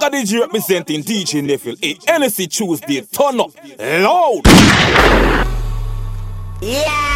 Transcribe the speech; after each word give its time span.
Ragga 0.00 0.16
DJ 0.16 0.40
representing 0.40 1.02
DJ 1.02 1.44
Neville. 1.44 1.74
A 1.82 1.94
NSC 1.94 2.50
Tuesday, 2.50 3.02
turn 3.02 3.40
up 3.40 3.50
loud. 3.78 4.42
Yeah. 6.62 7.06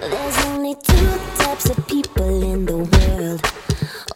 There's 0.00 0.44
only 0.46 0.74
two 0.76 1.18
types 1.36 1.70
of 1.70 1.86
people 1.86 2.42
in 2.42 2.66
the 2.66 2.76
world 2.76 3.40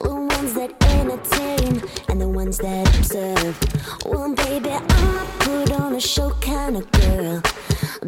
the 0.00 0.14
ones 0.14 0.54
that 0.54 0.70
entertain 0.82 1.82
and 2.08 2.20
the 2.20 2.28
ones 2.28 2.58
that 2.58 2.86
observe. 2.98 3.58
Well, 4.04 4.34
baby, 4.34 4.70
I'm 4.70 5.26
put 5.38 5.72
on 5.72 5.94
a 5.94 6.00
show 6.00 6.30
kind 6.40 6.76
of 6.76 6.90
girl. 6.92 7.42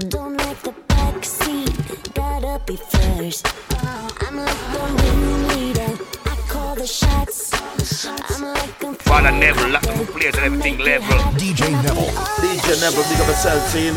Don't 0.09 0.37
like 0.37 0.59
the 0.62 0.89
gotta 2.60 2.73
be 2.73 2.77
first. 2.77 3.46
I'm 4.20 4.37
like 4.37 4.73
the 4.73 4.80
ringleader, 5.02 6.05
I 6.27 6.37
call 6.48 6.74
the 6.74 6.86
shots. 6.86 7.52
I'm 7.55 8.42
like 8.42 8.83
a 8.83 8.95
Father 8.95 9.33
Neville, 9.33 9.70
lock 9.70 9.86
up 9.86 9.96
the 9.98 10.12
place 10.12 10.34
and 10.36 10.45
everything 10.45 10.78
level. 10.78 11.16
DJ 11.38 11.70
Neville. 11.83 12.10
DJ 12.41 12.80
Neville, 12.80 13.05
big 13.09 13.20
up 13.20 13.28
yourself, 13.28 13.73
team. 13.73 13.95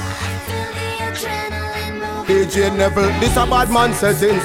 DJ 2.27 2.76
Neville, 2.77 3.20
this 3.20 3.36
a 3.38 3.45
bad 3.45 3.70
man 3.70 3.94
settings. 3.94 4.44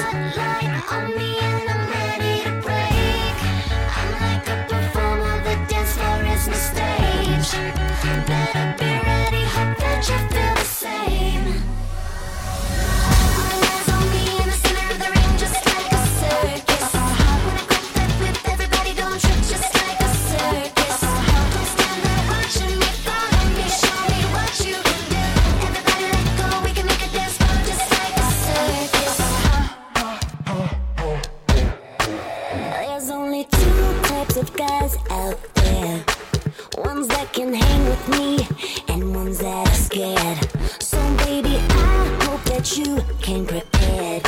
Can 37.39 37.53
hang 37.53 37.85
with 37.85 38.09
me 38.09 38.45
and 38.89 39.15
ones 39.15 39.39
that 39.39 39.65
are 39.65 39.73
scared. 39.73 40.39
So 40.83 40.99
baby, 41.23 41.55
I 41.69 42.17
hope 42.23 42.43
that 42.51 42.77
you 42.77 42.99
came 43.21 43.45
prepared. 43.45 44.23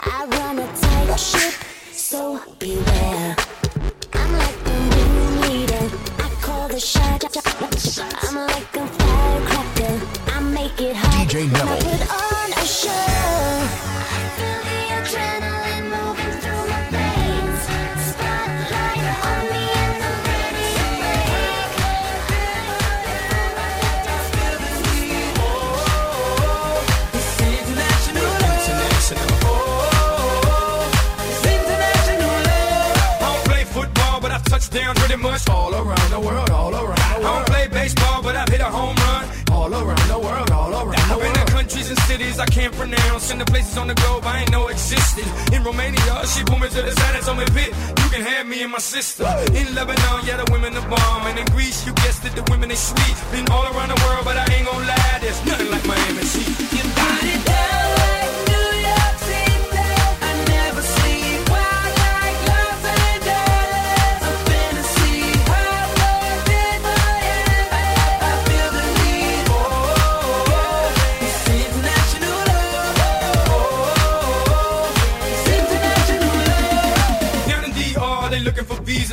I 0.00 0.26
run 0.26 0.58
a 0.58 0.66
tight 0.76 1.18
ship, 1.18 1.54
so 1.90 2.38
beware. 2.58 3.36
I'm 4.12 4.32
like 4.42 4.58
the 4.68 4.76
ringleader, 4.94 5.86
I 6.18 6.28
call 6.42 6.68
the 6.68 6.80
shot. 6.80 7.24
I'm 8.24 8.36
like 8.36 8.76
a 8.76 8.86
firecracker, 8.98 9.94
I 10.36 10.40
make 10.40 10.78
it 10.82 10.96
hot. 10.96 11.26
DJ 11.26 11.50
Neville. 11.50 12.33
Down 35.38 35.56
all 35.56 35.74
around 35.74 36.10
the 36.10 36.20
world, 36.20 36.50
all 36.50 36.72
around 36.74 37.08
the 37.14 37.20
world. 37.20 37.26
I 37.26 37.34
don't 37.34 37.46
play 37.46 37.66
baseball, 37.68 38.22
but 38.22 38.36
I've 38.36 38.48
hit 38.48 38.60
a 38.60 38.70
home 38.70 38.96
run 38.96 39.24
all 39.52 39.72
around 39.72 40.08
the 40.08 40.18
world, 40.18 40.50
all 40.50 40.72
around 40.72 41.08
the 41.08 41.16
world. 41.18 41.24
I've 41.26 41.34
been 41.34 41.46
to 41.46 41.52
countries 41.52 41.90
and 41.90 41.98
cities 42.00 42.38
I 42.38 42.46
can't 42.46 42.74
pronounce, 42.74 43.30
and 43.30 43.40
the 43.40 43.44
places 43.44 43.76
on 43.76 43.88
the 43.88 43.94
globe 43.94 44.24
I 44.24 44.40
ain't 44.40 44.50
know 44.50 44.68
existed. 44.68 45.26
In 45.52 45.64
Romania, 45.64 46.26
she 46.26 46.44
pulled 46.44 46.60
me 46.60 46.68
to 46.68 46.82
the 46.82 46.92
side 46.92 47.14
and 47.16 47.24
told 47.24 47.38
me, 47.38 47.46
"Pit, 47.46 47.70
you 48.02 48.08
can 48.10 48.22
have 48.22 48.46
me 48.46 48.62
and 48.62 48.72
my 48.72 48.78
sister." 48.78 49.26
In 49.54 49.74
Lebanon, 49.74 50.20
yeah, 50.26 50.36
the 50.36 50.48
women 50.52 50.76
are 50.76 50.88
bomb, 50.88 51.26
and 51.26 51.38
in 51.38 51.46
Greece, 51.46 51.86
you 51.86 51.92
guessed 51.94 52.24
it, 52.24 52.34
the 52.34 52.44
women 52.50 52.68
they 52.68 52.76
sweet. 52.76 53.16
Been 53.32 53.48
all 53.50 53.66
around 53.72 53.90
the 53.94 54.00
world, 54.04 54.24
but 54.24 54.36
I 54.36 54.46
ain't 54.54 54.66
gonna 54.66 54.86
lie, 54.86 55.18
there's 55.20 55.40
nothing 55.46 55.70
like 55.70 55.84
Miami 55.86 56.24
Heat. 56.34 56.48
You 56.76 56.84
got 57.00 57.22
it 57.32 57.43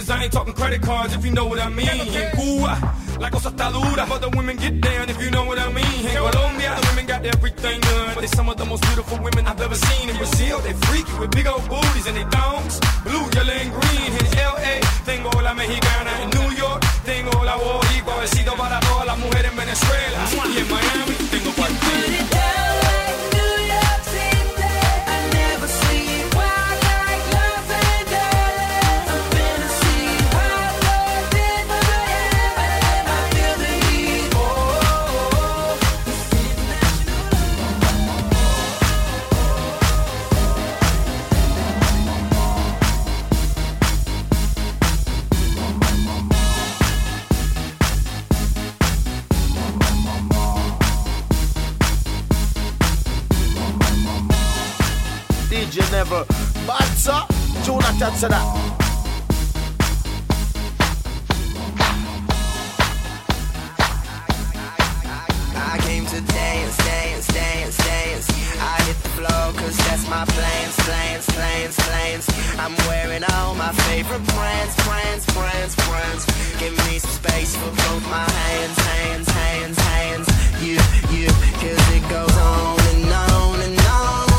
looking. 0.02 0.16
I 0.16 0.24
ain't 0.24 0.34
talking 0.34 0.54
credit 0.54 0.82
cards 0.82 1.14
if 1.14 1.26
you 1.26 1.32
know 1.32 1.46
what 1.46 1.60
I 1.60 1.70
mean. 1.70 1.88
In 1.88 2.32
Cuba, 2.32 2.96
la 3.20 3.30
cosa 3.30 3.50
está. 3.50 3.72
But 4.08 4.22
the 4.22 4.30
women 4.36 4.58
get 4.58 4.82
down 4.82 5.10
if 5.10 5.22
you 5.22 5.32
know 5.32 5.46
what 5.46 5.60
I 5.60 5.72
mean. 5.72 6.06
In 6.06 6.16
Colombia, 6.16 6.76
the 6.80 6.88
women 6.90 7.06
got 7.06 7.26
everything 7.26 7.80
done. 7.82 8.14
But 8.16 8.22
they 8.22 8.28
some 8.28 8.50
of 8.50 8.58
the 8.58 8.66
most 8.66 8.84
beautiful 8.84 9.18
women 9.20 9.48
I've 9.48 9.62
ever 9.62 9.76
seen. 9.76 10.10
In 10.10 10.18
Brazil, 10.18 10.60
they 10.60 10.74
freaky 10.88 11.14
with 11.20 11.32
big 11.32 11.48
old 11.48 11.68
booties 11.70 12.08
and 12.08 12.18
they 12.18 12.26
thongs. 12.32 12.80
Blue, 13.04 13.26
yellow, 13.34 13.54
and 13.54 13.72
green. 13.72 14.12
In 14.20 14.26
LA, 14.36 14.80
tengo 15.06 15.30
la 15.42 15.54
mexicana. 15.54 16.12
In 16.24 16.30
New 16.30 16.52
York, 16.58 16.82
tengo 17.06 17.44
la 17.44 17.56
boricua. 17.56 18.16
Besito 18.22 18.54
para 18.56 18.80
todas 18.80 19.06
las 19.06 19.18
mujeres 19.18 19.52
en 19.52 19.58
Venezuela. 19.58 20.20
Y 20.54 20.58
en 20.58 20.68
Miami, 20.70 21.16
tengo 21.30 21.52
cualquiera. 21.54 22.31
Hit 68.86 68.98
the 69.02 69.10
floor 69.10 69.54
cause 69.54 69.78
that's 69.78 70.08
my. 70.10 70.26
I'm 72.62 72.76
wearing 72.88 73.24
all 73.34 73.56
my 73.56 73.72
favorite 73.90 74.24
brands, 74.36 74.76
brands, 74.86 75.26
brands, 75.34 75.76
brands. 75.88 76.26
Give 76.60 76.74
me 76.86 77.00
some 77.00 77.10
space 77.10 77.56
for 77.56 77.70
both 77.70 78.04
my 78.08 78.30
hands, 78.30 78.78
hands, 78.78 79.30
hands, 79.30 79.80
hands. 79.80 80.28
You, 80.62 80.78
you, 81.10 81.28
cause 81.58 81.92
it 81.96 82.08
goes 82.08 82.38
on 82.38 82.80
and 82.94 83.12
on 83.12 83.62
and 83.62 83.80
on. 83.80 84.31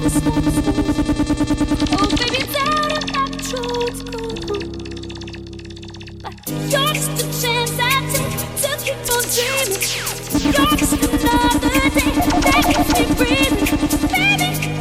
Baby, 0.00 0.16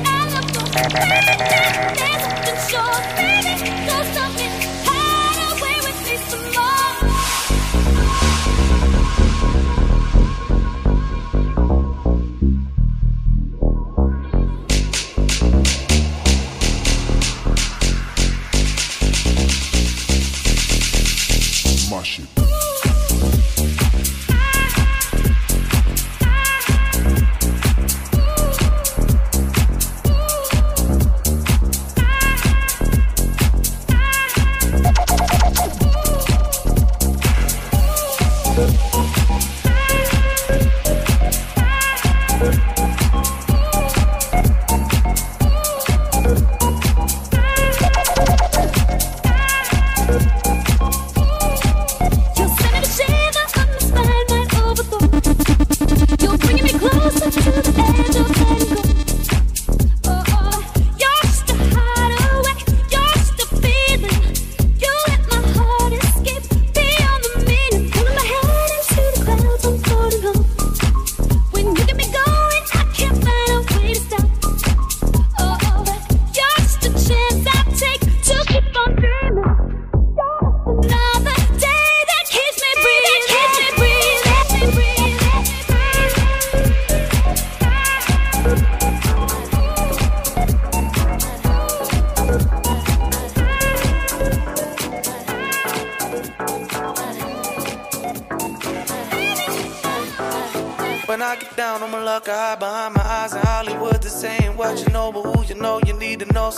I 0.05 0.29
love 0.33 0.47
those 0.53 1.68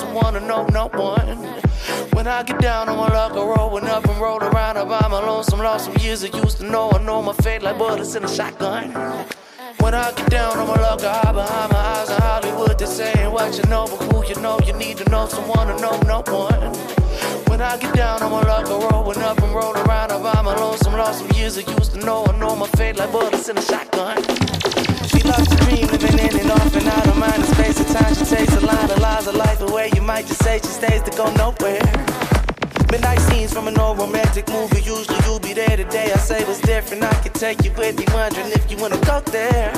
doesn't 0.01 0.15
wanna 0.15 0.39
know 0.39 0.65
no 0.73 0.87
one. 0.87 1.37
When 2.13 2.25
I 2.25 2.41
get 2.41 2.59
down 2.59 2.89
on 2.89 2.97
my 2.97 3.07
luck, 3.07 3.33
I 3.33 3.35
rolling 3.35 3.85
up 3.85 4.03
and 4.05 4.19
roll 4.19 4.39
around. 4.39 4.77
I'm 4.77 4.87
my 4.87 5.19
lonesome, 5.19 5.59
lost 5.59 5.85
some 5.85 5.97
years 5.97 6.23
I 6.23 6.35
used 6.43 6.57
to 6.57 6.65
know. 6.65 6.89
I 6.91 7.03
know 7.03 7.21
my 7.21 7.33
fate 7.33 7.61
like 7.61 7.77
bullets 7.77 8.15
in 8.15 8.23
a 8.23 8.27
shotgun. 8.27 8.93
When 9.79 9.93
I 9.93 10.11
get 10.13 10.29
down 10.31 10.57
on 10.57 10.67
my 10.67 10.81
luck, 10.81 11.03
I 11.03 11.13
hide 11.19 11.35
behind 11.35 11.71
my 11.71 11.77
eyes 11.77 12.09
in 12.09 12.19
Hollywood. 12.19 12.79
They're 12.79 12.87
saying 12.87 13.31
what 13.31 13.55
you 13.57 13.63
know, 13.69 13.85
but 13.85 14.01
who 14.11 14.25
you 14.25 14.41
know, 14.41 14.59
you 14.65 14.73
need 14.73 14.97
to 14.97 15.09
know 15.11 15.27
someone 15.27 15.67
to 15.67 15.77
know 15.79 15.99
no 16.13 16.23
one. 16.33 16.73
When 17.49 17.61
I 17.61 17.77
get 17.77 17.93
down 17.93 18.23
on 18.23 18.31
my 18.31 18.41
luck, 18.41 18.65
I 18.65 18.77
rolling 18.91 19.21
up 19.21 19.37
and 19.37 19.53
roll 19.53 19.73
around. 19.73 20.11
I'm 20.11 20.23
my 20.23 20.55
lonesome, 20.55 20.93
lost 20.93 21.19
some 21.19 21.31
years 21.37 21.59
I 21.59 21.61
used 21.77 21.93
to 21.93 21.99
know. 21.99 22.25
I 22.25 22.35
know 22.39 22.55
my 22.55 22.67
fate 22.69 22.97
like 22.97 23.11
bullets 23.11 23.49
in 23.49 23.57
a 23.57 23.61
shotgun. 23.61 24.17
She 25.11 25.21
loves 25.21 25.47
to 25.47 25.55
dream, 25.65 25.85
living 25.93 26.17
in 26.17 26.39
and 26.39 26.51
off 26.51 26.75
and 26.75 26.87
out 26.87 27.07
of 27.07 27.17
mind. 27.17 27.43
The 27.43 27.53
space 27.53 27.79
of 27.79 27.87
time, 27.87 28.15
she 28.15 28.25
takes 28.25 28.55
a 28.55 28.61
line 28.61 28.89
of 28.89 28.97
lies, 28.97 29.27
a 29.27 29.31
lie. 29.33 29.50
You 30.01 30.07
might 30.07 30.25
just 30.25 30.43
say 30.43 30.57
she 30.57 30.65
stays 30.65 31.03
to 31.03 31.11
go 31.11 31.31
nowhere. 31.35 31.79
Midnight 32.91 33.19
scenes 33.19 33.53
from 33.53 33.67
an 33.67 33.77
old 33.77 33.99
romantic 33.99 34.49
movie. 34.49 34.81
Usually 34.81 35.15
you 35.27 35.39
be 35.39 35.53
there 35.53 35.77
today. 35.77 36.11
I 36.11 36.17
say 36.17 36.43
what's 36.43 36.59
different. 36.59 37.03
I 37.03 37.13
can 37.21 37.31
take 37.33 37.63
you 37.63 37.71
with 37.73 37.99
me, 37.99 38.05
wondering 38.11 38.47
if 38.47 38.71
you 38.71 38.77
wanna 38.77 38.99
go 39.05 39.19
there. 39.19 39.71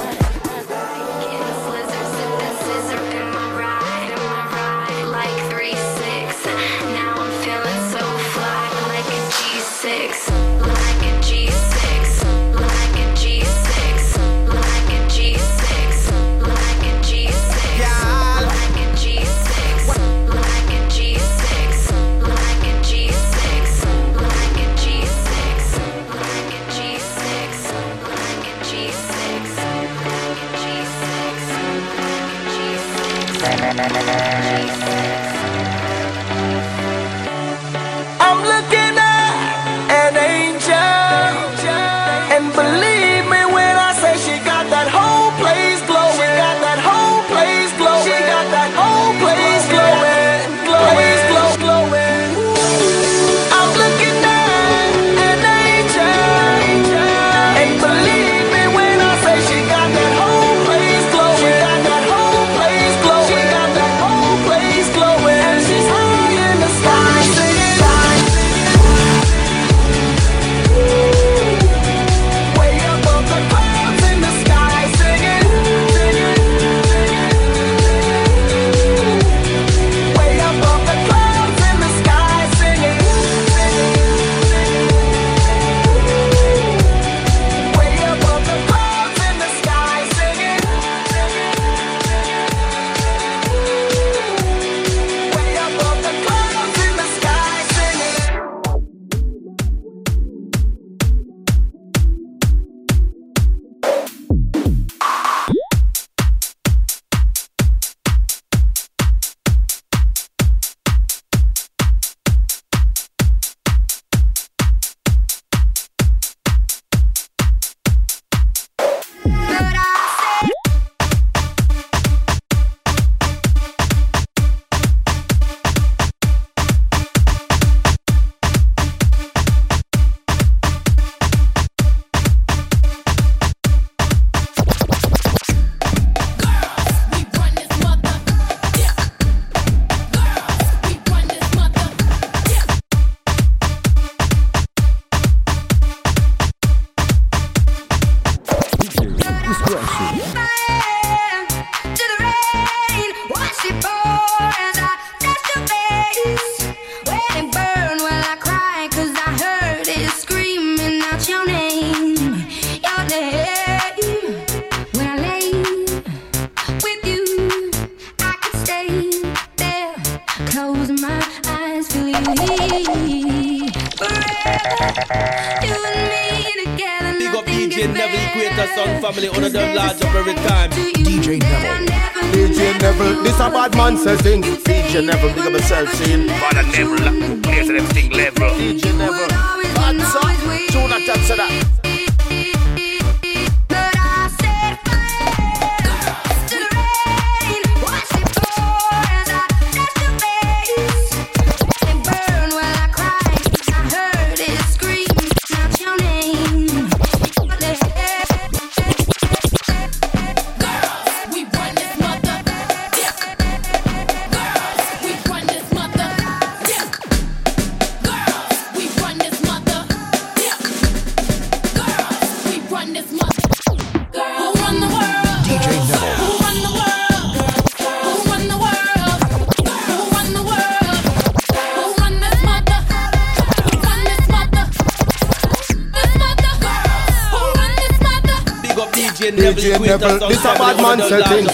certain 241.10 241.48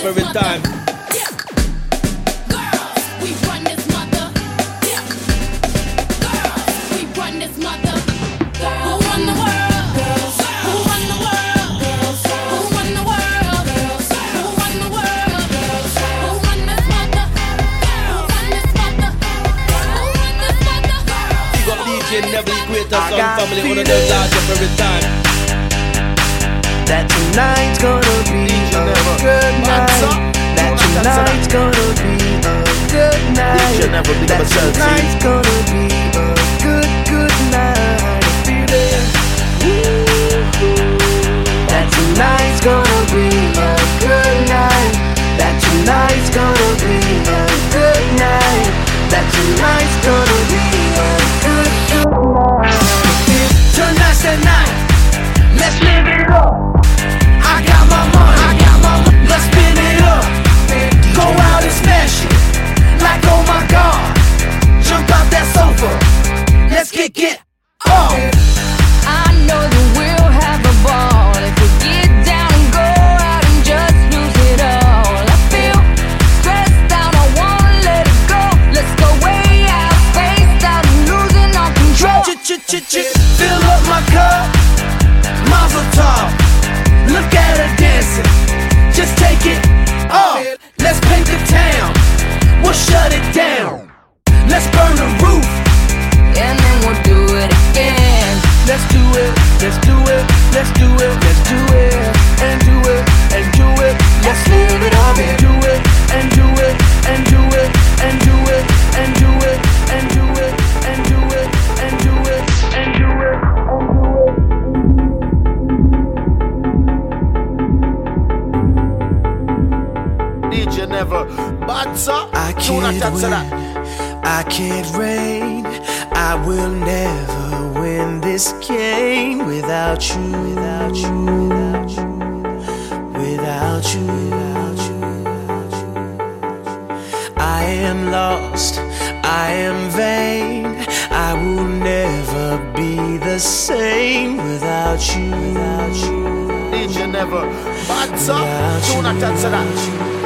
the 143.39 143.45
same 143.45 144.36
without 144.36 145.15
you. 145.15 145.32
Without 145.32 145.95
you. 145.95 146.71
Did 146.71 146.93
you 146.93 147.08
never? 147.08 147.47
But, 147.88 148.30
uh, 148.30 148.93
do 148.93 149.02
not 149.02 149.23
answer 149.23 149.49
that. 149.49 150.18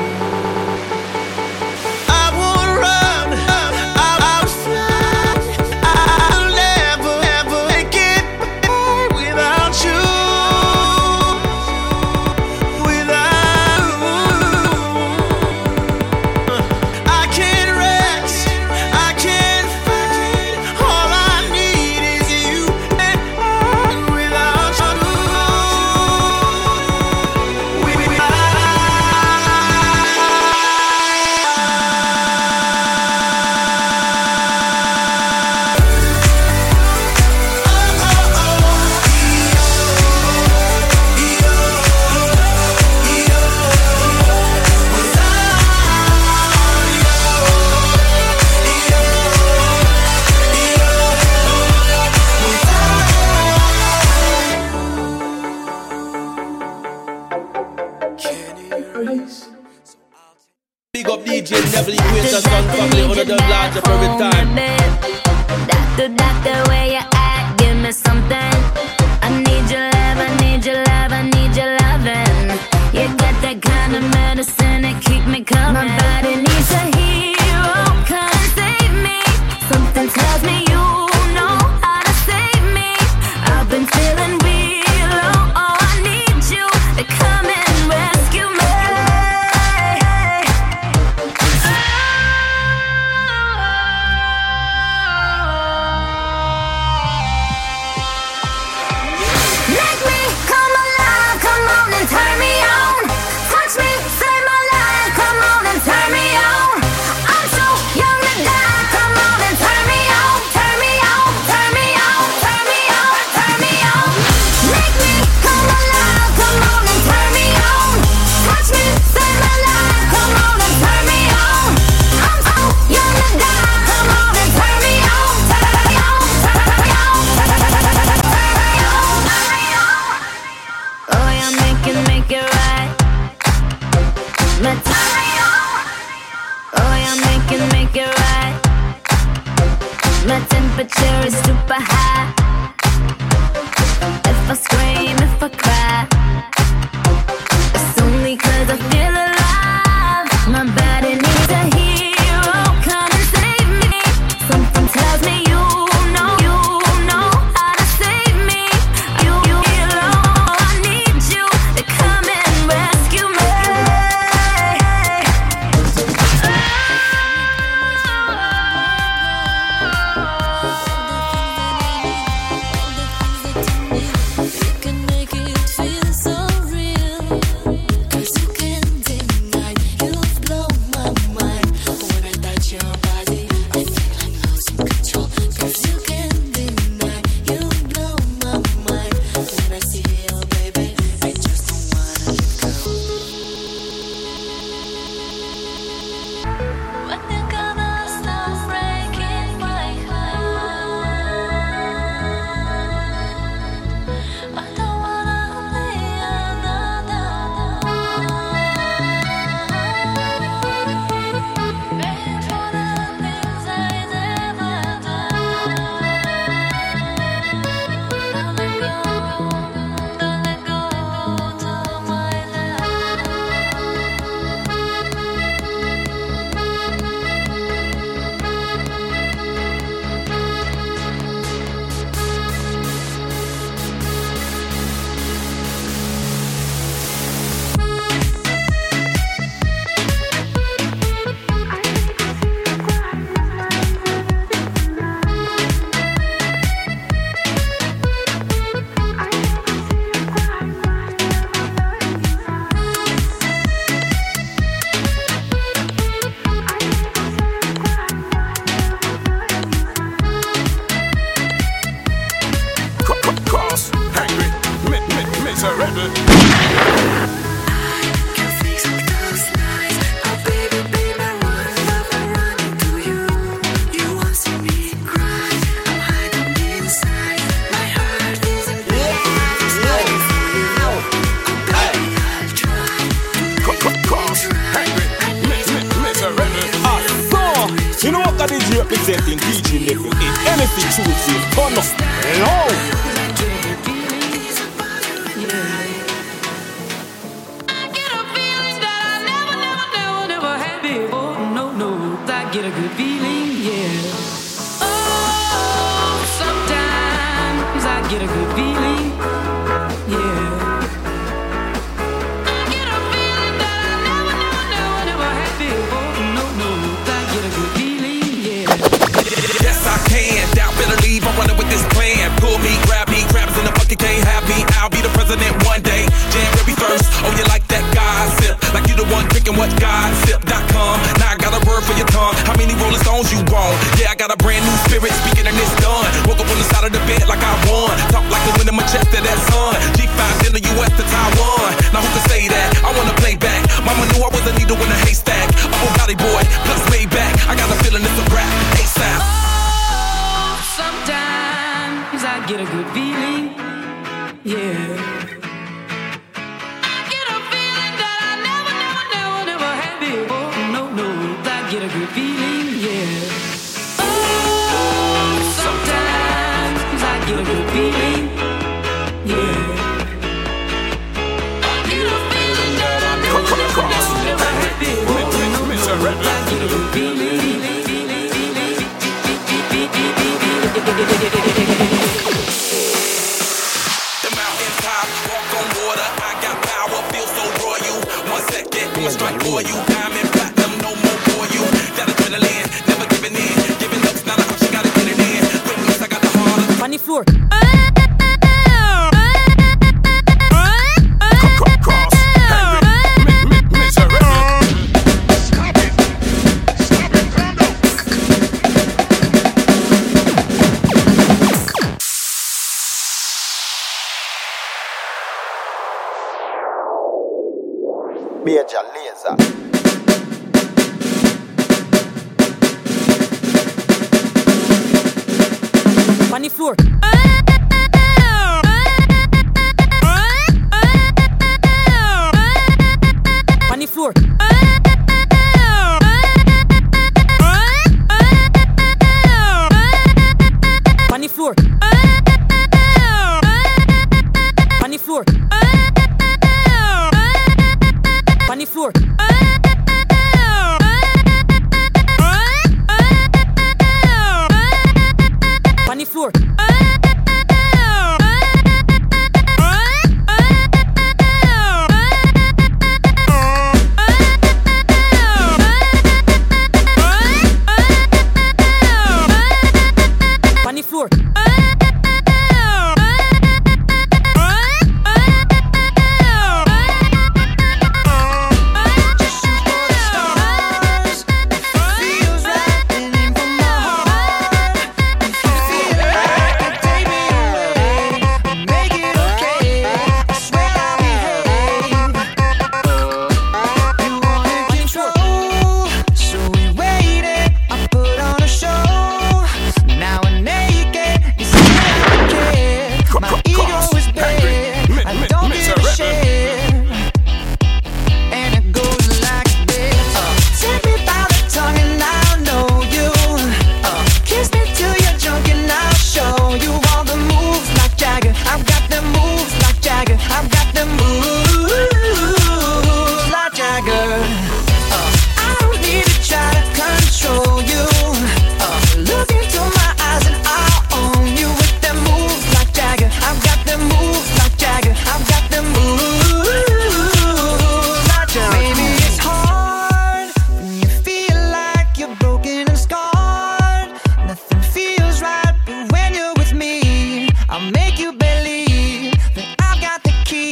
believe 548.44 549.14
that 549.36 549.56
I've 549.60 549.80
got 549.80 550.04
the 550.04 550.14
key. 550.26 550.50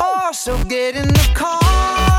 Oh, 0.00 0.30
so 0.32 0.56
get 0.64 0.96
in 0.96 1.08
the 1.08 1.30
car. 1.34 2.13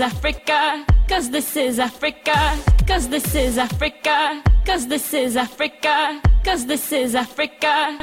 Africa, 0.00 0.84
cause 1.08 1.30
this 1.30 1.56
is 1.56 1.78
Africa, 1.78 2.56
cause 2.86 3.08
this 3.08 3.34
is 3.34 3.58
Africa, 3.58 4.42
cause 4.64 4.86
this 4.86 5.12
is 5.12 5.36
Africa, 5.36 6.20
cause 6.44 6.66
this 6.66 6.92
is 6.92 7.14
Africa. 7.14 7.98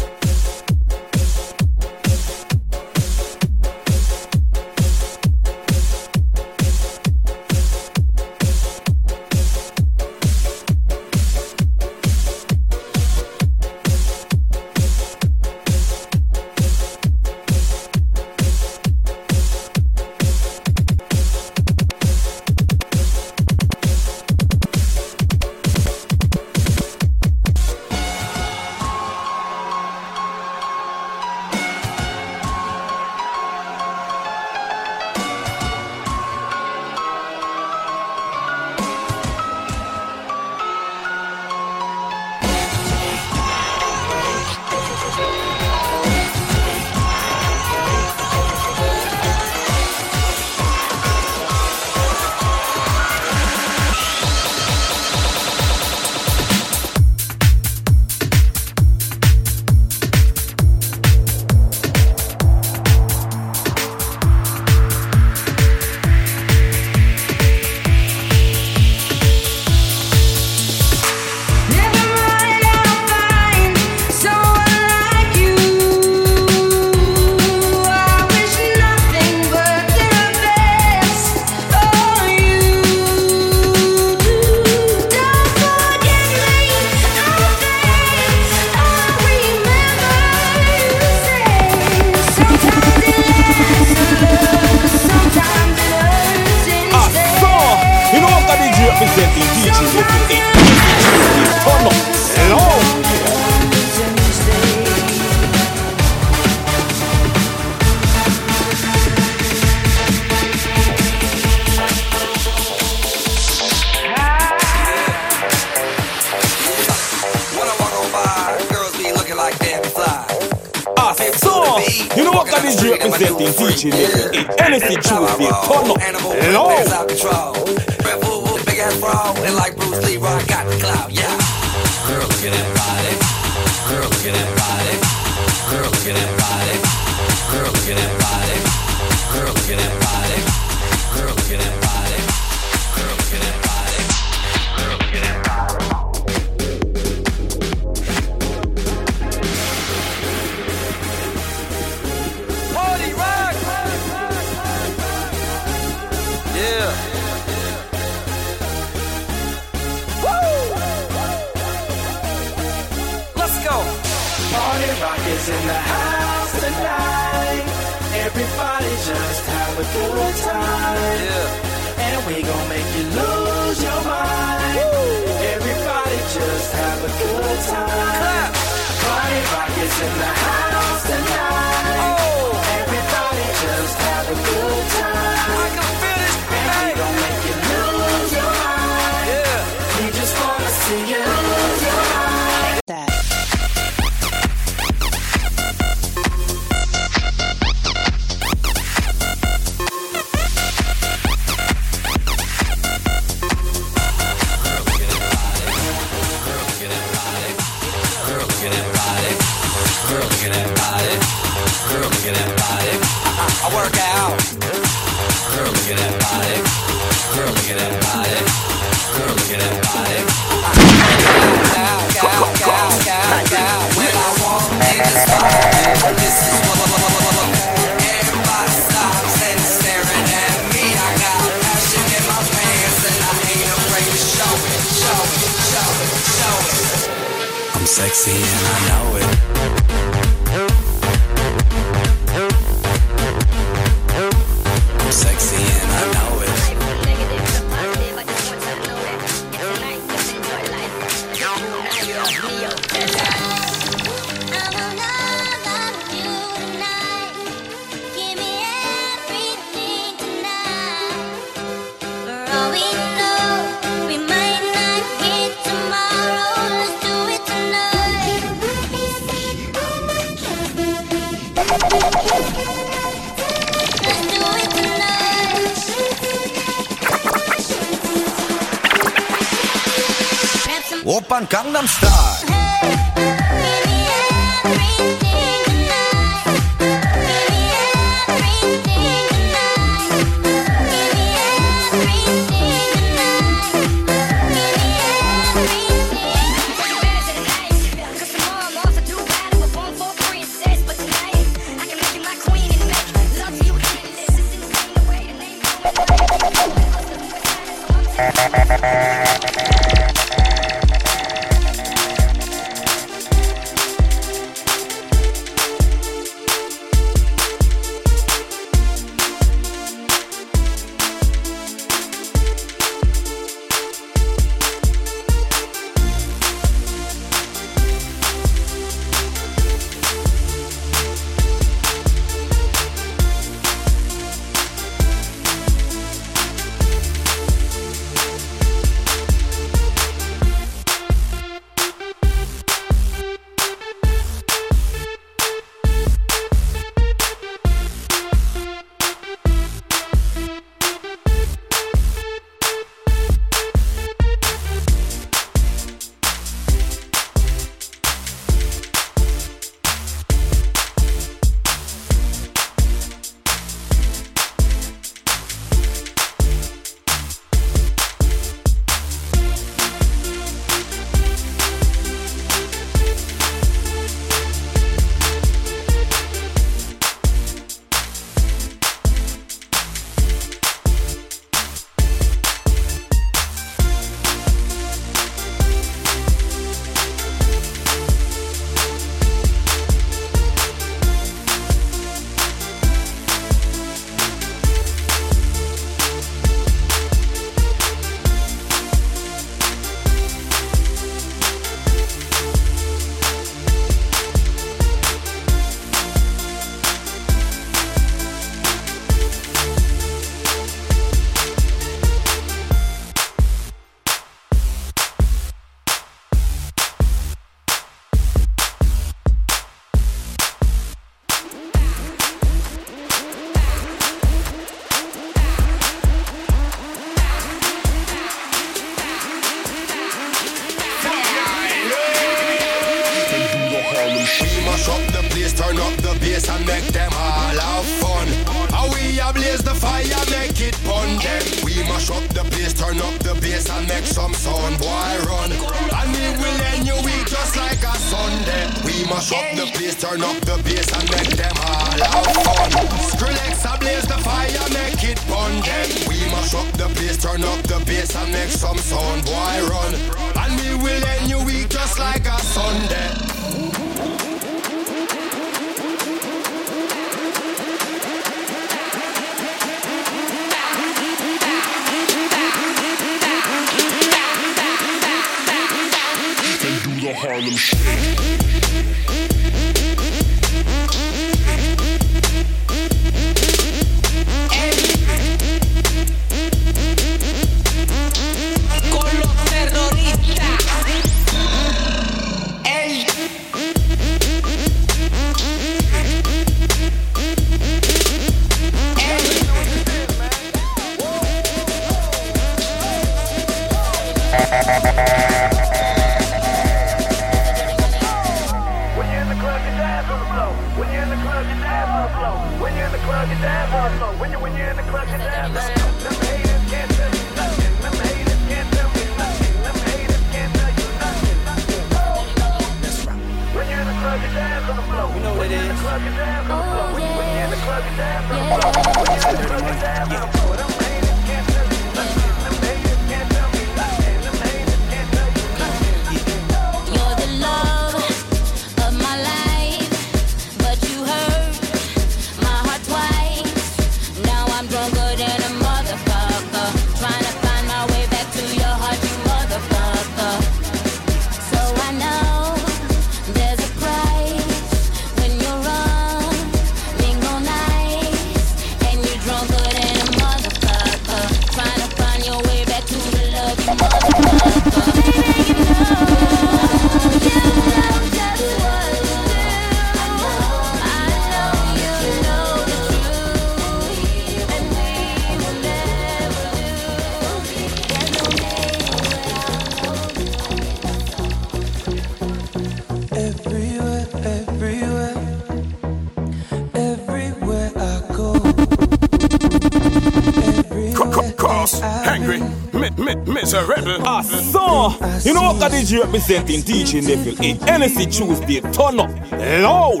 Ah, 594.16 594.24
so, 594.24 594.96
you 595.28 595.36
know 595.36 595.52
what 595.52 595.60
that 595.60 595.76
is 595.76 595.92
representing 595.92 596.64
DJ 596.64 597.04
Neville 597.04 597.36
in 597.44 597.60
NSC 597.68 598.08
Tuesday, 598.08 598.64
turn 598.72 598.96
up, 598.96 599.12
loud. 599.60 600.00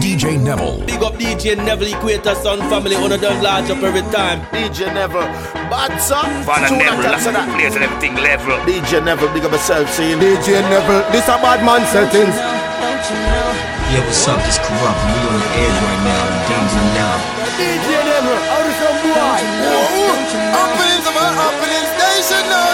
DJ 0.00 0.40
Neville. 0.40 0.80
Big 0.88 1.04
up 1.04 1.12
DJ 1.20 1.60
Neville, 1.60 1.92
Equator 1.92 2.32
Sound 2.40 2.64
Family, 2.72 2.96
on 2.96 3.12
done 3.20 3.44
large 3.44 3.68
up 3.68 3.84
every 3.84 4.00
time. 4.08 4.40
DJ 4.48 4.88
Neville, 4.96 5.28
bad 5.68 5.92
son. 6.00 6.24
Fun 6.48 6.64
and 6.64 6.80
Neville, 6.80 7.04
plays 7.52 7.76
and 7.76 7.84
everything 7.84 8.16
level. 8.16 8.56
DJ 8.64 9.04
Neville, 9.04 9.28
big 9.36 9.44
up 9.44 9.52
yourself, 9.52 9.84
see 9.92 10.16
DJ 10.16 10.64
Neville, 10.72 11.04
this 11.12 11.28
a 11.28 11.36
bad 11.36 11.60
man 11.60 11.84
settings. 11.84 12.32
Yeah, 13.92 14.00
what's 14.08 14.24
up? 14.24 14.40
This 14.48 14.56
corrupt. 14.56 15.00
We 15.04 15.20
on 15.28 15.36
the 15.36 15.50
edge 15.52 15.78
right 15.84 16.00
now. 16.08 16.32
I'm 16.32 16.48
danger 16.48 16.84
now. 16.96 17.12
DJ 17.60 18.08
Neville, 18.08 18.40
out 18.40 18.64
of 18.64 18.72
some 18.72 19.04
boy. 19.04 19.36
Happenings, 20.56 21.04
man, 21.12 21.34
happenings 21.36 21.99
should 22.30 22.46
know. 22.46 22.68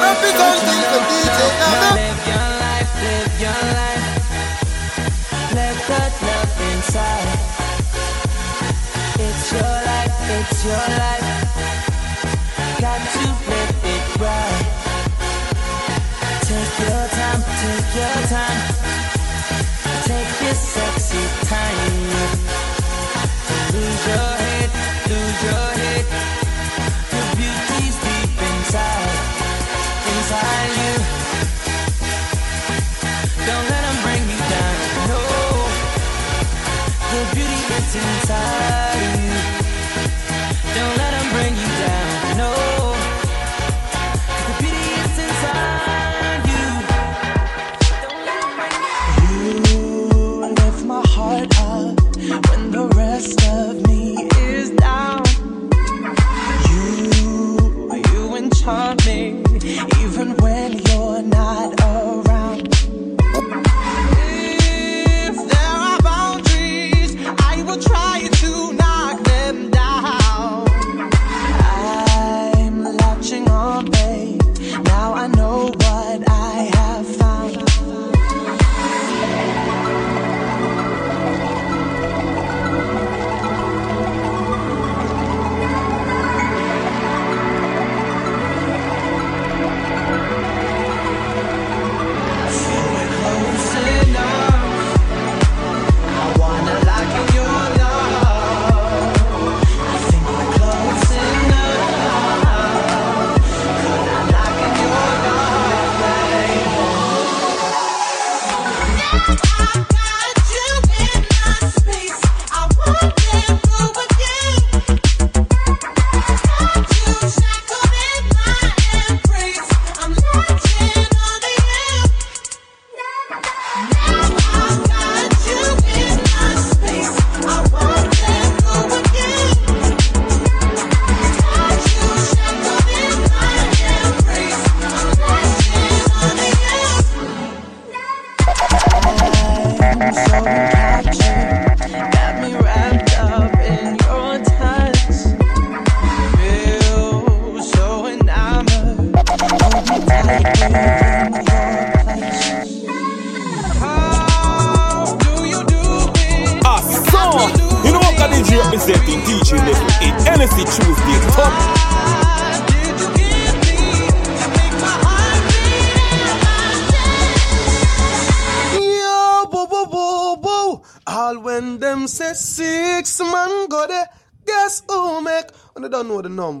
Representing 0.00 0.82
the 0.92 1.00
DJ 1.10 1.38
now. 1.60 1.96
Your 2.32 2.48
life, 2.64 2.92
live 3.04 3.34
your 3.44 3.62
life. 3.76 4.06
Let 5.56 5.76
that 5.88 6.12
love 6.28 6.60
inside. 6.70 7.30
It's 9.26 9.52
your 9.52 9.76
life, 9.90 10.16
it's 10.38 10.64
your 10.64 10.86
life. 11.00 11.45
inside. 37.96 38.85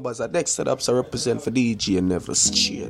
Was 0.06 0.20
our 0.20 0.28
next 0.28 0.52
set 0.52 0.68
Ups 0.68 0.88
I 0.88 0.92
represent 0.92 1.42
for 1.42 1.50
DJ 1.50 1.98
and 1.98 2.08
never 2.08 2.32
Cheer. 2.32 2.85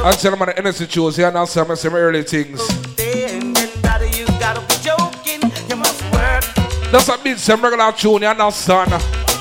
I'm 0.00 0.14
them 0.14 0.38
my 0.38 0.52
energy 0.56 0.86
tools 0.86 1.16
here 1.16 1.30
now. 1.32 1.44
some, 1.44 1.74
some 1.74 1.94
early 1.94 2.22
things. 2.22 2.60
That's 6.90 7.08
a 7.08 7.18
bit 7.22 7.38
some 7.38 7.60
regular 7.60 7.92
tune, 7.92 8.22
you 8.22 8.28
understand? 8.28 8.92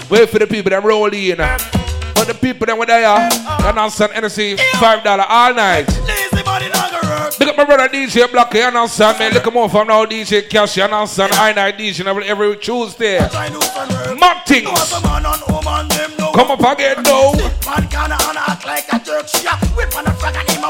Wait 0.10 0.30
for 0.30 0.40
the 0.40 0.48
people 0.48 0.70
them 0.72 0.84
roll 0.84 1.14
in. 1.14 1.38
But 1.38 2.26
the 2.28 2.34
people 2.34 2.66
them 2.66 2.78
where 2.78 2.88
they 2.88 3.06
are, 3.06 3.30
you 3.30 3.66
understand? 3.68 4.14
NSC 4.14 4.58
$5 4.58 5.26
all 5.30 5.54
night. 5.54 6.07
Look 7.40 7.50
at 7.50 7.58
my 7.58 7.66
brother 7.66 7.88
DJ 7.88 8.32
Black, 8.32 8.54
you 8.54 8.62
understand 8.62 9.20
me? 9.20 9.30
Look 9.30 9.46
at 9.48 9.54
more 9.54 9.70
from 9.70 9.88
now 9.88 10.06
DJ 10.06 10.50
Cash, 10.50 10.78
you 10.78 10.84
understand? 10.84 11.34
I 11.34 11.50
and 11.50 11.60
I 11.60 11.72
DJ 11.72 12.06
every 12.26 12.58
Tuesday. 12.58 13.20
Mad 13.20 14.46
things. 14.46 14.70
Come 16.34 16.52
up 16.52 16.60
again 16.60 17.04
now. 17.04 17.34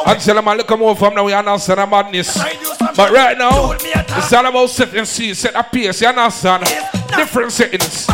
And 0.05 0.19
tell 0.21 0.35
them 0.35 0.47
I 0.47 0.55
look 0.55 0.77
more 0.77 0.95
from 0.95 1.15
now, 1.15 1.27
you 1.27 1.35
understand 1.35 1.79
the 1.79 1.87
madness. 1.87 2.37
But 2.95 3.11
right 3.11 3.37
now, 3.37 3.71
it's 3.73 4.33
all 4.33 4.45
about 4.45 4.69
set 4.69 4.93
and 4.95 5.07
see, 5.07 5.33
set 5.33 5.55
a 5.55 5.63
pace, 5.63 6.01
you 6.01 6.07
understand? 6.07 6.65
Different 7.15 7.51
settings. 7.51 8.07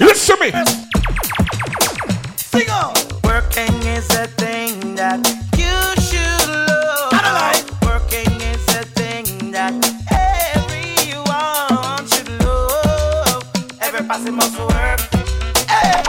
Listen 0.00 0.36
to 0.36 0.44
me. 0.44 0.52
Working 3.24 3.82
is 3.82 4.10
a 4.10 4.26
thing 4.28 4.94
that 4.94 5.33
passy 14.14 14.30
muscle 14.30 14.66
work. 14.68 15.00
Hey, 15.68 16.02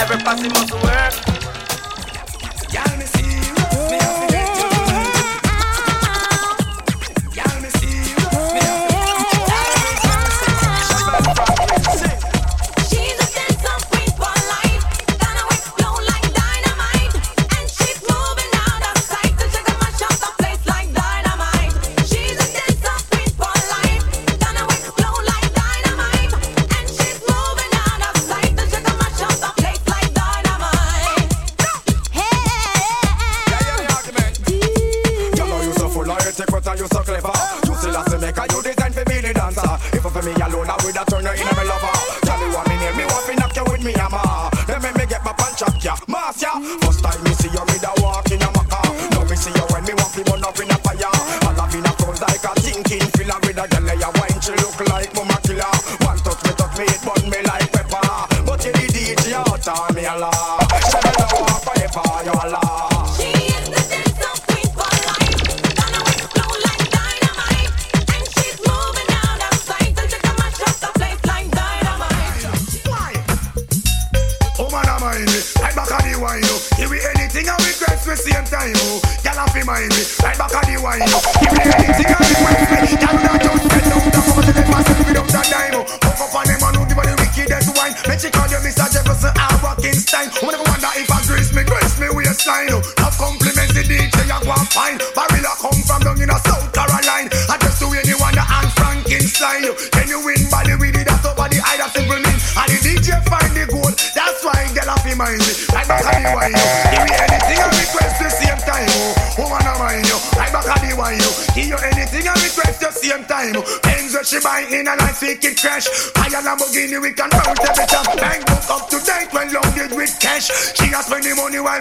every 0.00 0.16
passy 0.16 0.48
must 0.48 0.72
work. 0.82 1.29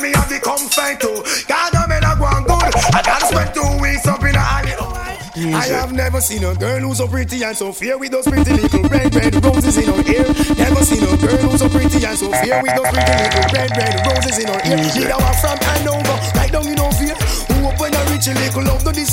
me 0.01 0.11
have 0.15 0.29
the 0.29 0.39
confine 0.39 0.97
too. 0.97 1.23
God, 1.47 1.75
I'm 1.75 1.91
in 1.91 2.03
a 2.03 2.15
one 2.15 2.43
good. 2.43 2.73
I 2.95 3.01
gotta 3.03 3.53
two 3.53 3.81
weeks 3.81 4.07
up 4.07 4.21
in 4.23 4.35
a 4.35 4.39
alley. 4.39 4.75
Music. 5.39 5.55
I 5.55 5.65
have 5.79 5.93
never 5.93 6.19
seen 6.19 6.43
a 6.43 6.53
girl 6.55 6.79
who's 6.79 6.97
so 6.97 7.07
pretty 7.07 7.43
and 7.43 7.55
so 7.55 7.71
fair 7.71 7.97
with 7.97 8.11
those 8.11 8.27
pretty 8.27 8.51
little 8.51 8.83
red 8.89 9.13
red 9.15 9.33
roses 9.43 9.77
in 9.77 9.87
her 9.87 10.03
hair. 10.03 10.25
Never 10.57 10.83
seen 10.83 11.03
a 11.03 11.15
girl 11.15 11.37
who's 11.47 11.59
so 11.59 11.69
pretty 11.69 12.03
and 12.03 12.17
so 12.17 12.27
fair 12.31 12.61
with 12.61 12.75
those 12.75 12.91
pretty 12.91 13.13
little 13.23 13.47
red 13.55 13.71
red 13.71 13.95
roses 14.03 14.37
in 14.39 14.47
her 14.51 14.59
hair. 14.59 14.83
She 14.91 15.03
now 15.07 15.19
from 15.39 15.57
Hanover, 15.63 16.17
right 16.35 16.51
down 16.51 16.67
in 16.67 16.75
her 16.75 16.91
fear. 16.91 17.15
Who 17.55 17.55
open 17.71 17.95
a 17.95 18.01
rich 18.11 18.27
little 18.27 18.63
love 18.63 18.83
to 18.83 18.91
this 18.91 19.08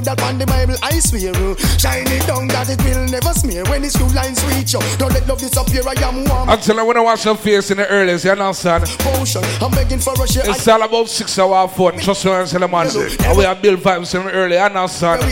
medal 0.00 0.24
on 0.24 0.38
the 0.38 0.46
Bible, 0.46 0.76
I 0.82 0.98
swear. 0.98 1.32
Uh. 1.34 1.54
Shine 1.78 2.08
it 2.08 2.26
down 2.26 2.48
that 2.48 2.68
it 2.68 2.80
will 2.84 3.04
never 3.08 3.32
smear. 3.32 3.64
When 3.64 3.82
these 3.82 3.94
two 3.94 4.08
lines 4.08 4.42
reach 4.44 4.72
you, 4.72 4.80
don't 4.98 5.12
let 5.12 5.26
love 5.28 5.38
disappear. 5.38 5.82
I 5.86 5.94
am 6.02 6.24
warm. 6.24 6.48
Until 6.48 6.80
I 6.80 6.82
wanna 6.82 7.02
wash 7.02 7.24
your 7.24 7.36
face 7.36 7.70
in 7.70 7.78
the 7.78 7.88
earliest, 7.88 8.24
you 8.24 8.34
son. 8.54 8.82
Potion, 9.00 9.44
I'm 9.60 9.70
begging 9.70 9.98
for 9.98 10.14
a 10.14 10.26
share. 10.26 10.48
It's 10.48 10.66
all 10.68 10.82
about 10.82 11.08
six 11.08 11.38
hour 11.38 11.68
fun. 11.68 11.98
Trust 11.98 12.24
me, 12.24 12.32
I'm 12.32 12.74
on. 12.74 12.86
And 12.86 13.36
we 13.36 13.44
have 13.44 13.62
built 13.62 13.80
vibes 13.80 14.14
in 14.14 14.24
the 14.24 14.32
early, 14.32 14.56
you 14.56 14.62
understand? 14.62 15.22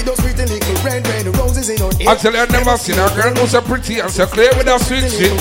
Until 2.09 2.37
I 2.37 2.47
never 2.47 2.77
seen 2.77 2.99
a 2.99 3.09
girl 3.14 3.35
who's 3.35 3.51
so 3.51 3.61
pretty 3.61 4.01
and 4.01 4.11
so 4.11 4.27
clear 4.27 4.51
with 4.57 4.66
her 4.66 4.79
sweet 4.79 5.11
shit. 5.11 5.33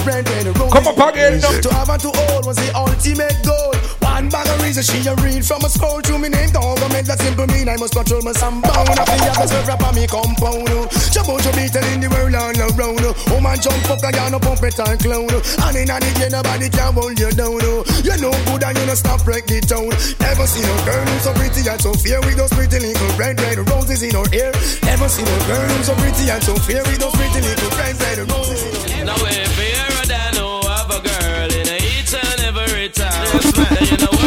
Come 0.72 0.88
up 0.88 1.14
again. 1.14 1.40
To 1.42 1.74
have 1.74 1.90
and 1.90 2.02
to 2.02 2.12
hold 2.14 2.46
was 2.46 2.58
the 2.58 2.72
ultimate 2.76 3.36
goal 3.46 3.57
reason 4.68 4.84
she 4.84 5.00
a 5.08 5.16
read 5.24 5.46
from 5.48 5.64
a 5.64 5.70
scroll 5.70 6.02
to 6.04 6.20
me 6.20 6.28
name. 6.28 6.52
Don't 6.52 6.76
go 6.76 6.88
make 6.92 7.08
that 7.08 7.20
simple 7.24 7.48
mean 7.48 7.72
I 7.72 7.80
must 7.80 7.96
control 7.96 8.20
my 8.22 8.36
soundbound 8.36 9.00
I 9.00 9.06
feel 9.08 9.24
like 9.24 9.40
a 9.40 9.48
self 9.48 9.68
rap 9.68 9.84
on 9.88 9.96
me 9.96 10.04
compound. 10.08 10.68
Jumbo 11.16 11.40
to 11.40 11.52
be 11.56 11.72
telling 11.72 12.04
the 12.04 12.12
world 12.12 12.36
all 12.36 12.52
around. 12.52 13.00
Woman 13.32 13.58
jump 13.64 13.88
up 13.88 14.04
and 14.04 14.12
down 14.12 14.32
no 14.36 14.40
puppet 14.44 14.76
and 14.76 15.00
clown. 15.00 15.32
And 15.32 15.78
in 15.80 15.88
a 15.88 15.98
day 16.04 16.28
nobody 16.28 16.68
can 16.68 16.94
hold 16.94 17.16
you 17.16 17.32
down. 17.32 17.64
You 18.04 18.16
know 18.20 18.36
good 18.52 18.64
and 18.68 18.76
you 18.76 18.86
know 18.92 18.98
stop 19.00 19.24
break 19.24 19.48
the 19.48 19.64
town 19.64 19.88
Never 20.20 20.48
seen 20.48 20.68
a 20.68 20.76
girl 20.84 21.06
who's 21.08 21.24
so 21.24 21.32
pretty 21.34 21.62
and 21.64 21.82
so 21.82 21.92
fair 21.96 22.20
With 22.22 22.36
those 22.36 22.52
pretty 22.52 22.80
little 22.80 23.12
red 23.16 23.40
red 23.40 23.58
roses 23.72 24.04
in 24.04 24.16
her 24.16 24.28
hair? 24.36 24.52
Never 24.84 25.08
seen 25.08 25.28
a 25.28 25.38
girl 25.48 25.68
who's 25.72 25.88
so 25.88 25.96
pretty 25.96 26.28
and 26.28 26.44
so 26.44 26.56
fair 26.60 26.84
With 26.84 27.00
those 27.00 27.16
pretty 27.16 27.40
little 27.40 27.72
red 27.80 27.96
red 28.04 28.20
roses 28.28 28.84
in 28.92 29.08
her 29.08 29.16
hair? 29.16 29.16
Now 29.16 29.16
if 29.32 29.56
you're 29.56 29.96
a 29.96 30.06
ever 30.12 30.36
know 30.36 30.60
of 30.60 30.88
a 30.92 31.00
girl 31.00 31.50
in 31.56 31.68
each 31.80 32.12
and 32.12 32.40
every 32.52 32.90
time. 32.90 33.28
That's 33.32 33.52
right, 33.56 33.92
you 33.92 33.98
know 34.04 34.27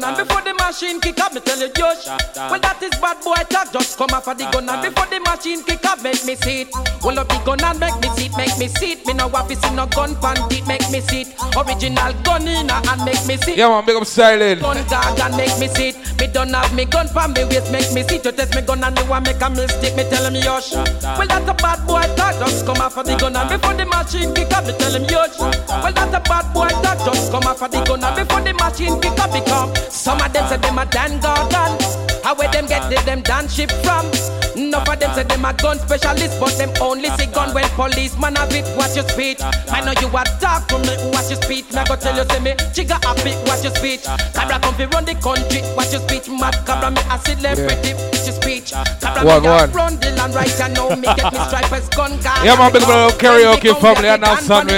gun 0.00 0.16
and 0.16 0.28
before 0.28 0.42
the 0.42 0.54
machine 0.54 1.00
kick 1.00 1.18
up, 1.20 1.32
me 1.32 1.40
tell 1.40 1.58
you 1.58 1.72
Josh. 1.72 2.06
Well 2.36 2.60
that 2.60 2.82
is 2.82 2.94
bad 3.00 3.22
boy 3.22 3.34
talk, 3.48 3.72
just 3.72 3.98
come 3.98 4.10
off 4.10 4.28
of 4.28 4.38
the 4.38 4.44
gun 4.50 4.68
and 4.68 4.82
before 4.82 5.06
the 5.06 5.20
machine 5.20 5.62
kick 5.64 5.84
up, 5.84 6.02
make 6.02 6.24
me 6.24 6.34
sit. 6.34 6.68
it. 6.68 7.02
Well 7.02 7.18
up 7.18 7.28
the 7.28 7.38
gun 7.44 7.62
and 7.62 7.80
make 7.80 7.98
me 8.00 8.08
sit, 8.16 8.36
make 8.36 8.58
me 8.58 8.68
sit. 8.68 9.06
Me 9.06 9.14
no 9.14 9.28
want 9.28 9.48
to 9.48 9.56
see 9.56 9.74
no 9.74 9.86
gun 9.86 10.14
pan 10.16 10.36
it, 10.50 10.66
make 10.66 10.88
me 10.90 11.00
sit. 11.00 11.34
Original 11.56 12.12
gun 12.22 12.46
in 12.46 12.70
and 12.70 13.04
make 13.04 13.24
me 13.26 13.36
sit. 13.36 13.48
it. 13.54 13.58
Yeah, 13.58 13.68
man, 13.68 13.84
big 13.84 13.96
up 13.96 14.06
silent. 14.06 14.60
Gun 14.60 14.76
dog 14.88 15.18
and 15.18 15.36
make 15.36 15.58
me 15.58 15.68
sit. 15.68 15.96
Me 16.20 16.26
don't 16.26 16.50
have 16.54 16.74
me 16.74 16.84
gun 16.84 17.08
pan 17.08 17.32
me 17.32 17.44
waist, 17.44 17.70
make 17.72 17.92
me 17.92 18.02
sit. 18.02 18.22
it. 18.22 18.24
You 18.24 18.32
test 18.32 18.54
me 18.54 18.62
gun 18.62 18.84
and 18.84 18.98
you 18.98 19.06
want 19.06 19.26
make 19.26 19.40
a 19.40 19.50
mistake, 19.50 19.96
me 19.96 20.04
tell 20.08 20.24
him 20.24 20.36
Yosh. 20.36 20.74
Well 20.74 21.26
that's 21.26 21.48
a 21.48 21.54
bad 21.54 21.58
boy 21.58 21.66
talk, 21.66 21.77
just 22.38 22.66
come 22.66 22.78
off 22.78 22.96
of 22.96 23.06
the 23.06 23.16
gun 23.16 23.36
and 23.36 23.48
before 23.48 23.74
the 23.74 23.84
machine 23.84 24.34
kick 24.34 24.52
up, 24.52 24.66
me 24.66 24.72
tell 24.78 24.94
him 24.94 25.04
Yosh. 25.04 25.38
Well 25.38 25.92
that's 25.92 26.14
a 26.14 26.20
bad 26.20 26.52
boy 26.54 26.68
talk, 26.82 26.98
just 27.04 27.30
come 27.30 27.44
off 27.44 27.62
of 27.62 27.70
the 27.70 27.82
gun 27.84 28.04
and 28.04 28.16
before 28.16 28.40
the 28.40 28.54
machine 28.54 29.00
kick 29.00 29.18
up, 29.18 29.32
become 29.32 29.74
some 29.90 30.20
of 30.20 30.32
them 30.32 30.46
say 30.48 30.56
them 30.56 30.78
a 30.78 30.86
Dan 30.86 31.20
Gorgon. 31.20 31.98
How 32.24 32.34
where 32.34 32.50
them 32.50 32.66
get 32.66 32.88
the, 32.90 33.00
them 33.04 33.22
dance 33.22 33.54
ship 33.54 33.70
from? 33.82 34.06
Enough 34.58 34.88
of 34.88 34.98
them 34.98 35.14
say 35.14 35.22
them 35.22 35.44
a 35.44 35.54
gun 35.54 35.78
specialist, 35.78 36.38
but 36.40 36.52
them 36.58 36.70
only 36.80 37.10
see 37.16 37.26
gun 37.26 37.54
when 37.54 37.64
policeman 37.78 38.34
have 38.36 38.52
it. 38.52 38.66
Watch 38.76 38.96
your 38.96 39.08
speech. 39.08 39.38
I 39.70 39.80
know 39.80 39.94
you 40.02 40.08
a 40.10 40.22
talk 40.40 40.66
to 40.68 40.78
me, 40.78 40.94
watch 41.14 41.30
your 41.30 41.40
speech. 41.40 41.70
Me 41.72 41.78
I 41.78 41.84
go 41.86 41.96
tell 41.96 42.16
you 42.16 42.26
say 42.28 42.40
me 42.40 42.52
chigga 42.74 42.98
happy, 43.04 43.32
watch 43.46 43.62
your 43.62 43.74
speech. 43.74 44.02
Cobra 44.34 44.58
come 44.58 44.74
fi 44.74 44.84
run 44.86 45.04
the 45.04 45.14
country, 45.14 45.62
watch 45.76 45.92
your 45.92 46.02
speech. 46.02 46.28
Mad 46.28 46.54
Cobra 46.66 46.90
me 46.90 47.02
a 47.06 47.16
celebrity, 47.22 47.94
watch 47.94 48.26
your 48.26 48.34
speech. 48.34 48.34
Cobra 48.34 48.37
One, 48.72 49.42
one. 49.44 49.70
run 49.72 49.96
the 49.96 50.12
land 50.16 50.34
right 50.34 50.60
I 50.60 50.68
know 50.68 50.90
me 50.90 51.02
get 51.02 51.32
me 51.32 51.38
stripers 51.48 51.88
gun 51.88 52.20
guard. 52.20 52.44
Yeah, 52.44 52.56
man, 52.56 52.72
big 52.72 52.82
the 52.82 53.14
karaoke 53.18 53.80
family 53.80 54.08
and 54.08 54.20
now 54.20 54.36
son. 54.36 54.68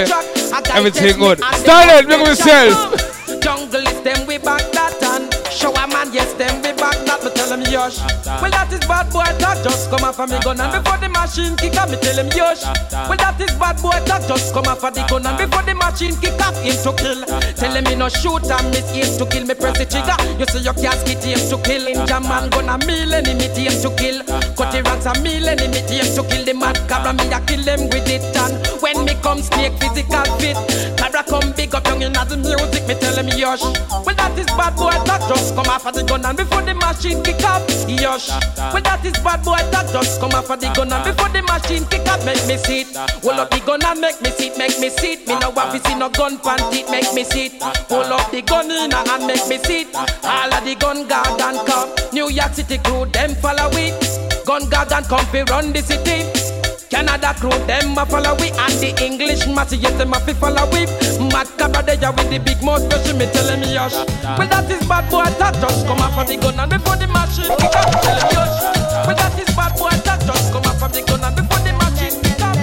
Everything 0.73 1.17
good. 1.17 1.39
Silent, 1.39 2.07
big 2.07 2.21
up 2.21 2.27
yourself. 2.27 3.41
Jungle 3.41 3.87
is 3.87 4.01
them 4.01 4.27
we 4.27 4.37
back 4.37 4.71
that 4.71 5.03
and 5.03 5.30
show 5.51 5.71
a 5.75 5.87
man 5.87 6.11
yes 6.13 6.33
them 6.39 6.55
we 6.63 6.71
back 6.79 6.95
that 7.05 7.19
me 7.23 7.29
tell 7.35 7.51
him 7.51 7.61
yosh. 7.67 7.99
Well 8.39 8.51
that 8.51 8.71
is 8.71 8.79
bad 8.87 9.11
boy 9.11 9.27
talk 9.37 9.59
just 9.63 9.89
come 9.91 10.03
off 10.07 10.19
of 10.19 10.29
me 10.29 10.39
gun 10.39 10.59
and 10.59 10.71
before 10.71 10.97
the 10.97 11.09
machine 11.09 11.55
kick 11.59 11.75
up 11.75 11.91
me 11.91 11.97
tell 11.99 12.17
him 12.17 12.31
yosh. 12.31 12.63
Well 12.91 13.19
that 13.19 13.39
is 13.39 13.51
bad 13.59 13.77
boy 13.83 13.99
talk 14.07 14.23
just 14.27 14.53
come 14.53 14.67
off 14.71 14.83
of 14.83 14.93
the 14.95 15.03
gun 15.11 15.27
and 15.27 15.37
before 15.37 15.63
the 15.63 15.75
machine 15.75 16.15
kick 16.23 16.39
up 16.39 16.55
him 16.63 16.75
to 16.79 16.91
kill. 16.95 17.19
Tell 17.59 17.73
him 17.75 17.83
me 17.83 17.95
no 17.95 18.07
shoot 18.07 18.47
and 18.47 18.67
miss 18.71 18.87
aim 18.95 19.11
to 19.19 19.25
kill 19.27 19.45
me 19.45 19.55
press 19.55 19.77
the 19.77 19.85
trigger. 19.85 20.17
You 20.39 20.47
see 20.47 20.63
your 20.63 20.75
casket 20.79 21.21
aim 21.27 21.41
to 21.51 21.57
kill. 21.61 21.83
Ninjaman 21.83 22.49
gonna 22.55 22.79
meal 22.87 23.11
enemy 23.11 23.51
aim 23.51 23.75
to 23.83 23.89
kill. 23.99 24.23
Cut 24.55 24.71
the 24.71 24.79
ranks 24.87 25.05
a 25.05 25.13
meal 25.19 25.47
enemy 25.51 25.83
aim 25.91 26.07
to 26.15 26.23
kill 26.23 26.43
the 26.47 26.53
mad 26.55 26.79
Cobra 26.87 27.11
me 27.11 27.27
a 27.27 27.39
kill 27.43 27.61
them 27.67 27.91
with 27.91 28.07
it 28.07 28.23
and 28.39 28.55
when 28.79 29.03
me 29.03 29.13
come 29.19 29.43
snake 29.43 29.75
physical 29.83 30.23
fit. 30.39 30.55
Cobra 30.95 31.23
come 31.27 31.51
big 31.53 31.75
up 31.75 31.85
young 31.87 32.01
in 32.01 32.13
the 32.13 32.37
music 32.39 32.87
me 32.87 32.95
tell 32.95 33.15
him 33.19 33.27
yosh. 33.35 33.63
Well 34.05 34.15
that 34.15 34.37
is 34.39 34.47
bad 34.55 34.75
boy 34.75 34.95
talk 35.03 35.21
just 35.27 35.40
come 35.49 35.67
off 35.67 35.85
of 35.85 35.93
the 35.93 36.03
gun 36.03 36.23
and 36.25 36.37
before 36.37 36.61
the 36.61 36.73
machine 36.73 37.21
kick 37.23 37.43
up 37.43 37.65
yosh. 37.89 38.29
Well 38.73 38.81
that 38.85 39.03
is 39.03 39.17
bad 39.19 39.43
boy 39.43 39.59
talk 39.73 39.89
just 39.91 40.21
come 40.21 40.31
of 40.31 40.47
the 40.47 40.71
gun 40.73 40.93
and 40.93 41.03
before 41.03 41.29
the 41.29 41.41
machine 41.41 41.85
kick 41.89 42.07
up 42.07 42.23
make 42.23 42.45
me 42.47 42.57
see 42.57 42.81
it. 42.85 42.95
Hold 43.25 43.43
up 43.43 43.49
the 43.51 43.59
gun 43.65 43.83
and 43.83 43.99
make 43.99 44.21
me 44.21 44.31
sit, 44.31 44.57
make 44.57 44.79
me 44.79 44.89
sit. 44.89 45.27
Me 45.27 45.37
no 45.39 45.49
want 45.51 45.73
to 45.73 45.79
see 45.87 45.95
no 45.95 46.09
gun 46.09 46.37
panty, 46.39 46.89
make 46.89 47.13
me 47.13 47.23
sit. 47.23 47.41
it. 47.41 47.59
Pull 47.87 48.13
up 48.13 48.31
the 48.31 48.41
gun 48.41 48.71
in 48.71 48.93
and 48.93 49.25
make 49.27 49.47
me 49.47 49.57
sit. 49.57 49.87
All 50.23 50.53
of 50.53 50.63
the 50.63 50.75
gun 50.75 51.07
guard 51.07 51.41
and 51.41 51.67
come. 51.67 51.89
New 52.13 52.29
York 52.29 52.53
City 52.53 52.77
crew 52.79 53.05
them 53.05 53.35
follow 53.35 53.69
it. 53.73 54.45
Gun 54.45 54.69
guard 54.69 54.91
and 54.91 55.05
come 55.05 55.25
run 55.49 55.73
the 55.73 55.81
city. 55.81 56.50
Canada 56.91 57.33
crew, 57.39 57.49
them 57.65 57.97
a 57.97 58.05
follow 58.05 58.35
we 58.35 58.51
And 58.59 58.75
the 58.83 58.91
English 59.03 59.47
massy, 59.47 59.77
yes, 59.77 59.93
them 59.97 60.11
a 60.11 60.19
fi 60.19 60.33
follow 60.33 60.67
we 60.75 60.83
Mad 61.31 61.47
Cobra, 61.57 61.81
they 61.81 61.95
are 62.03 62.11
with 62.11 62.29
the 62.29 62.37
big 62.37 62.61
mouth 62.61 62.83
Special 62.83 63.17
me 63.17 63.25
telling 63.31 63.61
me 63.61 63.73
yosh 63.73 63.95
Well, 64.37 64.47
that 64.51 64.69
is 64.69 64.85
bad 64.87 65.09
boy 65.09 65.23
talk 65.39 65.55
Just 65.55 65.87
come 65.87 66.03
off 66.03 66.19
of 66.19 66.27
the 66.27 66.35
gun 66.35 66.59
And 66.59 66.69
before 66.69 66.97
the 66.99 67.07
machine 67.07 67.47
kick 67.47 67.75
up 67.79 67.87
Tell 68.03 68.19
him 68.19 68.27
yosh 68.35 68.59
Well, 69.07 69.15
that 69.15 69.39
is 69.39 69.49
bad 69.55 69.71
boy 69.79 69.95
talk 70.03 70.19
Just 70.19 70.51
come 70.51 70.67
off 70.67 70.83
of 70.83 70.91
the 70.91 71.01
gun 71.07 71.23
And 71.23 71.35
before 71.39 71.63
the 71.63 71.71
machine 71.79 72.15
kick 72.19 72.43
up 72.43 72.59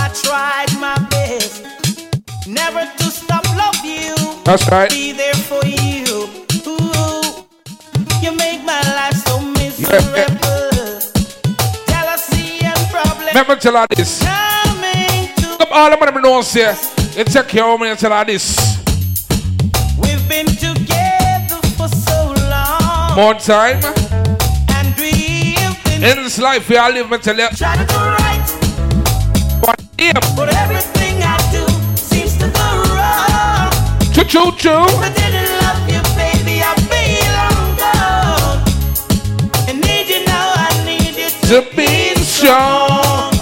I 0.00 0.08
tried 0.24 0.72
my 0.80 0.96
best 1.12 1.64
never 2.46 2.84
to 2.98 3.04
stop 3.04 3.44
love 3.56 3.84
you. 3.84 4.14
That's 4.44 4.68
right. 4.70 4.90
Be 4.90 5.12
there 5.12 5.34
for 5.34 5.64
you. 5.64 6.28
Ooh, 6.66 7.44
you 8.22 8.36
make 8.36 8.62
my 8.64 8.80
life 8.94 9.16
so 9.24 9.40
miserable. 9.40 10.53
And. 13.34 13.46
Remember 13.46 13.60
tell 13.60 13.76
her 13.76 13.86
this. 13.90 14.22
Come 14.22 15.68
all 15.72 15.92
of 15.92 16.00
them 16.00 16.22
know 16.22 16.42
say. 16.42 16.74
You 17.16 17.24
take 17.24 17.48
care 17.48 17.64
of 17.64 17.80
me 17.80 17.88
and 17.88 17.98
tell 17.98 18.12
her 18.12 18.24
this. 18.24 18.56
We've 19.98 20.28
been 20.28 20.46
together 20.46 21.58
for 21.76 21.88
so 21.88 22.34
long. 22.48 23.16
More 23.16 23.34
time. 23.34 23.82
And 24.68 24.94
we've 24.96 25.84
been 25.84 26.02
In 26.04 26.22
this 26.22 26.38
life 26.38 26.68
we 26.68 26.76
all 26.76 26.92
live, 26.92 27.10
me 27.10 27.18
tell 27.18 27.36
you. 27.36 27.48
trying 27.48 27.78
to 27.78 27.86
do 27.86 27.98
right. 27.98 29.60
But 29.60 29.82
yeah. 29.98 30.12
But 30.36 30.54
everything 30.54 31.22
I 31.22 31.36
do 31.50 31.66
seems 31.96 32.36
to 32.38 32.48
go 32.50 32.82
wrong. 32.94 33.70
Choo 34.14 34.24
choo 34.24 34.52
choo. 34.56 34.70
I 34.70 35.12
didn't 35.12 35.50
love 35.62 35.88
you, 35.90 36.02
baby. 36.14 36.62
I 36.62 36.74
belong 36.86 37.76
gone. 37.82 38.62
I 39.68 39.72
need 39.72 40.08
you 40.08 40.24
now. 40.24 40.52
I 40.54 40.84
need 40.84 41.16
you 41.16 41.28
to, 41.28 41.70
To 41.70 41.76
be 41.76 42.14
strong. 42.22 42.83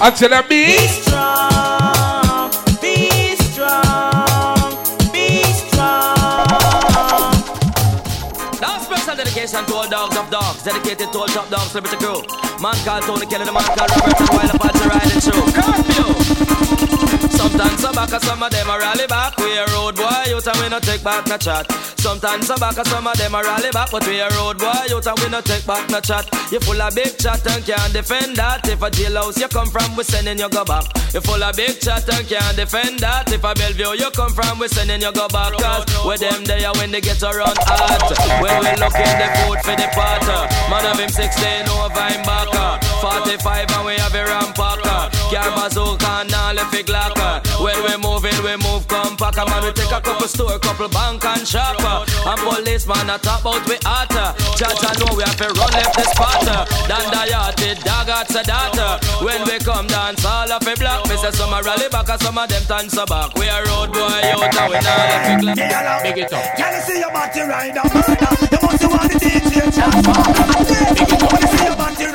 I 0.05 0.11
tell 0.11 0.31
her 0.31 0.43
be. 0.43 0.77
strong. 0.79 1.72
Dogs 9.93 10.17
of 10.17 10.31
dogs, 10.31 10.63
dedicated 10.63 11.13
to 11.13 11.19
all 11.19 11.27
top 11.27 11.51
dogs, 11.51 11.69
celebrity 11.69 11.99
crew. 11.99 12.25
Man 12.63 12.73
called 12.81 13.05
Tony 13.05 13.27
Kelly, 13.27 13.45
the 13.45 13.53
man 13.53 13.63
called 13.77 13.93
Robert, 13.93 14.21
and 14.25 14.31
while 14.33 14.49
the 14.49 14.57
party 14.57 14.85
riding 14.89 15.21
through. 15.21 15.53
Curfew! 15.53 16.53
Sometimes 17.37 17.81
some 17.81 17.95
back, 17.95 18.09
some 18.09 18.43
of 18.43 18.51
them 18.51 18.71
a 18.71 18.79
rally 18.79 19.07
back. 19.07 19.37
We 19.37 19.59
a 19.59 19.67
road 19.75 19.97
boy, 19.97 20.25
youth 20.29 20.47
and 20.47 20.57
we 20.63 20.69
no 20.71 20.81
take 20.81 21.05
back 21.05 21.27
no 21.27 21.37
chat. 21.37 21.71
Sometimes 22.01 22.47
some 22.47 22.61
back, 22.61 22.81
some 22.87 23.07
of 23.07 23.19
them 23.19 23.35
a 23.35 23.43
rally 23.43 23.71
back, 23.71 23.91
but 23.91 24.07
we 24.07 24.21
a 24.21 24.31
road 24.31 24.59
boy, 24.59 24.73
youth 24.89 25.07
and 25.07 25.19
we 25.21 25.29
no 25.29 25.43
take 25.43 25.67
back 25.67 25.91
no 25.91 26.01
chat. 26.01 26.25
You 26.51 26.61
full 26.61 26.81
of 26.81 26.95
big 26.95 27.19
chat 27.19 27.45
and 27.51 27.65
can't 27.67 27.93
defend 27.93 28.37
that. 28.37 28.67
If 28.69 28.81
a 28.81 28.89
jailhouse 28.91 29.39
you 29.39 29.49
come 29.49 29.69
from, 29.69 29.97
we 29.97 30.05
sending 30.05 30.39
you 30.39 30.49
go 30.49 30.65
back. 30.65 30.85
You 31.13 31.21
full 31.21 31.43
of 31.43 31.57
big 31.57 31.81
chat 31.81 32.09
and 32.09 32.27
can't 32.29 32.57
defend 32.57 33.01
that. 33.01 33.33
If 33.33 33.45
a 33.45 33.53
Bellevue 33.53 33.99
you 33.99 34.11
come 34.13 34.33
from, 34.33 34.59
we 34.59 34.69
sending 34.69 35.03
you 35.03 35.13
go 35.13 35.29
back. 35.29 35.53
Cause 35.59 35.85
with 36.07 36.21
them 36.21 36.45
there 36.45 36.73
when 36.79 36.91
they 36.91 37.01
get 37.01 37.23
around 37.23 37.59
hot. 37.67 38.07
When 38.41 38.55
we 38.65 38.73
looking 38.81 39.15
the 39.19 39.29
food 39.43 39.59
for 39.67 39.77
the 39.83 39.89
potter. 39.95 40.43
Man 40.71 40.87
of 40.87 40.99
him 40.99 41.11
16 41.11 41.67
over 41.69 42.07
him 42.07 42.23
backer. 42.23 42.79
45 43.03 43.71
and 43.71 43.87
we 43.87 43.95
have 43.99 44.15
a 44.15 44.23
rampacker. 44.23 45.11
Car 45.33 45.51
bazooka 45.57 46.23
and 46.23 46.35
all 46.35 46.59
if 46.59 46.75
it 46.75 46.87
glocker. 46.87 47.43
When 47.59 47.79
we 47.83 47.95
moving, 47.99 48.39
we 48.47 48.55
move 48.63 48.87
compact. 48.87 49.37
Man, 49.37 49.65
we 49.65 49.73
take 49.73 49.91
a 49.91 50.01
couple 50.01 50.29
store, 50.29 50.59
couple 50.59 50.89
bank 50.89 51.25
and 51.25 51.47
shopper. 51.47 52.07
And 52.29 52.41
policeman 52.47 53.11
a 53.11 53.19
talk 53.19 53.43
about 53.43 53.67
we 53.67 53.77
hotter. 53.83 54.31
Judge 54.55 54.83
I 54.87 54.93
know 55.03 55.17
we 55.17 55.25
have 55.27 55.37
to 55.43 55.51
run 55.51 55.73
left 55.75 55.97
the 55.99 56.07
spotter. 56.15 56.63
Dan 56.87 57.11
the 57.11 57.75
dog 57.83 58.09
at 58.09 58.29
the. 58.29 58.99
When 59.25 59.43
we 59.45 59.59
come 59.59 59.87
dance, 59.87 60.22
say 61.23 61.31
some 61.39 61.53
a 61.53 61.63
rally 61.63 61.89
back 61.89 62.09
and 62.09 62.21
some 62.21 62.37
of 62.37 62.49
them 62.49 62.63
dance 62.67 62.97
a 62.97 63.07
back. 63.07 63.35
We 63.39 63.47
a 63.47 63.63
road 63.71 63.93
boy 63.93 64.11
out 64.35 64.43
and 64.43 64.71
we 64.71 64.79
not 64.83 64.99
left 64.99 65.31
it 65.31 65.41
black. 65.41 66.03
Big 66.03 66.19
it 66.19 66.33
up. 66.33 66.57
Can 66.57 66.75
you 66.75 66.83
see 66.83 66.99
your 66.99 67.13
body 67.13 67.41
a 67.41 67.47
murder? 67.47 67.83
You 68.51 68.59
must 68.59 68.83
want 68.91 69.13
the 69.13 69.19
DJ 69.23 69.71
transfer. 69.71 70.19
When 71.31 71.43
you 71.43 71.49
see 71.55 71.62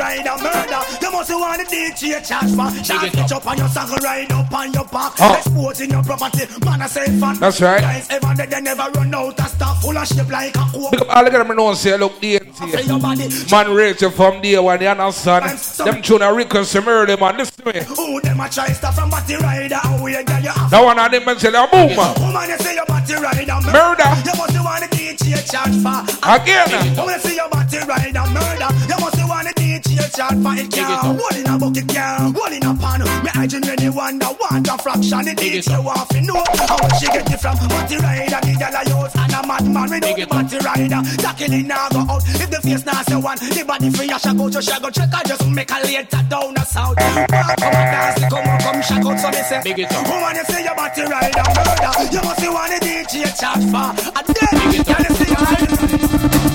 ride 0.08 0.28
a 0.28 0.36
murder, 0.44 0.82
you 1.02 1.12
must 1.12 1.32
want 1.32 1.58
the 1.60 1.76
DJ 1.76 2.26
transfer. 2.26 2.84
Shot 2.84 3.12
pitch 3.12 3.32
up 3.32 3.48
on 3.48 3.58
your 3.58 3.68
saddle, 3.68 3.98
ride 3.98 4.32
up 4.32 4.52
on 4.52 4.74
your 4.74 4.86
back. 4.86 5.14
Oh. 5.20 5.36
Exposing 5.36 5.92
your 5.92 6.04
property, 6.04 6.46
man 6.66 6.82
I 6.82 6.88
say 6.88 7.20
fun. 7.20 7.40
That's 7.40 7.62
right. 7.62 7.82
Guys 7.82 8.08
ever 8.10 8.34
dead, 8.36 8.50
they 8.50 8.62
never 8.62 8.90
run 8.92 9.14
out 9.14 9.40
of 9.40 9.48
stuff 9.48 9.82
full 9.82 9.98
of 9.98 10.08
shape 10.08 10.30
like 10.30 10.56
a 10.56 10.60
coke. 10.72 10.92
Big 10.92 11.02
up 11.02 11.16
all 11.16 11.28
of 11.28 11.34
them 11.34 11.56
know 11.56 11.74
say 11.74 11.98
look 11.98 12.14
DNT. 12.22 13.52
Man 13.52 13.74
Rachel 13.74 14.12
from 14.12 14.42
day 14.42 14.58
one, 14.60 14.82
you 14.82 14.88
understand? 14.88 15.60
Them 15.60 16.02
tune 16.02 16.22
a 16.22 16.34
Rickon 16.34 16.66
murder 16.84 17.18
man. 17.18 17.38
Listen 17.38 17.64
to 17.66 17.74
me. 17.74 17.84
Who 17.86 18.22
them 18.22 18.40
a 18.40 18.50
try 18.50 18.72
stuff 18.72 18.96
from 18.96 19.10
body 19.10 19.36
rider? 19.36 19.80
And 19.84 20.04
we 20.04 20.14
girl 20.24 20.42
you 20.42 20.50
have. 20.50 20.72
That 20.72 20.84
one 20.84 21.00
of 21.00 21.12
them 21.12 21.26
man 21.26 21.40
say 21.40 21.50
a 21.50 21.68
boom. 21.68 21.96
Woman, 21.96 22.50
you 22.50 22.58
say 22.58 22.76
your 22.76 22.86
body 22.86 23.14
rider 23.16 23.60
Murder. 23.68 24.10
You 24.24 24.34
must 24.38 24.58
want 24.64 24.82
the 24.84 24.90
DJ 24.96 25.44
charge 25.52 25.76
for. 25.84 26.00
Again. 26.24 26.96
When 26.96 27.10
you 27.10 27.20
see 27.20 27.36
your 27.36 27.50
body 27.50 27.78
rider 27.80 28.26
murder, 28.32 28.70
you 28.88 28.98
must 29.00 29.20
want 29.28 29.48
the 29.48 29.57
DJ 29.98 30.06
DJ 30.06 30.16
chart 30.16 30.38
for 30.38 30.54
it 30.54 30.72
can. 30.72 31.18
One 31.18 31.36
in 31.36 31.48
a 31.48 31.58
bucket 31.58 31.88
can, 31.88 32.34
one 32.34 32.54
in 32.54 32.64
a 32.64 32.74
pan. 32.76 33.02
Me 33.24 33.30
hygiene 33.34 33.62
when 33.66 33.82
you 33.82 33.92
wonder, 33.92 34.28
want 34.40 34.68
a 34.68 34.78
fraction. 34.78 35.26
The 35.26 35.34
DJ 35.34 35.84
want 35.84 36.10
to 36.10 36.22
know 36.22 36.44
how 36.70 36.78
much 36.78 37.00
she 37.00 37.08
get 37.08 37.32
it 37.32 37.40
from. 37.40 37.58
Batty 37.68 37.98
rider, 37.98 38.42
the 38.46 38.54
gyal 38.54 38.78
a 38.78 38.82
use, 38.86 39.16
and 39.18 39.34
a 39.34 39.42
madman 39.48 39.90
without 39.90 40.16
the 40.16 40.26
batty 40.28 40.58
rider. 40.62 41.02
Tackling 41.18 41.68
now 41.68 41.90
go 41.90 42.00
out. 42.06 42.24
If 42.28 42.50
the 42.50 42.62
face 42.62 42.86
nasty 42.86 43.16
one, 43.16 43.38
the 43.38 43.64
body 43.66 43.90
free, 43.90 44.12
I 44.12 44.18
shall 44.18 44.36
go 44.36 44.50
to 44.50 44.62
shall 44.62 44.80
go 44.80 44.90
check. 44.90 45.10
I 45.14 45.24
just 45.24 45.48
make 45.50 45.72
a 45.72 45.80
later 45.82 46.24
down 46.30 46.54
the 46.54 46.64
south. 46.66 46.98
Walk 46.98 47.58
come 47.58 47.74
and 47.74 47.90
dance, 47.90 48.20
come 48.30 48.46
on, 48.46 48.60
come 48.62 48.82
shag 48.82 49.06
out. 49.06 49.18
So 49.18 49.30
me 49.34 49.42
say, 49.50 49.60
woman, 49.66 50.36
you 50.38 50.46
see 50.46 50.64
your 50.64 50.76
batty 50.78 51.04
rider 51.10 51.48
murder. 51.58 51.94
You 52.14 52.22
must 52.22 52.42
be 52.42 52.50
one 52.50 52.74
of 52.74 52.80
the 52.80 52.94
DJ 53.02 53.34
chart 53.34 53.62
for. 53.74 53.90
And 54.14 54.28
then, 54.30 54.54
you 54.74 54.82
you 54.86 55.12
see 55.18 55.30
your 55.34 55.42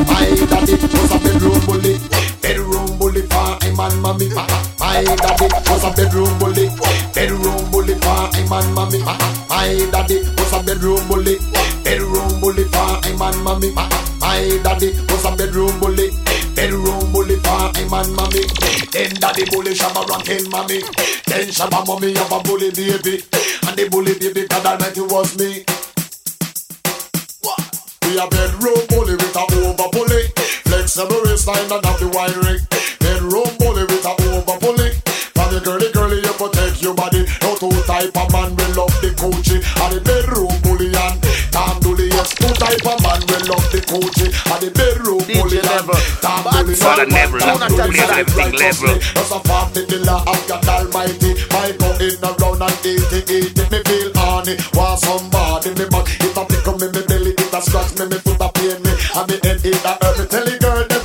My 0.06 0.30
daddy 0.46 0.76
was 0.78 1.10
a 1.10 1.18
bedroom 1.18 1.60
bully, 1.66 1.98
bedroom 2.40 2.91
bully 3.22 3.28
for 3.28 3.64
him 3.64 3.80
and 3.80 4.02
mommy. 4.02 4.28
Ah, 4.36 4.46
ah, 4.50 4.74
my 4.78 5.04
daddy 5.16 5.46
was 5.70 5.84
a 5.84 5.90
bedroom 5.92 6.38
bully, 6.38 6.68
bedroom 7.14 7.70
bully 7.70 7.94
for 7.94 8.36
him 8.36 8.52
and 8.52 8.74
mommy. 8.74 8.98
Ah, 9.04 9.46
my 9.48 9.90
daddy 9.90 10.22
was 10.36 10.52
a 10.52 10.62
bedroom 10.62 11.06
bully, 11.08 11.38
bedroom 11.84 12.40
bully 12.40 12.64
for 12.64 13.06
him 13.06 13.22
and 13.22 13.44
mommy. 13.44 13.70
My 13.72 14.60
daddy 14.62 14.92
was 15.08 15.24
a 15.24 15.36
bedroom 15.36 15.78
bully, 15.80 16.10
bedroom 16.54 17.12
bully 17.12 17.36
for 17.36 17.70
him 17.78 17.92
and 17.92 18.14
mommy. 18.16 18.42
Then 18.92 19.14
daddy 19.20 19.44
bully 19.50 19.74
shabba 19.74 20.06
ranking 20.08 20.50
mommy. 20.50 20.80
Then 21.26 21.48
shabba 21.48 21.86
mommy 21.86 22.14
have 22.14 22.32
a 22.32 22.40
bully 22.42 22.70
baby, 22.70 23.22
and 23.66 23.76
the 23.76 23.88
bully 23.90 24.18
baby 24.18 24.46
God 24.48 24.66
Almighty 24.66 25.00
was 25.02 25.38
me. 25.38 25.64
We 28.04 28.18
a 28.18 28.26
bedroom 28.28 28.82
bully 28.88 29.14
with 29.14 29.36
a 29.36 29.42
over 29.66 29.88
bully. 29.90 30.22
Flexible 30.64 31.20
waistline 31.24 31.70
and 31.70 31.84
have 31.84 32.00
the 32.00 32.08
wiring. 32.08 32.60
The 35.52 35.60
girly 35.60 35.92
girly 35.92 36.18
you 36.24 36.32
protect 36.40 36.80
your 36.80 36.94
body. 36.94 37.28
No 37.44 37.52
two 37.60 37.68
type 37.84 38.16
of 38.16 38.28
man 38.32 38.56
will 38.56 38.72
love 38.72 38.96
the 39.04 39.12
coochie. 39.12 39.60
And 39.60 39.90
the 39.92 40.00
bedroom 40.00 40.52
bully 40.64 40.88
and 40.88 41.20
Tom 41.52 41.76
Dooley. 41.84 42.08
Yes, 42.08 42.32
two 42.32 42.48
type 42.56 42.80
of 42.88 42.96
man 43.04 43.20
will 43.28 43.44
love 43.52 43.66
the 43.68 43.80
coochie. 43.84 44.32
And 44.32 44.60
the 44.64 44.70
bedroom 44.72 45.20
bully 45.28 45.60
and 45.60 45.86
Tom 46.24 46.40
Dooley. 46.48 46.72
For 46.80 46.96
the 46.96 47.06
level, 47.12 47.40
place 47.84 48.08
everything 48.16 48.52
level. 48.56 48.96
Just 48.96 49.32
a 49.36 49.40
family 49.44 49.84
killer 49.84 50.20
of 50.24 50.40
God 50.48 50.64
Almighty. 50.64 51.30
My 51.52 51.68
go 51.76 51.88
in 52.00 52.16
around 52.24 52.62
and 52.64 52.86
eat 52.88 53.12
it, 53.12 53.28
eat 53.28 53.52
it. 53.52 53.68
Me 53.68 53.78
feel 53.84 54.08
horny. 54.16 54.56
Want 54.72 55.04
somebody 55.04 55.76
me 55.76 55.84
back. 55.92 56.08
It 56.16 56.32
a 56.32 56.42
tickle 56.48 56.80
me, 56.80 56.88
me 56.88 57.02
belly. 57.04 57.32
It 57.36 57.52
a 57.52 57.60
scratch 57.60 57.92
me, 58.00 58.08
me 58.08 58.16
foot 58.24 58.40
a 58.40 58.48
pain 58.56 58.80
me. 58.80 58.92
And 58.96 59.26
me 59.28 59.36
head 59.44 59.60
it 59.60 59.84
a 59.84 59.92
hurt 60.00 60.16
me. 60.16 60.24
Tell 60.32 60.44
the 60.48 60.56
girl 60.56 61.01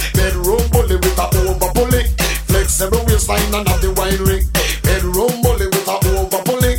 waistline 3.17 3.53
and 3.53 3.67
have 3.67 3.81
the 3.81 3.89
wine 3.97 4.21
ring. 4.29 4.45
Bedroom 4.85 5.41
bully 5.41 5.65
with 5.65 5.89
a 5.89 5.95
over 6.21 6.41
bully. 6.45 6.73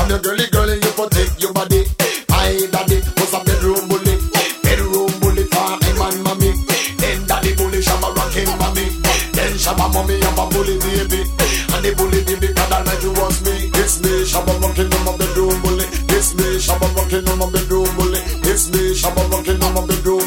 And 0.00 0.08
your 0.08 0.20
girly 0.24 0.48
girly 0.48 0.80
you 0.80 0.92
protect 0.96 1.36
your 1.36 1.52
body. 1.52 1.84
My 2.32 2.48
daddy 2.72 3.04
was 3.20 3.32
a 3.36 3.40
bedroom 3.44 3.84
bully. 3.92 4.16
Bedroom 4.64 5.12
bully 5.20 5.44
for 5.52 5.68
him 5.84 6.00
and 6.00 6.18
mommy. 6.24 6.50
Then 6.96 7.26
daddy 7.28 7.52
bully 7.54 7.84
shabba 7.84 8.08
rocking 8.16 8.48
mommy. 8.56 8.88
Then 9.36 9.52
shabba 9.60 9.92
mommy 9.92 10.16
have 10.24 10.40
a 10.40 10.44
bully 10.48 10.80
baby. 10.80 11.28
And 11.76 11.84
the 11.84 11.92
bully 11.92 12.24
baby 12.24 12.48
God 12.56 12.72
Almighty 12.72 13.08
was 13.20 13.36
me. 13.44 13.68
It's 13.76 14.00
me 14.00 14.24
shabba 14.24 14.56
rocking 14.64 14.88
on 14.88 15.02
my 15.04 15.12
bedroom 15.20 15.60
bully. 15.60 15.86
It's 16.16 16.32
me 16.32 16.56
shabba 16.56 16.88
rocking 16.96 17.28
on 17.28 17.36
my 17.36 17.46
bedroom 17.52 17.90
bully. 18.00 18.20
It's 18.48 18.72
me 18.72 18.96
shabba 18.96 19.28
rocking 19.28 19.60
on 19.60 19.74
my 19.76 19.84
bedroom 19.84 20.21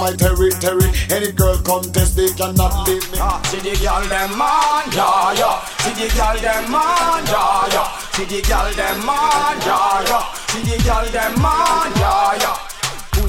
my 0.00 0.12
territory. 0.14 0.90
Any 1.10 1.32
girl 1.32 1.58
contest 1.58 2.16
they 2.16 2.28
cannot 2.28 2.86
leave 2.86 3.04
me. 3.12 3.18
Ah, 3.20 3.40
see 3.50 3.60
the 3.60 3.74
girl 3.82 4.02
them 4.08 4.38
man, 4.38 4.86
yeah, 4.94 5.32
yeah. 5.34 5.64
See 5.82 5.94
the 5.98 6.06
girl 6.14 6.36
them 6.38 6.70
man, 6.70 7.24
yeah, 7.26 7.74
yeah. 7.74 7.88
See 8.14 8.24
the 8.24 8.40
girl 8.46 8.68
them 8.72 9.06
man, 9.06 9.58
yeah, 9.66 10.08
yeah. 10.08 10.24
See 10.50 10.62
the 10.62 10.76
girl 10.84 11.06
them 11.10 11.42
man, 11.42 11.92
yeah, 11.98 12.38
yeah. 12.42 12.67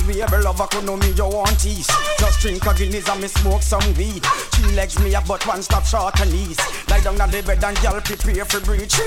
Me 0.09 0.23
ever 0.23 0.41
lover 0.41 0.65
could 0.71 0.85
know 0.85 0.97
me 0.97 1.11
you 1.11 1.23
want 1.23 1.59
tease. 1.59 1.85
Just 2.17 2.39
drink 2.39 2.65
a 2.65 2.73
Guinness 2.73 3.07
and 3.07 3.21
me 3.21 3.27
smoke 3.27 3.61
some 3.61 3.93
weed. 3.93 4.25
Three 4.57 4.73
legs 4.73 4.97
me 4.97 5.13
a 5.13 5.21
but 5.21 5.45
one 5.45 5.61
stop 5.61 5.85
short 5.85 6.19
and 6.19 6.31
knees 6.31 6.57
Lie 6.89 7.01
down 7.01 7.21
on 7.21 7.29
the 7.29 7.43
bed 7.43 7.63
and 7.63 7.77
y'all 7.83 8.01
prepare 8.01 8.43
for 8.43 8.59
breach. 8.61 8.97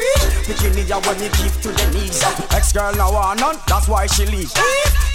Bikini 0.46 0.88
ya 0.88 1.00
when 1.02 1.18
me 1.18 1.26
give 1.34 1.58
to 1.62 1.74
the 1.74 1.86
knees. 1.90 2.22
Ex 2.54 2.72
girl 2.72 2.94
now 2.94 3.12
want 3.12 3.40
none, 3.40 3.58
that's 3.66 3.88
why 3.88 4.06
she 4.06 4.26
leave. 4.26 4.54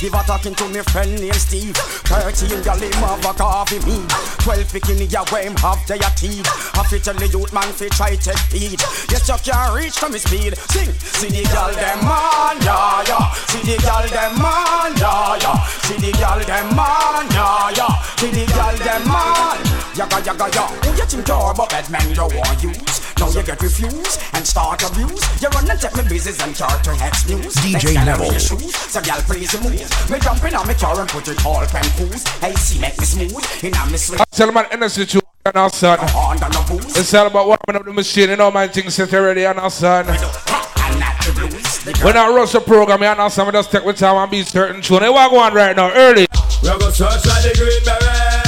Give 0.02 0.14
a 0.14 0.22
talking 0.28 0.56
to 0.56 0.68
me 0.68 0.82
friend 0.92 1.16
named 1.22 1.40
Steve. 1.40 1.78
Thirteen 1.78 2.62
y'all 2.68 2.76
him 2.76 2.92
have 2.92 3.24
a 3.24 3.34
coffee 3.34 3.80
me 3.88 4.04
Twelve 4.44 4.68
bikini 4.68 5.12
ya 5.12 5.24
where 5.32 5.44
him 5.44 5.56
have 5.56 5.80
their 5.88 6.04
teeth. 6.20 6.46
Have 6.76 6.90
to 6.90 7.00
tell 7.00 7.16
the 7.16 7.28
youth 7.28 7.54
man 7.54 7.72
fi 7.72 7.88
try 7.96 8.16
take 8.20 8.38
feed 8.52 8.82
Yes 9.08 9.24
you 9.30 9.40
can't 9.40 9.74
reach 9.74 9.96
to 10.04 10.10
me 10.10 10.20
speed. 10.20 10.52
Sing, 10.76 10.92
see 11.16 11.32
the 11.32 11.48
girl 11.48 11.72
them 11.72 12.04
man, 12.04 12.60
yeah, 12.60 13.08
yeah. 13.08 13.32
See 13.48 13.64
the 13.64 13.80
girl 13.80 14.04
them 14.12 14.36
man, 14.36 14.92
yeah, 15.00 15.40
yeah 15.40 15.77
See 15.86 15.98
the 16.02 16.12
girl 16.18 16.40
them 16.42 16.76
man, 16.76 17.28
yeah, 17.32 17.70
yeah. 17.78 18.02
See 18.18 18.32
the 18.32 18.46
girl 18.52 18.78
them 18.78 19.04
man. 19.08 19.78
Yaga 19.98 20.22
yaga 20.26 20.48
ya 20.54 20.68
Who 20.68 20.90
you 20.94 21.06
think 21.06 21.28
you're 21.28 21.54
but 21.54 21.70
bad 21.70 21.90
man 21.90 22.06
you 22.14 22.22
want 22.22 22.62
use. 22.62 23.02
Now 23.18 23.30
you 23.30 23.42
get 23.42 23.62
refused 23.62 24.22
and 24.34 24.46
start 24.46 24.84
abuse. 24.84 25.42
You 25.42 25.50
run 25.50 25.70
and 25.70 25.80
take 25.82 25.96
me 25.96 26.04
business 26.08 26.40
and 26.42 26.56
start 26.56 26.84
to 26.84 26.94
hex 26.94 27.28
news. 27.28 27.56
DJ 27.56 27.96
Neville. 28.06 28.34
In 28.34 28.40
So 28.40 29.02
girl 29.02 29.22
please 29.26 29.54
move. 29.62 30.10
Me 30.10 30.20
jump 30.20 30.44
in 30.44 30.54
on 30.54 30.68
me 30.68 30.74
car 30.76 31.00
and 31.00 31.10
put 31.10 31.28
it 31.28 31.46
all 31.46 31.66
pen 31.66 31.84
cruise 31.98 32.24
Hey 32.42 32.54
see 32.54 32.80
make 32.80 32.98
me 33.00 33.06
smooth. 33.06 33.64
In 33.64 33.76
on 33.76 33.92
me 33.92 33.98
sweet 33.98 34.22
Tell 34.32 34.52
man 34.52 34.66
energy 34.72 35.06
to 35.06 35.22
and 35.48 35.56
our 35.56 35.70
son. 35.70 36.00
It's 36.02 37.14
all 37.14 37.28
about 37.28 37.48
warming 37.48 37.80
up 37.80 37.86
the 37.86 37.94
machine, 37.94 38.30
and 38.30 38.42
all 38.42 38.52
my 38.52 38.68
things 38.68 38.96
set 38.96 39.14
already 39.14 39.46
and 39.46 39.60
our 39.60 39.70
son. 39.70 40.06
When 42.04 42.16
I 42.16 42.30
rush 42.30 42.52
the 42.54 42.62
program, 42.62 43.02
you 43.02 43.16
know, 43.16 43.30
some 43.30 43.48
of 43.48 43.56
us 43.56 43.68
take 43.68 43.84
with 43.84 43.98
time 43.98 44.16
and 44.18 44.32
be 44.32 44.44
certain 44.44 44.82
tune. 44.82 45.02
They 45.02 45.10
walk 45.10 45.32
on 45.34 45.54
right 45.54 45.76
now, 45.76 45.92
early. 45.92 46.28
We 46.62 46.70
go 46.70 46.90
search 46.92 47.26
like 47.26 47.44
the 47.44 47.54
green 47.56 47.84
beret. 47.84 48.48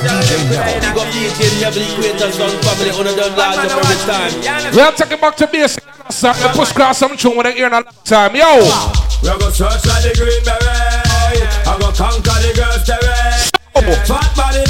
Big 0.00 0.96
up 0.96 1.08
DJ 1.12 1.60
Neville, 1.60 1.84
Equator 1.92 2.32
Sound 2.32 2.64
family, 2.64 2.90
on 2.90 3.04
the 3.04 3.12
done 3.16 3.36
large 3.36 3.70
up 3.70 3.82
time. 4.06 4.74
We 4.74 4.80
are 4.80 4.92
taking 4.92 5.20
back 5.20 5.36
to 5.36 5.46
basic. 5.46 5.84
Son, 6.10 6.34
we 6.42 6.48
push 6.58 6.72
cross 6.72 6.98
some 6.98 7.16
tune 7.16 7.36
when 7.36 7.44
they 7.44 7.54
hear 7.54 7.66
in 7.66 7.72
a 7.72 7.80
long 7.80 7.84
time. 8.04 8.34
Yo! 8.34 8.64
We 9.22 9.28
go 9.28 9.50
search 9.50 9.84
like 9.86 10.02
the 10.02 10.12
green 10.16 10.42
beret. 10.44 10.60
I 11.66 11.76
go 11.78 11.92
conquer 11.92 12.36
the 12.40 12.52
girls' 12.56 12.84
terrain. 12.84 13.50
Fat 14.06 14.36
body 14.36 14.69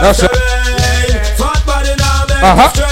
That's 0.00 0.22
it. 0.22 0.30
Fat 1.36 1.60
body 1.66 1.94
now 2.00 2.24
make 2.28 2.42
Uh-huh. 2.42 2.68
strain. 2.72 2.88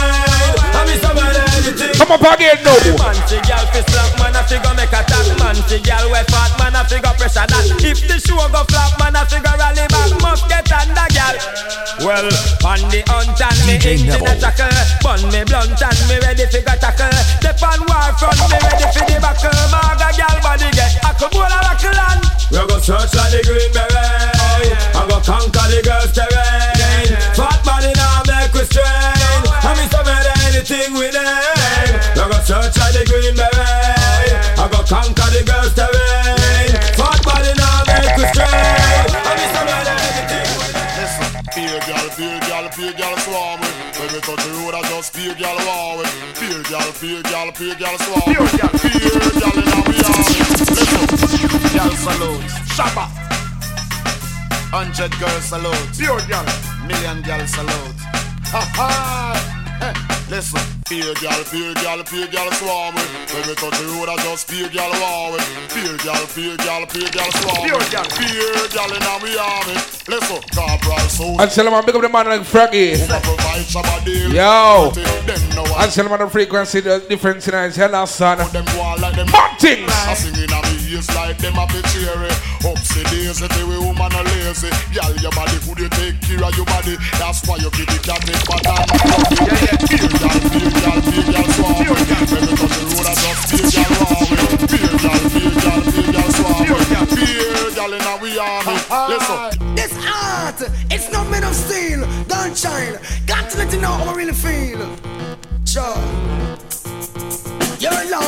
I 0.76 0.80
miss 0.84 1.02
about 1.04 1.36
anything. 1.56 1.94
Come 1.96 2.12
up 2.12 2.24
again, 2.36 2.59
no. 2.64 2.74
Man, 3.00 3.16
fi 3.28 3.38
girl 3.48 3.64
fi 3.72 3.80
slack, 3.88 4.12
man 4.20 4.36
a 4.36 4.42
fi 4.44 4.56
make 4.76 4.92
a 4.92 5.00
tap 5.09 5.26
Man, 5.40 5.56
fi 5.68 5.76
girl 5.80 6.04
we 6.12 6.20
fat, 6.28 6.52
man 6.61 6.76
a 6.76 6.84
fi 6.84 7.00
pressure 7.00 7.44
that 7.48 7.66
If 7.84 8.00
the 8.09 8.16
show 8.22 8.38
go 8.48 8.62
flop, 8.70 8.92
man 9.00 9.16
a 9.16 9.24
fi 9.26 9.40
go 9.42 9.52
rally 9.59 9.84
back 9.90 10.12
Must 10.22 10.44
get 10.48 10.68
under, 10.72 11.09
girl 11.12 11.36
Well, 12.06 12.28
on 12.64 12.80
the 12.88 13.00
hunt 13.11 13.40
and 13.40 13.59
me 13.66 13.76
DJ 13.76 14.00
engine 14.06 14.24
a 14.24 14.32
tackle 14.38 14.72
Bun 15.02 15.20
me 15.32 15.42
blunt 15.44 15.76
and 15.82 16.00
me 16.09 16.16
ready 16.24 16.46
fi 16.48 16.61
go 16.64 16.74
tackle 16.78 17.12
Step 17.42 17.61
on 17.66 17.80
war 17.90 18.09
front, 18.16 18.40
me 18.48 18.56
ready 18.62 18.86
fi 18.94 19.02
the 19.04 19.16
buckle 19.20 19.52
Maga 19.68 20.09
girl 20.16 20.36
body 20.40 20.68
get 20.72 20.92
a 21.04 21.11
couple 21.12 21.42
of 21.44 21.61
buckle 21.66 21.98
and 21.98 22.22
We 22.54 22.61
go 22.64 22.76
search 22.80 23.12
like 23.12 23.32
the 23.34 23.40
green 23.44 23.70
beret 23.74 24.96
I 24.96 25.02
go 25.11 25.18
conquer 25.20 25.66
the 25.68 25.80
girls' 25.84 26.14
terrain 26.16 26.78
Fat 27.36 27.61
body 27.64 27.92
now 27.94 28.22
make 28.26 28.53
we 28.55 28.64
strain 28.66 28.86
I 28.86 29.70
miss 29.78 29.92
about 29.94 30.26
anything 30.49 30.94
with 30.94 31.14
them 31.14 31.26
I 31.26 32.24
go 32.26 32.38
search 32.42 32.74
like 32.78 32.94
the 32.96 33.05
green 33.07 33.34
beret 33.38 34.59
I 34.59 34.66
go 34.70 34.82
conquer 34.82 35.28
the 35.30 35.42
girls' 35.46 35.74
terrain 35.78 36.72
Fat 36.99 37.20
body 37.22 37.53
now 37.55 37.86
make 37.86 38.16
we 38.18 38.24
strain 38.34 38.49
I 38.51 39.32
miss 39.38 39.55
about 39.55 39.86
anything 39.86 40.49
Listen, 40.99 41.30
beer 41.55 41.78
gal, 41.86 42.07
beer 42.18 42.40
gal, 42.40 42.66
beer 42.76 42.92
gal 42.92 43.16
swarm. 43.18 43.61
When 43.99 44.12
we 44.12 44.20
touch 44.20 44.42
the 44.42 44.51
road, 44.59 44.74
I 44.74 44.82
just 44.90 45.14
gal 45.14 45.57
war 45.66 45.99
with. 45.99 46.11
Beer 46.40 46.62
gal, 46.66 46.90
beer 47.01 47.22
gal, 47.22 47.53
beer 47.53 47.74
gal 47.78 47.99
swarm 47.99 48.34
with. 48.34 48.53
Beer 48.82 49.14
gal 49.38 49.59
in 49.59 49.68
our. 49.68 49.88
Listen, 50.59 51.72
gal 51.74 51.90
salute, 51.92 52.42
shabba. 52.74 53.28
Hundred 54.71 55.12
girls 55.19 55.45
salute. 55.45 55.73
Pure 55.97 56.21
girl. 56.29 56.45
Million 56.85 57.23
girl 57.23 57.41
salute. 57.47 57.97
Ha 58.53 58.61
ha. 58.77 59.49
Listen. 60.29 60.61
Pure 60.89 61.14
girl, 61.21 61.45
pure 61.49 61.75
girl, 61.81 62.05
pure 62.05 62.29
girl 62.29 62.51
swarm 62.53 62.97
it. 62.97 63.09
When 63.33 63.49
we 63.49 63.55
touch 63.57 63.77
the 63.81 63.85
road, 63.97 64.09
I 64.09 64.16
just 64.25 64.49
pure 64.49 64.69
girl 64.69 64.93
war 65.01 65.37
it. 65.37 65.45
Pure 65.73 65.97
girl, 66.05 66.25
pure 66.37 66.57
girl, 66.57 66.85
pure 66.85 67.09
girl 67.09 67.31
swarm 67.41 67.64
Pure 67.64 67.85
girl. 67.89 68.09
Pure 68.12 68.69
girl 68.77 68.93
in 68.93 69.03
our 69.09 69.25
army. 69.41 69.77
Listen, 70.05 70.41
Cabral 70.53 71.09
so. 71.09 71.37
And 71.41 71.51
tell 71.51 71.64
them 71.64 71.75
I 71.75 71.83
pick 71.83 71.95
up 71.95 72.03
the 72.03 72.09
man 72.09 72.27
like 72.29 72.45
Frankie. 72.45 73.01
Yo. 74.37 74.93
And 75.81 75.93
tell 75.93 76.09
them 76.09 76.19
the 76.19 76.29
frequency, 76.31 76.81
the 76.81 77.05
difference 77.09 77.49
in 77.49 77.55
his 77.55 77.77
hell, 77.77 78.07
son. 78.07 78.37
Mad 78.37 79.61
things 79.61 80.68
ears 80.89 81.09
like 81.14 81.39
them 81.39 81.59
a 81.59 81.66
be 81.68 81.80
cheery 81.93 82.32
Upsy 82.64 83.05
daisy, 83.12 83.47
the 83.47 83.62
way 83.68 83.78
woman 83.78 84.12
a 84.12 84.22
lazy. 84.24 84.70
Girl, 84.93 85.14
your 85.20 85.32
body, 85.32 85.59
could 85.62 85.78
you 85.78 85.89
take 85.93 86.16
care 86.20 86.43
of 86.43 86.55
your 86.57 86.66
body? 86.66 86.97
That's 87.20 87.45
why 87.47 87.57
you 87.61 87.70
give 87.76 87.89
the 87.89 87.99
cat 88.03 88.24
it 88.24 88.34
and 88.34 88.64
fluffy 88.64 89.36
Yeah, 89.39 89.64
yeah, 89.64 89.76
beer 89.86 90.09
girl, 90.18 90.39
beer 90.49 90.70
girl, 90.72 90.99
beer 91.05 91.26
girl, 91.28 91.49
When 92.28 92.43
me 92.45 92.53
touch 92.59 92.74
the 92.74 92.84
road, 92.89 93.07
I 93.07 93.14
just 93.14 93.43
beer 93.53 93.68
girl 93.68 94.18
Beer 94.68 94.97
girl, 94.99 95.22
beer 95.28 95.55
girl, 95.62 95.80
beer 95.89 96.12
girl, 96.89 97.07
Beer 97.14 97.70
girl. 97.76 97.93
In 97.93 98.05
a 98.05 98.14
we 98.20 98.30
army 98.39 98.76
Listen. 99.09 99.74
This 99.74 99.95
art, 100.05 100.61
it's 100.91 101.11
not 101.12 101.30
made 101.30 101.45
of 101.45 101.55
steel. 101.55 102.01
Don't 102.28 102.57
shine. 102.57 102.99
Got 103.26 103.51
to 103.51 103.59
let 103.59 103.72
you 103.72 103.80
know 103.80 103.93
how 103.93 104.12
I 104.12 104.14
really 104.14 104.32
feel. 104.32 104.80
Sure. 105.64 105.97
Your 107.78 107.93
love, 108.11 108.28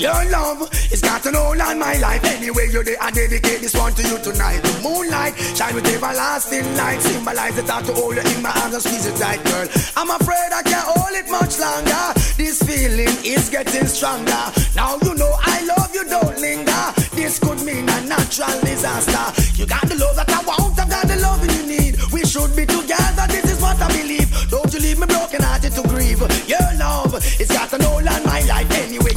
your 0.00 0.24
love, 0.30 0.68
it's 0.90 1.02
got 1.02 1.24
an 1.26 1.34
hold 1.34 1.60
on 1.60 1.78
my 1.78 1.96
life. 1.98 2.24
Anyway, 2.24 2.68
you're 2.72 2.82
there, 2.82 2.96
I 3.00 3.10
dedicate 3.10 3.60
this 3.60 3.74
one 3.74 3.92
to 3.92 4.02
you 4.02 4.18
tonight. 4.18 4.60
The 4.62 4.80
moonlight, 4.82 5.36
shine 5.36 5.74
with 5.74 5.86
everlasting 5.86 6.64
light. 6.76 7.00
Symbolize 7.02 7.56
the 7.56 7.62
to 7.62 7.92
hold 7.92 8.16
you 8.16 8.22
in 8.22 8.42
my 8.42 8.50
arms 8.64 8.74
and 8.74 8.82
squeeze 8.82 9.06
it 9.06 9.16
tight, 9.16 9.44
girl. 9.44 9.68
I'm 9.96 10.10
afraid 10.10 10.50
I 10.52 10.62
can't 10.64 10.88
hold 10.88 11.12
it 11.12 11.28
much 11.30 11.60
longer. 11.60 12.04
This 12.40 12.62
feeling 12.64 13.12
is 13.24 13.50
getting 13.50 13.86
stronger. 13.86 14.42
Now 14.74 14.96
you 15.02 15.14
know 15.14 15.32
I 15.44 15.62
love 15.76 15.92
you, 15.94 16.04
don't 16.08 16.38
linger. 16.40 16.84
This 17.12 17.38
could 17.38 17.60
mean 17.62 17.84
a 17.84 18.00
natural 18.08 18.56
disaster. 18.64 19.26
You 19.60 19.66
got 19.66 19.84
the 19.84 19.96
love 20.00 20.16
that 20.16 20.30
I 20.32 20.40
want, 20.48 20.80
I've 20.80 20.88
got 20.88 21.06
the 21.06 21.16
love 21.20 21.44
you 21.44 21.66
need. 21.68 22.00
We 22.12 22.24
should 22.24 22.56
be 22.56 22.64
together, 22.64 23.28
this 23.28 23.52
is 23.52 23.60
what 23.60 23.76
I 23.76 23.88
believe. 23.92 24.32
Don't 24.48 24.72
you 24.72 24.80
leave 24.80 24.98
me 24.98 25.06
broken 25.06 25.42
hearted 25.42 25.72
to 25.76 25.82
grieve. 25.84 26.24
Your 26.48 26.68
love, 26.80 27.12
it's 27.14 27.52
got 27.52 27.72
an 27.74 27.82
hold 27.82 28.08
on 28.08 28.24
my 28.24 28.40
life. 28.48 28.70
Anyway, 28.80 29.09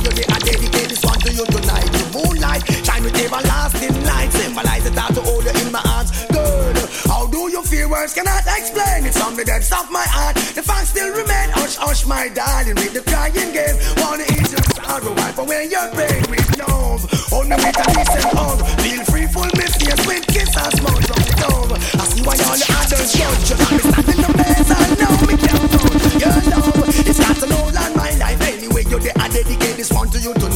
with 3.03 3.15
everlasting 3.19 3.93
light. 4.03 4.31
Symbolize 4.31 4.83
the 4.83 4.91
thought 4.91 5.13
to 5.13 5.21
hold 5.21 5.43
you 5.43 5.51
in 5.51 5.71
my 5.71 5.83
arms. 5.85 6.09
Girl, 6.31 6.73
how 7.11 7.27
do 7.27 7.51
you 7.51 7.61
feel? 7.61 7.89
Words 7.89 8.13
cannot 8.13 8.47
explain. 8.47 9.05
It's 9.05 9.21
on 9.21 9.35
the 9.35 9.43
depths 9.43 9.71
of 9.71 9.91
my 9.91 10.07
heart. 10.07 10.35
The 10.55 10.63
facts 10.63 10.89
still 10.89 11.11
remain. 11.11 11.51
Hush, 11.51 11.75
hush, 11.75 12.05
my 12.05 12.29
darling, 12.29 12.75
with 12.75 12.93
the 12.93 13.03
crying 13.03 13.51
game. 13.51 13.75
Wanna 13.99 14.23
eat 14.31 14.49
your 14.49 14.63
sorrow, 14.73 15.13
wipe 15.13 15.37
away 15.37 15.67
your 15.69 15.87
pain 15.91 16.23
with 16.31 16.47
love. 16.57 17.03
Hold 17.29 17.47
me 17.51 17.55
with 17.59 17.83
a 17.83 17.85
decent 17.91 18.33
hug. 18.33 18.59
Feel 18.81 19.03
free, 19.11 19.27
full 19.27 19.51
face 19.59 19.75
with 20.07 20.25
kiss 20.27 20.55
and 20.55 20.73
smile 20.73 21.01
from 21.03 21.21
the 21.27 21.35
dove. 21.43 21.71
I 21.75 22.05
see 22.07 22.23
why 22.23 22.35
all 22.47 22.57
the 22.57 22.67
others 22.79 23.11
judge. 23.11 23.49
Got 23.51 23.71
me 23.71 23.79
standing 23.83 24.21
the 24.23 24.31
best, 24.39 24.71
I 24.71 24.83
know 24.95 25.13
me 25.27 25.35
can't 25.43 25.67
run. 25.75 25.97
Your 26.23 26.37
love, 26.55 27.07
it's 27.07 27.19
got 27.19 27.43
an 27.43 27.51
hold 27.51 27.75
on 27.75 27.91
my 27.97 28.11
life. 28.15 28.39
Anyway, 28.41 28.83
you're 28.87 28.99
there, 28.99 29.17
I 29.19 29.27
dedicate 29.27 29.75
this 29.75 29.91
one 29.91 30.09
to 30.09 30.19
you 30.19 30.33
tonight. 30.33 30.52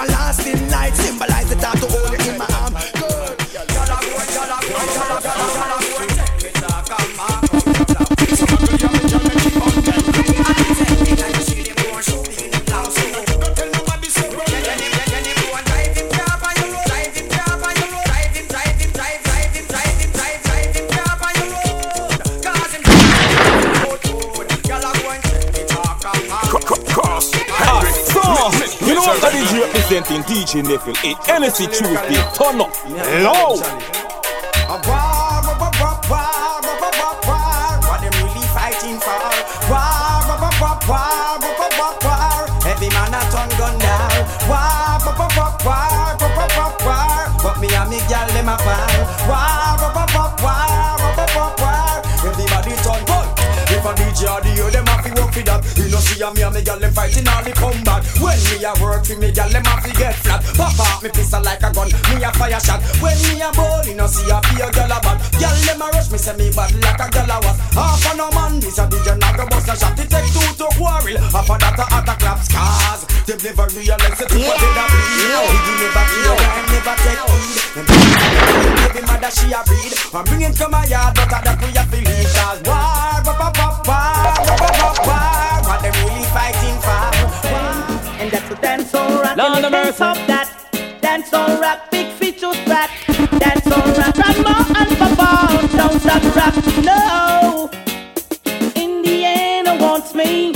Everlasting 0.00 0.68
light. 0.70 0.96
Symbolize 0.96 1.48
the 1.48 1.56
thought 1.56 1.76
to 1.78 1.99
Representing 29.90 30.22
DJ 30.22 30.62
Neville, 30.62 30.94
it 31.02 31.18
Hennessy 31.26 31.66
Tuesday, 31.66 32.14
turn 32.32 32.60
up, 32.60 32.70
low! 32.86 33.58
War, 34.68 34.78
war, 34.86 35.42
war, 35.42 35.58
war, 35.58 35.98
war, 36.06 36.30
war, 36.70 37.18
war. 37.26 37.50
War, 39.68 39.90
war, 40.28 40.54
war, 40.60 40.78
war, 40.86 41.40
war, 41.40 41.58
war, 41.58 41.74
war, 41.76 41.94
war. 42.04 42.46
And 42.70 42.78
me 47.90 47.98
gyal 48.06 48.28
them. 48.28 48.46
War, 48.46 48.58
war, 48.60 48.86
war, 48.94 50.06
war, 50.06 50.38
war, 50.38 50.98
war, 51.16 51.28
war, 51.34 51.50
war. 51.58 52.02
Everybody 52.22 52.74
turn 52.84 53.02
gun. 53.06 53.26
If 53.66 53.84
a 53.84 53.92
DJ 53.94 54.30
or 54.30 54.40
the 54.40 54.70
them 54.70 54.86
a 54.86 55.02
fi 55.02 55.10
work 55.20 55.32
for 55.34 55.42
that. 55.42 55.89
You 56.00 56.16
see 56.16 56.22
a 56.24 56.32
me 56.32 56.40
and 56.40 56.54
me 56.56 56.64
gal 56.64 56.80
them 56.80 56.96
fighting 56.96 57.28
all 57.28 57.44
the 57.44 57.52
combat. 57.52 58.00
When 58.16 58.40
me 58.48 58.64
a 58.64 58.72
work 58.80 59.04
for 59.04 59.20
me 59.20 59.28
gal 59.36 59.52
them 59.52 59.60
have 59.68 59.84
to 59.84 59.92
get 59.92 60.16
flat. 60.24 60.40
Pop 60.56 60.72
out 60.80 61.04
me 61.04 61.12
pistol 61.12 61.44
like 61.44 61.60
a 61.60 61.68
gun. 61.68 61.92
Me 62.08 62.24
a 62.24 62.32
fire 62.32 62.56
shot. 62.56 62.80
When 63.04 63.12
me 63.20 63.36
a 63.44 63.52
ball, 63.52 63.84
you 63.84 63.92
know 64.00 64.08
see 64.08 64.24
a 64.32 64.40
be 64.48 64.64
a 64.64 64.72
gal 64.72 64.88
a 64.88 64.96
bad. 64.96 65.20
Gal 65.36 65.52
them 65.60 65.84
a 65.84 65.86
rush 65.92 66.08
me 66.08 66.16
say 66.16 66.32
me 66.40 66.48
bad 66.56 66.72
like 66.80 67.04
a 67.04 67.06
gal 67.12 67.28
a 67.28 67.36
was. 67.44 67.56
Half 67.76 68.00
a 68.08 68.16
no 68.16 68.32
man, 68.32 68.56
this 68.64 68.80
a 68.80 68.88
DJ 68.88 69.12
not 69.20 69.36
go 69.36 69.44
bust 69.44 69.68
a 69.68 69.76
shot. 69.76 69.92
It 70.00 70.08
take 70.08 70.24
two 70.32 70.40
to 70.40 70.72
quarrel. 70.80 71.20
Half 71.20 71.52
a 71.52 71.54
that 71.60 71.76
a 71.76 71.84
attack 71.84 72.16
claps 72.16 72.48
cars. 72.48 73.04
Them 73.28 73.36
never 73.44 73.68
realize 73.76 74.16
the 74.16 74.24
tip 74.24 74.40
of 74.40 74.56
the 74.56 74.84
bleed. 74.88 75.20
He 75.20 75.72
never 75.84 76.04
feel, 76.16 76.32
I 76.32 76.64
never 76.64 76.96
take 76.96 77.28
heed. 77.28 77.60
Baby 78.88 79.04
mother 79.04 79.28
she 79.36 79.52
a 79.52 79.60
breed. 79.68 79.92
I'm 80.16 80.24
bringing 80.24 80.56
to 80.56 80.64
my 80.72 80.88
yard, 80.88 81.12
but 81.12 81.28
that 81.28 81.60
we 81.60 81.76
a 81.76 81.84
feel 81.92 82.08
it 82.08 82.32
as 82.40 82.64
war, 82.64 83.20
war, 83.20 83.36
war, 83.36 83.52
war, 83.52 83.84
war, 83.84 84.48
war, 84.48 84.72
war, 84.80 84.96
war. 85.04 85.60
What 85.70 85.84
them 85.92 86.06
really 86.06 86.24
fighting 86.24 86.76
for? 86.80 87.00
And 88.20 88.30
that's 88.30 88.50
a 88.50 88.54
dance 88.56 88.94
on 88.94 89.20
rock. 89.20 89.36
Lord 89.36 89.56
and 89.56 89.64
of 89.64 89.70
the 89.70 89.70
dance 89.70 90.00
mercy. 90.00 90.20
of 90.20 90.26
that. 90.26 90.98
Dance 91.00 91.32
on 91.32 91.60
rock, 91.60 91.90
big 91.90 92.12
features 92.12 92.56
back. 92.66 92.90
Dance 93.38 93.66
on 93.66 93.94
rock, 93.98 94.14
grandma 94.14 94.64
and 94.78 94.98
papa. 94.98 95.68
Don't 95.76 96.00
stop 96.00 96.22
rock, 96.36 96.54
no. 96.84 97.70
In 98.76 99.02
the 99.02 99.24
end, 99.24 99.68
it 99.68 99.80
wants 99.80 100.14
me, 100.14 100.52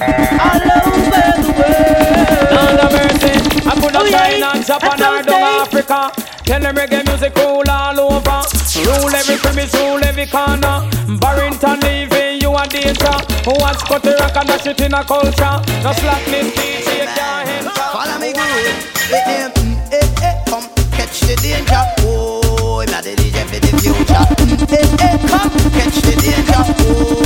all 0.00 0.68
over 0.80 1.26
the 1.42 1.52
world. 1.58 2.50
Lord 2.54 2.80
of 2.84 2.90
mercy, 2.92 3.34
I 3.66 3.72
put 3.78 3.94
a. 3.94 4.02
China, 4.10 4.50
Japan, 4.62 5.02
or 5.02 5.22
down 5.22 5.66
Africa. 5.66 6.12
Tell 6.44 6.60
them 6.60 6.74
reggae 6.76 7.04
music 7.06 7.34
rule 7.36 7.68
all 7.70 7.98
over. 8.00 8.42
Rule 8.84 9.14
every 9.14 9.36
premise, 9.36 9.74
rule 9.74 10.02
every 10.04 10.26
corner. 10.26 10.84
Barrington 11.20 11.80
leaving 11.80 12.40
you 12.42 12.54
a 12.54 12.66
danger. 12.68 13.16
Who 13.44 13.52
wants 13.60 13.82
cut 13.84 14.02
the 14.02 14.16
rock 14.20 14.36
and 14.36 14.48
dash 14.48 14.66
it 14.66 14.80
in 14.80 14.94
a 14.94 15.02
culture? 15.04 15.56
No 15.82 15.92
slackness, 15.92 16.52
DJ, 16.54 17.06
can't 17.14 17.48
enter. 17.48 17.70
Follow 17.92 18.18
me 18.18 18.32
good. 18.32 18.74
Mm, 19.14 19.92
eh, 19.92 20.22
eh, 20.22 20.44
come 20.46 20.68
catch 20.92 21.20
the 21.20 21.36
danger. 21.36 21.82
Oh, 22.00 22.80
I'm 22.80 23.02
the 23.02 23.14
DJ 23.16 23.44
for 23.48 23.60
the 23.60 23.70
future. 23.80 24.26
Eh, 24.74 24.84
eh, 25.00 25.16
come 25.28 25.50
catch 25.72 25.96
the 26.02 26.14
danger. 26.20 26.62
Oh, 26.84 27.23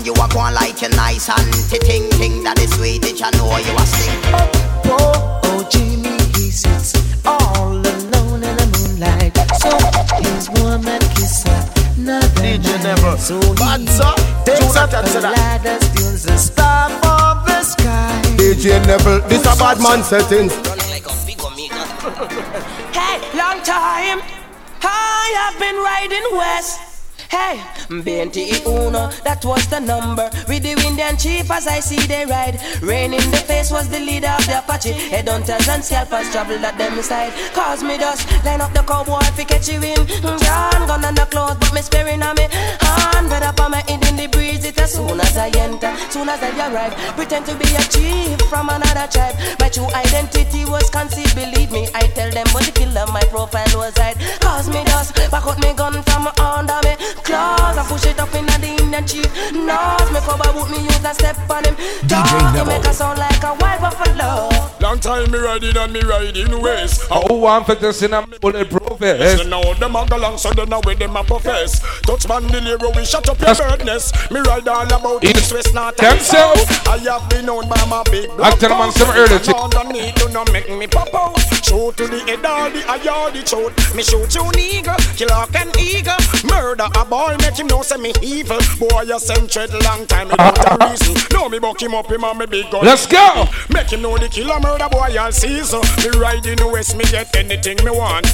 And 0.00 0.06
you 0.06 0.14
walk 0.14 0.34
on 0.34 0.54
like 0.54 0.80
a 0.80 0.88
nice 0.96 1.28
auntie 1.28 1.78
ting 1.78 2.08
ting. 2.16 2.42
That 2.42 2.58
is 2.58 2.72
sweet, 2.72 3.02
did 3.02 3.20
you 3.20 3.30
know 3.36 3.52
you 3.60 3.76
are 3.76 3.84
sting 3.84 4.16
Oh, 4.32 4.88
oh, 4.88 5.40
oh, 5.44 5.68
Jimmy, 5.68 6.16
he 6.32 6.48
sits 6.48 6.96
all 7.26 7.76
alone 7.76 8.40
in 8.40 8.56
the 8.56 8.66
moonlight. 8.80 9.36
So 9.60 9.68
his 10.24 10.48
woman 10.56 11.04
kiss 11.12 11.44
another 11.44 12.32
Did 12.40 12.64
never? 12.80 13.12
So 13.20 13.36
he 13.44 13.52
Banza, 13.60 14.16
takes 14.48 14.72
up 14.72 14.88
the 14.88 15.20
ladder, 15.20 15.76
steals 15.84 16.22
the 16.22 16.38
star 16.38 16.88
from 17.04 17.44
the 17.44 17.60
sky. 17.62 18.22
DJ 18.40 18.80
Neville, 18.86 19.20
this 19.28 19.44
a 19.44 19.52
bad 19.60 19.84
man 19.84 20.02
settings 20.02 20.56
Hey, 22.96 23.20
long 23.36 23.60
time. 23.68 24.24
I 24.80 25.28
have 25.44 25.60
been 25.60 25.76
riding 25.76 26.24
west. 26.32 26.80
Hey, 27.28 27.60
BNT 27.90 28.64
Uno, 28.66 29.10
that 29.24 29.44
was 29.44 29.66
the 29.66 29.80
number. 29.80 30.30
With 30.46 30.62
the 30.62 30.78
Indian 30.86 31.16
chief 31.16 31.50
as 31.50 31.66
I 31.66 31.80
see 31.80 31.98
they 32.06 32.24
ride. 32.24 32.60
Rain 32.82 33.12
in 33.12 33.30
the 33.30 33.42
face 33.42 33.70
was 33.70 33.88
the 33.88 33.98
leader 33.98 34.30
of 34.30 34.46
the 34.46 34.58
Apache. 34.58 34.92
Headhunters 35.10 35.68
and 35.68 35.82
scalpers 35.82 36.30
traveled 36.30 36.62
at 36.62 36.78
them 36.78 37.02
side. 37.02 37.32
Cause 37.52 37.82
me 37.82 37.98
dust, 37.98 38.30
line 38.44 38.60
up 38.60 38.72
the 38.72 38.82
cowboy 38.82 39.18
if 39.34 39.46
catch 39.48 39.68
you 39.68 39.82
in. 39.82 40.06
John 40.22 40.86
gun 40.86 41.04
on 41.04 41.14
the 41.14 41.26
clothes, 41.26 41.56
but 41.58 41.74
me 41.74 41.82
sparing 41.82 42.22
on 42.22 42.36
me. 42.36 42.46
Hand 42.78 43.28
bread 43.28 43.42
up 43.42 43.58
on 43.60 43.72
my 43.72 43.82
head 43.88 44.06
in 44.06 44.16
the 44.16 44.28
breeze. 44.28 44.64
It 44.64 44.78
as 44.78 44.94
soon 44.94 45.18
as 45.20 45.36
I 45.36 45.48
enter, 45.58 45.90
soon 46.10 46.28
as 46.28 46.40
I 46.42 46.50
arrive. 46.70 46.94
Pretend 47.16 47.46
to 47.46 47.54
be 47.58 47.66
a 47.74 47.82
chief 47.90 48.38
from 48.46 48.68
another 48.68 49.10
tribe. 49.10 49.34
My 49.58 49.68
true 49.68 49.90
identity 49.90 50.64
was 50.64 50.88
concealed, 50.90 51.34
believe 51.34 51.72
me. 51.72 51.88
I 51.94 52.06
tell 52.14 52.30
them, 52.30 52.46
but 52.52 52.62
the 52.62 52.72
killer, 52.72 53.06
my 53.10 53.22
profile 53.34 53.66
was 53.74 53.98
hide. 53.98 54.14
Cause 54.40 54.68
me 54.68 54.84
dust, 54.84 55.14
back 55.30 55.46
out 55.46 55.58
me 55.58 55.74
gun 55.74 56.02
from 56.06 56.28
under 56.38 56.78
me. 56.86 56.94
Claws, 57.26 57.79
I 57.80 57.82
push 57.84 58.04
it 58.04 58.20
up 58.20 58.34
in 58.34 58.44
the 58.44 58.76
Indian 58.78 59.06
chief. 59.06 59.24
Nose, 59.52 60.12
me 60.12 60.20
cover 60.20 60.52
boot, 60.52 60.68
me 60.70 60.84
use 60.84 61.02
a 61.02 61.14
step 61.14 61.36
on 61.48 61.64
him. 61.64 61.74
Dog, 62.06 62.28
to 62.54 62.64
make 62.66 62.84
a 62.84 62.92
sound 62.92 63.18
like 63.18 63.42
a 63.42 63.56
wild 63.58 63.80
buffalo. 63.80 64.50
Long 64.80 65.00
time 65.00 65.30
me 65.30 65.38
riding 65.38 65.74
and 65.74 65.90
me 65.90 66.00
riding 66.00 66.60
west. 66.60 67.08
Oh, 67.10 67.22
who 67.26 67.40
want 67.40 67.64
for 67.64 67.74
this 67.74 68.02
in 68.02 68.12
a 68.12 68.20
bulletproof 68.96 69.38
So 69.38 69.48
now 69.48 69.74
them 69.74 69.96
a 69.96 70.06
go 70.06 70.16
long, 70.16 70.38
so 70.38 70.50
they 70.52 70.64
know 70.66 70.80
where 70.84 70.94
them 70.94 71.16
a 71.16 71.24
profess. 71.24 71.80
Touch 72.02 72.28
man 72.28 72.46
the 72.46 72.60
lyric, 72.60 72.94
we 72.94 73.04
shut 73.04 73.28
up 73.28 73.40
your 73.40 73.54
bird 73.54 73.84
nest. 73.84 74.14
Me 74.30 74.40
ride 74.40 74.66
all 74.68 74.86
about 74.86 75.24
It- 75.24 75.36
east, 75.36 75.52
west, 75.52 75.74
north, 75.74 75.96
Them 75.96 76.12
and 76.12 76.22
self. 76.22 76.58
south. 76.58 76.88
I 76.88 76.98
have 77.10 77.28
been 77.28 77.46
known 77.46 77.68
by 77.68 77.84
my 77.86 78.02
big 78.10 78.28
I 78.40 78.50
tell 78.52 78.70
them 78.70 78.80
on 78.80 78.92
some 78.92 79.10
early 79.10 79.34
And 79.36 79.48
underneath, 79.54 80.14
do 80.16 80.28
not 80.30 80.52
make 80.52 80.68
me 80.70 80.86
pop 80.86 81.14
out. 81.14 81.38
Shoot 81.64 81.96
to 81.98 82.06
the 82.08 82.18
head, 82.26 82.44
all 82.44 82.70
the 82.70 82.82
eye, 82.90 83.06
all 83.08 83.30
the 83.30 83.42
throat. 83.42 83.72
Me 83.94 84.02
shoot 84.02 84.34
you 84.34 84.42
nigga, 84.58 84.96
kill 85.16 85.28
hawk 85.30 85.54
and 85.54 85.74
eagle. 85.78 86.14
Murder 86.44 86.88
a 86.94 87.04
boy, 87.04 87.36
make 87.40 87.56
him 87.58 87.66
know 87.68 87.82
say 87.82 87.96
me 87.96 88.12
evil. 88.22 88.58
Boy, 88.78 89.02
you 89.02 89.18
send 89.20 89.50
tread 89.50 89.70
long 89.84 90.06
time 90.06 90.28
without 90.28 90.58
a 90.58 90.90
reason. 90.90 91.14
Know 91.32 91.48
me 91.48 91.58
buck 91.58 91.80
him 91.80 91.94
up, 91.94 92.10
him 92.10 92.24
and 92.24 92.38
me 92.38 92.46
big 92.46 92.70
gun. 92.70 92.84
Let's 92.84 93.06
go. 93.06 93.46
Make 93.68 93.90
him 93.92 94.02
know 94.02 94.16
the 94.18 94.28
killer 94.28 94.58
murder 94.60 94.88
boy 94.90 95.16
all 95.18 95.32
season. 95.32 95.80
Me 95.98 96.08
ride 96.18 96.44
in 96.46 96.56
the 96.56 96.66
west, 96.66 96.96
me 96.96 97.04
get 97.04 97.34
anything 97.36 97.76
me 97.84 97.90
want. 97.90 98.26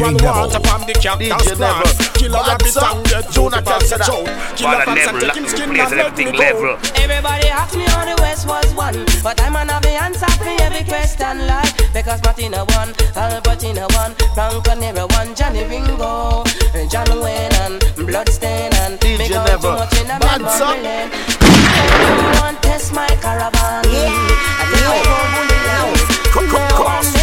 Neville. 0.00 0.32
water 0.32 0.60
from 0.64 0.80
the 0.88 0.94
cactus 0.94 1.28
DJ 1.28 1.56
plant. 1.56 1.84
Neville. 1.84 2.12
Killer 2.16 2.42
rabbit 2.48 2.76
and 2.80 3.00
get 3.04 3.24
Tune 3.30 3.44
two 3.44 3.50
that 3.50 3.64
pants 3.64 3.88
to 3.88 3.94
and 3.94 4.00
that. 4.00 4.08
chow. 4.08 4.22
Killer 4.56 4.78
Bad 4.80 4.86
pants 4.88 5.06
and 5.10 5.20
take 5.20 5.36
him 5.36 5.46
skin 5.46 5.70
and 5.76 5.92
let 5.96 6.16
me 6.16 6.24
go. 6.32 6.78
Everybody 6.96 7.48
asked 7.48 7.76
me 7.76 7.84
how 7.92 8.04
the 8.08 8.16
West 8.22 8.44
was 8.48 8.68
won, 8.74 8.94
but 9.22 9.36
I'm 9.42 9.52
gonna 9.52 9.78
be 9.82 9.92
answer 9.96 10.30
for 10.40 10.48
every 10.64 10.84
question 10.84 11.46
like 11.46 11.72
because 11.92 12.20
Martina 12.24 12.64
won, 12.76 12.88
Albertina 13.16 13.86
won, 13.96 14.14
Franco 14.34 14.74
Nero 14.74 15.06
won, 15.12 15.34
Johnny 15.34 15.64
Ringo, 15.68 16.44
John 16.88 17.08
Wayne 17.20 17.52
and 17.66 17.80
Bloodstain 17.96 18.72
and 18.84 18.96
DJ 19.00 19.18
me 19.18 19.28
too 19.28 19.68
much 19.76 19.92
in 20.00 20.06
a 20.10 20.18
Bad 20.18 20.40
memory 20.40 20.56
son. 20.56 20.82
lane. 20.82 21.10
Everyone 21.10 22.56
test 22.62 22.92
my 22.94 23.06
caravan. 23.20 23.84
I 23.84 24.64
think 24.70 24.86
I 24.86 24.98
go 25.04 25.16
bully 25.34 25.58
down. 25.68 25.92
Come, 26.32 26.46
come, 26.48 26.68
come 26.70 27.19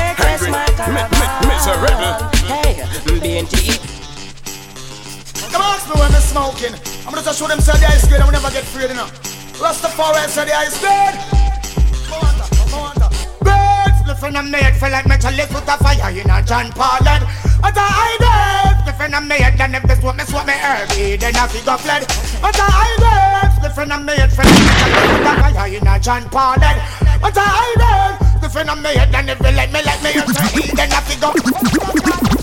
miserable. 0.88 1.47
caravan. 1.77 2.31
Hey, 2.47 2.81
BNT. 3.19 3.77
Come 5.51 5.61
ask 5.61 5.88
me 5.89 5.99
when 5.99 6.11
me 6.11 6.19
smoking. 6.19 6.73
I'm 7.05 7.14
gonna 7.14 7.23
just 7.23 7.39
show 7.39 7.47
them 7.47 7.59
say 7.59 7.77
the 7.80 7.88
ice 7.88 8.07
good 8.07 8.19
and 8.19 8.27
we 8.27 8.34
never 8.34 8.51
get 8.51 8.64
afraid 8.64 8.91
enough. 8.91 9.11
Rastafari 9.59 10.27
say 10.27 10.45
the 10.45 10.55
ice 10.55 10.77
good. 10.80 11.14
Come 12.07 12.23
on, 12.23 12.35
come 12.39 12.73
on, 12.73 12.93
come 12.95 13.11
on. 13.11 13.43
Birds 13.43 13.99
flipping 14.03 14.35
and 14.35 14.51
made 14.51 14.76
feel 14.76 14.91
like 14.91 15.07
metal 15.07 15.31
put 15.47 15.68
a 15.68 15.76
fire 15.77 16.11
in 16.11 16.30
a 16.30 16.41
John 16.43 16.72
Paulin. 16.72 17.22
What 17.59 17.76
a 17.76 17.84
idea, 17.84 18.84
flipping 18.84 19.14
and 19.14 19.27
made 19.27 19.57
then 19.57 19.76
if 19.76 19.84
this 19.84 20.01
what 20.03 20.15
me 20.15 20.23
swap 20.23 20.45
me 20.45 20.53
early, 20.53 21.15
then 21.18 21.35
I 21.35 21.47
figure 21.47 21.77
fled. 21.77 22.03
What 22.39 22.55
a 22.55 22.68
idea, 22.68 23.49
flipping 23.59 23.91
and 23.91 24.05
made 24.05 24.31
feel 24.31 24.45
like 24.45 24.68
metal 24.68 24.99
put 25.09 25.27
a 25.27 25.34
fire 25.41 25.68
in 25.68 25.88
a 25.88 25.99
John 25.99 26.23
Paulin. 26.30 26.77
What 27.19 27.35
a 27.35 28.27
idea, 28.38 28.49
flipping 28.49 28.69
and 28.69 28.81
made 28.81 29.11
then 29.11 29.30
if 29.30 29.39
you 29.39 29.51
let 29.51 29.72
me 29.72 29.81
let 29.84 30.03
me 30.03 30.09
early, 30.15 30.68
then 30.76 30.91
I 30.91 31.01
figure. 31.01 31.34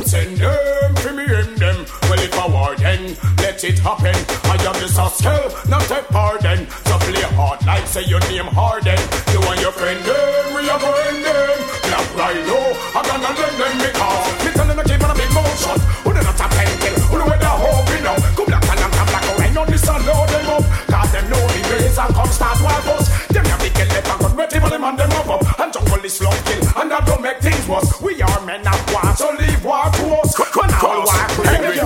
Send 0.04 0.36
them, 0.38 0.94
for 0.96 1.12
me 1.12 1.24
in 1.24 1.54
them. 1.56 1.86
Well, 2.08 2.20
if 2.20 2.38
I 2.38 2.46
war 2.48 2.76
then, 2.76 3.16
let 3.38 3.62
it 3.64 3.78
happen. 3.78 4.14
I 4.44 4.54
am 4.62 4.76
the 4.80 4.88
skill, 4.88 5.44
not 5.68 5.90
a 5.90 6.02
pardon. 6.12 6.66
So 6.86 6.98
play 6.98 7.22
hard 7.34 7.64
like 7.66 7.86
say 7.86 8.04
your 8.04 8.20
name 8.30 8.46
Harden. 8.46 8.98
You 9.32 9.40
and 9.42 9.60
your 9.60 9.72
friend 9.72 10.00
them, 10.04 10.54
we 10.54 10.68
are 10.68 10.78
going 10.78 11.22
them. 11.22 11.58
Black 11.84 12.08
Rhino, 12.14 12.60
I 12.94 13.00
gonna 13.02 13.30
lend 13.34 13.56
them 13.58 13.74
me 13.78 13.90
call. 13.94 14.22
Me 14.44 14.50
tell 14.52 14.66
them 14.66 14.76
to 14.78 14.84
keep 14.84 15.02
on 15.02 15.10
a 15.10 15.14
big 15.14 15.30
motion. 15.32 15.78
Who 16.04 16.10
the 16.12 16.20
not 16.22 16.40
a 16.40 16.46
pencil, 16.52 16.94
who 17.10 17.16
the 17.18 17.24
way 17.24 17.38
they're 17.38 17.58
hoping 17.64 18.04
now. 18.04 18.16
Come 18.36 18.46
black 18.46 18.64
and 18.64 18.80
I'm 18.84 18.90
black, 18.90 19.24
go 19.24 19.32
right 19.38 19.56
on 19.56 19.66
this 19.70 19.88
and 19.88 20.04
load 20.04 20.28
them 20.28 20.48
up. 20.52 20.64
Cause 20.90 21.10
them 21.12 21.24
know 21.30 21.42
the 21.42 21.60
ways 21.70 21.98
and 21.98 22.14
come 22.14 22.30
start 22.30 22.58
wild 22.62 22.88
us. 22.94 23.06
Them 23.28 23.44
have 23.46 23.60
the 23.62 23.70
kill 23.70 23.88
left 23.88 24.08
and 24.08 24.20
got 24.20 24.36
ready 24.36 24.58
for 24.60 24.70
them 24.70 24.84
and 24.84 24.98
them 24.98 25.12
up 25.12 25.43
up. 26.05 26.10
And 26.10 26.10
jungle 26.10 26.10
is 26.10 26.14
slow 26.14 26.31
kill, 26.44 26.82
and 26.82 26.90
that 26.90 27.06
don't 27.06 27.22
make 27.22 27.39
things 27.39 27.68
worse. 27.68 28.01
We 28.01 28.22
are 28.22 28.47
men 28.47 28.66
of 28.66 28.93
war, 28.93 29.16
so 29.16 29.31
leave 29.39 29.64
war 29.64 29.85
to 29.85 30.05
us. 30.20 30.39
When 30.55 30.70
all 30.74 31.05
war, 31.05 31.14
angry, 31.47 31.76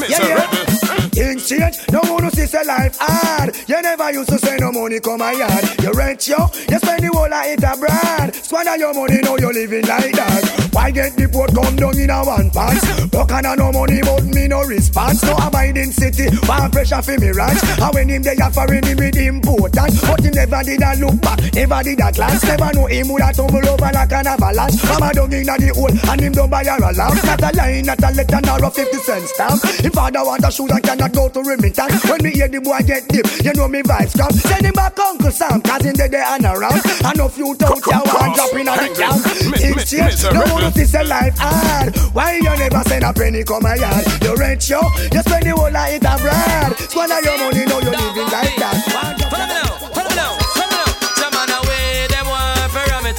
miserable. 0.00 0.89
Things 1.20 1.46
change, 1.50 1.76
no 1.92 2.00
one 2.00 2.24
who 2.24 2.30
sees 2.30 2.54
a 2.54 2.64
life 2.64 2.96
hard. 2.98 3.54
You 3.68 3.82
never 3.82 4.10
used 4.10 4.30
to 4.30 4.38
say 4.38 4.56
no 4.56 4.72
money 4.72 5.00
come 5.00 5.18
my 5.18 5.32
yard. 5.32 5.68
You 5.82 5.92
rent 5.92 6.26
yo, 6.26 6.48
you 6.64 6.78
spend 6.80 7.04
the 7.04 7.10
whole 7.12 7.28
of 7.28 7.44
it 7.44 7.60
abroad. 7.60 8.34
Squander 8.34 8.80
your 8.80 8.94
money, 8.94 9.20
now 9.20 9.36
you're 9.36 9.52
living 9.52 9.84
like 9.84 10.16
that. 10.16 10.70
Why 10.72 10.90
get 10.90 11.20
the 11.20 11.28
port 11.28 11.52
come 11.52 11.76
down 11.76 11.98
in 12.00 12.08
a 12.08 12.24
one 12.24 12.48
pants? 12.48 13.04
Buck 13.12 13.32
and 13.36 13.52
no 13.52 13.68
money, 13.68 14.00
but 14.00 14.24
me 14.24 14.48
no 14.48 14.64
response. 14.64 15.20
No 15.22 15.36
abiding 15.36 15.92
city, 15.92 16.32
one 16.48 16.70
pressure 16.72 17.02
for 17.04 17.18
me 17.20 17.36
ranch. 17.36 17.60
And 17.68 17.92
when 17.92 18.08
him 18.08 18.22
they 18.24 18.40
offering 18.40 18.88
him 18.88 18.96
with 18.96 19.20
important, 19.20 19.92
but 20.00 20.24
he 20.24 20.30
never 20.32 20.64
did 20.64 20.80
a 20.80 20.96
look 21.04 21.20
back, 21.20 21.36
never 21.52 21.84
did 21.84 22.00
a 22.00 22.08
glance. 22.16 22.48
Never 22.48 22.72
know 22.72 22.88
him 22.88 23.12
would 23.12 23.20
a 23.20 23.28
tumble 23.28 23.68
over 23.68 23.92
like 23.92 24.12
an 24.16 24.24
avalanche. 24.24 24.80
Mama 24.88 25.12
down 25.12 25.32
in 25.36 25.44
the 25.44 25.68
hole, 25.76 25.92
and 25.92 26.20
him 26.24 26.32
don't 26.32 26.48
buy 26.48 26.64
her 26.64 26.80
a 26.80 26.96
lamp. 26.96 27.20
Not 27.28 27.44
a 27.44 27.50
line, 27.52 27.84
not 27.84 28.00
a 28.00 28.08
letter, 28.08 28.40
nor 28.40 28.64
a 28.64 28.70
50 28.72 28.96
cent 29.04 29.28
stamp. 29.28 29.60
If 29.84 29.92
father 29.92 30.24
want 30.24 30.48
a 30.48 30.50
shoes, 30.50 30.72
I 30.72 30.80
cannot 30.80 31.09
go 31.10 31.28
to 31.28 31.40
remittance. 31.42 32.04
When 32.08 32.22
me 32.22 32.30
hear 32.30 32.48
the 32.48 32.60
boy 32.60 32.80
get 32.86 33.08
dip, 33.08 33.26
you 33.44 33.52
know 33.54 33.68
me 33.68 33.82
vibes 33.82 34.16
come. 34.16 34.32
Send 34.32 34.66
him 34.66 34.72
back 34.72 34.98
Uncle 34.98 35.30
Sam, 35.30 35.60
cause 35.62 35.84
in 35.84 35.94
the 35.94 36.08
day 36.08 36.22
and 36.24 36.44
around. 36.44 36.80
And 37.04 37.16
no 37.18 37.28
few 37.28 37.52
out 37.52 37.82
ya 37.86 38.00
want 38.04 38.34
drop 38.34 38.54
in 38.54 38.68
on 38.68 38.78
the 38.78 38.88
camp. 38.94 39.20
Things 39.58 39.90
change, 39.90 40.22
no 40.32 40.42
one 40.52 40.72
to 40.72 40.86
say 40.86 41.04
life 41.04 41.36
hard. 41.38 41.96
Why 42.14 42.36
you 42.36 42.54
never 42.56 42.82
send 42.88 43.04
a 43.04 43.12
penny 43.12 43.44
come 43.44 43.62
my 43.62 43.74
yard? 43.74 44.04
You 44.22 44.36
rent 44.36 44.68
yo, 44.68 44.80
you 45.12 45.20
spend 45.20 45.46
the 45.46 45.52
whole 45.56 45.68
of 45.68 45.90
it 45.90 46.04
abroad. 46.04 46.76
Squander 46.88 47.20
your 47.22 47.38
money, 47.38 47.64
now 47.66 47.80
you 47.80 47.90
living 47.90 48.30
like 48.30 48.56
that. 48.56 49.30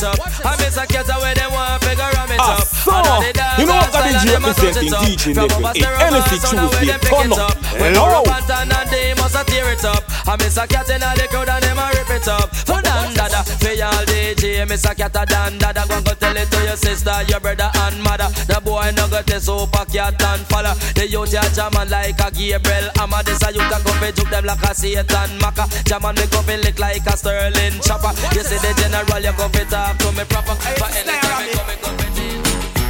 Up. 0.02 0.18
I 0.18 0.58
miss 0.58 0.78
a 0.78 0.88
cat 0.88 1.06
away, 1.14 1.36
them 1.36 1.52
want 1.54 1.80
to 1.80 1.88
figure 1.88 2.02
ram 2.02 2.32
it 2.32 2.40
Ah, 2.42 2.58
so, 2.66 2.90
I 2.90 3.04
know 3.06 3.22
the 3.22 3.34
dance 3.34 3.60
you 3.60 3.66
know 3.68 3.78
what 3.78 3.94
outside 3.94 4.02
that 4.02 4.18
is 4.18 4.34
and 4.34 4.34
a 4.34 4.50
touch 4.50 4.58
representing. 4.58 4.94
DJ 5.06 5.22
From 5.22 5.46
Neville 5.46 5.62
over 5.62 5.70
in 5.70 5.82
Stereo 5.82 6.00
NSC 6.10 6.32
Bar, 6.32 6.42
so 6.42 6.56
now 6.58 6.66
Tuesday. 6.66 6.74
where 6.74 6.86
them 6.90 7.00
pick 7.02 7.12
Turn 7.12 7.32
up. 7.38 7.61
Up. 7.72 7.80
When 7.80 7.94
Hello. 7.94 8.08
Europe 8.08 8.28
oh. 8.28 8.36
and 8.38 8.48
Tan 8.48 8.72
and 8.72 8.90
they 8.90 9.14
must 9.16 9.36
a 9.36 9.44
tear 9.46 9.72
it 9.72 9.84
up. 9.86 10.04
I 10.28 10.36
miss 10.38 10.58
a 10.58 10.68
cat 10.68 10.90
in 10.90 11.02
the 11.02 11.28
crowd 11.30 11.50
and 11.50 11.64
them 11.64 11.80
a 11.80 11.88
rip 11.96 12.10
it 12.10 12.28
up. 12.28 12.50
For 12.68 12.82
dan 12.82 13.14
dada, 13.14 13.44
for 13.44 13.74
y'all 13.74 14.06
DJ, 14.06 14.68
miss 14.68 14.86
a 14.86 14.94
cat 14.94 15.16
a 15.16 15.26
dan 15.26 15.58
dada. 15.58 15.86
Go 15.88 16.02
go 16.02 16.14
tell 16.14 16.36
it 16.36 16.50
to 16.52 16.60
your 16.64 16.76
sister, 16.76 17.16
your 17.28 17.40
brother 17.40 17.72
and 17.88 18.02
mother. 18.04 18.30
The 18.48 18.62
boy 18.64 18.92
no 18.96 19.08
got 19.08 19.26
the 19.26 19.40
super 19.40 19.86
cat 19.90 20.22
and 20.22 20.44
follow. 20.48 20.76
The 20.96 21.08
youth 21.08 21.34
ya 21.34 21.42
jamming 21.56 21.90
like 21.90 22.20
a 22.20 22.28
Gabriel. 22.32 22.92
Amma 23.00 23.24
this 23.24 23.42
a 23.44 23.52
youth 23.54 23.72
a 23.72 23.78
go 23.84 23.92
fi 23.98 24.12
juke 24.12 24.30
them 24.30 24.46
like 24.46 24.64
a 24.64 24.72
Satan 24.76 25.32
Maka. 25.40 25.66
Jamming 25.88 26.16
me 26.16 26.26
go 26.28 26.42
fi 26.44 26.56
lick 26.58 26.80
like 26.80 27.08
a 27.08 27.14
Sterling 27.18 27.80
chopper. 27.82 28.12
You 28.36 28.44
see 28.44 28.60
the 28.60 28.72
general, 28.78 29.22
you 29.24 29.34
go 29.34 29.48
fi 29.50 29.64
talk 29.66 29.98
to 30.00 30.12
me 30.12 30.24
proper. 30.28 30.56
But 30.78 30.92
anytime 30.96 31.46
me 31.48 31.54
come, 31.56 31.68
me 31.68 31.76
go 31.82 31.90
fi 31.98 32.12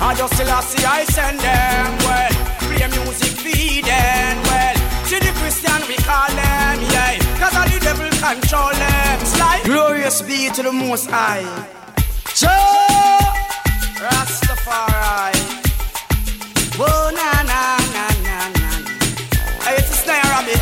I 0.02 0.16
just 0.16 0.34
still 0.34 0.50
I 0.50 0.62
see 0.62 0.84
I 0.84 1.06
send 1.06 1.40
them 1.40 1.98
well. 2.10 2.71
Play 2.82 3.04
music 3.04 3.34
feed 3.38 3.86
them 3.86 4.42
well. 4.50 4.76
See 5.06 5.20
the 5.20 5.32
Christian 5.38 5.82
we 5.88 5.98
call 5.98 6.30
them, 6.30 6.82
yeah. 6.90 7.14
Cause 7.38 7.56
all 7.56 7.70
the 7.70 7.80
devil 7.80 8.10
control 8.18 8.74
them. 8.74 9.20
Slide. 9.24 9.62
Glorious 9.66 10.24
be 10.24 10.50
to 10.50 10.64
the 10.64 10.72
most 10.72 11.08
high. 11.08 11.46
Jah 12.34 13.22
Rastafari. 14.02 15.38
Whoa, 16.80 17.12
na 17.12 17.30
na 17.52 17.62
na 17.94 18.06
na 18.26 18.38
na. 18.58 18.70
Hey, 19.62 19.78
it's 19.78 19.92
a 19.92 19.98
snare 20.02 20.26
rabbit. 20.34 20.62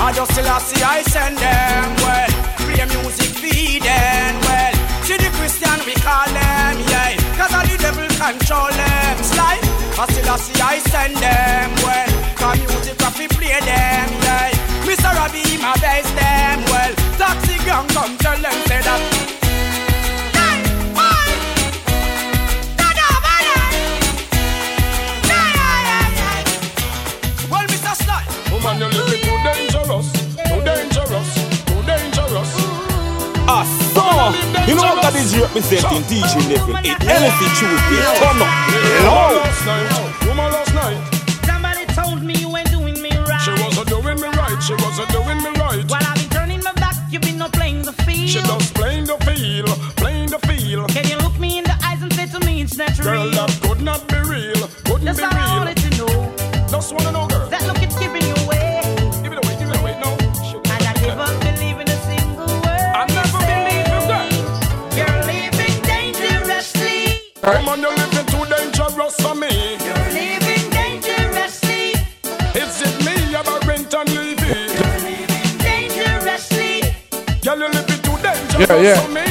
I 0.00 0.12
just 0.16 0.32
still 0.32 0.48
I 0.48 0.58
see 0.58 0.82
I 0.82 1.02
send 1.02 1.36
them 1.36 1.88
well. 2.00 2.30
Play 2.64 2.86
music 2.96 3.30
feed 3.36 3.82
them 3.82 4.40
well. 4.40 4.74
See 5.04 5.18
the 5.18 5.28
Christian 5.36 5.78
we 5.84 5.92
call 6.00 6.28
them, 6.32 6.74
yeah. 6.88 7.12
Cause 7.36 7.52
all 7.52 7.66
the 7.66 7.76
devil 7.76 8.08
control 8.16 8.70
them. 8.72 8.87
Slide. 9.98 10.08
I 10.08 10.12
still 10.12 10.30
I 10.30 10.36
see 10.36 10.60
I 10.60 10.78
send 10.78 11.16
them 11.16 11.70
well. 11.82 12.34
Cause 12.36 12.58
music 12.58 13.00
have 13.00 13.16
to 13.16 13.28
play 13.34 13.58
them, 13.60 14.08
yeah 14.22 14.50
Mr. 14.86 15.12
Robbie, 15.14 15.58
my 15.58 15.74
best 15.80 16.14
them 16.14 16.62
Well, 16.70 16.94
Taxi 17.18 17.58
Gang 17.64 17.88
come 17.88 18.16
tell 18.18 18.36
them 18.40 18.52
say 18.66 18.80
that 18.82 19.28
Woman, 28.52 28.78
you 28.78 28.86
living 28.86 29.22
too 29.22 29.38
dangerous, 29.44 30.12
too 30.48 30.60
dangerous, 30.64 31.30
too 31.64 31.82
dangerous. 31.86 32.52
Ah, 33.46 33.77
so, 34.32 34.68
you 34.68 34.74
know 34.74 34.82
what 34.82 35.02
that 35.02 35.14
is 35.16 35.36
representing 35.36 36.02
DJ 36.08 36.34
Neville 36.48 36.76
8 36.76 37.02
Hennessy 37.02 37.48
Tuesday, 37.56 38.04
turn 38.20 38.38
up, 38.40 38.52
low. 39.04 39.40
last 39.40 39.64
night, 39.66 40.26
woman 40.26 40.50
last 40.52 40.74
night. 40.74 40.98
Somebody 41.46 41.84
told 41.94 42.22
me 42.22 42.34
you 42.34 42.48
ain't 42.56 42.70
doing 42.70 43.00
me 43.00 43.10
right. 43.24 43.40
She 43.40 43.52
wasn't 43.62 43.88
doing 43.88 44.18
me 44.20 44.28
right, 44.36 44.58
she 44.62 44.74
wasn't 44.74 45.10
doing 45.10 45.38
me 45.38 45.50
right. 45.60 45.82
While 45.88 46.04
I've 46.04 46.16
been 46.18 46.28
turning 46.30 46.62
my 46.62 46.72
back, 46.74 46.96
you've 47.10 47.22
been 47.22 47.38
not 47.38 47.52
playing 47.52 47.82
the 47.82 47.92
field. 48.04 48.28
She 48.28 48.40
just 48.40 48.74
playing 48.74 49.04
the 49.06 49.16
field, 49.24 49.68
playing 49.96 50.30
the 50.30 50.38
field. 50.48 50.90
Can 50.90 51.06
you 51.08 51.16
look 51.18 51.38
me 51.38 51.58
in 51.58 51.64
the 51.64 51.76
eyes 51.84 52.02
and 52.02 52.12
say 52.12 52.26
to 52.26 52.40
me 52.44 52.62
it's 52.62 52.76
not 52.76 52.96
Girl, 53.00 53.24
real? 53.24 53.30
that 53.32 53.50
could 53.62 53.80
not 53.82 54.06
be 54.08 54.18
real, 54.20 54.68
couldn't 54.84 55.04
That's 55.04 55.18
be 55.18 55.24
all 55.24 55.32
I 55.32 55.58
wanted 55.58 55.76
to 55.78 55.90
know. 55.98 56.34
Just 56.68 56.92
wanna 56.92 57.12
know, 57.12 57.27
dangerously. 67.48 67.64
Woman, 67.64 67.80
you're 67.80 67.96
living 67.96 68.26
too 68.26 68.44
dangerous 68.46 69.16
for 69.20 69.34
me. 69.34 69.76
You're 69.84 70.10
living 70.12 70.70
dangerously. 70.70 71.92
Is 72.54 72.82
it 72.82 72.94
me, 73.04 73.14
Barrington 73.32 74.06
Levy? 74.14 74.54
Dangerously. 75.58 76.82
Girl, 77.42 77.58
you're 77.58 77.70
living 77.70 78.02
too 78.02 78.16
dangerous 78.22 78.68
Yeah, 78.68 78.80
yeah. 78.80 79.00
for 79.00 79.10
me. 79.12 79.26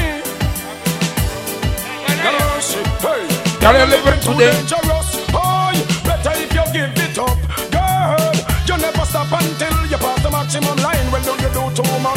Girl, 2.23 2.59
she, 2.59 2.79
hey. 3.05 3.23
Girl, 3.61 3.75
you're 3.77 3.87
living 3.87 4.19
too 4.21 4.35
dangerous. 4.37 5.09
Oh, 5.33 5.71
better 6.05 6.33
if 6.41 6.53
you 6.53 6.65
give 6.73 6.97
it 6.97 7.17
up, 7.19 7.37
girl. 7.71 8.33
You 8.67 8.77
never 8.81 9.05
stop 9.05 9.31
until 9.31 9.85
you 9.87 9.97
pass 9.97 10.23
the 10.23 10.29
maximum 10.31 10.77
line. 10.77 11.11
Well, 11.11 11.23
don't 11.23 11.41
you 11.41 11.49
do 11.49 11.83
too 11.83 11.99
much? 11.99 12.16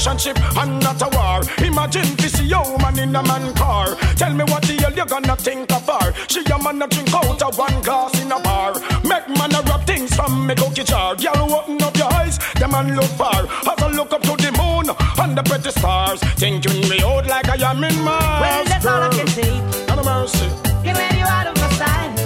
Relationship 0.00 0.40
and 0.56 0.80
not 0.80 1.02
a 1.02 1.08
war. 1.14 1.42
Imagine 1.58 2.16
this 2.16 2.40
yo 2.40 2.78
man 2.78 2.98
in 2.98 3.14
a 3.14 3.22
man 3.22 3.52
car. 3.52 3.94
Tell 4.16 4.32
me 4.32 4.44
what 4.44 4.62
the 4.62 4.72
hell 4.80 4.94
you 4.94 5.04
gonna 5.04 5.36
think 5.36 5.70
of 5.70 5.86
her? 5.86 6.14
She 6.26 6.40
a 6.40 6.56
man 6.62 6.80
a 6.80 6.88
drink 6.88 7.12
out 7.12 7.42
of 7.42 7.58
one 7.58 7.82
glass 7.82 8.18
in 8.18 8.32
a 8.32 8.40
bar. 8.40 8.72
Make 9.04 9.28
man 9.28 9.54
a 9.54 9.60
rub 9.60 9.86
things 9.86 10.16
from 10.16 10.46
me 10.46 10.54
cookie 10.54 10.84
jar. 10.84 11.16
Girl, 11.16 11.52
open 11.52 11.82
up 11.82 11.94
your 11.98 12.10
eyes, 12.14 12.38
the 12.58 12.66
man 12.66 12.96
look 12.96 13.12
far. 13.20 13.44
As 13.44 13.82
I 13.82 13.88
look 13.88 14.14
up 14.14 14.22
to 14.22 14.36
the 14.36 14.52
moon 14.56 14.88
and 15.18 15.36
the 15.36 15.42
pretty 15.42 15.70
stars, 15.70 16.20
thinking 16.40 16.80
me 16.88 17.02
out 17.02 17.26
like 17.26 17.50
I 17.50 17.70
am 17.70 17.84
in 17.84 18.02
Mars. 18.02 18.40
Well, 18.40 18.64
that's 18.64 18.86
all 18.86 19.02
I 19.02 19.08
can 19.10 19.26
say. 19.26 19.52
Have 19.86 20.02
mercy. 20.02 20.48
Let 20.82 21.18
you 21.18 21.26
out 21.26 21.46
of 21.46 21.56
my 21.56 21.68
sight. 21.76 22.19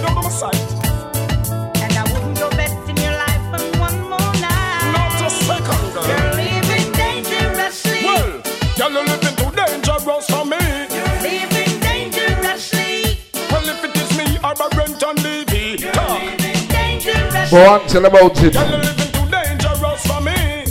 Go 17.55 17.65
on, 17.69 17.87
tell 17.87 18.05
about 18.05 18.43
it. 18.43 18.51
Girl, 18.51 18.69
you're 18.69 18.79
living 18.81 19.11
too 19.13 19.29
dangerous 19.31 20.05
for 20.05 20.19
me. 20.19 20.65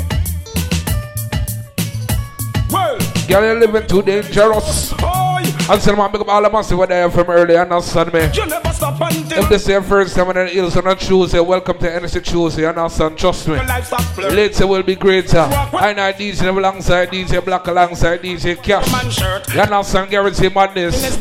Well, 2.70 2.98
Girl, 3.26 3.42
you're 3.42 3.58
living 3.58 3.86
too 3.86 4.02
dangerous. 4.02 4.92
boy, 4.92 5.23
And 5.66 5.80
tell 5.80 5.96
man, 5.96 6.12
big 6.12 6.20
up 6.20 6.28
all 6.28 6.42
the 6.42 6.50
massive 6.50 6.76
what 6.76 6.90
there 6.90 7.10
from 7.10 7.30
early 7.30 7.56
and 7.56 7.72
understand 7.72 8.12
me. 8.12 8.20
you 8.34 8.44
never 8.44 8.70
stop 8.70 9.00
until 9.00 9.44
If 9.44 9.48
this 9.48 9.62
is 9.62 9.68
your 9.68 9.80
first 9.80 10.14
time 10.14 10.28
on 10.28 10.34
the 10.34 10.46
hills 10.46 10.76
on 10.76 10.86
a 10.86 10.94
Tuesday, 10.94 11.40
welcome 11.40 11.78
to 11.78 11.86
NSC 11.86 12.22
Tuesday, 12.22 12.66
understand? 12.66 13.16
Trust 13.16 13.48
me. 13.48 13.54
your 13.54 13.64
life 13.64 13.86
stop 13.86 14.02
flirting. 14.02 14.36
Later 14.36 14.66
will 14.66 14.82
be 14.82 14.94
greater. 14.94 15.38
I 15.38 15.94
know 15.94 16.12
DJ 16.12 16.54
alongside 16.54 17.08
DJ 17.08 17.42
Black 17.42 17.66
alongside 17.66 18.20
DJ 18.20 18.62
Cash. 18.62 19.54
You 19.54 19.60
understand? 19.62 20.10
Guarantee 20.10 20.50
madness. 20.50 21.18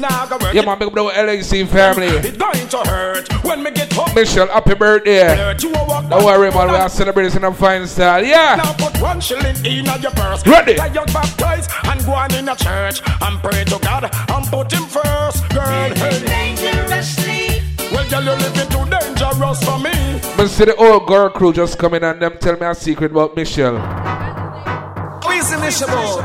Yeah, 0.53 0.65
man, 0.65 0.77
big 0.77 0.89
up 0.89 0.93
the 0.93 1.03
LAC 1.03 1.65
family. 1.69 2.07
It's 2.07 2.37
going 2.37 2.67
to 2.67 2.77
hurt 2.89 3.45
when 3.45 3.63
me 3.63 3.71
get 3.71 3.93
home. 3.93 4.13
Michelle, 4.13 4.47
happy 4.47 4.73
birthday. 4.73 5.35
Flirt, 5.35 5.63
you 5.63 5.69
a 5.69 5.87
walk 5.87 6.09
Don't 6.09 6.25
worry, 6.25 6.51
man, 6.51 6.67
we 6.67 6.75
are 6.75 6.89
celebrating 6.89 7.37
in 7.37 7.45
a 7.45 7.53
fine 7.53 7.87
style. 7.87 8.21
Yeah. 8.21 8.55
Now 8.57 8.73
put 8.73 9.01
one 9.01 9.21
shilling 9.21 9.55
in 9.65 9.85
your 9.85 10.11
purse. 10.11 10.45
Ready. 10.45 10.75
Get 10.75 10.93
you 10.93 11.05
baptized 11.13 11.71
and 11.85 12.05
go 12.05 12.11
on 12.11 12.35
in 12.35 12.49
a 12.49 12.55
church 12.57 13.01
and 13.07 13.39
pray 13.41 13.63
to 13.63 13.79
God 13.79 14.03
and 14.33 14.45
put 14.47 14.71
him 14.71 14.83
first, 14.85 15.47
girl. 15.49 15.93
Hey. 15.95 16.23
Dangerously. 16.25 17.61
Well, 17.91 18.09
girl, 18.09 18.23
you're 18.23 18.37
living 18.37 18.69
too 18.69 18.85
dangerous 18.89 19.63
for 19.63 19.77
me. 19.79 19.93
But 20.35 20.47
see 20.47 20.65
the 20.65 20.75
old 20.75 21.07
girl 21.07 21.29
crew 21.29 21.53
just 21.53 21.77
coming 21.77 22.03
and 22.03 22.21
them 22.21 22.37
tell 22.39 22.57
me 22.57 22.65
a 22.65 22.73
secret 22.75 23.11
about 23.11 23.35
Michelle. 23.35 23.77
How 23.77 25.31
is 25.31 25.49
the 25.51 25.57
mission 25.59 25.89
about? 25.89 26.21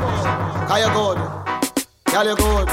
How 0.68 0.76
you 0.76 0.90
good? 0.98 1.18
Girl, 2.12 2.24
you 2.24 2.36
good. 2.36 2.68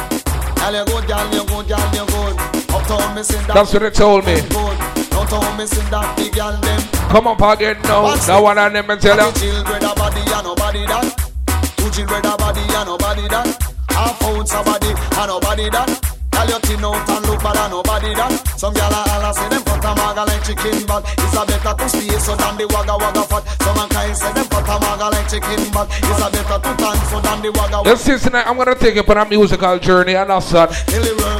Girl, 0.55 0.73
you 0.73 0.85
good, 0.85 1.07
girl, 1.07 1.33
you 1.33 1.45
good, 1.45 1.67
girl, 1.67 1.89
you 1.93 2.05
good. 2.05 2.35
Uptown 2.73 3.15
missing 3.15 3.41
that. 3.47 3.53
That's 3.53 3.73
what 3.73 3.81
they 3.81 3.89
told 3.91 4.25
me. 4.25 4.41
Good. 4.41 4.95
Downtown 5.25 5.57
missing 5.57 5.89
that 5.89 6.15
big 6.17 6.33
girl 6.33 6.51
them. 6.61 6.81
Come 7.09 7.27
up 7.27 7.41
again 7.41 7.81
now. 7.83 8.15
That 8.15 8.39
one 8.39 8.57
and 8.57 8.75
them 8.75 8.89
and 8.89 9.01
tell 9.01 9.15
Two 9.15 9.39
them. 9.39 9.63
children 9.65 9.83
a 9.83 9.95
body 9.95 10.21
and 10.21 10.43
nobody 10.45 10.85
that. 10.85 11.73
Two 11.77 11.89
children 11.89 12.25
a 12.25 12.37
body 12.37 12.61
and 12.61 12.87
nobody 12.87 13.27
that. 13.29 13.74
Half 13.95 14.21
ounce 14.23 14.53
a 14.53 14.63
body 14.63 14.91
and 14.91 15.27
nobody 15.27 15.69
that. 15.71 16.15
Girl, 16.35 16.47
you 16.51 16.59
thin 16.67 16.83
out 16.83 17.07
and 17.07 17.25
look 17.31 17.39
bad 17.39 17.55
and 17.55 17.71
nobody 17.71 18.11
that. 18.11 18.35
Some 18.59 18.73
gyal 18.75 18.91
a 18.91 18.99
holla 19.07 19.31
say 19.31 19.47
them 19.47 19.63
cut 19.63 19.85
a 19.87 19.95
maga 19.95 20.27
like 20.27 20.43
chicken 20.43 20.85
ball. 20.85 20.99
It's 20.99 21.31
a 21.31 21.45
better 21.47 21.71
to 21.79 21.87
stay 21.87 22.11
so 22.19 22.35
than 22.35 22.57
the 22.59 22.67
wagga 22.75 22.99
wagga 22.99 23.23
fat. 23.23 23.47
Some 23.63 23.75
mankind 23.79 24.17
say 24.17 24.33
them 24.35 24.47
cut 24.51 24.67
a 24.67 24.75
maga 24.83 25.15
like 25.15 25.29
chicken 25.31 25.63
ball. 25.71 25.87
It's 25.87 26.19
a 26.19 26.27
better 26.27 26.59
to 26.59 26.71
so 27.07 27.17
than 27.23 27.39
the 27.39 27.51
wagga 27.55 27.77
wagga. 27.79 27.89
Let's 27.89 28.01
see 28.03 28.17
tonight. 28.19 28.43
I'm 28.47 28.57
gonna 28.57 28.75
take 28.75 28.95
you 28.95 29.03
on 29.07 29.17
a 29.17 29.25
musical 29.25 29.79
journey 29.79 30.15
and 30.15 30.29
that's 30.29 30.51
that. 30.51 30.75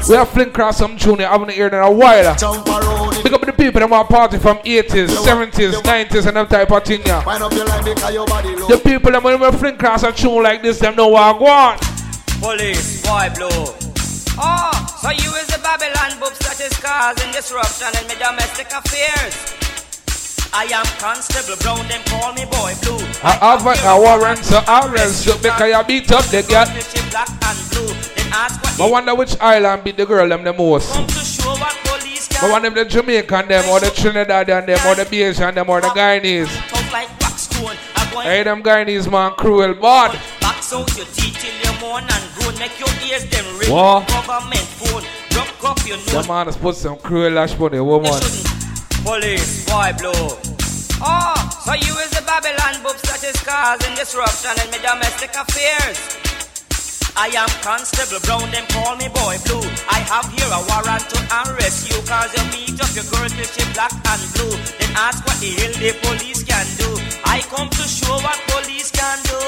We 0.08 0.16
have 0.16 0.30
fling 0.30 0.52
cross 0.52 0.78
some 0.78 0.96
junior. 0.96 1.28
I 1.28 1.32
haven't 1.32 1.52
heard 1.52 1.74
in 1.74 1.80
a 1.80 1.92
while. 1.92 2.36
Jump 2.36 2.66
around. 2.68 3.20
Pick 3.20 3.34
up 3.34 3.42
the 3.42 3.52
people 3.52 3.82
that 3.82 3.90
want 3.90 4.08
party 4.08 4.38
from 4.38 4.58
80s, 4.60 5.12
70s, 5.12 5.74
90s, 5.84 6.26
and 6.28 6.38
them 6.38 6.48
type 6.48 6.72
of 6.72 6.84
thing. 6.86 7.02
Yeah. 7.06 7.20
Up 7.20 7.52
your 7.52 7.66
line 7.66 8.14
your 8.14 8.26
body. 8.26 8.56
The 8.56 8.80
people 8.82 9.12
that 9.12 9.22
when 9.22 9.42
we 9.42 9.52
fling 9.58 9.76
cross 9.76 10.04
a 10.04 10.14
tune 10.14 10.42
like 10.42 10.62
this, 10.62 10.80
them 10.80 10.96
know 10.96 11.10
what 11.10 11.22
I 11.22 11.38
want. 11.38 11.95
Police, 12.46 13.02
boy 13.02 13.28
blue. 13.34 13.50
Oh, 14.38 14.70
so 15.02 15.10
you 15.10 15.34
is 15.42 15.50
the 15.50 15.58
Babylon 15.66 16.14
books 16.22 16.38
that 16.46 16.62
is 16.62 16.78
causing 16.78 17.34
disruption 17.34 17.90
in 17.98 18.06
my 18.06 18.14
domestic 18.22 18.70
affairs. 18.70 19.34
I 20.54 20.70
am 20.70 20.86
Constable 21.02 21.58
Brown, 21.66 21.90
them 21.90 22.06
call 22.06 22.38
me 22.38 22.46
Boy 22.46 22.78
Blue. 22.86 23.02
I 23.26 23.42
have 23.42 23.66
a, 23.66 23.98
warrant 23.98 24.46
to 24.54 24.62
arrest 24.62 25.26
you 25.26 25.34
because 25.42 25.74
you 25.74 25.84
beat 25.90 26.12
up 26.12 26.22
the 26.30 26.46
girl. 26.46 26.70
Black 27.10 27.34
and 27.34 27.60
blue. 27.74 27.90
I 28.30 28.90
wonder 28.92 29.16
which 29.16 29.36
island 29.42 29.84
beat 29.84 29.98
the 29.98 30.06
girl 30.06 30.30
them 30.30 30.44
the 30.44 30.54
most. 30.54 30.94
come 30.94 31.08
to 31.08 31.26
show 31.26 31.50
what 31.50 31.74
police 31.82 32.30
I 32.44 32.52
wonder 32.52 32.68
if 32.68 32.76
the 32.76 32.86
Jamaican 32.86 33.48
them 33.48 33.68
or 33.70 33.80
the 33.80 33.90
Trinidad 33.90 34.52
and 34.52 34.70
them 34.70 34.86
or 34.86 34.94
the 34.94 35.06
Bajan 35.10 35.56
them 35.56 35.68
or 35.68 35.82
the 35.82 35.88
Guyanese. 35.88 36.54
like. 36.94 37.10
Hey, 38.22 38.44
them 38.44 38.62
Guyanese 38.62 39.10
man 39.12 39.32
cruel 39.32 39.74
bad. 39.74 40.14
Box 40.42 40.72
out 40.74 40.96
your 40.96 41.08
teeth 41.08 41.42
till 41.42 41.74
you 41.74 41.82
moan 41.82 42.06
groan. 42.46 42.60
Make 42.60 42.80
your 42.80 42.90
ears 43.10 43.26
them 43.30 43.46
ring. 43.58 43.72
What? 43.72 44.08
Government 44.08 44.68
phone. 44.78 45.04
Up 45.66 45.82
your 45.88 45.98
nose. 45.98 46.28
man 46.28 46.46
has 46.46 46.58
put 46.58 46.76
some 46.76 46.98
cruel 46.98 47.32
lash 47.32 47.58
on 47.60 47.72
the 47.72 47.84
woman. 47.84 48.14
Police, 49.02 49.66
boy 49.66 49.90
blue. 49.98 50.30
Oh, 51.02 51.34
so 51.66 51.74
you 51.74 51.94
is 52.06 52.12
the 52.14 52.22
Babylon 52.22 52.84
books 52.84 53.02
that 53.10 53.24
is 53.26 53.34
causing 53.42 53.96
disruption 53.98 54.54
in 54.62 54.70
my 54.70 54.78
domestic 54.78 55.34
affairs. 55.34 56.22
I 57.18 57.34
am 57.34 57.50
Constable 57.66 58.22
Brown, 58.30 58.52
them 58.52 58.68
call 58.70 58.96
me 58.98 59.08
Boy 59.10 59.42
Blue. 59.50 59.66
I 59.90 60.06
have 60.06 60.30
here 60.38 60.52
a 60.54 60.62
warrant 60.70 61.10
to 61.10 61.20
arrest 61.34 61.90
you 61.90 61.98
cause 62.06 62.30
you 62.36 62.46
beat 62.54 62.78
up 62.78 62.94
your 62.94 63.08
girl 63.10 63.26
till 63.26 63.50
she 63.50 63.66
black 63.74 63.90
and 63.96 64.22
blue. 64.38 64.54
Then 64.78 64.92
ask 64.94 65.26
what 65.26 65.40
the 65.42 65.50
hell 65.50 65.74
the 65.82 65.98
police 66.06 66.44
can 66.46 66.68
do. 66.78 67.05
I 67.26 67.42
come 67.50 67.70
to 67.70 67.84
show 67.88 68.16
what 68.22 68.40
police 68.48 68.92
can 68.92 69.18
do. 69.26 69.40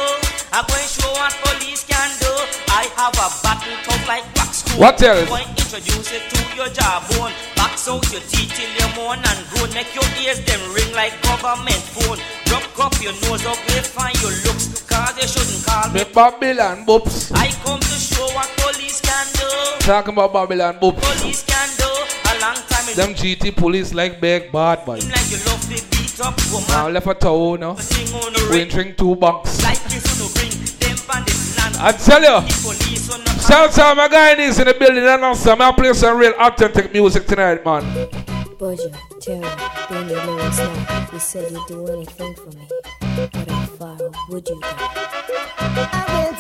I'm 0.52 0.66
going 0.66 0.82
to 0.82 0.90
show 0.90 1.12
what 1.14 1.34
police 1.46 1.84
can 1.86 2.10
do. 2.20 2.34
I 2.74 2.90
have 2.98 3.14
a 3.16 3.28
battle 3.46 3.78
tough 3.86 4.08
like 4.08 4.26
wax 4.36 4.66
stone. 4.66 4.80
What 4.82 5.02
else? 5.02 5.22
I'm 5.22 5.28
going 5.28 5.46
to 5.46 5.64
introduce 5.64 6.12
it 6.12 6.24
to 6.34 6.40
your 6.58 6.70
jawbone. 6.74 7.34
Box 7.56 7.88
out 7.88 8.04
your 8.12 8.22
teeth 8.26 8.54
till 8.58 8.72
you 8.74 8.88
moan 8.98 9.22
and 9.22 9.40
groan. 9.54 9.70
Make 9.74 9.94
your 9.94 10.08
ears 10.24 10.42
them 10.46 10.62
ring 10.74 10.92
like 10.94 11.14
government 11.22 11.84
phone. 11.94 12.20
Drop 12.46 12.66
up 12.80 12.94
your 13.02 13.14
nose 13.28 13.46
up, 13.46 13.60
we 13.70 13.80
find 13.86 14.16
your 14.22 14.32
looks. 14.48 14.82
Cause 14.90 15.14
they 15.16 15.28
shouldn't 15.28 15.62
call 15.66 15.92
me 15.92 16.04
Babylon 16.14 16.86
boops. 16.86 17.32
I 17.36 17.52
come 17.64 17.80
to 17.80 17.98
show 17.98 18.26
what 18.34 18.50
police 18.58 19.02
can 19.02 19.26
do. 19.34 19.50
Talking 19.86 20.14
about 20.14 20.34
Babylon 20.34 20.80
boops. 20.80 21.02
Police 21.02 21.44
can 21.44 21.70
do. 21.78 21.86
A 21.86 22.34
long 22.42 22.56
time 22.68 22.96
Them 22.96 23.14
GT 23.14 23.56
police 23.56 23.94
like 23.94 24.20
big 24.20 24.52
bad 24.52 24.86
boy. 24.86 24.94
Like 24.96 25.30
you 25.30 25.38
love 25.46 25.62
the 25.70 25.76
beat 25.76 25.84
up 25.84 25.92
woman. 25.92 25.97
Now 26.20 26.90
left 26.90 27.06
a 27.06 27.14
toe 27.14 27.56
now. 27.58 27.78
We 28.50 28.66
drink 28.66 28.98
two 28.98 29.16
bucks. 29.16 29.62
Like 29.62 29.84
this 29.84 30.20
on 30.20 30.28
the 30.28 30.34
bring 30.34 30.50
them 30.80 30.98
from 30.98 31.24
the 31.26 31.34
land. 31.58 31.76
I 31.78 31.92
tell 31.92 32.22
you. 32.22 32.42
Shout 33.40 33.78
out 33.78 33.98
my 33.98 34.08
guy 34.08 34.34
is 34.42 34.58
in 34.58 34.66
the 34.66 34.74
building 34.74 35.04
and 35.04 35.24
also 35.24 35.56
I 35.56 35.72
play 35.74 35.94
some 35.94 36.18
real 36.18 36.34
authentic 36.40 36.92
music 36.92 37.28
tonight, 37.28 37.64
man. 37.64 37.84
Bojo, 38.58 38.90
Terry, 39.22 39.48
bring 39.88 40.10
your 40.10 40.26
lyrics 40.26 40.58
now. 40.58 41.08
You 41.14 41.20
said 41.20 41.52
you'd 41.52 41.68
do 41.68 41.88
anything 41.88 42.34
for 42.34 42.50
me. 42.50 42.68
But 43.32 43.52
how 43.52 43.66
far 43.78 43.98
would 44.30 44.50
you 44.50 44.60
go? 44.60 46.37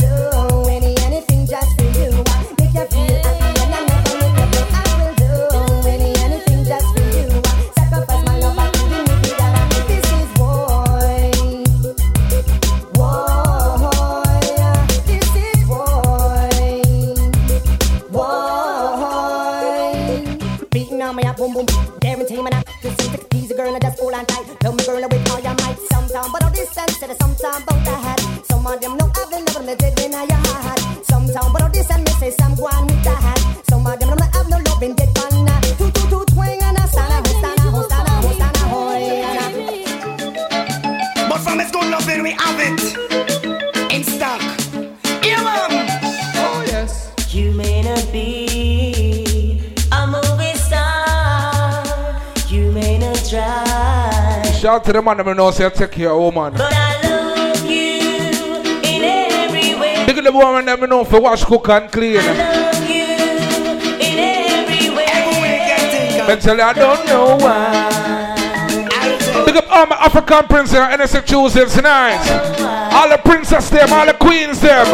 Girl 23.67 23.75
and 23.75 23.83
just 23.83 23.99
hold 23.99 24.13
on 24.13 24.25
tight. 24.25 24.63
Love 24.63 24.75
me 24.75 24.85
girl 24.85 25.01
with 25.01 25.31
all 25.31 25.39
your 25.39 25.55
might. 25.61 25.77
Sometime, 25.91 26.31
but 26.31 26.43
all 26.43 26.51
this 26.51 26.69
sense, 26.71 26.97
sometime 26.97 27.63
about 27.63 27.85
the. 27.85 28.43
Some 28.49 28.65
of 28.65 28.79
them 28.79 28.97
know 28.97 29.11
I've 29.15 29.29
never 29.31 29.63
let 29.63 29.81
in 29.83 30.11
your 30.11 30.23
heart. 30.23 30.79
Sometime, 31.05 31.51
but 31.51 31.61
all 31.61 31.69
this 31.69 31.89
and 31.91 32.03
me 32.03 32.11
say 32.19 32.31
some 32.31 32.55
go 32.55 32.67
on 32.67 32.87
with 32.87 33.03
the 33.03 33.09
hat. 33.09 33.39
Some 33.69 33.85
of 33.85 33.99
them 33.99 34.09
don't 34.09 34.35
have 34.35 34.49
no 34.49 34.57
love 34.57 34.83
in 34.83 34.95
dead 34.95 35.13
man. 35.45 35.61
Two 35.77 35.91
two 35.91 36.09
two 36.09 36.25
twang 36.33 36.61
and 36.61 36.77
a 36.77 36.87
stand 36.87 37.27
a 37.27 37.29
stand 37.29 37.59
a 37.59 37.83
stand 37.83 38.07
a 38.07 38.33
stand 38.35 38.57
a 38.57 38.65
hoy. 38.71 39.03
But 41.29 41.39
from 41.39 41.59
it's 41.59 41.73
loving, 41.73 42.23
we 42.23 42.31
have 42.31 42.59
it 42.59 43.06
Shout 54.57 54.83
to 54.85 54.93
the 54.93 55.03
man 55.03 55.17
that 55.17 55.37
know 55.37 55.51
say 55.51 55.67
I 55.67 55.69
take 55.69 55.91
care 55.91 56.09
of 56.09 56.17
woman. 56.17 56.53
but 56.53 56.73
I 56.73 56.97
love 57.05 57.63
you 57.63 58.01
in 58.81 59.03
every 59.05 59.79
way. 59.79 60.03
Big 60.07 60.23
the 60.23 60.31
woman 60.31 60.65
that 60.65 60.79
me 60.81 60.87
know 60.87 61.03
for 61.03 61.21
wash, 61.21 61.45
cook 61.45 61.69
and 61.69 61.91
clean. 61.91 62.17
Love 62.17 62.89
you 62.89 63.05
in 64.01 64.17
every 64.17 64.89
way. 64.97 65.05
Me 66.25 66.41
tell 66.41 66.57
you 66.57 66.63
I 66.63 66.73
don't 66.73 67.05
know 67.05 67.37
why. 67.37 68.33
Big 69.45 69.57
up 69.57 69.69
all 69.69 69.85
my 69.85 69.95
African 69.97 70.47
princes 70.47 70.73
and 70.73 71.01
NSA 71.01 71.23
Tuesdays 71.23 71.75
tonight. 71.75 72.17
All 72.97 73.09
the 73.09 73.21
princess 73.21 73.69
them, 73.69 73.93
all 73.93 74.07
the 74.07 74.13
queens 74.13 74.59
them. 74.59 74.87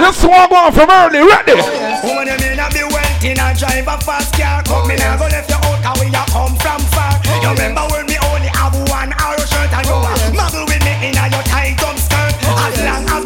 Let's 0.00 0.24
walk 0.24 0.50
on 0.50 0.72
from 0.72 0.88
early, 0.88 1.20
ready. 1.20 1.60
Woman, 2.08 2.24
you 2.24 2.38
may 2.40 2.56
not 2.56 2.72
be 2.72 2.80
wealthy, 2.88 3.34
not 3.34 3.58
drive 3.58 3.84
a 3.84 4.00
fast 4.00 4.32
car. 4.32 4.62
Come 4.64 4.88
me 4.88 4.96
now 4.96 5.18
go 5.18 5.28
left 5.28 5.50
you 5.50 5.56
out, 5.60 5.82
cause 5.84 6.00
we 6.00 6.08
a 6.08 6.24
come 6.32 6.56
from 6.56 6.80
far. 6.96 7.20
You 7.44 7.50
remember 7.52 7.84
when 7.92 7.99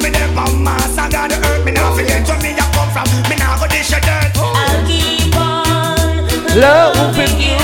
me 0.05 0.11
there 0.11 0.29
on 0.37 0.63
Mars, 0.63 0.99
I 0.99 1.09
got 1.09 1.31
the 1.31 1.37
earth. 1.49 1.65
Me 1.65 1.73
now 1.73 1.97
forget 1.97 2.29
where 2.29 2.39
me 2.45 2.53
a 2.53 2.65
come 2.77 2.91
from. 2.93 3.09
Me 3.29 3.37
now 3.41 3.57
go 3.57 3.67
dish 3.67 3.91
your 3.91 4.01
dirt. 4.05 4.37
I'll 4.37 4.85
keep 4.85 5.35
on 5.37 6.29
Loving 6.61 7.41
you. 7.41 7.57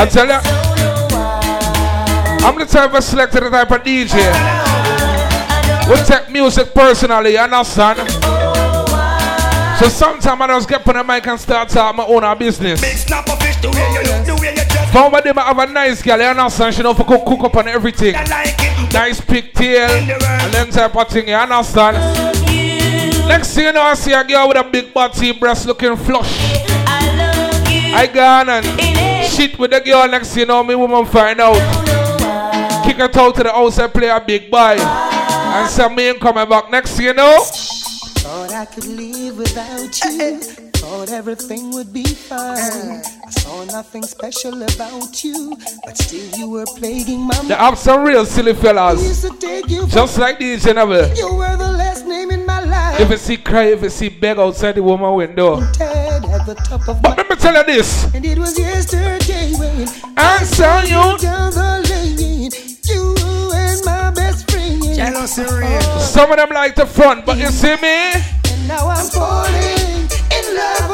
I 0.00 0.06
tell 0.08 0.26
you, 0.26 0.40
I'm 2.46 2.56
the 2.58 2.64
type 2.64 2.94
of 2.94 3.04
selector, 3.04 3.40
the 3.40 3.50
type 3.50 3.70
of 3.70 3.82
DJ. 3.82 4.16
We 5.88 5.96
take 6.04 6.30
music 6.30 6.72
personally, 6.72 7.32
you 7.32 7.38
understand? 7.38 7.98
So 9.78 9.88
sometimes 9.88 10.40
I 10.40 10.46
just 10.48 10.68
get 10.68 10.88
on 10.88 10.94
the 10.94 11.04
mic 11.04 11.26
and 11.26 11.38
start 11.38 11.68
talking 11.68 11.96
my 11.96 12.04
own 12.04 12.38
business. 12.38 12.80
Big 12.80 12.96
snap 12.96 13.28
of 13.28 13.38
fish, 13.40 13.56
the 13.56 13.68
way 13.70 13.92
you 13.92 14.02
look, 14.02 14.37
the 14.92 14.98
way 14.98 15.20
you 15.24 15.32
dress. 15.32 15.32
Some 15.32 15.34
them 15.34 15.36
have 15.36 15.58
a 15.58 15.66
nice 15.72 16.02
girl, 16.02 16.18
you 16.18 16.24
understand? 16.24 16.74
She 16.74 16.82
know 16.82 16.94
for 16.94 17.04
cook, 17.04 17.24
cook 17.24 17.44
up 17.44 17.56
on 17.56 17.68
everything. 17.68 18.14
Nice 18.92 19.20
pigtail 19.20 19.90
and 19.90 20.52
them 20.52 20.70
type 20.70 20.96
of 20.96 21.08
thing, 21.08 21.28
you 21.28 21.34
understand? 21.34 21.96
Next 23.28 23.54
thing 23.54 23.64
you 23.64 23.72
know, 23.72 23.82
I 23.82 23.94
see 23.94 24.12
a 24.12 24.24
girl 24.24 24.48
with 24.48 24.56
a 24.56 24.64
big 24.64 24.94
body, 24.94 25.32
breast 25.32 25.66
looking 25.66 25.96
flush. 25.96 26.38
I 27.90 28.06
gone 28.12 28.48
and 28.48 28.64
shit 29.26 29.58
with 29.58 29.70
the 29.70 29.80
girl 29.80 30.08
next 30.08 30.30
thing 30.30 30.40
you 30.40 30.46
know, 30.46 30.62
me 30.64 30.74
woman 30.74 31.04
find 31.06 31.40
out. 31.40 31.56
Kick 32.84 32.96
her 32.96 33.10
out 33.20 33.34
to 33.36 33.42
the 33.42 33.52
house 33.52 33.78
and 33.78 33.92
play 33.92 34.08
a 34.08 34.20
big 34.20 34.50
boy. 34.50 34.76
And 34.78 35.68
say 35.68 35.94
me 35.94 36.08
ain't 36.08 36.20
coming 36.20 36.48
back 36.48 36.70
next 36.70 36.96
thing 36.96 37.06
you 37.06 37.14
know. 37.14 37.38
Thought 37.42 38.52
I 38.52 38.64
could 38.66 38.84
live 38.84 39.38
without 39.38 40.04
you. 40.04 40.67
Thought 40.78 41.10
everything 41.10 41.72
would 41.72 41.92
be 41.92 42.04
fine. 42.04 43.02
I 43.26 43.30
saw 43.30 43.64
nothing 43.64 44.04
special 44.04 44.62
about 44.62 45.24
you, 45.24 45.56
but 45.84 45.96
still 45.98 46.38
you 46.38 46.48
were 46.48 46.66
plaguing 46.76 47.20
my 47.22 47.34
They 47.42 47.54
have 47.54 47.76
some 47.76 48.04
real 48.04 48.24
silly 48.24 48.52
I 48.52 48.54
fellas. 48.54 49.02
used 49.02 49.22
to 49.22 49.36
take 49.38 49.68
you 49.68 49.86
Just 49.88 50.18
like 50.18 50.38
these, 50.38 50.64
you 50.66 50.74
know. 50.74 50.84
You 51.14 51.34
were 51.34 51.56
the 51.56 51.72
last 51.72 52.06
name 52.06 52.30
in 52.30 52.46
my 52.46 52.62
life. 52.64 53.00
If 53.00 53.10
you 53.10 53.16
see 53.16 53.36
cry, 53.36 53.64
if 53.72 53.82
you 53.82 53.90
see 53.90 54.08
beg 54.08 54.38
outside 54.38 54.76
the 54.76 54.82
woman 54.82 55.14
window. 55.14 55.60
Ted 55.72 56.24
at 56.24 56.46
the 56.46 56.54
top 56.54 56.88
of 56.88 57.02
But 57.02 57.16
let 57.16 57.28
me 57.28 57.36
tell 57.36 57.54
you 57.54 57.64
this. 57.64 58.14
And 58.14 58.24
it 58.24 58.38
was 58.38 58.56
yesterday 58.58 59.52
when 59.58 59.88
I 60.16 60.44
saw 60.44 60.82
you 60.82 61.18
down 61.18 61.50
the 61.52 61.82
lane. 61.90 62.50
You 62.84 63.14
and 63.52 63.84
my 63.84 64.10
best 64.12 64.48
friend. 64.50 64.82
Jealousy 64.94 65.42
real. 65.42 65.78
Oh. 65.82 65.98
Some 66.00 66.30
of 66.30 66.36
them 66.36 66.50
like 66.50 66.76
the 66.76 66.86
front, 66.86 67.26
but 67.26 67.36
you 67.36 67.48
see 67.48 67.74
me? 67.76 68.12
And 68.50 68.68
now 68.68 68.86
I'm 68.88 69.06
falling 69.10 69.77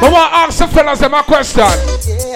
I 0.00 0.10
want 0.10 0.30
to 0.30 0.36
ask 0.36 0.58
the 0.58 0.68
fellas 0.68 1.00
them 1.00 1.14
a 1.14 1.22
question. 1.24 1.66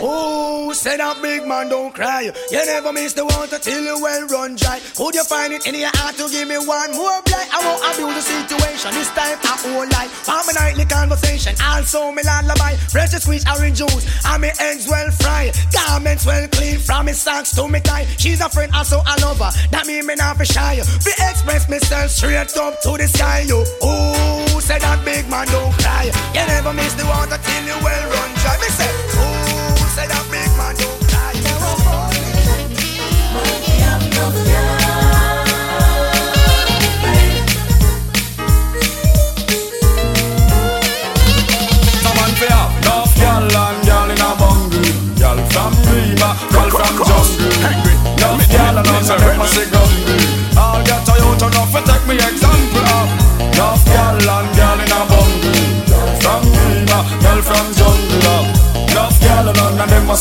Oh, 0.02 0.72
say 0.74 0.96
that 0.96 1.22
big 1.22 1.46
man 1.46 1.68
don't 1.68 1.94
cry. 1.94 2.22
You 2.50 2.66
never 2.66 2.92
miss 2.92 3.12
the 3.12 3.24
water 3.24 3.58
till 3.58 3.84
you 3.84 4.02
well 4.02 4.26
run 4.26 4.56
dry. 4.56 4.80
Could 4.96 5.14
you 5.14 5.22
find 5.22 5.52
it 5.52 5.64
in 5.66 5.76
your 5.76 5.94
heart 5.94 6.16
to 6.16 6.28
give 6.28 6.48
me 6.48 6.58
one 6.58 6.90
more 6.90 7.22
blight? 7.22 7.46
I 7.54 7.62
won't 7.62 7.78
abuse 7.86 8.18
the 8.18 8.24
situation. 8.34 8.90
This 8.94 9.08
time 9.14 9.38
I 9.46 9.54
won't 9.76 9.92
lie. 9.92 10.10
My 10.26 10.52
nightly 10.58 10.84
conversation, 10.86 11.54
also 11.62 12.10
me 12.10 12.22
lullaby. 12.26 12.74
Fresh 12.90 13.14
squeeze 13.22 13.46
orange 13.46 13.78
juice, 13.78 14.04
and 14.26 14.42
me 14.42 14.50
ends 14.58 14.88
well 14.88 15.10
fried. 15.22 15.54
Garments 15.70 16.26
well 16.26 16.48
clean 16.48 16.78
from 16.78 17.06
me 17.06 17.12
socks 17.12 17.54
to 17.54 17.68
me 17.68 17.78
tie. 17.78 18.06
She's 18.18 18.40
a 18.40 18.48
friend, 18.48 18.74
also 18.74 18.98
a 18.98 19.14
lover. 19.22 19.50
That 19.70 19.86
mean 19.86 20.04
me 20.04 20.16
not 20.16 20.36
for 20.36 20.44
shy. 20.44 20.82
Fi 20.82 21.30
express 21.30 21.68
myself 21.68 22.10
straight 22.10 22.56
up 22.58 22.80
to 22.82 22.98
the 22.98 23.06
sky. 23.06 23.44
You, 23.46 23.62
oh, 23.82 24.51
say 24.62 24.78
that 24.78 25.04
big 25.04 25.28
man 25.28 25.46
don't 25.48 25.72
cry. 25.82 26.06
You 26.34 26.46
never 26.46 26.72
miss 26.72 26.94
the 26.94 27.04
water 27.04 27.36
till 27.36 27.64
you 27.66 27.76
well 27.82 28.04
run 28.14 28.30
dry. 28.40 28.56
Me 28.62 28.68
say, 28.70 28.90
oh, 29.18 29.92
say 29.94 30.06
that 30.06 30.24
big 30.30 30.50
man 30.56 30.76
don't 30.76 31.01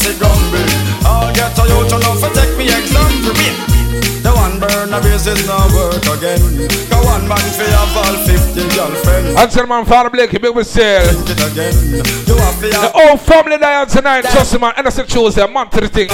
none 0.02 0.18
of 0.18 0.18
them 0.18 0.18
a 0.18 0.18
say 0.18 0.18
gumble 0.20 1.06
All 1.06 1.34
get 1.34 1.58
a 1.58 1.64
youth 1.68 1.94
enough 1.94 2.20
fi 2.22 2.30
take 2.34 2.58
me 2.58 2.66
example 2.66 3.34
The 4.22 4.32
one 4.34 4.60
burn 4.60 4.94
a 4.94 5.02
business 5.02 5.46
now 5.48 5.68
work 5.74 6.02
again 6.18 6.42
The 6.90 6.98
one 7.06 7.28
man 7.28 7.46
fi 7.54 7.66
have 7.70 7.98
all 7.98 8.16
50 8.26 8.76
girlfriends 8.76 9.36
Answer 9.38 9.68
man, 9.68 9.86
Father 9.86 10.10
Blake, 10.10 10.32
big 10.32 10.56
we 10.56 10.64
sell. 10.64 11.04
it 11.06 11.42
again 11.52 11.74
You 12.28 12.36
have 12.38 12.62
The 12.62 12.92
whole 12.94 13.18
family 13.18 13.58
die 13.58 13.76
out 13.76 13.90
tonight. 13.90 14.24
Trust 14.26 14.54
me, 14.54 14.60
man. 14.60 14.74
And 14.78 14.88
I 14.88 14.90
said, 14.90 15.08
choose 15.08 15.36
them, 15.36 15.54
man, 15.54 15.70
to 15.70 15.82
the 15.82 15.88
thing. 15.88 16.10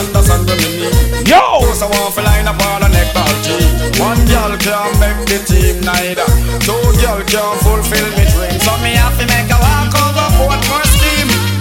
Yo! 1.26 1.42
Cause 1.66 1.82
I 1.82 1.88
want 1.90 2.14
to 2.16 2.22
line 2.22 2.48
up 2.48 2.62
on 2.68 2.84
a 2.84 2.90
neck 2.90 3.12
G 3.44 3.52
One 4.00 4.20
girl 4.28 4.56
can't 4.58 5.00
make 5.00 5.28
the 5.28 5.40
team 5.44 5.82
neither 5.82 6.28
Two 6.64 6.78
girl 7.02 7.20
can't 7.26 7.60
fulfill 7.62 8.10
me 8.16 8.24
dream 8.32 8.60
So 8.62 8.72
me 8.80 8.96
have 8.96 9.18
to 9.20 9.26
make 9.28 9.50
a 9.52 9.58
walk 9.60 9.94
over 9.96 10.27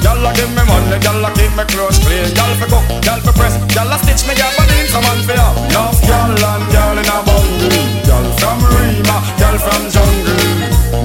Y'all 0.07 0.23
give 0.39 0.47
me 0.55 0.63
money, 0.63 1.03
y'all 1.03 1.27
keep 1.35 1.51
me 1.59 1.67
close 1.67 1.99
clean. 1.99 2.31
Y'all 2.39 2.55
fi 2.63 2.67
cook, 2.71 2.87
y'all 3.03 3.19
fi 3.27 3.33
press, 3.35 3.59
y'all 3.75 3.91
stitch 3.99 4.23
me 4.23 4.39
Y'all 4.39 4.55
in 4.55 4.87
some 4.87 5.03
man 5.03 5.19
fi 5.27 5.35
up 5.35 5.59
Enough 5.67 5.99
y'all 6.07 6.31
and 6.31 6.63
y'all 6.71 6.95
in 6.95 7.11
a 7.11 7.17
bundle 7.27 7.75
Y'all 8.07 8.31
from 8.39 8.63
Rima, 8.71 9.17
y'all 9.35 9.59
from 9.59 9.83
jungle. 9.91 10.47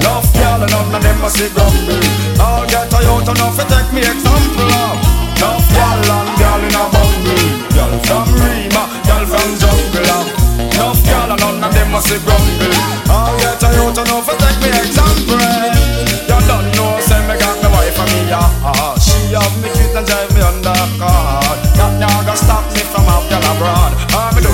Love 0.06 0.30
y'all 0.38 0.62
and 0.62 0.70
none 0.70 0.94
of 0.94 1.02
them 1.02 1.18
a 1.18 1.28
see 1.34 1.50
grumble 1.50 1.98
All 2.38 2.62
get 2.70 2.94
a 2.94 2.98
out 3.02 3.26
enough 3.26 3.58
fi 3.58 3.64
take 3.66 3.90
me 3.90 4.06
example 4.06 4.70
of. 4.70 4.94
Enough 5.34 5.66
y'all 5.74 5.98
and 5.98 6.30
y'all 6.38 6.62
in 6.62 6.78
a 6.78 6.82
bundle 6.94 7.42
Y'all 7.74 7.96
from 8.06 8.30
Rima, 8.38 8.82
y'all 9.02 9.26
from 9.26 9.50
jungle 9.58 10.14
Love 10.78 11.02
y'all 11.10 11.26
and 11.26 11.42
none 11.42 11.58
of 11.58 11.74
them 11.74 11.90
a 11.90 12.00
see 12.06 12.22
grumble 12.22 12.70
All 13.10 13.34
get 13.42 13.58
a 13.58 13.66
out 13.66 13.98
enough 13.98 14.30
fi 14.30 14.41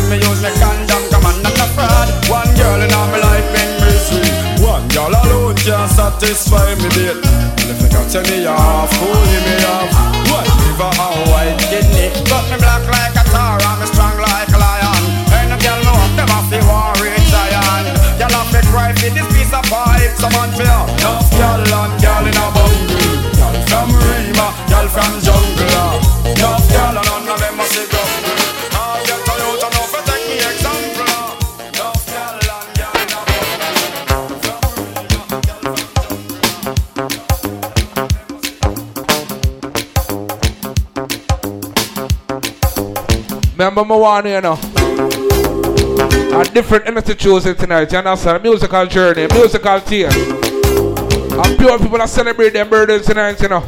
me 0.08 0.16
use 0.16 0.40
me 0.40 0.50
condom, 0.56 1.04
come 1.12 1.26
on, 1.28 1.36
not 1.44 1.52
a 1.52 1.66
fraud. 1.76 2.08
One 2.32 2.48
girl 2.56 2.80
in 2.80 2.92
all 2.96 3.08
my 3.12 3.20
life 3.20 3.44
been 3.52 3.70
misery. 3.84 4.32
One 4.64 4.88
girl 4.88 5.12
alone 5.12 5.54
can't 5.56 5.90
satisfy 5.92 6.74
me 6.80 6.88
date. 6.96 7.20
If 7.68 7.76
you 7.84 7.88
got 7.92 8.08
me 8.28 8.46
off, 8.48 8.88
fooling 8.96 9.44
me 9.44 9.56
off. 9.68 9.92
White 10.32 10.52
liver 10.64 10.88
and 10.88 11.20
white 11.28 11.60
kidney, 11.68 12.08
but 12.24 12.44
me 12.48 12.56
black 12.56 12.84
like 12.88 13.16
a 13.20 13.24
tar 13.28 13.60
and 13.60 13.80
me 13.80 13.86
strong 13.86 14.16
like 14.16 14.48
a 14.48 14.58
lion. 14.58 15.02
Ain't 15.36 15.52
no 15.52 15.56
girl 15.60 15.80
know 15.84 16.00
them 16.16 16.30
off 16.32 16.48
the 16.48 16.60
war 16.64 16.96
in 17.04 17.20
Zion. 17.28 17.84
Girl 18.16 18.32
off 18.32 18.48
me 18.52 18.60
cry 18.72 18.92
for 18.96 19.12
this 19.12 19.28
piece 19.36 19.52
of 19.52 19.64
pipe, 19.68 20.16
someone 20.16 20.50
feel. 20.56 20.88
Enough 21.04 21.28
girl 21.36 21.60
and 21.60 21.94
girl 22.00 22.07
Remember 43.58 43.84
my 43.84 43.96
one, 43.96 44.24
you 44.26 44.40
know. 44.40 44.52
A 46.38 46.44
different 46.44 46.86
energy 46.86 47.12
choosing 47.16 47.56
tonight, 47.56 47.90
you 47.90 47.98
understand? 47.98 48.36
A 48.36 48.40
musical 48.40 48.86
journey, 48.86 49.26
musical 49.32 49.80
tears. 49.80 50.14
And 50.14 51.58
pure 51.58 51.76
people 51.76 52.00
are 52.00 52.06
celebrating 52.06 52.52
their 52.52 52.64
birthdays 52.66 53.04
tonight, 53.06 53.42
you 53.42 53.48
know. 53.48 53.62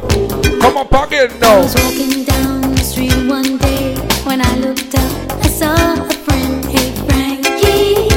Come 0.61 0.77
up 0.77 0.93
again 0.93 1.31
I 1.31 1.39
now. 1.39 1.59
was 1.59 1.75
walking 1.75 2.23
down 2.23 2.61
the 2.71 2.77
street 2.77 3.11
one 3.27 3.57
day 3.57 3.95
when 4.23 4.39
I 4.39 4.55
looked 4.59 4.95
up, 4.95 5.31
I 5.43 5.47
saw 5.49 5.75
a 5.75 6.09
friend. 6.23 6.63
Hey 6.65 6.93
Frankie, 7.05 8.07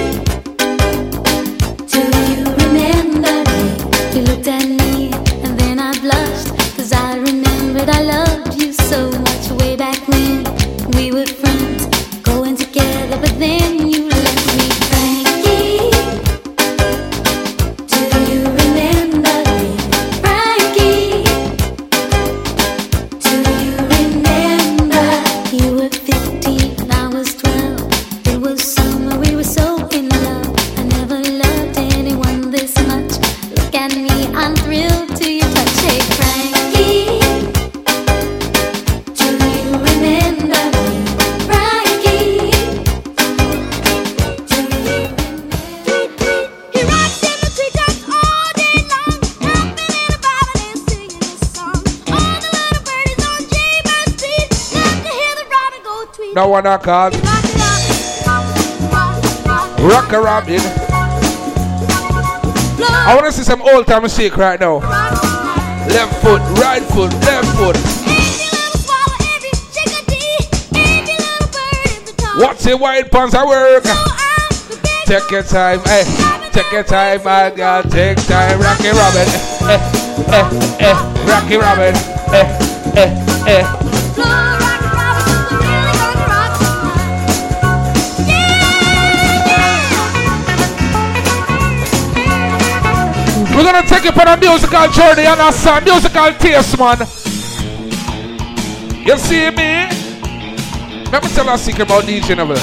do 1.91 2.03
you 2.31 2.45
remember 2.55 3.35
me? 3.51 3.63
You 4.15 4.23
looked 4.23 4.47
at 4.47 4.63
me 4.69 5.11
and 5.43 5.59
then 5.59 5.81
I 5.81 5.91
blushed, 6.01 6.55
cause 6.77 6.93
I 6.93 7.17
remembered 7.17 7.89
I 7.89 8.01
loved 8.03 8.55
you 8.63 8.73
so 8.73 9.11
much 9.11 9.51
way 9.61 9.75
back 9.75 10.07
when 10.07 10.45
we 10.93 11.11
were 11.11 11.27
friends, 11.27 11.54
but 13.21 13.39
then 13.39 13.89
you. 13.89 14.04
One 56.47 56.67
I 56.67 56.77
Rock 59.81 60.13
a 60.13 60.21
Robin. 60.21 60.61
I 63.07 63.15
want 63.15 63.27
to 63.27 63.33
see 63.33 63.43
some 63.43 63.63
old 63.63 63.87
time 63.87 64.09
shake 64.09 64.37
right 64.37 64.59
now. 64.59 64.79
Left 65.89 66.23
foot, 66.23 66.41
right 66.61 66.83
foot, 66.83 67.13
left 67.25 67.49
foot. 67.57 67.77
What's 72.37 72.67
your 72.67 72.79
white 72.79 73.11
pants 73.11 73.35
at 73.35 73.47
work? 73.47 73.85
Take 75.07 75.31
your 75.31 75.43
time, 75.43 75.81
hey. 75.81 76.05
Take 76.51 76.73
your 76.73 76.83
time, 76.83 77.23
my 77.25 77.51
girl. 77.51 77.83
Take 77.85 78.19
time, 78.27 78.61
Rocky 78.61 78.89
Robin. 78.89 79.29
Eh, 79.69 79.79
eh, 80.29 80.49
eh, 80.81 80.97
Rocky 81.27 81.57
Robin. 81.57 81.95
Eh, 82.33 82.47
eh, 82.97 83.49
eh. 83.49 83.84
We're 93.55 93.63
gonna 93.63 93.87
take 93.87 94.05
it 94.05 94.19
on 94.19 94.27
a 94.27 94.37
musical 94.37 94.89
journey 94.89 95.27
and 95.27 95.41
a 95.41 95.53
some 95.53 95.85
musical 95.85 96.33
taste, 96.35 96.77
man. 96.77 96.99
You 99.07 99.17
see 99.17 99.49
me? 99.51 99.87
Let 101.13 101.23
me 101.23 101.29
tell 101.31 101.45
you 101.45 101.53
a 101.53 101.59
secret 101.59 101.83
about 101.83 102.03
DJ 102.03 102.37
Neville. 102.37 102.57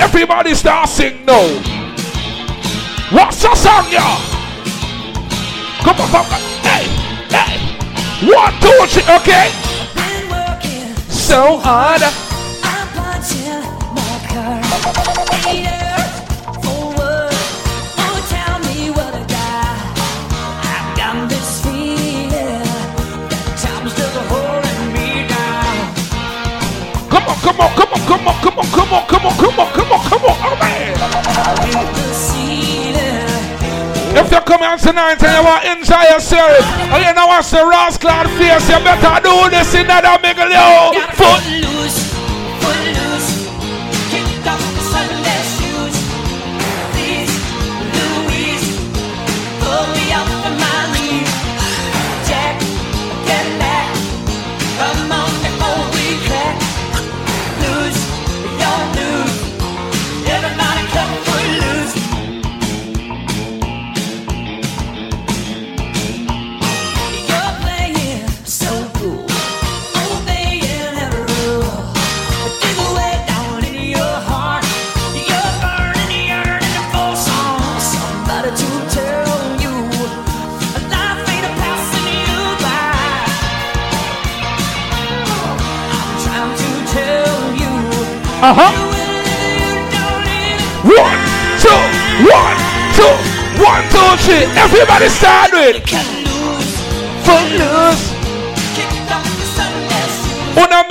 Everybody 0.00 0.54
start 0.54 0.88
sing 0.88 1.24
now. 1.24 1.46
What's 3.12 3.42
the 3.42 3.54
song, 3.54 3.86
y'all? 3.92 4.18
Come 5.84 6.00
on, 6.00 6.08
come 6.10 6.26
on. 6.26 6.40
Hey, 6.66 6.88
hey. 7.30 8.26
One, 8.26 8.52
two, 8.60 8.86
three, 8.88 9.14
okay? 9.14 9.50
So 11.08 11.58
hard. 11.58 12.27
Come 27.28 27.36
on, 27.36 27.42
come 27.44 27.60
on, 27.60 27.76
come 27.76 27.92
on, 27.92 28.00
come 28.08 28.26
on, 28.26 28.40
come 28.40 28.58
on, 28.58 28.66
come 28.72 28.94
on, 28.94 29.06
come 29.06 29.26
on, 29.26 29.36
come 29.36 29.60
on, 29.60 29.68
come 29.72 29.92
on, 29.92 30.00
come 30.08 30.24
on, 30.24 30.36
oh 30.40 30.56
man. 30.56 30.96
If 34.16 34.30
you're 34.32 34.40
coming 34.40 34.78
tonight 34.78 35.22
and 35.22 35.36
you 35.36 35.44
want 35.44 35.62
to 35.62 35.72
enjoy 35.72 36.02
yourself, 36.08 36.64
and 36.88 37.04
you 37.04 37.12
know 37.12 37.26
what's 37.26 37.50
the 37.50 37.64
rascal 37.66 38.24
face, 38.40 38.68
you 38.70 38.80
better 38.80 39.20
do 39.20 39.50
this 39.50 39.74
in 39.74 39.86
that 39.88 40.04
miggle 40.24 40.48
yo. 40.48 40.92
Foot. 41.20 41.42
Come 41.44 42.07
Uh 88.40 88.54
huh. 88.54 88.70
One, 90.86 91.18
two, 91.58 91.74
one, 92.22 92.56
two, 92.94 93.14
one, 93.58 93.82
two, 93.90 94.10
three. 94.22 94.46
Everybody 94.54 95.08
start 95.08 95.50
with. 95.52 95.82
Footloose. 97.26 98.14
Una 100.56 100.84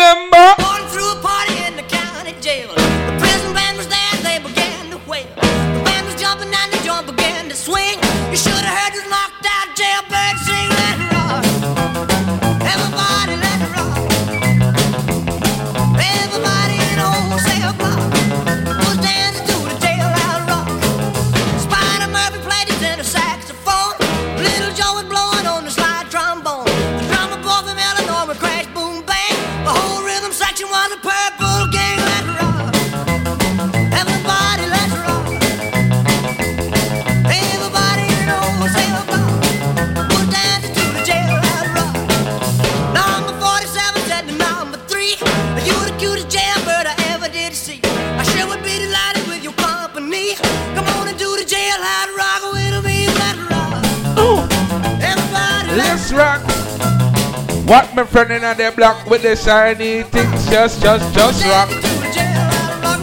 What 57.67 57.93
my 57.93 58.05
friend 58.05 58.31
in 58.31 58.43
the 58.43 58.73
block 58.73 59.09
with 59.09 59.23
the 59.23 59.35
shiny 59.35 60.03
things? 60.03 60.49
Just, 60.49 60.81
just, 60.81 61.13
just 61.13 61.45
rock. 61.47 61.67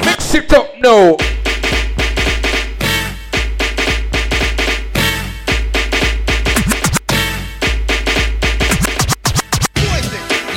Mix 0.07 0.35
it 0.35 0.51
up 0.55 0.71
now. 0.81 1.19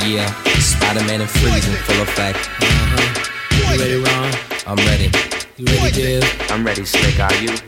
Yeah, 0.08 0.24
Spider-Man 0.58 1.20
and 1.20 1.28
Freeze 1.28 1.68
in 1.68 1.74
full 1.74 2.00
effect. 2.00 2.38
Uh-huh. 2.62 3.74
You 3.74 3.78
ready, 3.78 3.96
Ron? 3.96 4.32
I'm 4.66 4.78
ready. 4.86 5.12
You 5.58 5.66
ready, 5.66 5.92
Div? 5.92 6.50
I'm 6.50 6.64
ready, 6.64 6.86
Slick. 6.86 7.20
Are 7.20 7.34
you? 7.34 7.67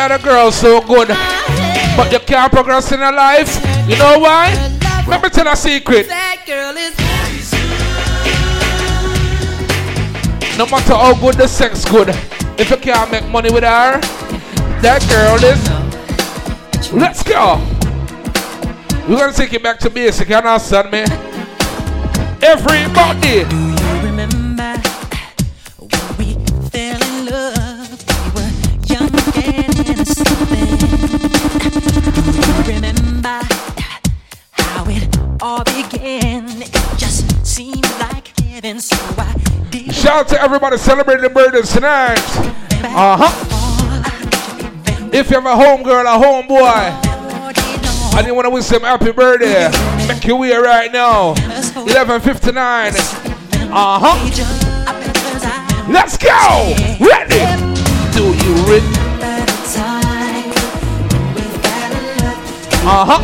Ever 0.00 0.14
had 0.14 0.22
girl 0.22 0.50
so 0.50 0.80
good, 0.80 1.08
but 1.96 2.10
you 2.10 2.18
can't 2.20 2.50
progress 2.50 2.90
in 2.92 3.00
her 3.00 3.12
life? 3.12 3.56
You 3.86 3.96
know 3.98 4.18
why? 4.18 4.48
Let 5.06 5.22
me 5.22 5.28
tell 5.28 5.46
a 5.48 5.56
secret. 5.56 6.08
No 10.56 10.66
matter 10.66 10.94
how 10.94 11.14
good 11.20 11.34
the 11.34 11.46
sex 11.46 11.84
good, 11.84 12.08
if 12.58 12.70
you 12.70 12.76
can't 12.78 13.10
make 13.10 13.26
money 13.28 13.50
with 13.50 13.64
her, 13.64 14.00
that 14.80 15.04
girl 15.08 15.42
is. 15.44 15.60
Let's 16.92 17.22
go. 17.22 17.60
We're 19.06 19.18
gonna 19.18 19.32
take 19.32 19.52
it 19.52 19.62
back 19.62 19.78
to 19.80 19.90
basic, 19.90 20.28
you 20.28 20.36
understand 20.36 20.90
me? 20.90 21.04
Everybody. 22.42 23.69
Shout 40.10 40.22
out 40.22 40.28
to 40.30 40.42
everybody 40.42 40.76
celebrating 40.76 41.22
the 41.22 41.30
birthdays 41.30 41.72
tonight. 41.72 42.18
Uh 42.82 43.16
huh. 43.16 43.30
If 45.12 45.30
you 45.30 45.40
have 45.40 45.46
a 45.46 45.54
home 45.54 45.84
girl, 45.84 46.04
a 46.04 46.18
home 46.18 46.48
boy, 46.48 46.58
I 46.66 48.16
didn't 48.16 48.34
want 48.34 48.46
to 48.46 48.50
wish 48.50 48.66
them 48.66 48.80
happy 48.82 49.12
birthday. 49.12 49.70
Make 50.08 50.24
your 50.24 50.40
way 50.40 50.50
right 50.56 50.90
now. 50.92 51.34
11:59. 51.34 52.96
Uh 53.70 54.00
huh. 54.02 54.16
Let's 55.88 56.18
go. 56.18 56.74
Ready? 56.98 57.46
Do 58.10 58.34
you 58.34 58.54
ready? 58.66 58.90
Uh 62.82 63.06
huh. 63.06 63.22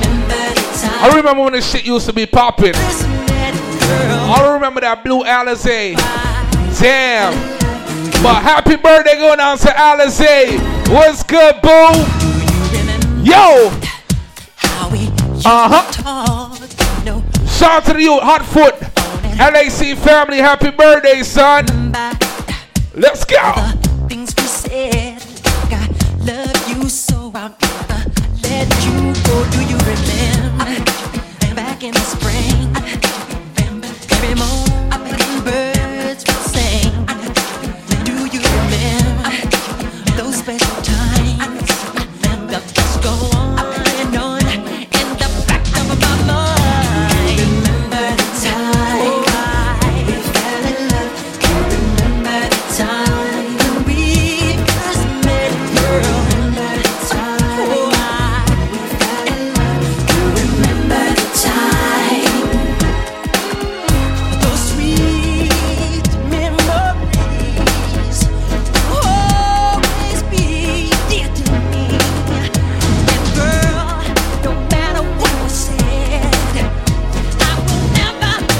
I 1.03 1.13
remember 1.17 1.43
when 1.43 1.55
this 1.55 1.69
shit 1.69 1.85
used 1.85 2.07
to 2.07 2.13
be 2.13 2.27
popping. 2.27 2.75
I 2.77 4.53
remember 4.55 4.83
that 4.83 5.03
blue 5.03 5.25
Alizé. 5.25 6.16
Damn. 6.79 7.33
But 8.23 8.43
happy 8.43 8.77
birthday 8.77 9.17
going 9.17 9.41
on 9.41 9.59
to 9.59 9.69
Alizé. 9.69 10.59
What's 10.89 11.23
good, 11.23 11.61
boo? 11.63 11.89
Yo. 13.23 13.71
Uh 15.45 15.69
huh. 15.69 16.55
Shout 17.47 17.71
out 17.71 17.85
to 17.87 18.01
youth, 18.01 18.21
Hotfoot. 18.21 18.81
LAC 19.39 19.97
family, 19.99 20.39
happy 20.39 20.71
birthday, 20.71 21.23
son. 21.23 21.93
Let's 22.95 23.25
go. 23.25 23.55
Things 24.09 24.35
we 24.37 24.45
said, 24.45 25.23
I 25.71 25.89
love 26.21 26.69
you, 26.69 26.89
so 26.89 27.33
I'll 27.35 27.57
never 27.61 28.11
let 28.43 28.87
you 28.87 29.06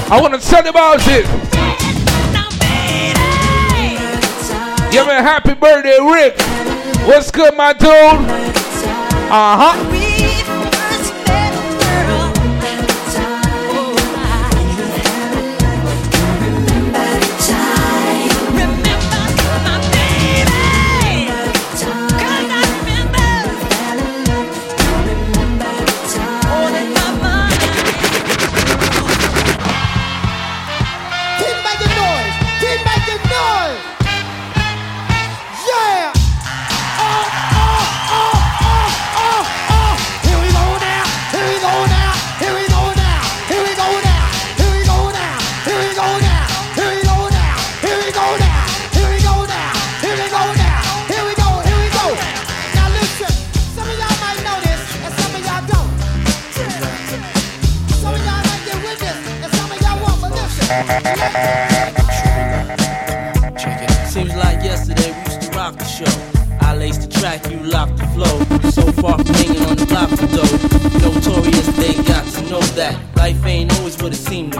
I 0.09 0.21
want 0.21 0.33
to 0.33 0.39
tell 0.39 0.63
you 0.63 0.69
about 0.69 0.99
it. 1.07 1.27
Me 5.07 5.13
a 5.13 5.21
happy 5.21 5.53
birthday, 5.53 5.99
Rick. 6.01 6.39
What's 7.07 7.29
good, 7.31 7.55
my 7.55 7.71
dude? 7.71 7.89
Uh 7.89 9.55
huh. 9.57 9.86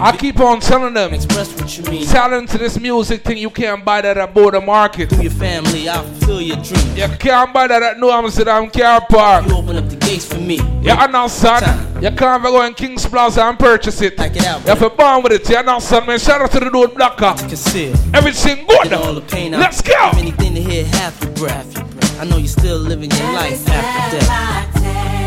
I 0.00 0.16
keep 0.16 0.38
on 0.40 0.60
telling 0.60 0.94
them, 0.94 1.12
Express 1.12 1.52
what 1.60 1.76
you 1.76 1.84
mean. 1.84 2.06
talent 2.06 2.48
to 2.50 2.58
this 2.58 2.78
music 2.78 3.22
thing, 3.24 3.36
you 3.36 3.50
can't 3.50 3.84
buy 3.84 4.00
that 4.00 4.16
at 4.16 4.32
Border 4.32 4.60
Market. 4.60 5.10
Through 5.10 5.22
your 5.22 5.32
family, 5.32 5.88
I'll 5.88 6.04
fulfill 6.04 6.40
your 6.40 6.56
dream. 6.56 6.96
You 6.96 7.08
can't 7.16 7.52
buy 7.52 7.66
that 7.66 7.82
at 7.82 7.98
New 7.98 8.08
Amsterdam 8.10 8.70
Car 8.70 9.04
Park. 9.08 9.46
You 9.46 9.56
open 9.56 9.76
up 9.76 9.88
the 9.88 9.96
gates 9.96 10.24
for 10.24 10.38
me. 10.38 10.56
You 10.82 10.92
understand? 10.92 12.02
You 12.02 12.10
can't 12.12 12.42
go 12.42 12.62
in 12.64 12.74
King's 12.74 13.06
Plaza 13.06 13.42
and 13.42 13.58
purchase 13.58 14.00
it. 14.00 14.16
Pack 14.16 14.36
it 14.36 14.44
out, 14.44 14.60
You 14.62 14.68
have 14.68 14.78
to 14.78 14.90
born 14.90 15.22
with 15.22 15.32
it. 15.32 15.48
You 15.50 15.56
understand? 15.56 16.06
Man, 16.06 16.18
shout 16.18 16.40
out 16.42 16.52
to 16.52 16.60
the 16.60 16.70
dude 16.70 16.94
Blacker. 16.94 17.34
Conceal. 17.48 17.94
Everything 18.14 18.66
good. 18.66 18.92
all 18.92 19.14
the 19.14 19.20
pain 19.22 19.54
out. 19.54 19.60
Let's 19.60 19.82
go. 19.82 20.10
Give 20.12 20.20
anything 20.20 20.54
to 20.54 20.60
hear 20.60 20.84
half 20.86 21.20
your 21.22 21.32
breath. 21.32 22.20
I 22.20 22.24
know 22.24 22.36
you're 22.36 22.46
still 22.48 22.78
living 22.78 23.10
your 23.10 23.32
life 23.32 23.68
after 23.68 24.18
death. 24.18 25.17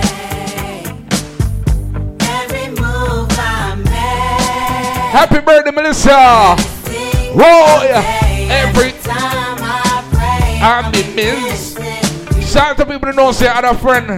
Happy 5.11 5.41
birthday, 5.41 5.71
Melissa. 5.71 6.09
Yeah. 7.35 8.01
Every 8.49 8.91
time 9.03 9.57
I 10.63 10.89
be 10.89 11.03
miss. 11.13 11.75
Shout 12.49 12.71
out 12.71 12.77
to 12.77 12.85
people 12.85 13.07
that 13.07 13.15
know 13.15 13.33
say 13.33 13.47
other 13.49 13.77
friend, 13.77 14.09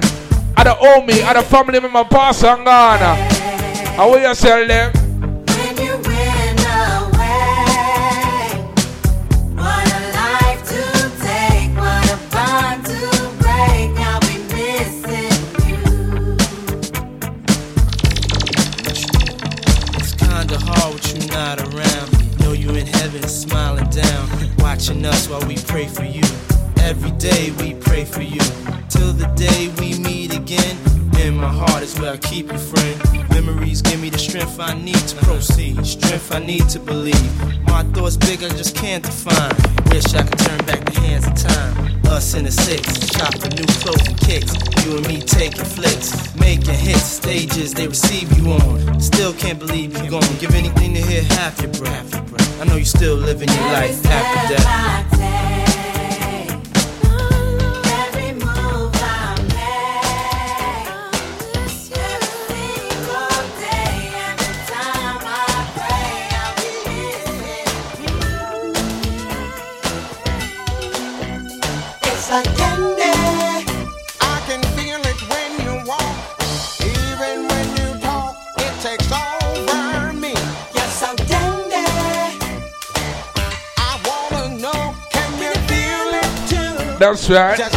other 0.56 0.76
homie, 0.78 1.24
other 1.26 1.42
family 1.42 1.80
member 1.80 2.04
pass 2.04 2.44
on 2.44 2.64
Ghana. 2.64 3.16
How 3.96 4.12
will 4.12 4.20
you 4.22 4.36
sell 4.36 4.68
them? 4.68 5.03
Us 25.06 25.28
while 25.28 25.46
we 25.48 25.56
pray 25.56 25.88
for 25.88 26.04
you. 26.04 26.24
Every 26.78 27.12
day 27.12 27.52
we 27.60 27.74
pray 27.74 28.06
for 28.06 28.22
you. 28.22 28.42
Till 28.90 29.14
the 29.14 29.32
day 29.36 29.72
we 29.80 29.98
meet 30.00 30.36
again. 30.36 30.78
In 31.20 31.38
my 31.38 31.48
heart 31.48 31.84
is 31.84 31.98
where 32.00 32.14
I 32.14 32.18
keep 32.18 32.52
you, 32.52 32.58
friend. 32.58 33.30
Memories 33.30 33.82
give 33.82 34.00
me 34.02 34.10
the 34.10 34.18
strength 34.20 34.60
I 34.60 34.74
need 34.74 35.04
to 35.12 35.16
proceed. 35.26 35.86
Strength 35.86 36.34
I 36.34 36.40
need 36.40 36.70
to 36.70 36.80
believe. 36.80 37.66
My 37.66 37.84
thoughts 37.84 38.18
big, 38.18 38.44
I 38.44 38.50
just 38.50 38.76
can't 38.76 39.04
define. 39.04 39.56
Wish 39.92 40.14
I 40.14 40.24
could 40.24 40.40
turn 40.40 40.60
back 40.66 40.86
the 40.86 41.00
hands 41.00 41.28
of 41.28 41.36
time. 41.36 42.02
Us 42.08 42.34
in 42.36 42.46
the 42.46 42.52
six, 42.52 42.84
shop 43.16 43.34
for 43.40 43.50
new 43.50 43.66
clothes 43.82 44.08
and 44.08 44.18
kicks. 44.20 44.54
You 44.86 44.98
and 44.98 45.08
me 45.08 45.22
taking 45.22 45.66
flicks, 45.66 46.36
making 46.36 46.76
hits, 46.76 47.04
stages 47.04 47.74
they 47.74 47.88
receive 47.88 48.32
you 48.38 48.52
on. 48.52 49.00
Still 49.00 49.34
can't 49.34 49.60
believe 49.60 49.98
you're 49.98 50.12
gone. 50.12 50.36
Give 50.40 50.54
anything 50.54 50.94
to 50.94 51.02
hear 51.02 51.24
half 51.24 51.60
your 51.62 51.72
breath. 51.74 52.33
I 52.64 52.66
know 52.66 52.78
you're 52.78 52.86
still 52.86 53.16
living 53.16 53.50
your 53.50 53.58
life 53.74 54.06
after 54.06 54.56
death. 54.56 55.43
That's 87.04 87.30
right. 87.30 87.60
Ah, 87.60 87.68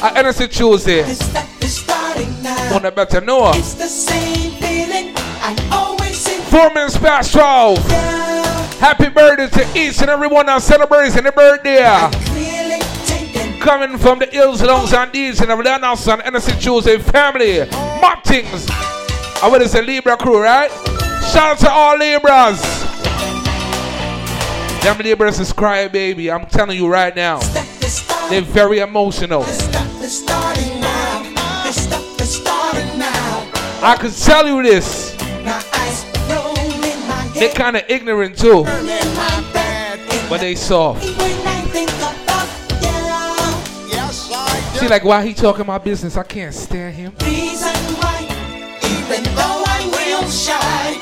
ah, 0.00 0.12
Just 0.22 0.22
I 0.22 0.22
do. 0.22 0.26
I 0.30 0.32
Henny 0.32 0.48
Tuesday. 0.48 1.00
It's 1.00 1.72
starting 1.72 2.40
now. 2.40 2.72
Wanna 2.72 2.92
better 2.92 3.20
know. 3.20 3.50
It's 3.50 3.74
the 3.74 3.88
same 3.88 4.52
feeling 4.52 5.12
I 5.16 5.56
always 5.72 6.16
see. 6.16 6.38
Four 6.52 6.72
minutes 6.72 6.96
past 6.98 7.32
12. 7.32 7.78
Happy 8.78 9.08
birthday 9.08 9.48
to 9.48 9.76
each 9.76 10.00
and 10.02 10.08
everyone 10.08 10.46
that 10.46 10.62
celebrates 10.62 11.20
their 11.20 11.32
birthday. 11.32 11.82
Coming 13.58 13.98
from 13.98 14.20
the 14.20 14.26
hills, 14.26 14.62
longs, 14.62 14.92
and 14.92 15.10
deeds, 15.10 15.40
and 15.40 15.50
of 15.50 15.58
Leonard's 15.58 16.06
and 16.06 16.22
Henny 16.22 16.38
Tuesday 16.60 16.98
family. 16.98 17.68
Martins. 18.00 18.68
I 19.42 19.48
would 19.50 19.68
say 19.68 19.82
Libra 19.82 20.16
crew, 20.16 20.40
right? 20.40 20.70
Shout 21.32 21.54
out 21.54 21.58
to 21.58 21.70
all 21.72 21.98
Libras. 21.98 22.83
Them 24.84 24.98
Libras 24.98 25.40
is 25.40 25.50
cry 25.50 25.88
baby. 25.88 26.30
I'm 26.30 26.44
telling 26.44 26.76
you 26.76 26.86
right 26.88 27.16
now. 27.16 27.38
They're 28.28 28.42
very 28.42 28.80
emotional. 28.80 29.42
It's 29.46 30.12
starting 30.12 30.78
now. 30.78 31.62
This 31.64 31.84
stuff 31.84 32.20
is 32.20 32.34
starting 32.34 32.98
now. 32.98 33.50
I 33.82 33.96
can 33.98 34.10
tell 34.10 34.46
you 34.46 34.62
this. 34.62 35.16
Now 35.42 35.58
ice 35.72 36.04
roll 36.28 36.54
in 36.58 37.08
my 37.08 37.30
They're 37.34 37.54
kind 37.54 37.76
of 37.76 37.84
ignorant 37.88 38.36
too, 38.36 38.58
in 38.58 38.66
my 38.66 39.50
bed. 39.54 40.00
but 40.28 40.40
they 40.40 40.54
soft. 40.54 41.02
When 41.02 41.46
I 41.46 41.62
think 41.72 41.88
about 41.88 42.46
you, 42.82 43.90
yes 43.90 44.30
I 44.30 44.78
See, 44.78 44.88
like, 44.88 45.04
why 45.04 45.24
he 45.24 45.32
talking 45.32 45.64
my 45.64 45.78
business? 45.78 46.18
I 46.18 46.24
can't 46.24 46.54
stand 46.54 46.94
him. 46.94 47.14
reason 47.22 47.74
why, 47.96 48.20
even 48.84 49.22
though 49.34 49.64
I'm 49.66 49.90
real 49.92 50.28
shy, 50.28 50.98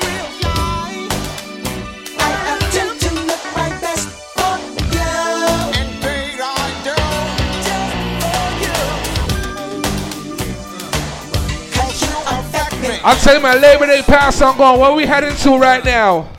affect 13.03 13.05
me. 13.05 13.09
I'll 13.09 13.17
tell 13.17 13.35
you 13.35 13.41
my 13.41 13.55
Labor 13.55 13.85
Day 13.87 14.01
pass 14.01 14.41
on 14.41 14.57
going. 14.57 14.79
What 14.79 14.95
we 14.95 15.05
heading 15.05 15.35
to 15.35 15.57
right 15.57 15.83
now? 15.83 16.29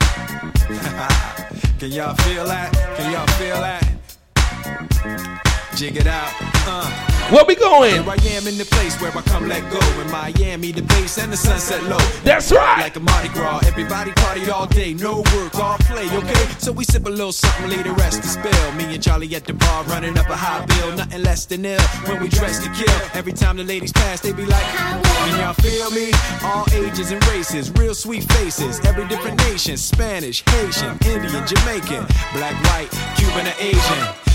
Can 1.79 1.91
y'all 1.91 2.15
feel 2.15 2.45
that? 2.45 2.71
Can 2.97 3.11
y'all 3.11 3.27
feel 3.37 3.59
that? 3.61 3.83
Jig 5.75 5.97
it 5.97 6.07
out. 6.07 6.31
Uh. 6.67 7.14
Where 7.31 7.43
we 7.43 7.55
going? 7.55 7.91
Here 7.91 8.03
I 8.07 8.37
am 8.37 8.45
in 8.45 8.55
the 8.59 8.65
place 8.69 9.01
where 9.01 9.09
I 9.09 9.21
come 9.23 9.47
let 9.47 9.63
go. 9.71 9.79
In 9.99 10.11
Miami, 10.11 10.71
the 10.71 10.83
base 10.83 11.17
and 11.17 11.33
the 11.33 11.37
sunset 11.37 11.81
low. 11.85 11.97
That's 12.23 12.51
right. 12.51 12.81
Like 12.81 12.97
a 12.97 12.99
Mardi 12.99 13.29
Gras, 13.29 13.65
everybody 13.65 14.11
party 14.11 14.47
all 14.51 14.67
day, 14.67 14.93
no 14.93 15.23
work, 15.33 15.55
all 15.55 15.77
play, 15.79 16.05
okay? 16.05 16.45
So 16.59 16.71
we 16.71 16.83
sip 16.83 17.07
a 17.07 17.09
little 17.09 17.31
something, 17.31 17.67
leave 17.67 17.83
the 17.83 17.93
rest 17.93 18.21
to 18.21 18.27
spill. 18.27 18.71
Me 18.73 18.93
and 18.93 19.01
Charlie 19.01 19.33
at 19.35 19.45
the 19.45 19.53
bar 19.53 19.83
running 19.85 20.15
up 20.19 20.29
a 20.29 20.35
high 20.35 20.63
bill, 20.67 20.95
nothing 20.95 21.23
less 21.23 21.45
than 21.45 21.65
ill. 21.65 21.81
When 22.05 22.21
we 22.21 22.29
dress 22.29 22.63
to 22.63 22.69
kill, 22.69 23.01
every 23.15 23.33
time 23.33 23.57
the 23.57 23.63
ladies 23.63 23.91
pass, 23.91 24.21
they 24.21 24.31
be 24.31 24.45
like, 24.45 24.63
Can 24.63 25.39
y'all 25.39 25.53
feel 25.53 25.89
me? 25.89 26.11
All 26.43 26.65
ages 26.73 27.09
and 27.09 27.25
races, 27.29 27.71
real 27.71 27.95
sweet 27.95 28.31
faces, 28.33 28.79
every 28.85 29.07
different 29.07 29.39
nation 29.49 29.77
Spanish, 29.77 30.43
Haitian, 30.45 30.95
Indian, 31.03 31.47
Jamaican, 31.47 32.05
black, 32.33 32.53
white, 32.65 32.89
Cuban, 33.17 33.47
or 33.47 33.55
Asian. 33.57 34.34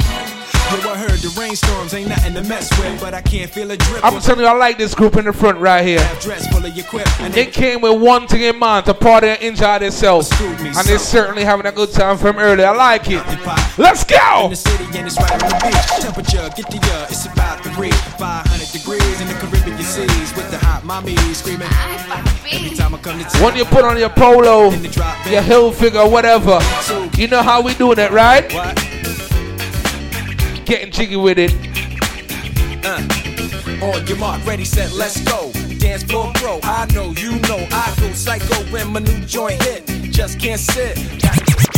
Yo, 0.71 0.77
I 0.89 0.95
heard 0.95 1.19
the 1.19 1.35
rainstorms 1.37 1.93
ain't 1.93 2.07
nothing 2.07 2.33
to 2.33 2.43
mess 2.43 2.69
with, 2.79 3.01
but 3.01 3.13
I 3.13 3.21
can't 3.21 3.51
feel 3.51 3.69
a 3.71 3.75
drip. 3.75 4.05
I'm 4.05 4.21
telling 4.21 4.41
you, 4.41 4.47
I 4.47 4.53
like 4.53 4.77
this 4.77 4.95
group 4.95 5.17
in 5.17 5.25
the 5.25 5.33
front 5.33 5.57
right 5.57 5.85
here. 5.85 5.99
dress 6.21 6.47
full 6.47 6.65
of 6.65 6.73
your 6.73 6.85
and 7.19 7.33
They 7.33 7.45
came 7.45 7.81
with 7.81 8.01
one 8.01 8.25
thing 8.25 8.43
in 8.43 8.57
mind 8.57 8.85
to 8.85 8.93
party 8.93 9.27
and 9.27 9.41
enjoy 9.41 9.79
themselves. 9.79 10.31
And 10.39 10.87
they're 10.87 10.97
certainly 10.97 11.43
having 11.43 11.65
a 11.65 11.73
good 11.73 11.91
time 11.91 12.17
from 12.17 12.37
early. 12.37 12.63
I 12.63 12.71
like 12.71 13.03
it. 13.09 13.21
Let's 13.77 14.05
go! 14.05 14.45
In 14.45 14.51
the 14.51 14.55
city 14.55 14.85
and 14.97 15.07
it's 15.07 15.19
right 15.19 15.43
on 15.43 15.49
the 15.49 15.59
beach. 15.59 16.03
Temperature, 16.03 16.49
get 16.55 16.71
the 16.71 16.79
uh, 16.93 17.07
it's 17.09 17.25
about 17.25 17.51
reach 17.77 17.93
500 17.93 18.71
degrees 18.71 19.21
in 19.21 19.27
the 19.27 19.33
Caribbean 19.33 19.77
seas 19.83 20.33
with 20.35 20.49
the 20.51 20.57
hot 20.57 20.85
mommy 20.85 21.17
screaming. 21.33 21.67
Every 22.49 22.77
time 22.77 22.95
I 22.95 22.97
come 22.99 23.17
to 23.19 23.25
town, 23.25 23.43
When 23.43 23.57
you 23.57 23.65
put 23.65 23.83
on 23.83 23.97
your 23.97 24.09
polo, 24.09 24.71
your 25.29 25.41
hill 25.41 25.73
figure, 25.73 26.07
whatever, 26.07 26.59
you 27.17 27.27
know 27.27 27.41
how 27.41 27.61
we 27.61 27.73
doing 27.73 27.99
it, 27.99 28.11
right? 28.11 28.51
What? 28.53 28.91
Getting 30.65 30.91
jiggy 30.91 31.15
with 31.15 31.37
it. 31.37 31.53
Uh, 32.85 33.85
On 33.85 34.07
your 34.07 34.17
mark, 34.17 34.45
ready, 34.45 34.65
set, 34.65 34.91
let's 34.93 35.19
go. 35.21 35.51
Dance 35.79 36.03
floor 36.03 36.31
bro, 36.35 36.59
I 36.63 36.85
know, 36.93 37.11
you 37.17 37.39
know, 37.41 37.67
I 37.71 37.93
go 37.99 38.11
psycho 38.13 38.55
when 38.71 38.93
my 38.93 38.99
new 38.99 39.19
joint 39.21 39.61
hit. 39.63 39.85
Just 40.11 40.39
can't 40.39 40.59
sit. 40.59 40.95
Got 41.21 41.70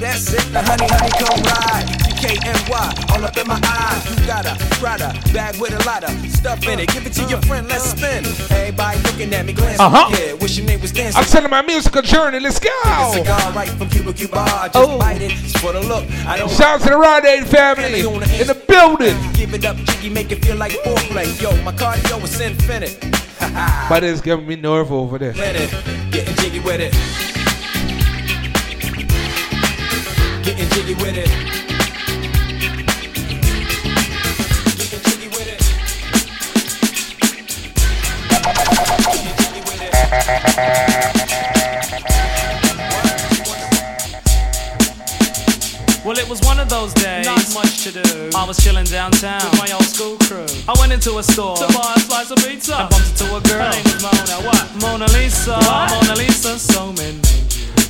that's 0.00 0.32
it, 0.32 0.44
the 0.52 0.62
honey, 0.62 0.86
honey, 0.88 1.10
come 1.18 1.42
ride. 1.44 1.86
DKNY, 2.24 3.10
all 3.12 3.24
up 3.24 3.36
in 3.36 3.46
my 3.46 3.60
eyes. 3.62 4.18
You 4.20 4.26
got 4.26 4.46
a 4.46 4.56
Prada 4.80 5.12
bag 5.32 5.56
with 5.60 5.72
a 5.72 5.84
lot 5.86 6.04
of 6.04 6.10
stuff 6.30 6.66
in 6.66 6.80
it. 6.80 6.88
Give 6.88 7.06
it 7.06 7.12
to 7.14 7.24
your 7.24 7.40
friend, 7.42 7.68
let's 7.68 7.84
spin. 7.90 8.24
Everybody 8.50 9.00
looking 9.02 9.34
at 9.34 9.44
me, 9.46 9.52
glancing. 9.52 9.80
Uh-huh. 9.80 10.08
Yeah, 10.16 10.32
wish 10.34 10.56
your 10.56 10.66
name 10.66 10.80
was 10.80 10.92
dancing. 10.92 11.18
I'm 11.20 11.26
telling 11.26 11.50
my 11.50 11.62
musical 11.62 12.02
journey. 12.02 12.40
Let's 12.40 12.58
go. 12.58 12.70
Cigar 13.12 13.52
right 13.52 13.68
from 13.70 13.88
Cuba 13.90 14.12
Cuba. 14.12 14.44
Just 14.72 14.76
Oh. 14.76 14.98
bite 14.98 15.20
it, 15.22 15.32
it's 15.32 15.58
for 15.60 15.72
the 15.72 15.80
look. 15.80 16.04
I 16.26 16.38
don't 16.38 16.50
Shout 16.50 16.80
out 16.80 16.80
to 16.82 16.88
the 16.90 16.96
Rod 16.96 17.24
Aid 17.24 17.46
family 17.46 18.00
in 18.00 18.46
the 18.46 18.58
building. 18.68 19.16
Give 19.34 19.52
it 19.54 19.64
up, 19.64 19.76
jiggy, 19.76 20.08
make 20.08 20.32
it 20.32 20.44
feel 20.44 20.56
like 20.56 20.72
foreplay. 20.84 21.28
Yo, 21.42 21.50
my 21.62 21.72
cardio 21.72 22.22
is 22.22 22.40
infinite. 22.40 22.98
But 23.88 24.02
it's 24.02 24.20
giving 24.22 24.46
me 24.46 24.56
nerve 24.56 24.90
over 24.90 25.18
there. 25.18 25.32
Getting 25.34 26.34
jiggy 26.36 26.60
with 26.60 26.80
it. 26.80 27.43
Getting 30.56 30.70
jiggy 30.70 30.94
with 30.94 31.16
it. 31.16 31.28
With 35.32 35.48
it. 35.48 35.60
Well, 46.04 46.18
it 46.18 46.28
was 46.28 46.40
one 46.42 46.60
of 46.60 46.68
those 46.68 46.94
days. 46.94 47.26
Not 47.26 47.52
much 47.52 47.82
to 47.82 47.90
do. 47.90 48.30
I 48.36 48.44
was 48.46 48.56
chilling 48.62 48.84
downtown 48.84 49.42
with 49.50 49.58
my 49.58 49.72
old 49.72 49.82
school 49.82 50.16
crew. 50.18 50.46
I 50.68 50.74
went 50.78 50.92
into 50.92 51.18
a 51.18 51.22
store 51.24 51.56
to 51.56 51.66
buy 51.72 51.94
a 51.96 52.00
slice 52.00 52.30
of 52.30 52.38
pizza. 52.38 52.76
I 52.76 52.88
bumped 52.88 53.10
into 53.10 53.24
a 53.34 53.40
girl. 53.40 53.60
Her 53.60 53.70
name 53.72 53.82
was 53.82 54.02
Mona. 54.02 54.36
What? 54.46 54.76
Mona 54.80 55.06
Lisa. 55.18 55.58
Mona 55.90 56.14
Lisa. 56.14 56.58
So 56.60 56.92
many. 56.92 57.20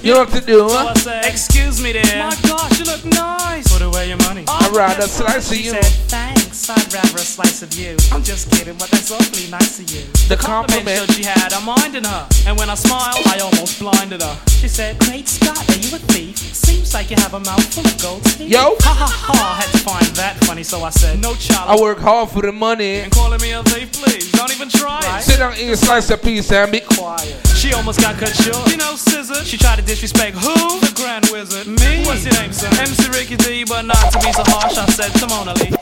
You 0.04 0.12
know 0.12 0.18
what 0.20 0.28
to 0.32 0.40
do, 0.42 0.68
So 0.68 0.68
huh? 0.68 0.94
Said, 0.96 1.24
Excuse 1.24 1.82
me, 1.82 1.94
dear. 1.94 2.02
My 2.04 2.36
gosh, 2.46 2.78
you 2.78 2.84
look 2.84 3.06
nice. 3.06 3.72
Put 3.72 3.80
away 3.80 4.08
your 4.08 4.18
money. 4.18 4.44
I'd 4.46 4.76
rather 4.76 5.06
slice 5.08 5.50
of 5.50 5.56
you. 5.56 5.70
said, 5.70 5.82
Thanks, 6.12 6.53
I'd 6.70 6.92
rather 6.92 7.16
a 7.16 7.20
slice 7.20 7.62
of 7.62 7.74
you. 7.74 7.96
I'm 8.12 8.22
just 8.22 8.50
kidding, 8.50 8.76
but 8.78 8.88
that's 8.90 9.10
awfully 9.10 9.50
nice 9.50 9.78
of 9.80 9.90
you. 9.90 10.02
The 10.28 10.36
compliment 10.36 10.64
compliment. 10.64 10.96
showed 10.96 11.10
she 11.16 11.24
had 11.24 11.52
a 11.52 11.60
mind 11.60 11.94
in 11.94 12.04
her. 12.04 12.28
And 12.46 12.56
when 12.58 12.70
I 12.70 12.74
smiled, 12.74 13.20
I 13.26 13.38
almost 13.40 13.78
blinded 13.80 14.22
her. 14.22 14.36
She 14.48 14.68
said, 14.68 14.98
Great 15.00 15.28
Scott, 15.28 15.58
are 15.68 15.76
you 15.76 15.94
a 15.94 16.00
thief? 16.12 16.36
Seems 16.38 16.94
like 16.94 17.10
you 17.10 17.16
have 17.16 17.34
a 17.34 17.40
mouth 17.40 17.64
full 17.74 17.84
of 17.84 18.00
gold 18.00 18.24
teeth. 18.24 18.48
Yo. 18.48 18.76
Ha 18.80 18.92
ha 18.96 19.08
ha, 19.08 19.34
I 19.34 19.60
had 19.60 19.70
to 19.72 19.78
find 19.78 20.06
that 20.16 20.36
funny, 20.44 20.62
so 20.62 20.82
I 20.82 20.90
said, 20.90 21.20
No 21.20 21.34
child. 21.34 21.68
I 21.68 21.80
work 21.80 21.98
hard 21.98 22.30
for 22.30 22.42
the 22.42 22.52
money. 22.52 23.00
And 23.04 23.12
calling 23.12 23.40
me 23.40 23.52
a 23.52 23.62
thief, 23.64 23.92
please, 23.92 24.32
don't 24.32 24.52
even 24.54 24.68
try 24.68 25.00
it. 25.18 25.22
Sit 25.22 25.38
down, 25.38 25.54
eat 25.58 25.70
a 25.70 25.76
slice 25.76 26.08
of 26.10 26.22
pizza, 26.22 26.60
and 26.60 26.72
be 26.72 26.80
quiet. 26.80 27.36
She 27.54 27.72
almost 27.72 28.00
got 28.00 28.16
cut 28.16 28.34
short. 28.34 28.70
You 28.70 28.76
know, 28.76 28.96
scissor. 28.96 29.44
She 29.44 29.56
tried 29.56 29.76
to 29.76 29.82
disrespect 29.82 30.36
who? 30.36 30.54
The 30.80 30.92
Grand 30.96 31.28
Wizard. 31.32 31.66
Me? 31.66 32.04
What's 32.04 32.24
your 32.24 32.34
name, 32.34 32.52
sir? 32.52 32.68
MC 32.80 33.08
Ricky 33.10 33.36
D, 33.36 33.64
but 33.64 33.82
not 33.82 34.12
to 34.12 34.18
be 34.18 34.32
so 34.32 34.42
harsh. 34.46 34.76
I 34.76 34.86
said 34.86 35.12
Mona 35.28 35.54
Lee. 35.54 35.72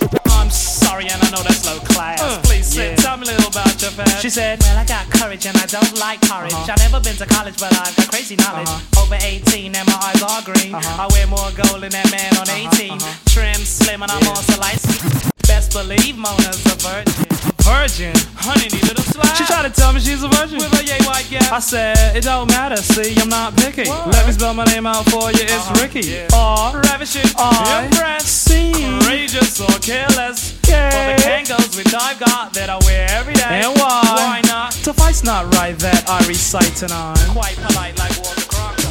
I'm 0.43 0.51
sorry, 0.73 1.05
and 1.05 1.21
I 1.23 1.31
know 1.31 1.43
that's 1.43 1.65
low 1.67 1.79
class. 1.81 2.21
Uh, 2.21 2.41
Please 2.43 2.67
sit. 2.67 2.99
Tell 2.99 3.17
me 3.17 3.29
a 3.29 3.31
little 3.37 3.51
about 3.51 3.81
your 3.81 3.93
past. 3.93 4.23
She 4.23 4.31
said, 4.31 4.61
Well, 4.61 4.79
I 4.79 4.85
got 4.85 5.09
courage, 5.11 5.47
and 5.47 5.57
I 5.57 5.67
don't 5.67 5.99
like 5.99 6.21
porridge. 6.23 6.53
Uh-huh. 6.53 6.73
I've 6.73 6.79
never 6.79 7.01
been 7.01 7.17
to 7.17 7.27
college, 7.27 7.59
but 7.61 7.73
I've 7.79 7.95
got 7.97 8.09
crazy 8.09 8.37
knowledge. 8.37 8.69
Uh-huh. 8.69 9.03
Over 9.03 9.19
18, 9.21 9.75
and 9.77 9.87
my 9.87 9.99
eyes 10.01 10.23
are 10.23 10.43
green. 10.43 10.75
Uh-huh. 10.75 11.05
I 11.05 11.07
wear 11.13 11.27
more 11.27 11.51
gold 11.53 11.83
than 11.83 11.93
that 11.93 12.11
man 12.11 12.33
on 12.41 12.49
18. 12.49 12.99
Trim, 13.29 13.61
slim, 13.65 14.03
and 14.03 14.11
I'm 14.11 14.27
also 14.29 14.59
light. 14.59 15.32
Best 15.53 15.75
believe 15.75 16.17
Mona's 16.17 16.65
a 16.65 16.77
virgin. 16.81 17.29
Virgin? 17.61 18.15
Honey 18.41 18.73
needed 18.73 18.97
a 18.97 19.03
slap. 19.03 19.37
She 19.37 19.45
tried 19.45 19.69
to 19.69 19.71
tell 19.71 19.93
me 19.93 20.01
she's 20.01 20.23
a 20.23 20.29
virgin. 20.29 20.57
With 20.57 20.73
a 20.81 20.83
yay 20.83 20.97
white 21.05 21.29
gap. 21.29 21.53
I 21.53 21.59
said, 21.59 22.17
it 22.17 22.25
don't 22.25 22.49
matter, 22.49 22.79
see, 22.79 23.15
I'm 23.21 23.29
not 23.29 23.55
picky. 23.59 23.85
Let 23.85 24.27
me 24.27 24.33
spell 24.33 24.55
my 24.55 24.65
name 24.65 24.87
out 24.87 25.05
for 25.11 25.31
you, 25.31 25.45
it's 25.45 25.53
uh-huh. 25.53 25.83
Ricky. 25.83 26.25
R, 26.33 26.81
ravishing, 26.81 27.29
I, 27.37 27.85
impress, 27.85 28.25
C, 28.25 28.73
courageous 28.73 29.61
or 29.61 29.79
careless. 29.81 30.59
Yeah. 30.67 30.89
For 30.89 31.05
the 31.13 31.29
Kangols 31.29 31.77
which 31.77 31.93
I've 31.93 32.19
got 32.19 32.55
that 32.55 32.71
I 32.71 32.79
wear 32.87 33.07
every 33.11 33.35
day. 33.35 33.61
And 33.61 33.77
why? 33.77 34.01
Why 34.09 34.41
not? 34.49 34.73
To 34.89 34.95
fight's 34.95 35.23
not 35.23 35.53
right 35.57 35.79
that 35.81 36.09
I 36.09 36.27
recite 36.27 36.75
tonight. 36.77 37.21
Quite 37.29 37.57
polite 37.57 37.99
like 37.99 38.17
Walter 38.25 38.49
Cronkite. 38.49 38.82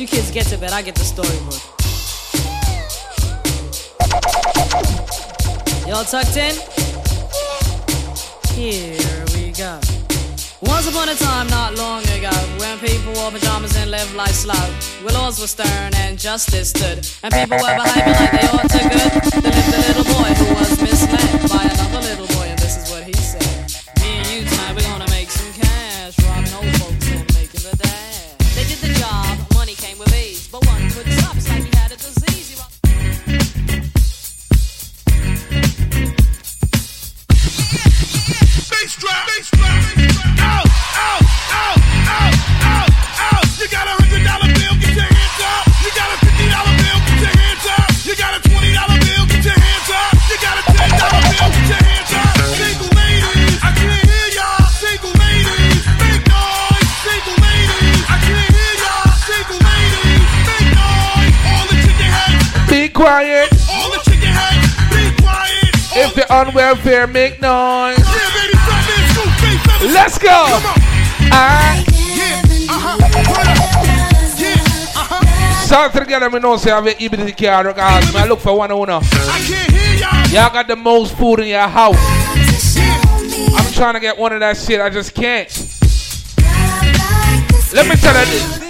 You 0.00 0.06
kids 0.06 0.30
get 0.30 0.46
to 0.46 0.56
bed. 0.56 0.72
I 0.72 0.80
get 0.80 0.94
the 0.94 1.04
storybook. 1.04 1.60
Y'all 5.86 6.04
tucked 6.04 6.36
in? 6.36 6.56
Here 8.56 9.24
we 9.34 9.52
go. 9.52 9.78
Once 10.62 10.88
upon 10.88 11.08
a 11.10 11.14
time, 11.14 11.48
not 11.48 11.74
long 11.74 12.02
ago, 12.16 12.30
when 12.56 12.78
people 12.78 13.12
wore 13.12 13.30
pajamas 13.30 13.76
and 13.76 13.90
lived 13.90 14.14
life 14.14 14.32
slow, 14.32 14.54
where 15.04 15.12
laws 15.12 15.38
were 15.38 15.46
stern 15.46 15.92
and 15.96 16.18
justice 16.18 16.70
stood, 16.70 17.06
and 17.22 17.34
people 17.34 17.58
were 17.58 17.76
behaving 17.76 18.14
like 18.14 18.32
they 18.32 18.46
ought 18.48 18.70
to 18.70 18.80
good, 18.88 19.12
there 19.42 19.52
lived 19.52 19.74
a 19.74 19.80
little 19.88 20.04
boy 20.04 20.30
who 20.40 20.54
was 20.54 20.80
misled 20.80 21.50
by 21.50 21.64
another 21.64 22.00
little 22.00 22.26
boy, 22.36 22.49
quiet. 63.00 63.48
all 63.70 63.90
the 63.90 63.98
chicken 64.04 64.28
heads, 64.28 64.74
be 64.90 65.22
quiet. 65.22 65.70
If 65.96 66.16
you're 66.16 66.30
on 66.30 66.52
welfare, 66.52 67.06
make 67.06 67.40
noise. 67.40 68.29
Up. 69.82 70.62
Yeah, 71.30 72.42
uh-huh. 74.94 75.64
start 75.64 75.92
together. 75.94 76.28
Me 76.28 76.38
know 76.38 76.56
say 76.56 76.70
I 76.70 76.76
have 76.76 76.86
an 76.86 76.94
EBT 76.94 77.36
card. 77.38 77.66
Because 77.66 78.14
I 78.14 78.26
look 78.26 78.40
for 78.40 78.56
one 78.56 78.70
owner. 78.70 79.00
I 79.02 79.42
can't 79.46 79.72
hear 79.72 79.94
y'all. 79.98 80.28
Y'all 80.28 80.52
got 80.52 80.66
the 80.66 80.76
most 80.76 81.16
food 81.16 81.40
in 81.40 81.48
your 81.48 81.66
house. 81.66 81.96
I'm 83.56 83.72
trying 83.72 83.94
to 83.94 84.00
get 84.00 84.18
one 84.18 84.32
of 84.32 84.40
that 84.40 84.56
shit. 84.56 84.80
I 84.80 84.90
just 84.90 85.14
can't. 85.14 85.48
Let 87.72 87.88
me 87.88 87.96
tell 87.96 88.18
you 88.18 88.26
this. 88.26 88.69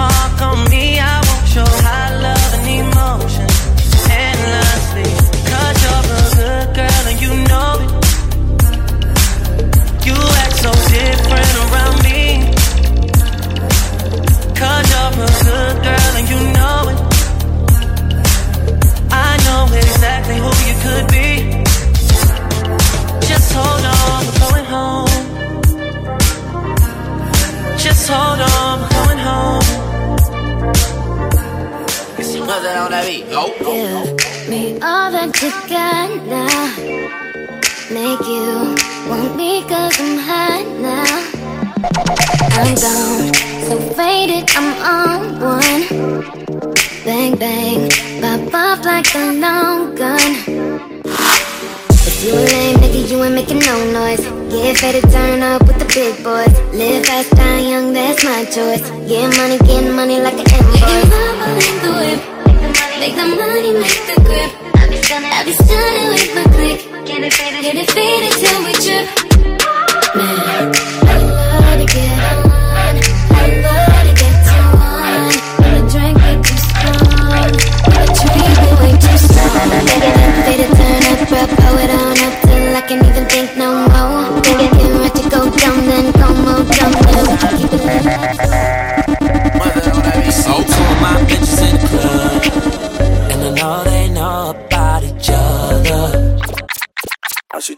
mom. 0.00 0.29
Get 58.80 59.36
money, 59.36 59.58
get 59.58 59.92
money 59.94 60.20
like 60.20 60.34
an 60.34 60.46
invoice. 60.54 61.09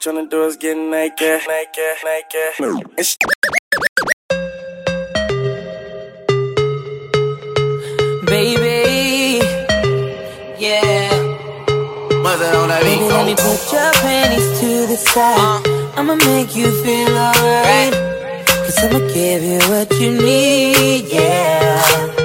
Tryna 0.03 0.29
do 0.29 0.45
is 0.47 0.57
get 0.57 0.77
naked, 0.77 1.43
naked, 1.47 1.97
naked. 2.05 2.91
And 2.99 3.07
she- 3.07 3.17
Baby, 8.27 9.39
yeah. 10.59 11.11
What's 12.25 12.41
that 12.41 12.55
on 12.57 12.69
that 12.69 12.83
beat? 12.83 12.99
Baby, 12.99 13.13
let 13.15 13.27
me 13.27 13.35
put 13.37 13.61
your 13.73 13.93
panties 14.03 14.61
to 14.61 14.71
the 14.91 14.97
side. 14.97 15.67
Uh. 15.69 15.93
I'ma 16.01 16.17
make 16.17 16.57
you 16.57 16.69
feel 16.83 17.17
alright. 17.17 17.95
Cause 18.65 18.79
I'ma 18.83 18.99
give 19.15 19.43
you 19.45 19.61
what 19.71 19.89
you 20.01 20.11
need, 20.21 21.05
yeah. 21.13 22.22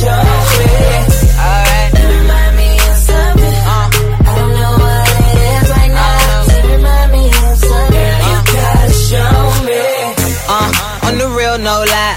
Uh, 0.00 0.38
no 11.58 11.84
lie. 11.84 12.14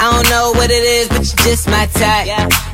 I 0.00 0.10
don't 0.10 0.28
know 0.30 0.50
what 0.52 0.70
it 0.70 0.84
is, 0.84 1.08
but 1.08 1.22
you're 1.22 1.46
just 1.46 1.68
my 1.68 1.86
type. 1.86 2.28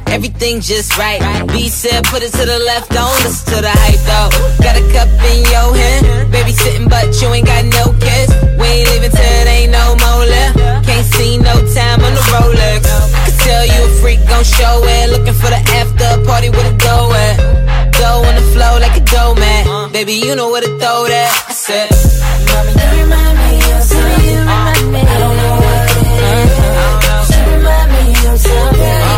Everything 0.07 0.61
just 0.61 0.97
right. 0.97 1.21
B 1.49 1.69
said, 1.69 2.05
put 2.05 2.23
it 2.23 2.33
to 2.33 2.45
the 2.47 2.59
left, 2.59 2.91
don't 2.91 3.13
listen 3.25 3.55
to 3.55 3.61
the 3.61 3.71
hype 3.71 4.01
though. 4.09 4.31
Got 4.65 4.77
a 4.81 4.85
cup 4.93 5.09
in 5.31 5.45
your 5.53 5.77
hand, 5.77 6.33
baby 6.33 6.53
sitting, 6.53 6.89
but 6.89 7.21
you 7.21 7.29
ain't 7.29 7.47
got 7.47 7.65
no 7.67 7.93
kiss. 8.01 8.29
We 8.59 8.67
ain't 8.67 8.89
leaving 8.91 9.11
till 9.11 9.49
ain't 9.49 9.73
no 9.73 9.97
more 10.01 10.25
left. 10.25 10.87
Can't 10.87 11.07
see 11.07 11.37
no 11.37 11.55
time 11.75 12.01
on 12.03 12.15
the 12.15 12.25
Rolex. 12.33 13.28
Tell 13.49 13.65
you 13.65 13.81
a 13.83 13.89
freak 14.01 14.21
gon' 14.29 14.45
show 14.45 14.83
it. 14.85 15.09
Looking 15.09 15.33
for 15.33 15.49
the 15.49 15.61
after 15.81 16.23
party 16.29 16.51
with 16.51 16.67
a 16.73 16.77
dough 16.77 17.11
at. 17.15 17.37
Dough 17.93 18.23
on 18.29 18.35
the 18.35 18.47
flow 18.53 18.79
like 18.79 18.95
a 18.95 19.01
dough 19.01 19.35
man. 19.37 19.91
Baby, 19.91 20.15
you 20.25 20.37
know 20.37 20.51
where 20.51 20.61
to 20.61 20.69
throw 20.79 21.07
that. 21.09 21.31
I 21.49 21.53
said, 21.53 21.89
Mommy, 22.49 22.73
you 22.77 23.05
remind 23.05 23.37
me 23.45 23.57
of 23.73 23.83
something. 23.83 24.49
I 24.49 25.17
don't 25.23 25.37
know 25.41 25.55
what 25.65 25.97
it 25.97 26.09
is. 26.37 27.29
You 27.33 27.43
remind 27.57 27.89
me 27.97 28.05
of 28.29 28.39
something. 28.39 29.18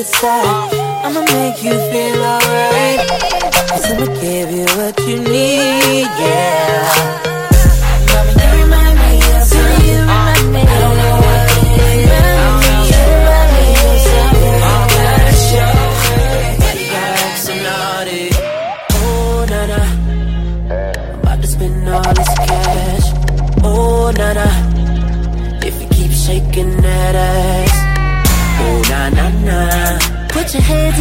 side. 0.00 0.72
I'ma 1.04 1.20
make 1.20 1.62
you 1.62 1.72
feel 1.90 2.24
alright. 2.24 3.06
Cause 3.68 3.90
I'ma 3.90 4.06
give 4.20 4.50
you 4.50 4.64
what 4.76 4.98
you 5.06 5.20
need, 5.20 6.08
yeah. 6.18 7.31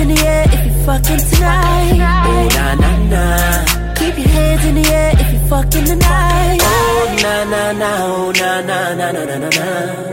In 0.02 0.08
the 0.08 0.20
air 0.26 0.46
if 0.52 0.66
you 0.66 0.74
fucking 0.86 1.22
tonight. 1.30 2.02
Oh, 2.26 2.48
na 2.58 2.68
na 2.82 2.92
na. 3.14 3.94
Keep 3.96 4.18
your 4.18 4.30
hands 4.30 4.66
in 4.66 4.76
the 4.76 4.86
air 4.90 5.12
if 5.22 5.34
you 5.34 5.40
fucking 5.48 5.86
tonight. 5.86 6.60
Oh, 6.62 7.16
na 7.24 7.36
na 7.54 7.72
na. 7.82 7.90
Oh, 8.06 8.32
na 8.32 8.62
na 8.62 8.94
na 9.00 9.12
na 9.12 9.24
na 9.30 9.36
na 9.38 9.50
na. 9.50 9.68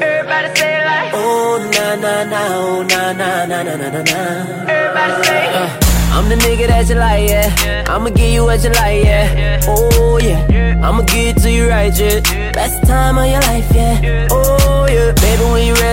Everybody 0.05 0.48
say 0.59 0.73
it 0.78 0.85
like. 0.85 1.12
Oh, 1.15 1.70
na 1.74 1.86
na 2.05 2.15
na. 2.32 2.40
Oh, 2.60 2.82
na 2.82 3.12
na 3.20 3.47
na 3.51 3.62
na 3.62 3.74
na 3.77 3.89
na 3.97 4.02
na. 4.10 4.20
Everybody 4.69 5.15
say 5.24 5.44
it. 5.56 5.85
I'm 6.10 6.28
the 6.28 6.36
nigga 6.36 6.66
that 6.66 6.89
you 6.89 6.97
like, 6.97 7.28
yeah. 7.28 7.85
I'ma 7.86 8.10
give 8.10 8.32
you 8.32 8.43
what 8.43 8.65
you 8.65 8.70
like, 8.70 9.05
yeah. 9.05 9.60
Oh, 9.69 10.19
yeah. 10.19 10.81
I'ma 10.82 11.02
give 11.02 11.36
it 11.36 11.43
to 11.43 11.51
you 11.51 11.69
right, 11.69 11.94
yeah. 11.97 12.20
Best 12.52 12.82
time 12.89 13.19
of 13.19 13.27
your 13.28 13.40
life, 13.43 13.69
yeah. 13.74 14.27
Oh, 14.32 14.86
yeah. 14.90 15.12
Baby, 15.12 15.44
when 15.52 15.66
you 15.69 15.74
ready, 15.74 15.88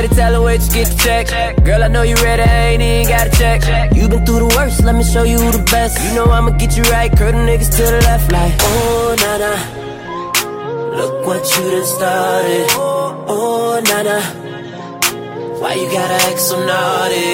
wait, 0.56 0.62
just 0.62 0.74
get 0.74 0.88
the 0.88 0.98
check. 1.04 1.64
Girl, 1.64 1.84
I 1.84 1.88
know 1.88 2.04
you 2.04 2.16
ready, 2.16 2.44
ain't 2.44 2.82
even 2.82 3.08
gotta 3.08 3.32
check. 3.32 3.94
You 3.94 4.08
been 4.08 4.26
through 4.26 4.48
the 4.48 4.56
worst, 4.56 4.84
let 4.84 4.96
me 4.96 5.04
show 5.04 5.24
you 5.24 5.38
the 5.38 5.64
best. 5.72 6.02
You 6.04 6.16
know 6.16 6.26
I'ma 6.26 6.52
get 6.52 6.76
you 6.78 6.84
right, 6.84 7.12
curl 7.16 7.34
niggas 7.34 7.72
to 7.78 7.84
the 7.84 8.02
left, 8.02 8.32
like, 8.32 8.54
oh, 8.60 9.16
nah. 9.20 9.76
Look 10.98 11.28
what 11.28 11.44
you 11.58 11.72
done 11.72 11.86
started. 11.86 12.68
Oh, 12.72 13.82
nah. 13.84 14.22
Why 15.60 15.74
you 15.74 15.88
gotta 15.92 16.30
act 16.30 16.40
so 16.40 16.58
naughty? 16.66 17.34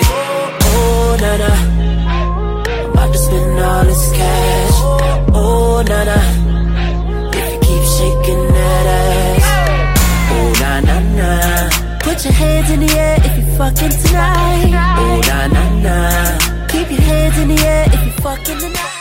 Oh, 0.73 1.17
nah, 1.21 1.37
nah. 1.37 2.91
About 2.91 3.11
to 3.13 3.19
spend 3.19 3.59
all 3.59 3.83
this 3.83 4.11
cash. 4.13 4.77
Oh, 5.33 5.83
na 5.87 6.03
na. 6.03 6.40
Put 12.11 12.25
your 12.25 12.33
hands 12.33 12.69
in 12.69 12.81
the 12.81 12.91
air 12.99 13.15
if 13.19 13.37
you're 13.37 13.55
fucking 13.55 13.89
tonight. 13.89 14.97
Oh, 14.99 15.21
na 15.29 15.47
na 15.47 15.63
na. 15.79 16.67
Keep 16.67 16.91
your 16.91 16.99
hands 16.99 17.37
in 17.39 17.47
the 17.47 17.61
air 17.63 17.85
if 17.87 18.03
you're 18.03 18.21
fucking 18.21 18.59
tonight. 18.59 19.00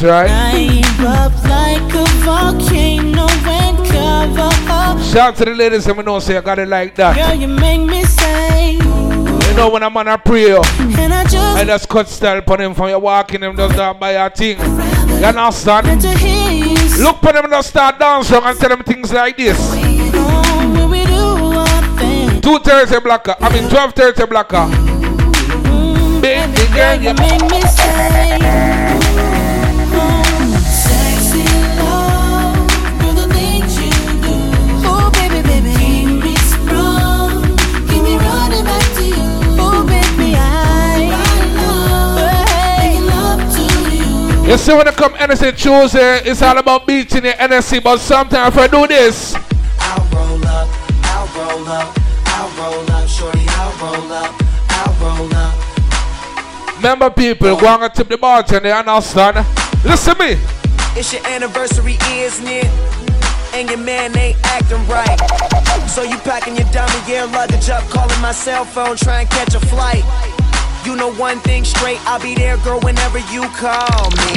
That's 0.00 0.30
right. 0.30 1.40
Like 1.44 1.94
a 1.94 2.04
volcano 2.24 3.26
and 3.44 3.76
cover 3.86 4.48
up. 4.72 4.98
Shout 5.02 5.36
to 5.36 5.44
the 5.44 5.54
ladies 5.54 5.86
and 5.86 5.98
we 5.98 6.04
know 6.04 6.18
say 6.20 6.38
I 6.38 6.40
got 6.40 6.58
it 6.58 6.68
like 6.68 6.94
that. 6.94 7.16
Girl, 7.16 7.34
you 7.38 7.48
make 7.48 7.82
me 7.82 8.04
say, 8.04 8.72
You 8.76 9.54
know 9.56 9.68
when 9.70 9.82
I'm 9.82 9.94
on 9.98 10.08
a 10.08 10.16
prayer, 10.16 10.60
and 10.78 11.12
I 11.12 11.24
just 11.24 11.36
I 11.36 11.64
just 11.66 11.86
cut 11.86 12.08
style 12.08 12.38
upon 12.38 12.62
him 12.62 12.74
from 12.74 12.88
your 12.88 12.98
walking 12.98 13.42
him 13.42 13.54
just 13.54 13.76
that 13.76 14.00
by 14.00 14.12
a 14.12 14.30
thing. 14.30 14.58
You 14.58 15.26
understand? 15.26 16.00
to 16.00 16.16
hear 16.16 16.50
you 16.50 16.76
say, 16.76 17.02
Look 17.02 17.18
for 17.20 17.34
them 17.34 17.44
and 17.44 17.52
just 17.52 17.68
start 17.68 17.98
dancing 17.98 18.42
and 18.42 18.58
tell 18.58 18.70
them 18.70 18.82
things 18.82 19.12
like 19.12 19.36
this. 19.36 19.58
oh, 19.60 20.90
do 22.40 22.58
230 22.58 23.04
blocker, 23.04 23.36
I 23.38 23.52
mean 23.52 23.64
1230 23.64 24.26
blocker. 24.30 24.56
Mm-hmm. 25.66 26.20
Baby 26.22 26.74
girl, 26.74 26.96
you 27.02 27.12
make 27.14 27.42
me 27.50 27.60
say, 27.68 29.09
you. 44.50 44.58
See 44.58 44.74
when 44.74 44.88
I 44.88 44.92
come 44.92 45.14
NSC 45.14 45.56
Tuesday, 45.56 46.22
it's 46.24 46.42
all 46.42 46.58
about 46.58 46.86
beating 46.86 47.22
the 47.22 47.30
NSC, 47.30 47.82
but 47.82 47.98
sometimes 47.98 48.54
if 48.54 48.60
I 48.60 48.66
do 48.66 48.86
this, 48.86 49.34
I'll 49.78 50.04
roll 50.10 50.44
up, 50.46 50.68
I'll 51.04 51.26
roll 51.38 51.68
up, 51.68 51.98
I'll 52.26 52.50
roll 52.58 52.90
up, 52.90 53.08
shorty, 53.08 53.44
I'll 53.46 53.72
roll 53.78 54.12
up, 54.12 54.34
I'll 54.68 55.18
roll 55.18 55.34
up. 55.34 56.76
remember 56.76 57.10
people, 57.10 57.56
go 57.56 57.66
and 57.66 57.94
tip 57.94 58.08
the 58.08 58.18
bartender, 58.18 58.68
you 58.68 58.74
understand? 58.74 59.46
Listen 59.84 60.16
to 60.16 60.20
me. 60.20 60.36
It's 60.96 61.12
your 61.12 61.24
anniversary, 61.26 61.96
isn't 62.10 62.46
it? 62.46 62.66
And 63.54 63.68
your 63.68 63.78
man 63.78 64.16
ain't 64.16 64.38
acting 64.44 64.84
right. 64.88 65.18
So 65.88 66.02
you 66.02 66.16
packing 66.18 66.56
your 66.56 66.68
dummy 66.72 67.06
gear 67.06 67.26
luggage 67.26 67.68
up, 67.70 67.84
calling 67.90 68.20
my 68.20 68.32
cell 68.32 68.64
phone, 68.64 68.96
trying 68.96 69.26
to 69.26 69.34
catch 69.34 69.54
a 69.54 69.60
flight. 69.60 70.04
You 70.84 70.96
know 70.96 71.12
one 71.14 71.38
thing 71.40 71.64
straight, 71.64 72.00
I'll 72.08 72.20
be 72.20 72.34
there, 72.34 72.56
girl, 72.58 72.80
whenever 72.80 73.18
you 73.30 73.44
call 73.60 74.10
me. 74.24 74.32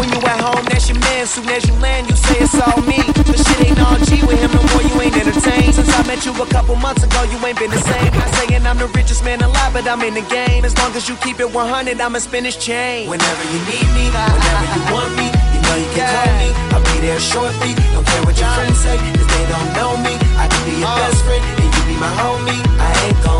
When 0.00 0.08
you 0.08 0.20
at 0.24 0.40
home, 0.40 0.64
that's 0.64 0.88
your 0.88 0.98
man. 0.98 1.26
Soon 1.26 1.48
as 1.50 1.68
you 1.68 1.74
land, 1.76 2.08
you 2.08 2.16
say 2.16 2.40
it's 2.40 2.56
all 2.56 2.80
me. 2.88 3.04
The 3.12 3.36
shit 3.36 3.68
ain't 3.68 3.80
all 3.84 4.00
G 4.08 4.24
with 4.24 4.40
him 4.40 4.48
no 4.56 4.64
more. 4.72 4.80
You 4.80 4.96
ain't 4.96 5.12
entertained. 5.12 5.74
Since 5.76 5.92
I 5.92 6.06
met 6.08 6.24
you 6.24 6.32
a 6.32 6.46
couple 6.48 6.74
months 6.76 7.04
ago, 7.04 7.20
you 7.28 7.36
ain't 7.44 7.58
been 7.58 7.70
the 7.70 7.84
same. 7.84 8.08
Not 8.16 8.32
saying 8.40 8.64
I'm 8.64 8.78
the 8.78 8.88
richest 8.96 9.22
man 9.22 9.42
alive, 9.42 9.74
but 9.74 9.86
I'm 9.86 10.00
in 10.00 10.14
the 10.14 10.24
game. 10.32 10.64
As 10.64 10.72
long 10.78 10.96
as 10.96 11.06
you 11.06 11.16
keep 11.16 11.38
it 11.38 11.52
100, 11.52 12.00
I'ma 12.00 12.18
spin 12.18 12.44
this 12.44 12.56
chain. 12.56 13.10
Whenever 13.10 13.44
you 13.52 13.60
need 13.68 13.88
me, 13.92 14.08
whenever 14.08 14.66
you 14.72 14.82
want 14.88 15.12
me, 15.20 15.28
you 15.28 15.60
know 15.68 15.76
you 15.76 15.90
can 15.92 16.08
call 16.08 16.32
me. 16.40 16.48
I'll 16.72 16.80
be 16.80 16.96
there 17.04 17.20
shortly. 17.20 17.76
Don't 17.92 18.06
care 18.08 18.24
what 18.24 18.40
your 18.40 18.48
friends 18.56 18.80
say, 18.80 18.96
cause 18.96 19.28
they 19.36 19.44
don't 19.52 19.70
know 19.76 20.00
me. 20.00 20.16
I 20.40 20.48
can 20.48 20.62
be 20.64 20.80
your 20.80 20.96
best 20.96 21.20
friend, 21.28 21.44
and 21.44 21.68
you 21.68 21.82
be 21.92 21.96
my 22.00 22.08
homie. 22.16 22.69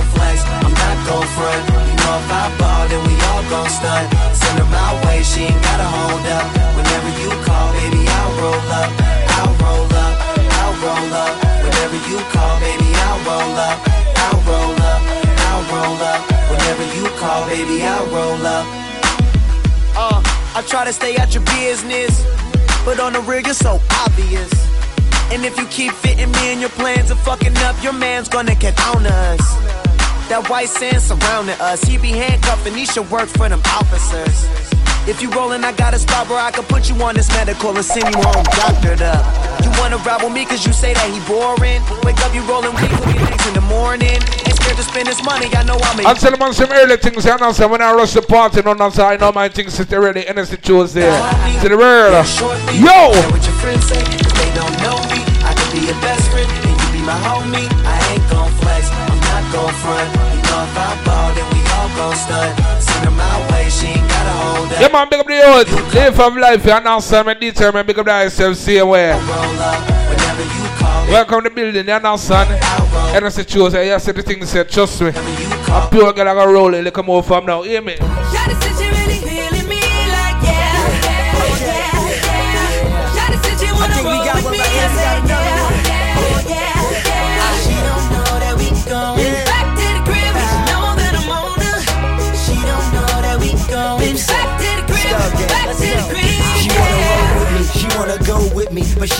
Gon' 0.00 0.08
flex, 0.16 0.40
I'm 0.64 0.72
not 0.72 0.96
gon' 1.04 1.28
front. 1.36 1.62
You 1.68 1.96
know 2.00 2.16
if 2.24 2.32
I 2.32 2.44
ball, 2.56 2.88
then 2.88 3.04
we 3.04 3.14
all 3.28 3.44
gon' 3.52 3.68
stunt. 3.68 4.08
Send 4.32 4.56
her 4.56 4.68
my 4.72 4.96
way, 5.04 5.20
she 5.22 5.44
ain't 5.44 5.60
gotta 5.60 5.84
hold 5.84 6.24
up. 6.24 6.46
Whenever 6.72 7.10
you 7.20 7.28
call, 7.44 7.68
baby, 7.76 8.00
I'll 8.08 8.32
roll 8.40 8.70
up. 8.80 8.90
I'll 9.36 9.54
roll 9.60 9.92
up, 9.92 10.14
I'll 10.56 10.76
roll 10.80 11.12
up. 11.12 11.34
Whenever 11.60 11.98
you 12.08 12.16
call, 12.32 12.54
baby, 12.64 12.88
I'll 12.96 13.20
roll 13.28 13.56
up. 13.60 13.76
I'll 14.24 14.40
roll 14.48 14.72
up, 14.88 15.00
I'll 15.52 15.64
roll 15.68 16.00
up. 16.00 16.20
Whenever 16.48 16.84
you 16.96 17.04
call, 17.20 17.44
baby, 17.52 17.84
I'll 17.84 18.06
roll 18.08 18.40
up. 18.40 18.64
Uh, 20.00 20.22
I 20.56 20.64
try 20.66 20.86
to 20.86 20.94
stay 20.94 21.18
out 21.18 21.34
your 21.34 21.44
business, 21.60 22.24
but 22.86 22.98
on 23.00 23.12
the 23.12 23.20
real, 23.20 23.42
you're 23.42 23.52
so 23.52 23.78
obvious. 24.00 24.50
And 25.28 25.44
if 25.44 25.58
you 25.58 25.66
keep 25.66 25.92
fitting 25.92 26.32
me 26.32 26.52
in 26.54 26.58
your 26.58 26.70
plans 26.70 27.10
of 27.10 27.20
fucking 27.20 27.56
up, 27.68 27.76
your 27.82 27.92
man's 27.92 28.30
gonna 28.30 28.54
get 28.54 28.80
on 28.96 29.04
us. 29.04 29.79
That 30.30 30.46
white 30.46 30.70
sand 30.70 31.02
surrounding 31.02 31.58
us, 31.58 31.82
he 31.82 31.98
be 31.98 32.14
handcuffing, 32.14 32.70
he 32.78 32.86
should 32.86 33.10
work 33.10 33.26
for 33.26 33.50
them 33.50 33.58
officers. 33.66 34.46
If 35.10 35.18
you 35.18 35.26
rollin', 35.34 35.66
I 35.66 35.74
got 35.74 35.90
a 35.90 35.98
spot 35.98 36.30
where 36.30 36.38
I 36.38 36.54
can 36.54 36.62
put 36.70 36.86
you 36.86 36.94
on 37.02 37.18
this 37.18 37.26
medical 37.34 37.74
and 37.74 37.82
send 37.82 38.06
you 38.06 38.22
home 38.22 38.46
doctored 38.54 39.02
up. 39.02 39.26
You 39.66 39.74
wanna 39.82 39.98
ride 40.06 40.22
with 40.22 40.30
me 40.30 40.46
cause 40.46 40.62
you 40.62 40.70
say 40.70 40.94
that 40.94 41.10
he 41.10 41.18
boring? 41.26 41.82
Wake 42.06 42.22
up, 42.22 42.30
you 42.30 42.46
rollin' 42.46 42.70
weed, 42.78 42.94
cooking 42.94 43.26
things 43.26 43.42
in 43.50 43.54
the 43.58 43.66
morning. 43.66 44.22
Ain't 44.46 44.54
scared 44.54 44.78
to 44.78 44.86
spend 44.86 45.10
this 45.10 45.18
money, 45.26 45.50
I 45.50 45.66
know 45.66 45.74
I'm 45.82 45.98
a 45.98 46.06
I'll 46.06 46.14
tell 46.14 46.30
them 46.30 46.46
on 46.46 46.54
some 46.54 46.70
early 46.70 46.94
things, 46.94 47.26
you 47.26 47.34
understand? 47.34 47.74
When 47.74 47.82
I 47.82 47.90
rush 47.90 48.14
the 48.14 48.22
party, 48.22 48.62
no, 48.62 48.78
no, 48.78 48.86
I 48.86 49.18
know 49.18 49.34
my 49.34 49.50
things 49.50 49.74
sit 49.74 49.90
ready, 49.90 50.22
NSC 50.30 50.62
Tuesday. 50.62 51.10
To 51.58 51.66
the 51.66 51.74
world. 51.74 52.14
Yo! 52.78 53.18
what 53.34 53.42
your 53.42 53.58
friends 53.58 53.82
say, 53.82 53.98
they 53.98 54.50
don't 54.54 54.78
know 54.78 54.94
me. 55.10 55.26
I 55.42 55.58
could 55.58 55.74
be 55.74 55.90
your 55.90 55.98
best 55.98 56.30
friend, 56.30 56.46
and 56.46 56.70
you 56.70 56.86
be 56.94 57.02
my 57.02 57.18
homie. 57.26 57.66
I 57.82 57.98
ain't 58.14 58.22
gon' 58.30 58.46
flex, 58.62 58.86
I'm 58.94 59.09
not 59.40 59.52
gon' 59.52 59.74
front. 59.74 60.08
You 60.10 60.42
know 60.42 60.64
if 60.64 60.76
I 60.76 61.04
ball, 61.04 61.34
then 61.34 61.46
we 61.52 61.60
all 61.72 61.88
gon' 61.96 62.16
stunt. 62.16 62.82
Send 62.82 63.04
her 63.04 63.10
my 63.10 63.52
way, 63.52 63.68
she 63.70 63.86
ain't 63.86 64.08
gotta 64.08 64.30
hold 64.30 64.72
up. 64.72 64.80
Yeah, 64.80 64.88
man, 64.92 65.08
big 65.08 65.20
up 65.20 65.26
the 65.26 65.34
youth. 65.34 65.94
Live 65.94 66.20
of 66.20 66.36
life, 66.36 66.64
you 66.64 66.72
understand? 66.72 67.26
Me 67.28 67.34
detail, 67.34 67.72
man, 67.72 67.86
big 67.86 67.98
up 67.98 68.06
the 68.06 68.12
SFC 68.12 68.80
away. 68.80 69.10
Welcome 71.10 71.42
to 71.42 71.48
the 71.48 71.54
building, 71.54 71.86
you 71.86 71.92
understand? 71.92 72.48
NSC 73.14 73.46
Tuesday, 73.46 73.92
you 73.92 73.98
see 73.98 74.12
the 74.12 74.22
things 74.22 74.48
say, 74.48 74.64
trust 74.64 75.00
me. 75.00 75.08
A 75.08 75.88
pure 75.90 76.12
girl, 76.12 76.28
I 76.28 76.34
got 76.34 76.48
a 76.48 76.52
roll 76.52 76.74
it, 76.74 76.84
look 76.84 77.04
more 77.04 77.22
from 77.22 77.46
now, 77.46 77.62
hear 77.62 77.82
me? 77.82 77.96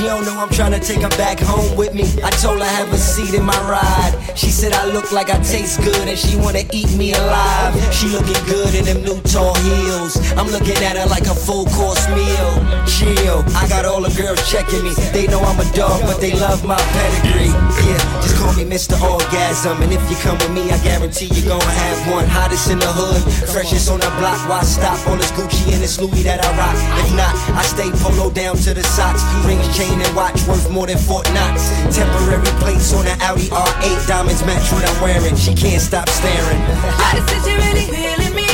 She 0.01 0.07
don't 0.07 0.25
know 0.25 0.41
I'm 0.41 0.49
trying 0.49 0.73
to 0.73 0.81
take 0.81 1.03
her 1.03 1.15
back 1.21 1.39
home 1.39 1.77
with 1.77 1.93
me. 1.93 2.05
I 2.25 2.31
told 2.41 2.59
her 2.59 2.65
I 2.65 2.73
have 2.81 2.93
a 2.93 2.97
seat 2.97 3.35
in 3.35 3.45
my 3.45 3.61
ride. 3.69 4.17
She 4.35 4.49
said 4.49 4.73
I 4.73 4.87
look 4.87 5.13
like 5.13 5.29
I 5.29 5.39
taste 5.45 5.83
good 5.85 6.09
and 6.09 6.17
she 6.17 6.37
wanna 6.37 6.65
eat 6.73 6.89
me 6.97 7.13
alive. 7.13 7.77
She 7.93 8.09
looking 8.09 8.41
good 8.49 8.75
in 8.75 8.85
them 8.87 9.05
new 9.05 9.21
tall 9.29 9.55
heels. 9.61 10.17
I'm 10.41 10.49
looking 10.49 10.81
at 10.89 10.97
her 10.97 11.05
like 11.07 11.29
a 11.29 11.37
full 11.37 11.67
course 11.77 12.09
meal. 12.09 12.51
Chill, 12.89 13.45
I 13.53 13.69
got 13.69 13.85
all 13.85 14.01
the 14.01 14.13
girls 14.17 14.41
checking 14.49 14.83
me. 14.83 14.97
They 15.13 15.27
know 15.27 15.41
I'm 15.41 15.61
a 15.61 15.69
dog, 15.77 16.01
but 16.09 16.21
they 16.21 16.33
love 16.33 16.65
my 16.65 16.81
pedigree. 16.97 17.53
Yeah, 17.85 18.01
just 18.25 18.41
call 18.41 18.53
me 18.57 18.65
Mr. 18.65 18.97
Orgasm, 19.05 19.83
and 19.83 19.93
if 19.93 20.01
you 20.09 20.17
come 20.25 20.39
with 20.41 20.53
me, 20.53 20.71
I 20.73 20.79
guarantee 20.81 21.29
you're 21.37 21.49
gonna 21.53 21.77
have 21.85 21.99
one. 22.09 22.27
Hottest 22.27 22.71
in 22.71 22.79
the 22.79 22.89
hood, 22.89 23.21
freshest 23.53 23.91
on 23.91 24.01
the 24.01 24.11
block. 24.17 24.41
Why 24.49 24.63
stop? 24.63 24.97
All 25.09 25.17
this 25.17 25.31
Gucci 25.33 25.73
and 25.77 25.83
this 25.85 26.01
Louis 26.01 26.25
that 26.25 26.41
I 26.41 26.49
rock. 26.57 26.77
If 27.05 27.13
not, 27.13 27.37
I 27.53 27.63
stay 27.69 27.91
polo 28.01 28.31
down 28.31 28.57
to 28.65 28.73
the 28.73 28.85
socks. 28.85 29.21
Rings, 29.45 29.69
chain, 29.91 30.01
and 30.01 30.17
watch 30.17 30.47
worth 30.47 30.71
more 30.71 30.87
than 30.87 30.99
Fort 30.99 31.31
Knox. 31.33 31.71
Temporary 31.95 32.45
plates 32.59 32.93
on 32.95 33.05
the 33.05 33.17
Audi 33.21 33.49
R8. 33.49 34.07
Diamonds 34.07 34.45
match 34.45 34.73
what 34.73 34.85
I'm 34.89 35.03
wearing. 35.03 35.37
She 35.37 35.55
can't 35.55 35.81
stop 35.81 36.09
staring. 36.09 36.61
Shawty 36.99 37.29
said 37.29 37.43
she 37.45 37.55
really 37.55 37.87
feeling 37.87 38.35
me 38.35 38.50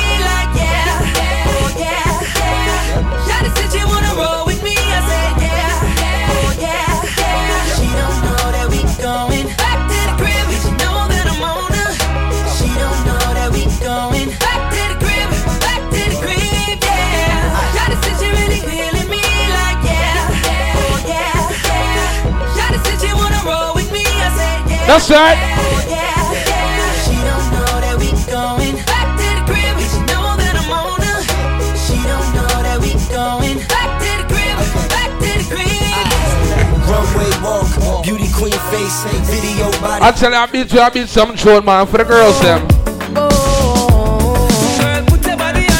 Runway 36.87 37.31
walk, 37.43 38.05
beauty 38.05 38.29
queen 38.33 38.53
face, 38.71 39.05
video 39.27 39.71
body. 39.81 40.05
I 40.05 40.13
tell 40.13 40.31
you, 40.31 40.37
I 40.37 40.47
beat 40.47 40.73
you, 40.73 40.81
I 40.81 40.89
beat 40.91 41.09
some 41.09 41.35
tune, 41.37 41.65
man, 41.65 41.87
for 41.87 41.99
the 41.99 42.05
girls, 42.05 42.41
them. 42.41 42.67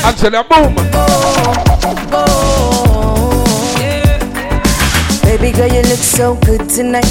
I 0.05 0.13
tell 0.19 0.33
you, 0.33 0.43
boom. 0.45 0.75
Baby 5.23 5.53
girl, 5.57 5.69
you 5.69 5.83
look 5.83 5.99
so 5.99 6.35
good 6.47 6.69
tonight, 6.69 7.07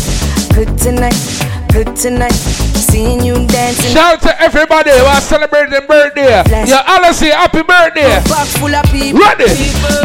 good 0.55 0.77
tonight, 0.77 1.15
good 1.75 1.95
tonight. 1.95 2.31
seeing 2.79 3.19
you 3.19 3.35
dancing. 3.47 3.91
Shout 3.91 4.15
out 4.15 4.21
to 4.23 4.31
everybody 4.41 4.91
who 4.91 5.03
are 5.03 5.19
celebrating 5.19 5.85
birthday. 5.87 6.39
Yeah, 6.63 6.83
Alice, 6.87 7.19
happy 7.19 7.63
birthday. 7.63 8.15
Box 8.31 8.55
full 8.55 8.71
of 8.73 8.85
people. 8.95 9.19
Ready? 9.19 9.51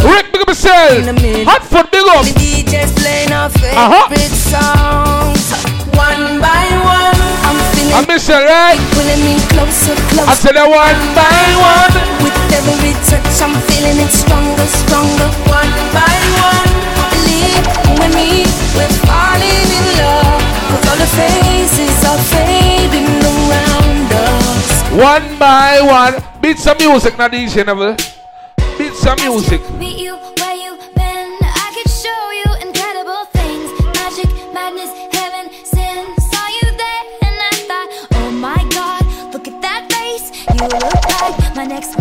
Rick, 0.03 0.33
big 0.35 0.43
up 0.43 0.49
yourself. 0.51 1.07
Hot 1.47 1.63
foot, 1.63 1.87
big 1.95 2.03
up. 2.11 2.27
The 2.27 2.35
DJ's 2.35 2.91
playing 2.99 3.31
our 3.31 3.49
favorite 3.51 3.79
Uh-huh. 3.79 4.11
songs. 4.51 5.47
One 5.95 6.43
by 6.43 6.67
one, 6.83 7.19
I'm 7.47 7.59
feeling 7.79 7.95
I 7.95 8.03
miss 8.09 8.27
you, 8.27 8.35
right? 8.35 8.81
pulling 8.97 9.23
me 9.23 9.39
closer, 9.55 9.95
closer. 10.11 10.27
I 10.31 10.35
said 10.35 10.55
that 10.59 10.67
one 10.67 10.99
by 11.15 11.39
one. 11.55 11.95
With 12.25 12.35
every 12.51 12.95
touch, 13.07 13.31
I'm 13.47 13.55
feeling 13.71 13.99
it 14.03 14.11
stronger, 14.11 14.67
stronger. 14.83 15.29
One 15.47 15.71
by 15.95 16.19
one, 16.51 16.71
believe 17.15 17.63
with 18.01 18.15
me, 18.19 18.43
we're 18.75 18.89
in 18.91 18.95
love. 20.71 20.83
Cause 20.83 20.89
all 20.91 20.97
the 20.97 21.07
faces 21.07 22.05
are 22.05 22.19
fading 22.35 23.09
around 23.25 24.13
us. 24.13 24.83
One 24.93 25.39
by 25.39 25.81
one. 25.81 26.23
Beat 26.41 26.59
some 26.59 26.79
music, 26.79 27.17
not 27.19 27.33
DJ 27.33 27.67
Neville. 27.67 27.97
Beat 28.79 28.95
some 28.95 29.19
music. 29.21 29.61
Meet 29.79 29.99
you 29.99 30.17
where 30.17 30.57
you 30.57 30.77
been. 30.95 31.39
I 31.43 31.71
could 31.75 31.91
show 31.91 32.23
you 32.41 32.49
incredible 32.67 33.25
things. 33.33 33.69
Magic, 33.95 34.31
madness, 34.55 34.91
heaven, 35.13 35.53
sin. 35.65 36.17
Saw 36.31 36.47
you 36.59 36.67
there 36.83 37.03
and 37.27 37.37
I 37.51 37.55
thought, 37.69 37.89
oh 38.13 38.31
my 38.31 38.61
god, 38.71 39.05
look 39.33 39.47
at 39.49 39.61
that 39.63 39.93
face. 39.93 40.33
You 40.55 40.67
look 40.67 41.05
like 41.21 41.57
my 41.57 41.65
next 41.67 42.00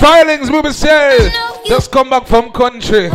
Filings, 0.00 0.50
we 0.50 0.72
say. 0.72 1.30
Just 1.66 1.92
come 1.92 2.08
back 2.08 2.26
from 2.26 2.50
country. 2.52 3.10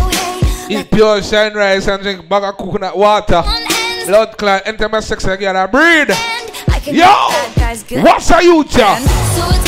Eat 0.69 0.89
pure 0.91 1.21
shine 1.21 1.53
rice 1.53 1.87
and 1.87 2.01
drink 2.01 2.29
bag 2.29 2.43
of 2.43 2.57
coconut 2.57 2.95
water. 2.95 3.43
Blood 4.05 4.37
clot, 4.37 4.61
enter 4.65 4.87
my 4.87 4.99
sex 4.99 5.25
and 5.25 5.39
get 5.39 5.55
a 5.55 5.67
breed. 5.67 6.09
Yo! 6.85 8.03
What's 8.03 8.29
a 8.29 8.43
you, 8.43 8.63
Jack? 8.65 9.64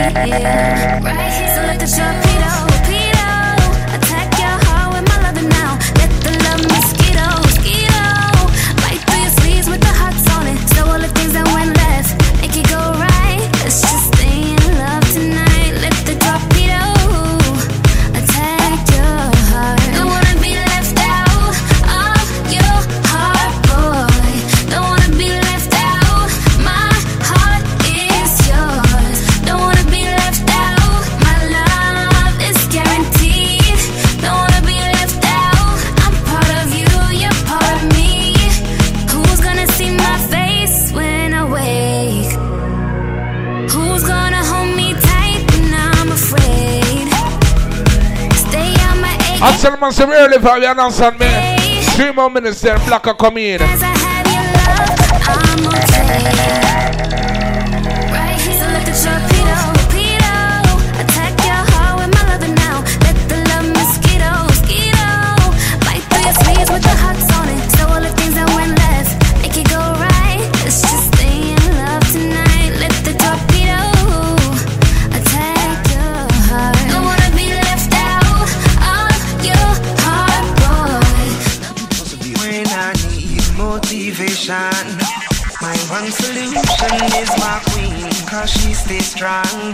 Right 0.00 0.16
here. 0.16 1.54
So 1.54 1.60
let 1.62 1.78
the 1.78 1.86
torpedo, 1.86 2.29
I 49.42 49.56
tell 49.56 49.76
them 49.76 49.90
some 49.92 50.10
early 50.10 50.38
for 50.38 50.58
you 50.58 50.66
understand 50.66 51.18
me. 51.18 51.26
Eh? 51.26 51.82
Three 51.96 52.12
more 52.12 52.28
minutes 52.28 52.60
then 52.60 52.78
black 52.86 53.02
come 53.18 53.38
in. 53.38 53.60
she 88.90 89.00
strong. 89.00 89.72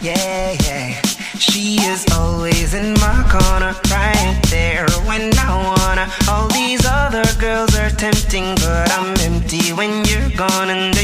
Yeah, 0.00 0.56
yeah. 0.64 1.00
She 1.38 1.76
is 1.92 2.04
always 2.12 2.74
in 2.74 2.94
my 2.94 3.22
corner, 3.30 3.72
right 3.88 4.40
there 4.50 4.86
when 5.06 5.30
I 5.38 5.50
wanna. 5.68 6.10
All 6.28 6.48
these 6.48 6.84
other 6.84 7.24
girls 7.38 7.76
are 7.76 7.90
tempting, 7.90 8.56
but 8.56 8.90
I'm 8.90 9.16
empty 9.20 9.72
when 9.72 10.04
you're 10.06 10.30
gone. 10.30 10.70
And 10.70 10.97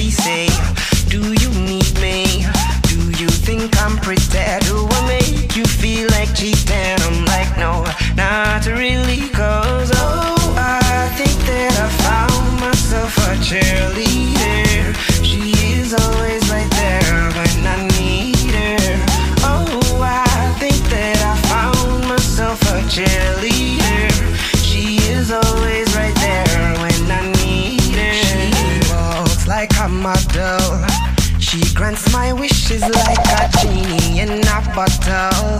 bottle. 34.74 35.58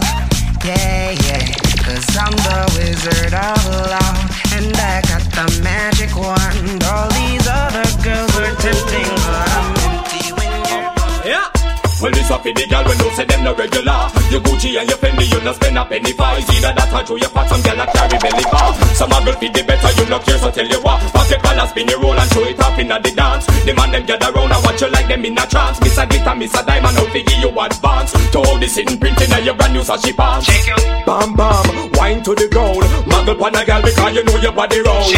Yeah, 0.65 1.11
yeah. 1.11 1.45
Cause 1.83 2.17
I'm 2.17 2.35
the 2.35 2.59
wizard 2.75 3.33
of 3.33 3.65
love. 3.87 4.19
And 4.51 4.75
I 4.75 5.01
got 5.07 5.23
the 5.31 5.61
magic 5.63 6.15
wand. 6.15 6.83
All 6.83 7.07
these 7.11 7.24
Well, 12.05 12.13
this 12.13 12.29
up 12.29 12.45
for 12.45 12.53
the 12.53 12.69
girl 12.69 12.85
when 12.85 13.01
you 13.01 13.09
say 13.17 13.25
them 13.25 13.41
no 13.41 13.57
regular. 13.57 13.97
You 14.29 14.37
Gucci 14.37 14.77
and 14.77 14.85
your 14.85 15.01
Fendi, 15.01 15.25
you 15.25 15.41
no 15.41 15.49
spend 15.57 15.73
a 15.73 15.81
penny 15.89 16.13
for. 16.13 16.37
Either 16.37 16.69
that 16.77 16.93
or 16.93 17.01
through 17.01 17.17
your 17.17 17.33
pot, 17.33 17.49
some 17.49 17.65
girl 17.65 17.81
a 17.81 17.85
carry 17.89 18.21
belly 18.21 18.45
bar. 18.45 18.77
Some 18.93 19.09
a 19.09 19.17
girl 19.25 19.33
feed 19.41 19.57
the 19.57 19.65
better, 19.65 19.89
you 19.97 20.05
no 20.05 20.21
care, 20.21 20.37
so 20.37 20.53
tell 20.53 20.69
you 20.69 20.77
what. 20.85 21.01
Pop 21.09 21.25
your 21.33 21.41
collar, 21.41 21.65
spin 21.65 21.89
your 21.89 21.97
roll 21.97 22.13
and 22.13 22.29
show 22.29 22.45
it 22.45 22.61
up 22.61 22.77
in 22.77 22.93
the 22.93 23.09
dance. 23.09 23.49
The 23.65 23.73
man 23.73 23.89
them 23.89 24.05
gather 24.05 24.29
round 24.37 24.53
and 24.53 24.61
watch 24.61 24.85
you 24.85 24.89
like 24.93 25.09
them 25.09 25.25
in 25.25 25.33
a 25.33 25.49
trance. 25.49 25.81
Miss 25.81 25.97
a 25.97 26.05
glitter, 26.05 26.35
miss 26.37 26.53
a 26.53 26.61
diamond, 26.61 26.93
out 26.93 27.09
give 27.09 27.41
you 27.41 27.49
advance. 27.49 28.13
To 28.13 28.37
all 28.37 28.57
the 28.61 28.69
sitting 28.69 29.01
printing 29.01 29.33
on 29.33 29.41
your 29.41 29.57
brand 29.57 29.73
new 29.73 29.81
Sashi 29.81 30.13
pants. 30.13 30.45
Bam 31.09 31.33
bam, 31.33 31.89
wine 31.97 32.21
to 32.21 32.37
the 32.37 32.45
ground. 32.53 32.85
Muggle 33.09 33.33
pan 33.33 33.57
a 33.57 33.65
girl 33.65 33.81
because 33.81 34.13
you 34.13 34.21
know 34.29 34.37
your 34.45 34.53
body 34.53 34.77
round. 34.85 35.09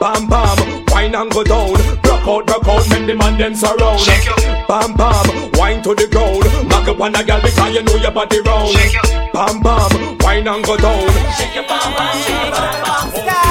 Bam 0.00 0.32
bam, 0.32 0.56
wine 0.96 1.12
and 1.12 1.28
go 1.28 1.44
down. 1.44 1.76
Rock 2.08 2.24
out, 2.24 2.48
rock 2.48 2.68
out, 2.72 2.84
make 2.88 3.04
the 3.04 3.12
man 3.20 3.36
them 3.36 3.52
surround. 3.52 4.00
Bam 4.64 4.96
bam, 4.96 5.28
wine 5.60 5.84
to 5.84 5.92
the 5.92 6.08
ground. 6.08 6.21
Muggle 6.70 6.96
pan 6.98 7.14
a 7.14 7.24
girl 7.24 7.40
because 7.42 7.74
you 7.74 7.82
know 7.82 7.96
your 7.96 8.10
body 8.12 8.40
round. 8.40 8.74
Bam 9.32 9.60
bam, 9.62 10.18
wine 10.20 10.46
and 10.48 10.64
go 10.64 10.76
down. 10.76 11.00
Shake 11.36 11.54
your 11.54 11.66
bam 11.66 11.92
bam, 11.96 12.16
shake 12.22 12.42
your 12.42 12.50
bam 12.52 13.26
bam. 13.26 13.41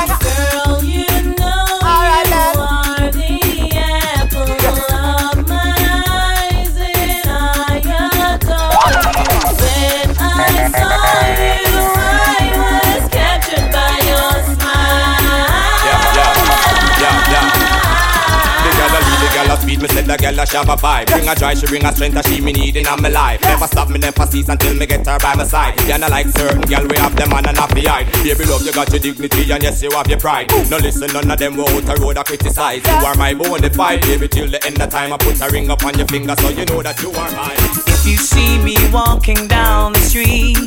The 20.11 20.17
girl 20.17 20.39
a 20.39 20.45
she 20.45 20.57
have 20.57 20.69
a 20.69 20.75
vibe. 20.75 21.07
Bring 21.07 21.27
a 21.27 21.35
joy, 21.35 21.55
she 21.55 21.65
bring 21.67 21.85
a 21.85 21.91
strength 21.95 22.15
that 22.15 22.25
she 22.27 22.41
me 22.41 22.51
need 22.51 22.75
in 22.75 22.83
my 22.83 23.09
life. 23.09 23.41
Never 23.41 23.67
stop 23.67 23.89
me, 23.89 23.97
never 23.99 24.25
cease 24.27 24.49
until 24.49 24.75
me 24.75 24.85
get 24.85 25.05
her 25.07 25.17
by 25.19 25.35
my 25.35 25.45
side. 25.45 25.79
You 25.87 25.97
not 25.97 26.11
like 26.11 26.27
certain 26.27 26.61
girl, 26.61 26.85
we 26.87 26.97
have 26.97 27.15
them 27.15 27.31
on 27.33 27.47
and 27.47 27.57
off 27.57 27.73
the 27.73 27.81
hide. 27.81 28.11
Baby 28.23 28.45
love, 28.45 28.65
you 28.65 28.73
got 28.73 28.91
your 28.91 28.99
dignity 28.99 29.51
and 29.51 29.63
yes, 29.63 29.81
you 29.81 29.91
have 29.91 30.07
your 30.07 30.19
pride. 30.19 30.51
No 30.69 30.77
listen, 30.77 31.11
none 31.13 31.31
of 31.31 31.39
them 31.39 31.55
will 31.55 31.69
out 31.69 31.85
the 31.85 31.95
road 32.01 32.17
I 32.17 32.23
criticize. 32.23 32.83
You 32.85 33.07
are 33.07 33.15
my 33.15 33.33
bona 33.33 33.69
fide, 33.69 34.01
baby, 34.01 34.27
till 34.27 34.49
the 34.49 34.59
end 34.65 34.81
of 34.81 34.89
time. 34.89 35.13
I 35.13 35.17
put 35.17 35.39
a 35.39 35.47
ring 35.49 35.69
up 35.69 35.83
on 35.85 35.97
your 35.97 36.07
finger 36.07 36.35
so 36.39 36.49
you 36.49 36.65
know 36.65 36.81
that 36.81 37.01
you 37.01 37.11
are 37.11 37.31
mine. 37.31 37.55
If 37.87 38.05
you 38.05 38.17
see 38.17 38.57
me 38.59 38.75
walking 38.91 39.47
down 39.47 39.93
the 39.93 39.99
street, 39.99 40.57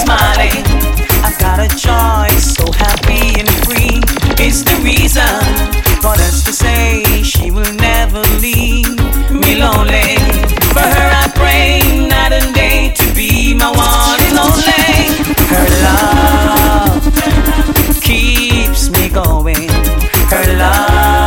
smiling, 0.00 0.64
I've 1.20 1.38
got 1.38 1.60
a 1.60 1.68
choice, 1.68 2.56
so 2.56 2.64
happy 2.72 3.40
and 3.40 3.48
free. 3.66 4.27
It's 4.40 4.62
the 4.62 4.76
reason 4.84 5.42
for 6.00 6.12
us 6.12 6.44
to 6.44 6.52
say 6.52 7.02
she 7.24 7.50
will 7.50 7.72
never 7.74 8.22
leave 8.38 8.88
me 9.32 9.56
lonely. 9.58 10.14
For 10.72 10.86
her, 10.94 11.10
I 11.22 11.26
pray 11.34 11.80
night 12.06 12.32
and 12.32 12.54
day 12.54 12.92
to 12.94 13.14
be 13.14 13.52
my 13.54 13.68
one 13.68 14.20
and 14.28 14.38
only. 14.38 15.18
Her 15.52 15.68
love 15.88 17.02
keeps 18.00 18.90
me 18.90 19.08
going. 19.08 19.68
Her 20.30 20.56
love 20.56 21.17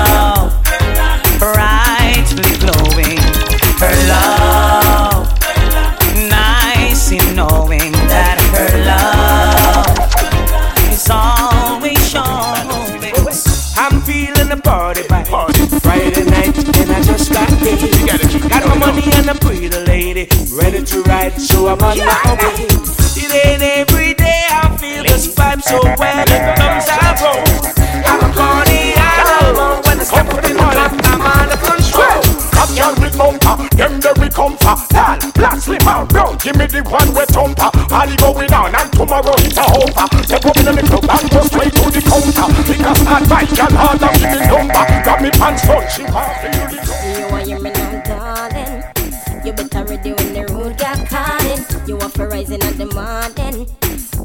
Got 18.52 18.68
my 18.68 18.76
money 18.76 19.04
and 19.16 19.30
a 19.30 19.36
pretty 19.36 19.70
lady 19.70 20.28
ready 20.52 20.84
to 20.84 21.02
ride, 21.04 21.40
so 21.40 21.68
I'm 21.68 21.80
on 21.80 21.98
my 21.98 22.38
way. 22.44 22.68
It 23.16 23.32
ain't 23.32 23.64
every 23.64 24.14
day 24.14 24.46
I 24.52 24.76
feel 24.76 25.04
this 25.04 25.34
vibe 25.34 25.64
so 25.64 25.80
well. 25.80 26.26
It 26.28 26.44
comes 26.60 26.86
and 26.92 27.16
goes. 27.16 27.72
I'm 28.04 28.20
a 28.20 28.34
party 28.36 28.92
animal 29.00 29.80
when 29.88 30.00
I 30.00 30.04
step 30.04 30.28
up 30.28 30.44
in 30.44 30.54
the 30.54 30.68
club. 30.68 30.92
I'm 31.08 31.22
under 31.24 31.60
control. 31.64 32.20
Up 32.60 32.70
girl 32.76 32.94
with 33.00 33.18
bumper, 33.18 33.76
them 33.76 34.02
come 34.32 34.58
for 34.58 34.76
Tall, 34.90 35.18
black, 35.34 35.60
slim 35.60 35.88
and 35.88 36.10
brown, 36.10 36.38
give 36.38 36.56
me 36.56 36.66
the 36.66 36.82
one 36.84 37.14
with 37.14 37.30
thumper 37.30 37.70
Holly 37.92 38.16
going 38.18 38.52
on 38.54 38.74
and 38.76 38.92
tomorrow 38.94 39.34
it's 39.38 39.58
a 39.58 39.64
hover 39.64 40.08
Step 40.24 40.46
up 40.46 40.58
in 40.58 40.66
the 40.66 40.84
club 40.84 41.06
and 41.10 41.30
go 41.30 41.42
straight 41.44 41.74
to 41.74 41.86
the 41.92 42.02
counter 42.02 42.64
Because 42.66 43.02
hard 43.06 43.30
bike 43.30 43.52
girl 43.56 43.72
hard 43.72 44.00
give 44.00 44.32
me 44.32 44.40
number 44.48 44.84
Got 45.06 45.22
me 45.22 45.30
pants 45.32 45.68
on, 45.70 45.88
she 45.90 46.04
want 46.12 46.32
to 46.42 46.76
you 46.76 46.91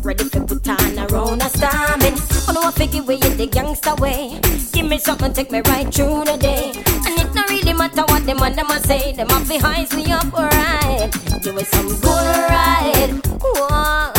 Ready 0.07 0.23
for 0.29 0.39
put 0.47 0.69
on 0.69 0.99
a 0.99 1.07
round 1.09 1.43
of 1.43 1.51
storming. 1.51 2.15
I 2.47 2.53
know 2.53 2.63
I 2.63 2.71
figure 2.71 3.03
way 3.03 3.17
you 3.17 3.31
the 3.35 3.49
gangster 3.49 3.93
way. 3.97 4.39
Give 4.73 4.87
me 4.87 4.99
something, 4.99 5.33
take 5.33 5.51
me 5.51 5.63
right 5.67 5.93
through 5.93 6.23
the 6.27 6.37
day. 6.37 6.71
And 7.05 7.19
it 7.19 7.35
not 7.35 7.51
really 7.51 7.73
matter 7.73 8.03
what 8.03 8.25
them 8.25 8.41
and 8.41 8.55
them 8.55 8.71
a 8.71 8.79
say. 8.87 9.15
Them 9.15 9.27
the 9.27 9.59
highs 9.59 9.93
me 9.97 10.13
up 10.13 10.33
right. 10.33 11.11
Give 11.43 11.57
me 11.57 11.65
some 11.65 11.89
good 11.89 12.39
ride. 12.47 13.21
Why? 13.41 14.13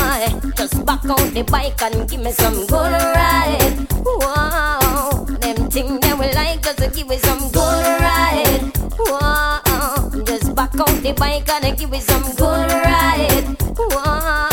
Just 0.57 0.85
back 0.85 1.05
out 1.05 1.34
the 1.34 1.43
bike 1.49 1.81
and 1.81 2.09
give 2.09 2.19
me 2.19 2.31
some 2.34 2.65
good 2.68 2.91
ride. 2.91 3.88
Wow. 4.03 5.26
Them 5.39 5.69
thing 5.69 6.01
they 6.01 6.14
will 6.14 6.35
like 6.35 6.68
us 6.68 6.76
to 6.76 6.89
give 6.89 7.07
me 7.07 7.18
some 7.18 7.49
good 7.51 7.85
ride. 8.01 8.73
Wow. 8.99 10.11
Just 10.26 10.53
back 10.53 10.77
out 10.77 11.01
the 11.01 11.14
bike 11.18 11.47
and 11.47 11.77
give 11.77 11.89
me 11.89 12.01
some 12.01 12.23
good 12.35 12.72
ride. 12.73 13.55
Wow. 13.77 14.47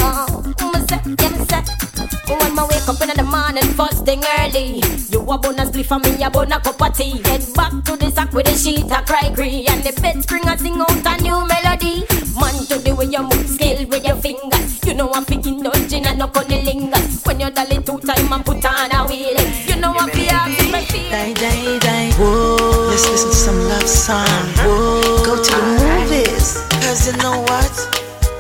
When 2.27 2.59
I 2.59 2.65
wake 2.65 2.89
up 2.89 3.01
in 3.03 3.13
the 3.17 3.23
morning, 3.23 3.69
first 3.77 4.05
thing 4.05 4.23
early, 4.39 4.81
you 5.13 5.21
a 5.21 5.39
bonus 5.39 5.69
split 5.69 5.87
for 5.87 5.99
me, 5.99 6.23
a 6.23 6.31
bonus 6.31 6.63
cup 6.63 6.81
of 6.81 6.97
tea. 6.97 7.21
Head 7.25 7.45
back 7.55 7.73
to 7.85 7.97
the 7.97 8.11
sack 8.11 8.33
with 8.33 8.47
the 8.47 8.53
sheet, 8.53 8.91
a 8.91 9.03
cry 9.05 9.31
cree, 9.35 9.67
and 9.69 9.83
the 9.85 9.93
bed 10.01 10.23
spring 10.23 10.47
a 10.49 10.57
sing 10.57 10.81
out 10.81 10.91
a 10.91 11.23
new 11.23 11.47
melody. 11.47 12.05
Man, 12.41 12.57
to 12.69 12.79
the 12.81 12.95
way 12.97 13.07
you 13.07 13.23
move, 13.23 13.49
skill 13.49 13.87
with 13.89 14.05
your 14.05 14.17
fingers. 14.17 14.81
You 14.87 14.95
know 14.95 15.13
I'm 15.13 15.25
picking 15.25 15.61
nudging 15.61 16.07
and 16.07 16.19
knock 16.19 16.37
on 16.37 16.49
the 16.49 16.63
lingers. 16.63 17.23
When 17.25 17.41
you're 17.41 17.51
dolly 17.51 17.83
two 17.83 17.99
time 18.01 18.33
and 18.33 18.45
put 18.45 18.65
on 18.65 18.93
a 18.93 19.07
wheel, 19.07 19.37
you 19.69 19.77
know 19.77 19.93
I'm 19.93 20.11
be 20.11 20.25
happy, 20.25 20.71
my 20.73 20.85
feel. 20.85 21.11
Die, 21.11 21.33
die, 21.35 21.79
die. 21.79 22.11
Whoa. 22.17 22.89
Let's 22.89 23.05
listen 23.09 23.31
to 23.31 23.37
some 23.37 23.61
love 23.69 23.89
song. 23.89 24.27
Whoa. 24.65 25.25
Go 25.25 25.43
to 25.43 25.51
the 25.53 25.63
movies. 25.85 26.65
Cause 26.81 27.07
you 27.07 27.17
know 27.19 27.41
what? 27.49 27.75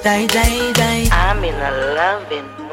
Die, 0.02 0.26
die, 0.26 0.72
die. 0.72 1.08
I'm 1.12 1.44
in 1.44 1.54
a 1.54 1.94
loving 1.94 2.48
mood. 2.58 2.63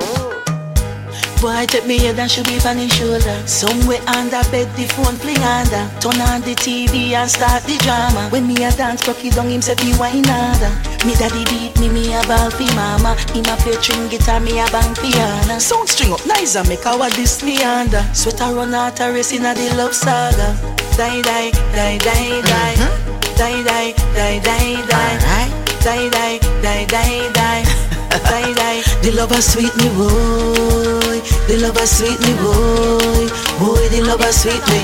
Boy, 1.41 1.65
take 1.65 1.87
me 1.87 1.97
head 1.97 2.19
and 2.19 2.29
should 2.29 2.45
be 2.45 2.61
on 2.69 2.77
his 2.77 2.93
shoulder. 2.93 3.33
Somewhere 3.47 3.97
under 4.05 4.45
bed, 4.53 4.69
the 4.77 4.85
phone 4.93 5.17
fling 5.17 5.41
under. 5.41 5.89
Turn 5.97 6.21
on 6.29 6.41
the 6.45 6.53
TV 6.53 7.17
and 7.17 7.25
start 7.25 7.63
the 7.63 7.81
drama. 7.81 8.29
When 8.29 8.45
me 8.45 8.53
a 8.63 8.69
dance, 8.69 9.01
cocky 9.01 9.31
down 9.31 9.49
him 9.49 9.59
say 9.59 9.73
be 9.81 9.89
wine 9.97 10.21
harder. 10.23 10.69
Me 11.01 11.17
daddy 11.17 11.41
beat 11.49 11.73
me, 11.81 11.89
me 11.89 12.13
a 12.13 12.21
ball 12.29 12.51
fi 12.51 12.69
mama. 12.77 13.17
Him 13.33 13.49
a 13.49 13.57
play 13.57 13.73
string 13.81 14.07
guitar, 14.07 14.39
me 14.39 14.61
a 14.61 14.69
bang 14.69 14.93
piano. 15.01 15.57
Sound 15.57 15.89
string 15.89 16.13
up 16.13 16.21
nice 16.27 16.53
and 16.53 16.69
make 16.69 16.85
our 16.85 17.09
this 17.17 17.41
me 17.41 17.57
under. 17.63 18.05
Sweater 18.13 18.53
run 18.53 18.75
out 18.75 19.01
a 19.01 19.11
race 19.11 19.33
in 19.33 19.43
a 19.43 19.55
the 19.55 19.73
love 19.73 19.95
saga. 19.95 20.53
Die, 20.93 21.25
die, 21.25 21.49
die, 21.73 21.97
die, 21.97 22.41
die. 22.45 22.75
Uh-huh. 22.77 23.17
Die, 23.33 23.63
die, 23.65 23.93
die, 24.13 24.37
die, 24.45 24.77
die. 24.85 25.49
Die, 25.81 26.09
die, 26.13 26.37
die, 26.61 26.85
die, 26.85 27.33
die. 27.33 27.80
Die, 28.11 28.53
die. 28.53 28.81
The 29.01 29.11
lover 29.11 29.41
sweet 29.41 29.75
me 29.77 29.87
boy. 29.95 31.21
The 31.47 31.57
lover 31.61 31.87
sweet 31.87 32.19
me 32.19 32.33
boy. 32.43 33.27
Boy, 33.59 33.87
the 33.89 34.01
lover 34.01 34.31
sweet 34.31 34.63
me. 34.67 34.81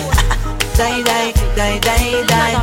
Die, 0.77 1.01
die, 1.03 1.33
die, 1.55 1.79
die, 1.79 2.23
die. 2.25 2.53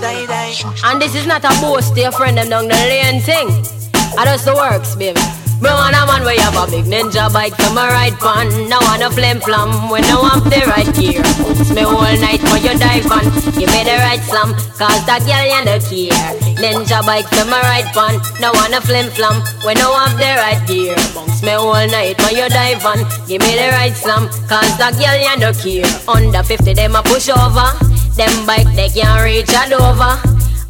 Die, 0.00 0.26
die. 0.26 0.52
And 0.84 1.00
this 1.00 1.14
is 1.14 1.26
not 1.26 1.44
a 1.44 1.50
boast 1.60 1.94
to 1.94 2.00
your 2.00 2.12
friend 2.12 2.36
them 2.38 2.50
down 2.50 2.68
the 2.68 2.74
lane 2.74 3.20
thing. 3.20 3.48
I 4.18 4.24
just 4.24 4.44
the 4.44 4.54
works, 4.54 4.94
baby. 4.94 5.20
Me 5.56 5.72
want 5.72 5.96
a 5.96 6.04
man 6.04 6.20
you 6.20 6.40
have 6.44 6.56
a 6.60 6.70
big 6.70 6.84
ninja 6.84 7.32
bike 7.32 7.56
to 7.56 7.70
my 7.72 7.88
right 7.88 8.12
pan. 8.20 8.48
Now 8.68 8.80
want 8.84 9.02
a 9.02 9.08
flim 9.08 9.40
flam 9.40 9.88
when 9.88 10.04
I 10.04 10.16
want 10.20 10.44
the 10.44 10.60
right 10.68 10.88
gear. 10.92 11.24
It's 11.56 11.72
me 11.72 11.80
whole 11.80 12.04
night 12.20 12.44
for 12.44 12.60
your 12.60 12.76
dive 12.76 13.08
on. 13.08 13.24
Give 13.56 13.72
me 13.72 13.80
the 13.88 13.96
right 14.04 14.20
slam, 14.20 14.52
cause 14.76 15.00
that 15.08 15.24
girl 15.24 15.44
you 15.48 15.64
no 15.64 15.80
care. 15.80 16.12
Ninja 16.60 17.00
bike 17.08 17.28
to 17.32 17.44
my 17.48 17.60
right 17.72 17.88
pan. 17.96 18.20
Now 18.36 18.52
want 18.52 18.76
a 18.76 18.80
flim 18.84 19.08
flam 19.16 19.40
when 19.64 19.80
I 19.80 19.88
want 19.88 20.20
the 20.20 20.28
right 20.36 20.60
gear. 20.68 20.96
Bounce 21.16 21.40
me 21.40 21.56
whole 21.56 21.88
night 21.88 22.20
for 22.20 22.36
your 22.36 22.52
dive 22.52 22.84
on. 22.84 23.00
Give 23.24 23.40
me 23.40 23.56
the 23.56 23.72
right 23.72 23.96
slam, 23.96 24.28
cause 24.44 24.72
that 24.76 24.92
girl 25.00 25.16
you 25.16 25.36
no 25.40 25.56
care. 25.56 25.88
Under 26.04 26.44
50 26.44 26.74
them 26.74 26.96
a 26.96 27.02
push 27.02 27.32
over. 27.32 27.72
Them 28.12 28.32
bike 28.44 28.68
they 28.76 28.92
can't 28.92 29.24
reach 29.24 29.48
a 29.56 29.64
Dover. 29.72 30.20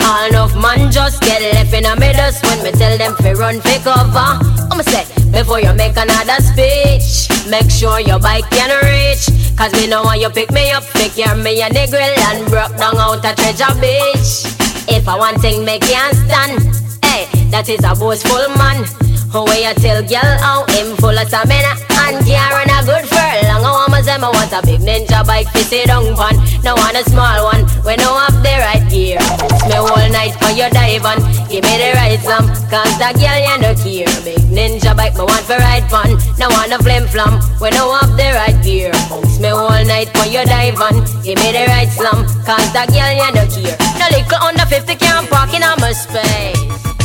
All 0.07 0.29
enough 0.29 0.55
man 0.55 0.93
just 0.93 1.21
get 1.23 1.43
left 1.43 1.75
in 1.75 1.85
a 1.85 1.97
dust 2.13 2.45
when 2.47 2.63
me 2.63 2.71
tell 2.71 2.97
them 2.97 3.17
fi 3.17 3.33
run 3.33 3.61
fi 3.61 3.79
cover. 3.83 4.39
I'ma 4.71 4.83
say 4.83 5.05
before 5.33 5.61
you 5.61 5.75
make 5.75 5.97
another 5.97 6.39
speech, 6.41 7.27
make 7.51 7.69
sure 7.69 7.99
your 7.99 8.21
bike 8.21 8.49
can 8.51 8.71
reach. 8.87 9.27
Cause 9.59 9.73
me 9.73 9.89
know 9.89 10.05
want 10.05 10.21
you 10.21 10.31
pick 10.31 10.53
me 10.53 10.71
up, 10.71 10.85
pick 10.95 11.19
your 11.19 11.35
me 11.35 11.61
a 11.61 11.69
grill 11.91 12.19
and 12.31 12.47
broke 12.49 12.77
down 12.77 12.97
out 12.99 13.25
a 13.25 13.35
treasure 13.35 13.75
beach. 13.81 14.47
If 14.89 15.09
I 15.09 15.17
want 15.19 15.41
thing 15.41 15.65
me 15.65 15.81
can't 15.81 16.15
stand, 16.15 16.63
hey, 17.05 17.27
that 17.51 17.69
is 17.69 17.83
a 17.83 17.95
boastful 17.99 18.49
man. 18.57 19.06
Where 19.45 19.69
you 19.69 19.75
tell 19.77 20.01
girl 20.01 20.33
how 20.41 20.65
him 20.73 20.97
full 20.97 21.13
of 21.13 21.29
stamina 21.29 21.77
and 22.09 22.25
can't 22.25 22.53
run 22.57 22.73
a 22.73 22.81
good 22.89 23.05
furlong. 23.05 23.61
I 23.61 23.69
want 23.69 23.91
my 23.93 24.01
say 24.01 24.17
me 24.17 24.33
want 24.33 24.49
a 24.49 24.65
big 24.65 24.81
ninja 24.81 25.21
bike 25.29 25.45
fi 25.53 25.61
sit 25.61 25.93
down 25.93 26.17
pan. 26.17 26.41
No 26.65 26.73
want 26.73 26.97
a 26.97 27.05
small 27.05 27.45
one 27.45 27.69
when 27.85 28.01
no 28.01 28.17
have 28.17 28.33
the 28.41 28.57
right 28.65 28.81
gear. 28.89 29.21
Me 29.69 29.77
whole 29.77 30.09
night 30.09 30.33
for 30.41 30.49
your 30.57 30.73
dive 30.73 31.05
on. 31.05 31.21
Give 31.53 31.61
me 31.69 31.75
the 31.77 31.93
right 32.01 32.17
slam, 32.17 32.49
cause 32.73 32.97
that 32.97 33.21
girl 33.21 33.37
you 33.37 33.57
no 33.61 33.77
care. 33.77 34.09
Big 34.25 34.41
ninja 34.49 34.97
bike 34.97 35.13
me 35.21 35.29
want 35.29 35.45
for 35.45 35.61
ride 35.61 35.85
fun. 35.93 36.17
No 36.41 36.49
want 36.57 36.73
a 36.73 36.81
flim 36.81 37.05
flam 37.05 37.37
when 37.61 37.77
no 37.77 37.93
have 37.93 38.17
the 38.17 38.33
right 38.41 38.57
gear. 38.65 38.89
It's 39.21 39.37
me 39.37 39.53
whole 39.53 39.85
night 39.85 40.09
for 40.17 40.25
your 40.33 40.49
dive 40.49 40.81
on. 40.81 41.05
Give 41.21 41.37
me 41.45 41.53
the 41.53 41.69
right 41.69 41.93
slam, 41.93 42.25
cause 42.41 42.73
that 42.73 42.89
girl 42.89 43.13
you 43.13 43.31
no 43.37 43.45
care. 43.53 43.77
No 44.01 44.07
little 44.17 44.41
under 44.49 44.65
50 44.65 44.97
can't 44.97 45.29
park 45.29 45.53
in 45.53 45.61
my 45.61 45.93
space. 45.93 46.96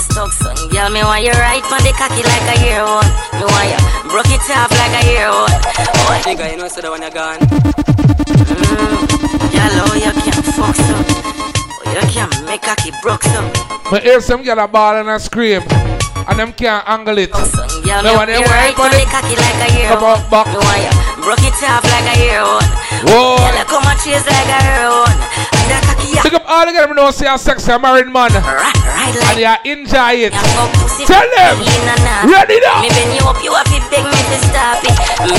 You 0.00 0.16
want 0.16 0.32
stuck 0.32 0.56
son, 0.56 0.68
girl, 0.70 0.88
me 0.88 1.02
want 1.04 1.20
you 1.24 1.32
right 1.36 1.60
on 1.60 1.82
the 1.84 1.92
cocky 1.92 2.24
like 2.24 2.48
a 2.48 2.56
year 2.64 2.80
one. 2.80 3.04
Me 3.36 3.44
want 3.44 3.68
you 3.68 3.80
broke 4.08 4.32
it 4.32 4.40
off 4.48 4.72
like 4.72 4.96
a 4.96 5.02
year 5.04 5.28
one. 5.28 5.52
Oh, 5.52 6.22
Nigga, 6.24 6.50
you 6.52 6.56
know, 6.56 6.68
so 6.68 6.80
that 6.80 6.88
when 6.88 7.04
you're 7.04 7.12
gone. 7.12 7.36
mm, 7.36 9.04
girl, 9.52 9.76
oh, 9.84 9.92
you 10.00 10.12
can't 10.24 10.40
fuck 10.56 10.72
so. 10.72 10.96
Oh, 10.96 11.92
you 11.92 12.00
can't 12.08 12.32
make 12.48 12.62
cocky 12.64 12.92
broke 13.04 13.24
so. 13.28 13.44
Me 13.92 14.00
hear 14.00 14.20
some 14.24 14.42
girl 14.42 14.60
a 14.60 14.68
ball 14.68 14.96
and 14.96 15.08
a 15.10 15.20
scream, 15.20 15.60
and 15.68 16.38
them 16.38 16.52
can't 16.54 16.80
angle 16.88 17.18
it. 17.18 17.32
Girl, 17.32 18.00
Me 18.00 18.08
me 18.08 18.16
want 18.16 18.16
want 18.16 18.30
you 18.32 18.40
right 18.48 18.72
right 18.72 18.80
on 18.80 18.88
on 18.88 18.96
the 18.96 19.04
cocky 19.04 19.36
like 19.36 19.60
a 19.60 19.68
year 19.76 19.88
Come 19.92 20.04
on, 20.04 20.16
back. 20.32 20.48
Me 20.48 20.56
want 20.64 20.80
you 20.80 20.92
broke 21.20 21.44
it 21.44 21.60
off 21.68 21.84
like 21.84 22.08
a 22.08 22.16
year 22.16 22.40
one. 22.40 22.64
Whoa. 23.04 23.36
Girl, 23.36 23.52
you 23.52 23.64
come 23.68 23.84
and 23.84 24.00
chase 24.00 24.24
like 24.24 24.48
a 24.48 24.60
year 24.64 24.88
one. 24.88 25.18
Big 26.22 26.34
up 26.34 26.44
all 26.46 26.66
the 26.66 26.72
girls 26.72 26.88
who 26.88 26.94
know 26.94 27.10
say 27.10 27.26
a 27.32 27.38
sexy 27.38 27.76
married 27.78 28.08
man. 28.12 28.30
And 28.34 29.38
you 29.38 29.54
enjoy 29.72 30.28
it. 30.28 30.32
Tell 31.06 31.26
them. 31.34 31.56
Ready 32.28 32.60
now. 32.60 32.82
Me 32.82 32.88
bend 32.90 33.14
you 33.14 33.24
up, 33.24 33.38
you 33.42 33.52
have 33.54 33.64
to 33.70 33.80
beg 33.88 34.04
me 34.04 34.18
to 34.18 34.38
stop 34.50 34.82
it. 34.84 34.96
Me 35.24 35.32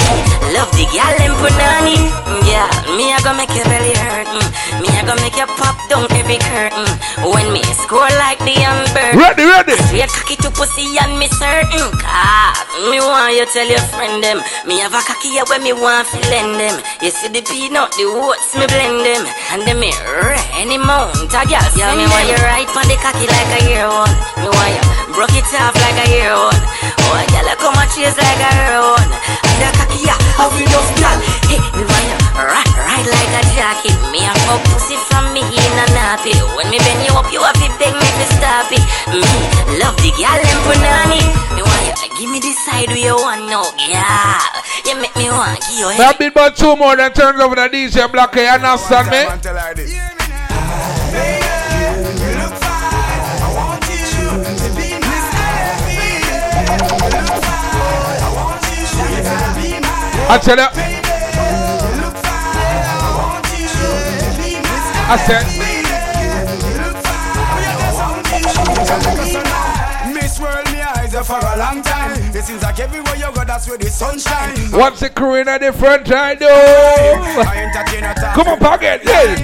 love 0.56 0.72
the 0.74 0.88
gal 0.90 1.14
and 1.22 1.36
punani. 1.38 2.10
Yeah, 2.48 2.68
me 2.98 3.14
I 3.14 3.20
gonna 3.24 3.38
make 3.38 3.54
your 3.54 3.66
belly 3.66 3.94
hurt. 3.96 4.28
Mm. 4.28 4.61
Me 4.82 4.90
I 4.98 5.06
gonna 5.06 5.22
make 5.22 5.38
you 5.38 5.46
pop 5.62 5.78
down 5.94 6.10
every 6.10 6.42
curtain. 6.42 6.90
When 7.22 7.54
me 7.54 7.62
score 7.78 8.10
like 8.18 8.42
the 8.42 8.58
Amber. 8.66 9.14
Ready, 9.14 9.46
ready. 9.46 9.78
Sweet 9.94 10.10
cocky 10.10 10.34
to 10.42 10.50
pussy 10.50 10.98
and 10.98 11.22
me 11.22 11.30
certain. 11.30 11.86
Cause 12.02 12.58
me 12.90 12.98
want 12.98 13.38
you 13.38 13.46
tell 13.54 13.70
your 13.70 13.84
friend 13.94 14.26
them. 14.26 14.42
Me 14.66 14.82
have 14.82 14.98
a 14.98 15.02
cocky 15.06 15.38
here 15.38 15.46
when 15.54 15.62
me 15.62 15.70
want 15.70 16.10
to 16.10 16.18
lend 16.34 16.58
them. 16.58 16.82
You 16.98 17.14
see 17.14 17.30
the 17.30 17.46
peanut, 17.46 17.94
the 17.94 18.10
oats 18.10 18.58
me 18.58 18.66
blend 18.66 19.06
them. 19.06 19.22
And 19.54 19.62
then 19.70 19.78
me 19.78 19.94
any 20.58 20.82
mount 20.82 21.30
a 21.30 21.46
gal. 21.46 21.62
Yeah, 21.78 21.94
me 21.94 22.10
want 22.10 22.26
you 22.26 22.42
right 22.42 22.66
on 22.66 22.90
the 22.90 22.98
cocky 22.98 23.30
like 23.30 23.54
a 23.54 23.70
year 23.70 23.86
one. 23.86 24.10
Me 24.42 24.50
want 24.50 24.74
you 24.74 24.84
broke 25.14 25.38
it 25.38 25.46
off 25.62 25.78
like 25.78 26.02
a 26.02 26.08
year 26.10 26.34
one. 26.34 26.58
Oh, 27.06 27.22
a 27.22 27.24
gal 27.30 27.54
come 27.62 27.78
and 27.78 27.90
chase 27.94 28.18
like 28.18 28.42
a 28.42 28.50
year 28.50 28.82
one. 28.82 29.12
And 29.46 29.58
the 29.62 29.70
cocky 29.78 30.10
yeah, 30.10 30.18
how 30.42 30.50
we 30.58 30.66
just 30.66 30.90
gal. 30.98 31.18
Hey, 31.46 31.62
me 31.78 31.86
want 31.86 32.06
you 32.10 32.21
right, 32.36 32.72
right 32.78 33.08
like 33.08 33.34
a 33.36 33.44
jacket. 33.56 33.96
Me 34.12 34.24
a 34.24 34.34
fuck 34.48 34.64
pussy 34.72 34.96
from 35.10 35.34
me 35.34 35.42
in 35.42 35.74
a 35.76 35.86
nappy. 35.96 36.36
When 36.56 36.70
me 36.70 36.78
bend 36.80 37.04
you 37.06 37.14
up, 37.16 37.32
you 37.32 37.42
have 37.42 37.56
to 37.60 37.68
beg 37.80 37.94
me 37.94 38.08
to 38.08 38.26
stop 38.38 38.72
it. 38.72 38.84
Me 39.12 39.24
love 39.80 39.98
the 40.00 40.12
gal 40.16 40.40
and 40.40 40.62
punani. 40.64 41.22
Me 41.56 41.62
want 41.62 41.84
you 41.88 41.96
to 41.96 42.08
give 42.16 42.30
me 42.30 42.40
the 42.40 42.54
side 42.64 42.88
where 42.88 42.98
you 42.98 43.16
want 43.16 43.48
now, 43.50 43.68
yeah. 43.78 44.40
You 44.86 44.96
make 45.00 45.16
me 45.16 45.30
want 45.30 45.60
give 45.68 45.80
you 45.80 45.98
That 45.98 46.18
bit 46.18 46.32
about 46.32 46.56
two 46.56 46.76
more 46.76 46.96
than 46.96 47.12
turns 47.14 47.40
over 47.42 47.56
the 47.56 47.70
DJ 47.70 48.12
Black. 48.12 48.36
You 48.36 48.48
understand 48.48 49.10
me? 49.10 49.28
I 60.34 60.38
tell 60.38 60.58
you. 60.58 61.01
I 65.14 65.18
said. 65.18 65.44
Miss 70.14 70.40
World, 70.40 70.66
me 70.72 70.80
eyes 70.80 71.12
for 71.28 71.38
a 71.38 71.58
long 71.58 71.82
time. 71.84 72.16
It 72.34 72.44
seems 72.46 72.64
like 72.64 72.80
everywhere 72.80 73.16
you 73.18 73.30
go, 73.34 73.44
that's 73.44 73.68
where 73.68 73.78
the 73.78 73.90
sunshine. 73.90 74.56
What's 74.72 75.02
the 75.02 75.10
crew 75.10 75.36
in 75.36 75.50
a 75.50 75.60
different 75.60 76.06
time, 76.06 76.38
though? 76.40 76.48
I 76.48 77.68
entertain 77.68 78.06
a 78.06 78.14
talk 78.14 78.36
Come 78.36 78.48
on, 78.48 78.60
pocket. 78.60 79.02
yeah. 79.04 79.36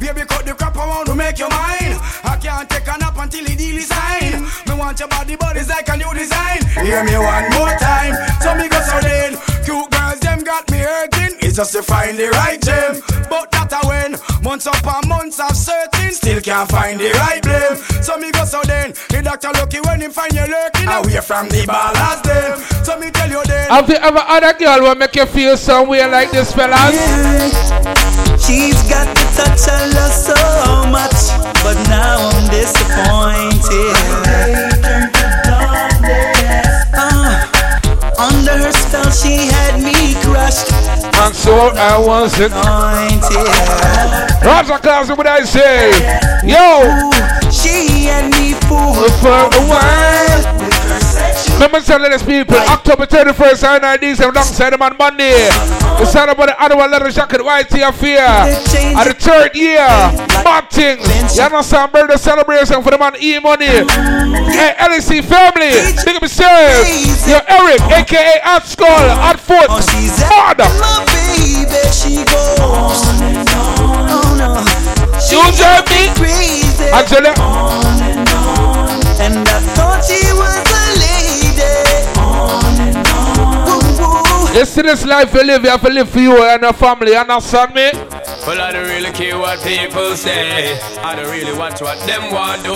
Baby, 0.00 0.26
cut 0.26 0.44
the 0.44 0.54
crap, 0.54 0.74
want 0.74 1.06
to 1.06 1.14
make 1.14 1.38
you 1.38 1.48
mine. 1.48 1.94
I 2.24 2.36
can't 2.42 2.68
take 2.68 2.88
a 2.88 2.98
nap 2.98 3.14
until 3.16 3.44
the 3.44 3.54
deal 3.54 3.76
is 3.76 3.86
signed. 3.86 4.42
Me 4.66 4.74
want 4.74 4.98
your 4.98 5.08
body, 5.08 5.36
but 5.36 5.56
it's 5.56 5.68
like 5.70 5.88
a 5.90 5.96
new 5.96 6.12
design. 6.12 6.58
Hear 6.82 7.04
me 7.04 7.16
one 7.16 7.46
more 7.54 7.70
time. 7.78 8.14
So 8.42 8.54
me 8.56 8.68
go 8.68 8.80
so 8.82 8.98
then. 8.98 9.38
Cute 9.64 9.90
girls, 9.92 10.18
them 10.18 10.42
got 10.42 10.68
me 10.72 10.78
hurting. 10.78 11.38
It's 11.38 11.56
just 11.56 11.72
to 11.72 11.82
find 11.84 12.18
the 12.18 12.30
right 12.30 12.60
gem. 12.60 13.00
But 13.30 13.53
that 13.68 13.84
I 13.84 13.88
win. 13.88 14.16
Months 14.42 14.66
upon 14.66 15.08
months 15.08 15.40
of 15.40 15.56
searching. 15.56 16.10
Still 16.10 16.40
can't 16.40 16.70
find 16.70 17.00
the 17.00 17.10
right 17.12 17.42
blame. 17.42 17.76
So 18.02 18.16
me 18.16 18.30
go 18.32 18.44
so 18.44 18.62
then. 18.64 18.92
The 19.08 19.22
doctor 19.22 19.48
lucky 19.54 19.80
when 19.80 20.00
him 20.00 20.10
find 20.12 20.32
you 20.32 20.46
lurking. 20.46 20.88
Away 20.88 21.20
from 21.20 21.48
the 21.48 21.64
ballast 21.66 22.24
them. 22.24 22.58
So 22.84 22.98
me 22.98 23.10
tell 23.10 23.30
you 23.30 23.42
then. 23.44 23.70
Have 23.70 23.88
you 23.88 23.96
ever 23.96 24.20
had 24.20 24.44
a 24.44 24.52
girl 24.56 24.80
will 24.82 24.94
make 24.94 25.16
you 25.16 25.26
feel 25.26 25.56
somewhere 25.56 26.08
like 26.08 26.30
this, 26.30 26.52
fellas? 26.52 26.94
She's 28.44 28.76
got 28.88 29.08
the 29.08 29.24
touch 29.32 29.68
I 29.68 29.88
love 29.96 30.12
so 30.12 30.36
much, 30.90 31.32
but 31.64 31.78
now 31.88 32.28
I'm 32.28 32.46
disappointed. 32.50 33.96
Ah, 36.96 38.28
under 38.28 38.58
her 38.58 38.72
spell, 38.72 39.10
she 39.10 39.48
had 39.48 39.80
me 39.80 40.14
crushed. 40.22 40.93
And 41.22 41.34
so 41.34 41.72
I 41.74 41.98
wasn't. 41.98 42.52
Roger 44.44 44.78
Claus, 44.78 45.08
what 45.08 45.26
I 45.26 45.44
say? 45.44 45.90
Yo! 46.44 47.10
She 47.50 48.06
had 48.06 48.30
me 48.32 48.52
fooled 48.68 49.12
for 49.20 49.28
a 49.30 49.68
while. 49.68 50.53
Remember 51.54 51.80
telling 51.80 52.10
these 52.10 52.22
people, 52.22 52.56
October 52.56 53.06
31st, 53.06 53.64
I 53.64 53.78
know 53.78 53.96
these 53.96 54.20
alongside 54.20 54.70
them 54.70 54.82
on 54.82 54.96
Monday. 54.98 55.48
We 55.98 56.04
sign 56.04 56.28
about 56.28 56.46
the 56.46 56.56
annual 56.60 56.88
leather 56.88 57.10
jacket, 57.10 57.42
white 57.44 57.68
tea 57.70 57.82
affair. 57.82 58.20
At 58.26 59.04
the 59.06 59.14
third 59.14 59.54
year, 59.54 59.86
bad 60.44 60.68
things. 60.70 61.06
You 61.36 61.42
understand, 61.44 61.92
birthday 61.92 62.16
celebration 62.16 62.82
for 62.82 62.90
the 62.90 62.98
man 62.98 63.14
E 63.20 63.38
Money. 63.38 63.66
Hey, 63.66 64.74
LEC 64.82 65.22
family, 65.24 65.72
big 66.04 66.16
up 66.16 66.22
yourself. 66.22 66.84
Yo, 67.26 67.38
Eric, 67.48 67.80
aka 68.02 68.40
At 68.44 68.66
Skull, 68.66 68.88
At 69.22 69.38
Foot. 69.40 69.70
Hard. 70.26 70.58
baby, 70.58 71.80
she 71.94 72.24
goes 72.28 72.58
on 72.60 73.22
and 73.22 73.48
on. 73.54 74.10
Oh 74.10 74.34
no, 74.36 74.60
You 75.30 75.40
drive 75.56 75.86
me 75.88 76.12
crazy. 76.18 76.90
You 84.54 84.64
see 84.64 84.82
this 84.82 85.04
life 85.04 85.34
you 85.34 85.42
live, 85.42 85.64
you 85.64 85.70
have 85.70 85.82
to 85.82 85.90
live 85.90 86.08
for 86.08 86.20
you 86.20 86.40
and 86.44 86.62
your 86.62 86.72
family. 86.72 87.16
Understand 87.16 87.74
me? 87.74 87.90
Well, 88.46 88.60
I 88.60 88.70
don't 88.70 88.86
really 88.86 89.10
care 89.10 89.36
what 89.36 89.58
people 89.66 90.14
say. 90.14 90.78
I 91.02 91.16
don't 91.16 91.26
really 91.26 91.58
watch 91.58 91.82
what 91.82 91.98
them 92.06 92.30
want 92.30 92.62
do. 92.62 92.70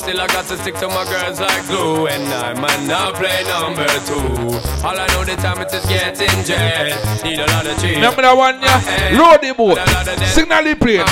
Still, 0.00 0.18
I 0.18 0.26
got 0.28 0.46
to 0.46 0.56
stick 0.56 0.76
to 0.76 0.88
my 0.88 1.04
girls 1.04 1.38
like 1.38 1.66
glue. 1.66 2.06
And 2.06 2.24
I 2.32 2.54
might 2.56 2.86
not 2.88 3.20
play 3.20 3.44
number 3.44 3.84
two. 4.08 4.56
All 4.80 4.96
I 4.96 5.04
know 5.12 5.28
the 5.28 5.36
time 5.36 5.60
it 5.60 5.68
is 5.74 5.84
getting 5.84 6.32
jet. 6.48 6.96
Need 7.22 7.38
a 7.38 7.46
lot 7.52 7.66
of 7.66 7.76
cheese. 7.82 8.00
Remember 8.00 8.22
that 8.22 8.32
one, 8.32 8.56
yeah? 8.62 9.12
Load 9.12 9.44
the 9.44 9.52
boat. 9.52 9.76
Signal 10.24 10.64
the 10.64 10.72
plane. 10.72 11.04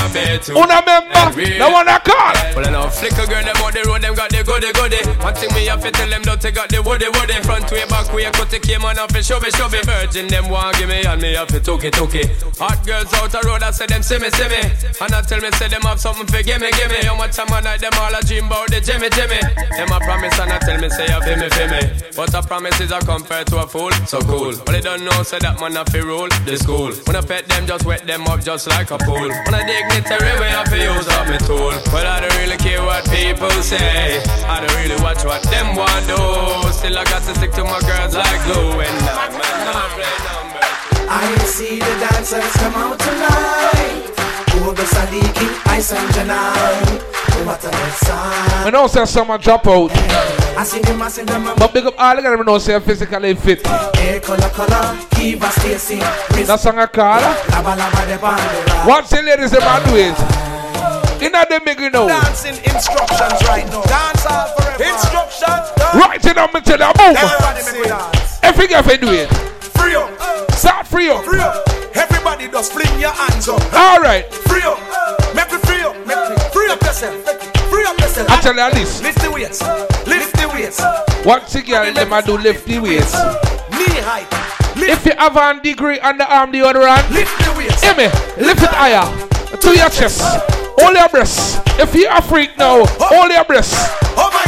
Una 0.56 0.80
member, 0.88 1.36
the 1.36 1.68
one 1.68 1.84
I 1.84 2.00
call. 2.00 2.32
Well, 2.56 2.64
I 2.64 2.70
know 2.72 2.88
flicker 2.88 3.28
girl, 3.28 3.44
them 3.44 3.60
on 3.60 3.76
the 3.76 3.84
road, 3.84 4.00
them 4.00 4.14
got 4.16 4.32
the 4.32 4.40
goody 4.40 4.72
goody. 4.72 5.04
One 5.20 5.34
thing 5.36 5.52
me 5.52 5.68
have 5.68 5.84
to 5.84 5.90
tell 5.92 6.08
them, 6.08 6.22
don't 6.22 6.40
they 6.40 6.50
got 6.50 6.72
the 6.72 6.80
woody 6.80 7.12
woody. 7.12 7.36
Front 7.44 7.68
way, 7.70 7.84
back 7.92 8.08
way, 8.14 8.24
cut 8.32 8.48
the 8.48 8.58
came 8.58 8.88
on 8.88 8.96
off 8.96 9.12
and 9.12 9.20
show 9.20 9.38
me, 9.40 9.50
show 9.52 9.68
me. 9.68 9.78
Virgin, 9.98 10.28
them 10.28 10.48
want 10.48 10.76
give 10.78 10.88
me, 10.88 11.02
and 11.02 11.20
me 11.20 11.34
have 11.34 11.48
to 11.48 11.58
took 11.58 11.82
it, 11.82 11.92
took 11.92 12.14
it. 12.14 12.30
Hot 12.62 12.78
girls 12.86 13.12
out 13.14 13.34
the 13.34 13.42
road, 13.42 13.66
I 13.66 13.72
say 13.72 13.86
them 13.86 14.02
see 14.02 14.18
me, 14.18 14.30
see 14.30 14.46
me. 14.46 14.62
And 15.02 15.10
I 15.10 15.22
tell 15.26 15.42
me, 15.42 15.50
say 15.58 15.66
them 15.66 15.82
have 15.82 15.98
something 15.98 16.26
for 16.26 16.38
give 16.38 16.60
me, 16.62 16.70
give 16.78 16.86
me. 16.86 17.02
How 17.02 17.18
much 17.18 17.34
time 17.34 17.50
I 17.50 17.58
night, 17.66 17.80
them 17.82 17.90
all 17.98 18.14
a 18.14 18.22
dream 18.22 18.46
about 18.46 18.70
the 18.70 18.78
Jimmy, 18.78 19.10
Jimmy. 19.10 19.42
Them 19.74 19.90
a 19.90 19.98
promise, 19.98 20.38
and 20.38 20.54
I 20.54 20.58
tell 20.62 20.78
me, 20.78 20.86
say 20.86 21.10
you 21.10 21.18
feel 21.26 21.38
me, 21.42 21.48
feel 21.50 21.66
me. 21.66 21.82
But 22.14 22.30
a 22.30 22.42
promise 22.46 22.78
is 22.78 22.94
a 22.94 23.02
compared 23.02 23.50
to 23.50 23.58
a 23.58 23.66
fool, 23.66 23.90
so 24.06 24.22
cool. 24.22 24.54
But 24.62 24.78
they 24.78 24.86
don't 24.86 25.02
know, 25.02 25.26
say 25.26 25.42
that 25.42 25.58
man 25.58 25.74
have 25.74 25.90
to 25.90 26.00
rule 26.06 26.30
the 26.46 26.54
school. 26.54 26.94
When 27.10 27.18
I 27.18 27.22
pet 27.26 27.50
them, 27.50 27.66
just 27.66 27.82
wet 27.82 28.06
them 28.06 28.22
up 28.30 28.38
just 28.38 28.70
like 28.70 28.94
a 28.94 28.98
pool. 29.02 29.26
When 29.26 29.54
I 29.54 29.66
dignitary 29.66 30.30
way, 30.38 30.54
I 30.54 30.62
feel 30.70 30.94
use 30.94 31.10
up 31.10 31.26
my 31.26 31.42
tool. 31.42 31.74
Well, 31.90 32.06
I 32.06 32.22
don't 32.22 32.38
really 32.38 32.58
care 32.62 32.86
what 32.86 33.02
people 33.10 33.50
say. 33.66 34.22
I 34.46 34.62
don't 34.62 34.76
really 34.78 35.02
watch 35.02 35.26
what 35.26 35.42
them 35.50 35.74
want 35.74 36.06
do. 36.06 36.22
Still, 36.70 36.94
I 36.94 37.02
got 37.02 37.26
to 37.26 37.34
stick 37.34 37.50
to 37.58 37.64
my 37.66 37.82
girls 37.82 38.14
like 38.14 38.38
glue. 38.46 38.78
And 38.78 38.98
I 39.10 39.87
man, 39.96 40.16
not. 40.24 41.08
I 41.08 41.38
see 41.46 41.78
the 41.78 41.94
dancers 42.00 42.52
come 42.60 42.74
out 42.74 42.98
tonight. 42.98 44.04
Ugo 44.60 44.82
Sadiki, 44.82 45.48
Ice 45.72 45.92
and 45.92 46.08
Janai. 46.14 47.16
What 47.46 47.64
a 47.64 47.70
good 47.70 47.92
song. 48.04 48.66
I 48.66 48.70
know 48.72 48.86
say 48.88 49.04
someone 49.06 49.40
drop 49.40 49.66
out. 49.66 49.90
I 50.58 50.64
see 50.64 50.80
them, 50.80 51.00
I 51.00 51.08
see 51.08 51.22
them. 51.22 51.44
But 51.56 51.72
big 51.72 51.86
up 51.86 51.94
all 51.96 52.18
of 52.18 52.24
them 52.24 52.44
know 52.44 52.58
say 52.58 52.80
physically 52.80 53.34
fit. 53.34 53.64
Hey, 53.96 54.18
color, 54.20 54.50
color, 54.50 54.98
Kiva 55.10 55.48
Stacy. 55.52 55.96
That 56.44 56.58
song 56.60 56.78
I 56.78 56.86
call. 56.86 57.20
Laba, 57.20 57.76
laba, 57.76 58.06
de 58.06 58.18
bandera. 58.18 58.86
What's 58.86 59.10
the 59.10 59.22
ladies 59.22 59.52
about 59.52 59.86
do 59.86 59.96
it? 59.96 60.18
In 61.22 61.34
a 61.34 61.46
them 61.48 61.62
big 61.64 61.78
you 61.80 61.90
know. 61.90 62.08
Dancing 62.08 62.58
instructions 62.64 63.42
right 63.46 63.66
now. 63.66 63.82
Dance 63.82 64.26
all 64.26 64.48
forever. 64.58 64.84
Instructions. 64.84 65.70
Right 65.94 66.24
in 66.26 66.38
on 66.38 66.52
me 66.52 66.60
tell 66.60 66.78
you, 66.78 66.92
boom. 66.94 67.16
Everybody 67.16 67.62
make 67.64 67.82
we 67.82 67.88
dance. 67.88 68.38
Every 68.42 68.66
girl 68.66 68.82
can 68.82 69.00
do 69.00 69.12
it. 69.12 69.57
Free 69.78 69.94
up. 69.94 70.50
Start 70.52 70.86
free 70.86 71.08
up. 71.08 71.24
Free 71.24 71.40
up. 71.40 71.68
Everybody 71.94 72.48
just 72.48 72.72
fling 72.72 73.00
your 73.00 73.12
hands 73.12 73.48
up. 73.48 73.62
All 73.72 74.00
right. 74.00 74.24
Free 74.50 74.62
up. 74.62 74.78
Make 75.34 75.52
me 75.52 75.58
free 75.58 75.82
up. 75.82 75.96
Make 76.06 76.30
me 76.30 76.36
free 76.52 76.70
up 76.70 76.82
yourself. 76.82 77.14
Free 77.70 77.84
up 77.84 77.98
yourself. 77.98 78.30
I 78.30 78.40
tell 78.40 78.54
you 78.54 78.74
this. 78.74 79.02
Lift 79.02 79.20
the 79.22 79.30
weights. 79.30 79.60
Lift 80.06 80.36
the 80.36 80.48
weights. 80.48 80.80
What 81.24 81.46
the 81.48 81.62
girl 81.62 81.92
them 81.92 82.12
a 82.12 82.22
do 82.22 82.38
lift 82.38 82.66
the 82.66 82.78
weights. 82.78 83.12
Knee 83.70 84.00
height. 84.02 84.26
If 84.80 85.04
you 85.04 85.12
have 85.18 85.36
a 85.36 85.60
degree 85.60 86.00
on 86.00 86.18
the 86.18 86.32
arm, 86.32 86.52
the 86.52 86.62
other 86.62 86.86
hand, 86.86 87.12
lift 87.12 87.36
the 87.44 87.52
weights. 87.58 87.82
Hear 87.82 87.94
me, 87.94 88.04
lift 88.38 88.62
it 88.62 88.70
higher 88.70 89.04
to 89.56 89.76
your 89.76 89.90
chest. 89.90 90.22
Hold 90.78 90.96
your 90.96 91.08
breasts. 91.08 91.60
If 91.78 91.94
you 91.94 92.08
a 92.08 92.22
freak 92.22 92.56
now, 92.56 92.86
hold 92.86 93.30
your 93.30 93.44
breasts. 93.44 93.76
Over 94.16 94.38
your 94.46 94.47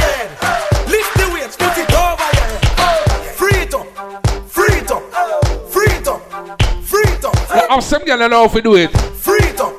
have 7.50 7.82
some 7.84 8.04
girl 8.04 8.28
know 8.28 8.48
how 8.48 8.54
to 8.54 8.62
do 8.62 8.74
it. 8.76 8.90
Free 8.90 9.38
it 9.42 9.60
up. 9.60 9.74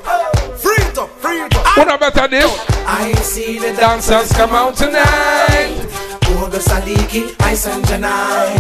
Free 0.60 0.76
it 0.76 0.98
up. 0.98 1.10
Free 1.20 1.42
it 1.42 1.56
up. 1.56 1.66
Who 1.68 1.98
better 1.98 2.28
this? 2.28 2.52
I 2.86 3.14
see 3.22 3.60
the 3.60 3.74
Dancers 3.74 4.32
come 4.34 4.52
out 4.52 4.76
tonight. 4.76 5.88
Oga 6.38 6.60
Sadiki, 6.60 7.36
Ice 7.42 7.68
and 7.68 7.84
Janai. 7.86 8.56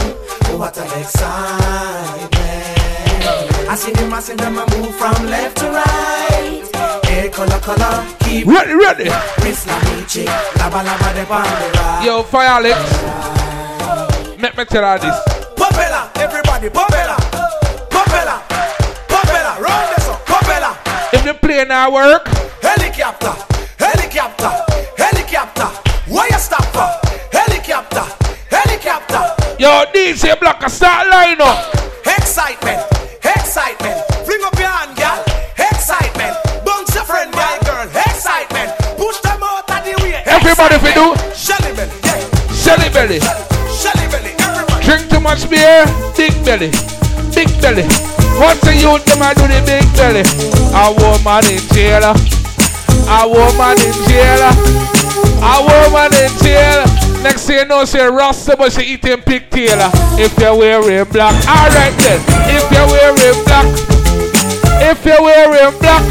Oh, 0.45 0.57
what 0.57 0.77
an 0.77 0.87
excitement. 0.99 2.31
I 3.69 3.75
see 3.75 3.91
them, 3.93 4.13
I 4.13 4.19
see 4.19 4.35
them, 4.35 4.57
I 4.59 4.65
move 4.75 4.93
from 4.95 5.25
left 5.27 5.57
to 5.57 5.69
right. 5.71 6.69
Hair 7.05 7.29
color, 7.29 7.59
color, 7.59 8.05
keep 8.19 8.45
Ready, 8.45 8.73
ready. 8.73 9.05
Miss 9.43 9.65
Lamichi, 9.65 10.25
laba 10.59 10.83
laba 10.83 11.13
de 11.13 11.25
pandora. 11.25 12.03
Yo, 12.05 12.23
Fire 12.23 12.47
Alex. 12.49 12.77
Let 14.41 14.57
me 14.57 14.65
tell 14.65 14.93
you 14.93 14.99
this. 14.99 15.15
Popella, 15.55 16.09
everybody. 16.17 16.69
Popella, 16.69 17.15
plane 21.61 21.67
now 21.67 21.91
work, 21.91 22.27
Helicopter, 22.61 23.33
helicopter, 23.77 24.51
helicopter. 24.97 25.69
Why 26.07 26.27
you 26.31 26.39
stop 26.39 26.65
for? 26.73 26.89
Helicopter, 27.31 28.05
helicopter. 28.49 29.35
yo, 29.59 29.85
DJ 29.93 30.39
Blocker, 30.39 30.69
start 30.69 31.07
line 31.09 31.41
up. 31.41 31.73
Excitement, 32.05 32.81
excitement. 33.23 33.99
Fling 34.25 34.41
up 34.43 34.57
your 34.57 34.69
hand, 34.69 34.95
girl. 34.97 35.23
Excitement. 35.57 36.35
Bounce 36.65 36.93
your 36.95 37.05
friend, 37.05 37.31
guy, 37.33 37.57
girl. 37.65 37.87
Excitement. 38.09 38.71
Push 38.97 39.19
them 39.21 39.41
out 39.43 39.69
of 39.69 39.83
the 39.85 39.93
way. 40.03 40.21
Everybody 40.25 40.77
fi 40.79 40.93
do. 40.93 41.13
Shelly 41.35 41.73
belly, 41.75 41.97
yeah. 42.03 42.53
Shelly 42.53 42.89
belly. 42.89 43.19
Shelly 43.73 44.07
belly, 44.09 44.33
everybody. 44.39 44.85
Drink 44.85 45.09
too 45.09 45.19
much 45.19 45.49
beer, 45.49 45.85
big 46.15 46.33
belly. 46.45 46.71
Belly. 47.61 47.85
What's 48.41 48.61
the 48.61 48.73
youth 48.73 49.05
them 49.05 49.21
a 49.21 49.35
do 49.37 49.45
the 49.45 49.61
big 49.61 49.85
belly? 49.93 50.25
A 50.73 50.89
woman 50.97 51.45
in 51.45 51.61
jail. 51.69 52.01
A 53.05 53.21
woman 53.29 53.77
in 53.77 53.93
jail. 54.09 54.41
A 55.45 55.61
woman 55.61 56.11
in 56.17 56.31
jail. 56.41 57.01
Next 57.21 57.45
thing 57.45 57.59
you 57.59 57.65
know, 57.65 57.85
she 57.85 57.99
rasta, 57.99 58.55
but 58.57 58.73
she 58.73 58.93
eating 58.93 59.21
pigtail. 59.21 59.77
If 60.17 60.37
you're 60.39 60.57
wearing 60.57 61.05
black, 61.11 61.35
alright 61.45 61.93
then. 62.01 62.19
If 62.49 62.65
you're 62.71 62.87
wearing 62.87 63.43
black, 63.45 63.67
if 64.89 65.05
you're 65.05 65.21
wearing 65.21 65.77
black, 65.79 66.03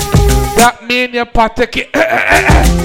that 0.56 0.84
mean 0.86 1.14
you're 1.14 1.26
particular. 1.26 1.90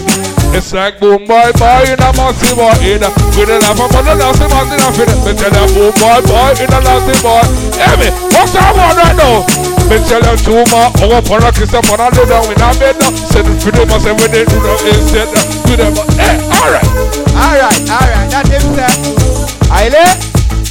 It's 0.56 0.72
like 0.72 1.04
boom 1.04 1.28
boy 1.28 1.52
boy 1.60 1.84
in 1.84 2.00
a 2.00 2.16
massive 2.16 2.56
boy 2.56 2.72
in 2.80 3.04
a 3.04 3.12
with 3.36 3.52
a 3.52 3.60
laugh 3.60 3.76
upon 3.76 4.08
the 4.08 4.16
nasty 4.16 4.48
man 4.48 4.72
in 4.72 4.80
a 4.80 4.90
fit. 4.96 5.12
Me 5.28 5.36
tell 5.36 5.52
you 5.52 5.68
boom 5.76 5.92
boy 6.00 6.24
boy 6.24 6.56
in 6.56 6.72
a 6.72 6.80
nasty 6.80 7.12
boy. 7.20 7.44
Hear 7.76 7.96
me? 8.00 8.08
What's 8.32 8.56
that 8.56 8.72
one 8.72 8.96
right 8.96 9.20
now? 9.20 9.44
Me 9.92 10.00
tell 10.08 10.24
you 10.24 10.36
two 10.40 10.64
more 10.72 10.88
over 11.04 11.20
for 11.28 11.44
a 11.44 11.52
kiss 11.52 11.76
up 11.76 11.84
on 11.92 12.00
a 12.00 12.08
lay 12.08 12.24
down 12.32 12.48
in 12.48 12.56
a 12.56 12.72
bed 12.80 12.96
now. 13.04 13.12
Send 13.28 13.52
it 13.52 13.60
for 13.60 13.76
them 13.76 14.00
say 14.00 14.16
when 14.16 14.32
they 14.32 14.48
do 14.48 14.56
them 14.64 14.80
instead. 14.96 15.28
Do 15.68 15.76
them. 15.76 15.92
Hey, 16.16 16.40
alright. 16.48 16.88
Alright, 17.36 17.76
alright, 17.92 18.28
that 18.32 18.48
him 18.48 18.80
eh, 18.80 18.88
say. 18.88 19.92
Aile. 19.92 20.65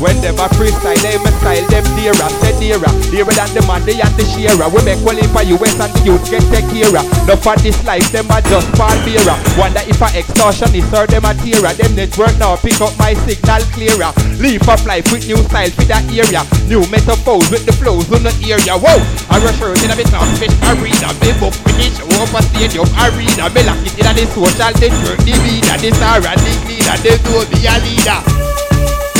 When 0.00 0.16
them 0.24 0.40
a 0.40 0.48
freestyle, 0.56 0.96
they 1.04 1.20
me 1.20 1.28
style 1.44 1.66
them 1.68 1.84
dearer, 1.92 2.28
say 2.40 2.56
dearer, 2.56 2.88
dearer 3.12 3.36
than 3.36 3.52
the 3.52 3.60
man, 3.68 3.84
they 3.84 4.00
and 4.00 4.08
the 4.16 4.24
sharer. 4.24 4.64
We 4.72 4.80
make 4.80 4.96
well 5.04 5.20
for 5.28 5.44
US 5.44 5.76
and 5.76 5.92
the 5.92 6.00
youth 6.08 6.24
get 6.32 6.40
take 6.48 6.64
care 6.72 6.88
of. 6.88 7.04
No 7.28 7.36
for 7.36 7.52
this 7.60 7.76
life, 7.84 8.08
them 8.08 8.32
a 8.32 8.40
just 8.48 8.64
fall 8.80 8.96
bearer. 9.04 9.36
Wonder 9.60 9.84
if 9.84 10.00
a 10.00 10.08
extortionist 10.16 10.88
or 10.96 11.04
them 11.04 11.28
a 11.28 11.36
tearer. 11.36 11.76
Them 11.76 11.92
network 11.92 12.32
now 12.40 12.56
pick 12.56 12.80
up 12.80 12.96
my 12.96 13.12
signal 13.28 13.60
clearer. 13.76 14.08
Leave 14.40 14.64
up 14.72 14.80
life 14.88 15.04
with 15.12 15.28
new 15.28 15.36
style 15.52 15.68
for 15.68 15.84
that 15.92 16.08
area. 16.08 16.48
New 16.64 16.80
metaphors 16.88 17.44
with 17.52 17.68
the 17.68 17.76
flows 17.76 18.08
on 18.08 18.24
the 18.24 18.32
area. 18.40 18.80
Whoa! 18.80 19.04
I 19.28 19.36
out 19.36 19.84
in 19.84 19.92
a 19.92 19.96
bit 20.00 20.08
of 20.16 20.24
fish 20.40 20.56
arena. 20.64 21.12
Me 21.20 21.36
book 21.36 21.52
finish 21.68 22.00
up 22.00 22.32
a 22.32 22.40
stadium 22.48 22.88
arena. 22.96 23.52
Me 23.52 23.60
lock 23.68 23.84
it 23.84 24.00
in 24.00 24.08
a 24.08 24.16
the 24.16 24.24
social 24.32 24.72
network. 24.80 25.20
The 25.28 25.36
leader, 25.44 25.76
the 25.76 25.92
star 25.92 26.24
and 26.24 26.40
the 26.40 26.52
leader. 26.64 26.96
They 27.04 27.20
do 27.20 27.36
be 27.52 27.68
a 27.68 27.76
leader. 27.84 28.49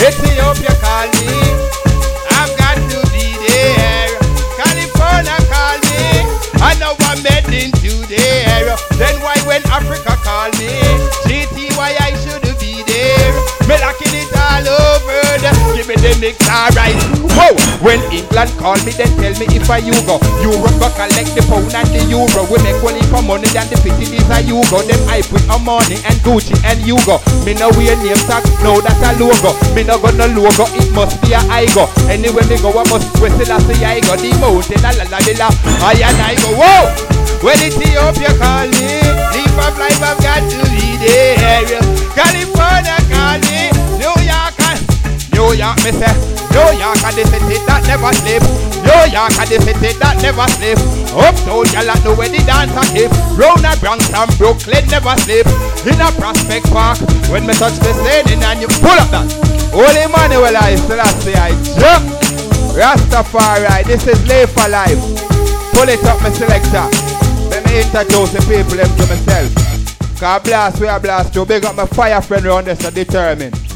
Ethiopia 0.01 0.73
call 0.81 1.07
me. 1.21 1.29
I've 2.33 2.57
got 2.57 2.77
to 2.89 3.01
be 3.13 3.37
there. 3.47 4.17
California 4.57 5.37
me. 5.93 6.25
I 6.61 6.75
know 6.81 6.97
I'm 7.01 7.21
heading 7.25 7.71
to 7.85 7.93
there. 8.09 8.77
Then 8.97 9.21
why 9.21 9.37
when 9.45 9.63
Africa 9.69 10.17
call 10.25 10.51
the 16.21 16.37
alright. 16.53 16.95
Whoa! 17.33 17.57
When 17.81 18.01
England 18.13 18.53
call 18.61 18.77
me, 18.85 18.93
then 18.93 19.09
tell 19.17 19.33
me 19.41 19.49
if 19.57 19.69
I 19.73 19.81
you 19.81 19.97
go. 20.05 20.21
Europe 20.45 20.77
go 20.77 20.89
collect 20.93 21.33
the 21.33 21.43
pound 21.49 21.73
and 21.73 21.89
the 21.89 22.05
euro. 22.13 22.45
We 22.53 22.61
make 22.61 22.79
only 22.85 23.01
for 23.09 23.25
money 23.25 23.49
than 23.57 23.67
the 23.73 23.81
pity 23.81 24.13
these 24.13 24.29
are 24.29 24.45
you 24.45 24.61
go. 24.69 24.85
Them 24.85 25.01
I 25.09 25.25
put 25.25 25.43
on 25.49 25.65
money 25.65 25.97
and 26.05 26.17
Gucci 26.21 26.53
and 26.69 26.85
you 26.85 27.01
go. 27.09 27.19
Me 27.49 27.57
no 27.57 27.73
wear 27.75 27.97
name 28.05 28.21
tag, 28.29 28.45
no 28.61 28.79
that's 28.85 29.01
a 29.01 29.17
logo. 29.17 29.57
Me 29.73 29.83
no 29.83 29.97
got 29.97 30.15
no 30.21 30.29
logo, 30.29 30.69
it 30.77 30.93
must 30.93 31.17
be 31.25 31.33
a 31.33 31.41
I 31.49 31.65
go. 31.73 31.89
Anywhere 32.13 32.45
me 32.47 32.61
go, 32.61 32.69
I 32.77 32.85
must 32.93 33.09
whistle 33.19 33.49
as 33.49 33.65
the 33.65 33.75
I 33.81 34.05
go. 34.05 34.15
The 34.21 34.31
mountain, 34.37 34.81
la 34.85 34.93
la 34.93 35.09
la 35.09 35.19
la, 35.25 35.49
I 35.81 35.97
and 36.05 36.21
I 36.21 36.37
go. 36.37 36.53
Whoa! 36.61 36.93
When 37.41 37.57
Ethiopia 37.65 38.37
call 38.37 38.69
me, 38.69 39.01
leave 39.33 39.57
of 39.57 39.73
life 39.81 40.03
I've 40.05 40.21
got 40.21 40.45
to 40.45 40.61
be 40.69 41.01
there. 41.01 41.81
California 42.13 43.01
call 43.09 43.41
me, 43.49 43.70
New 45.41 45.57
York, 45.57 45.81
me 45.89 45.93
say. 45.97 46.13
New 46.53 46.69
York 46.77 47.01
the 47.17 47.25
city 47.25 47.57
that 47.65 47.81
never 47.89 48.13
sleep. 48.21 48.45
New 48.85 49.05
York 49.09 49.33
and 49.41 49.49
the 49.49 49.57
city 49.65 49.97
that 49.97 50.21
never 50.21 50.45
sleep. 50.53 50.77
Uptown, 51.17 51.65
y'all 51.73 52.13
where 52.13 52.29
the 52.29 52.45
dance 52.45 52.77
a 52.77 52.85
keep. 52.93 53.09
Round 53.41 53.65
a 53.65 53.73
Bronx 53.81 54.05
and 54.13 54.29
Brooklyn 54.37 54.85
never 54.93 55.17
sleep. 55.25 55.49
In 55.89 55.97
a 55.97 56.13
Prospect 56.13 56.69
Park, 56.69 57.01
when 57.33 57.49
me 57.49 57.57
touch 57.57 57.81
the 57.81 57.89
scene 57.97 58.37
and 58.37 58.61
you 58.61 58.69
pull 58.85 58.93
up 58.93 59.09
that. 59.17 59.25
Holy 59.73 60.05
Emmanuel, 60.05 60.53
I 60.53 60.77
still 60.77 61.01
say, 61.25 61.33
I 61.33 61.57
jump. 61.73 62.05
Rastafari, 62.77 63.89
this 63.89 64.05
is 64.05 64.21
live 64.29 64.53
for 64.53 64.69
life. 64.69 65.01
Pull 65.73 65.89
it 65.89 66.05
up, 66.05 66.21
my 66.21 66.29
selector. 66.37 66.85
Let 67.49 67.65
me 67.65 67.81
introduce 67.81 68.37
the 68.37 68.45
people 68.45 68.77
them 68.77 68.93
to 68.93 69.05
myself. 69.09 69.49
Cause 70.21 70.43
blast, 70.45 70.85
we 70.85 70.87
are 70.87 71.01
blast 71.01 71.33
to 71.33 71.49
big 71.49 71.65
up 71.65 71.81
my 71.81 71.89
fire 71.89 72.21
friend 72.21 72.45
around 72.45 72.69
this 72.69 72.85
are 72.85 72.93
determined. 72.93 73.70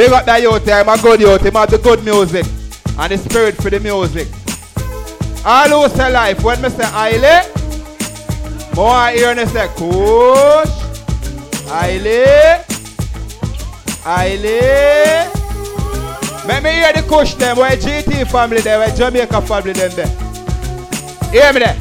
Big 0.00 0.12
up 0.12 0.24
that 0.24 0.40
youth 0.40 0.64
there, 0.64 0.82
my 0.82 0.96
good 0.96 1.20
youth, 1.20 1.44
him 1.44 1.52
have 1.52 1.70
the 1.70 1.76
good 1.76 2.02
music. 2.02 2.46
And 2.98 3.12
the 3.12 3.18
spirit 3.18 3.54
for 3.56 3.68
the 3.68 3.78
music. 3.80 4.28
All 5.44 5.68
who 5.68 5.94
say 5.94 6.10
life, 6.10 6.42
when 6.42 6.56
say 6.70 6.84
Aile, 6.84 7.44
more 8.74 8.88
I 8.88 9.12
hear 9.12 9.34
me 9.34 9.44
say 9.44 9.68
Kush, 9.76 10.72
Aile, 11.68 12.64
Aile. 14.08 15.28
Let 16.48 16.62
me 16.62 16.70
hear 16.70 16.94
the 16.94 17.04
Kush 17.06 17.34
them, 17.34 17.58
where 17.58 17.76
GT 17.76 18.26
family 18.26 18.62
there, 18.62 18.78
where 18.78 18.96
Jamaica 18.96 19.42
family 19.42 19.74
them 19.74 19.92
there. 19.96 20.08
Hear 21.28 21.52
me 21.52 21.60
there. 21.60 21.76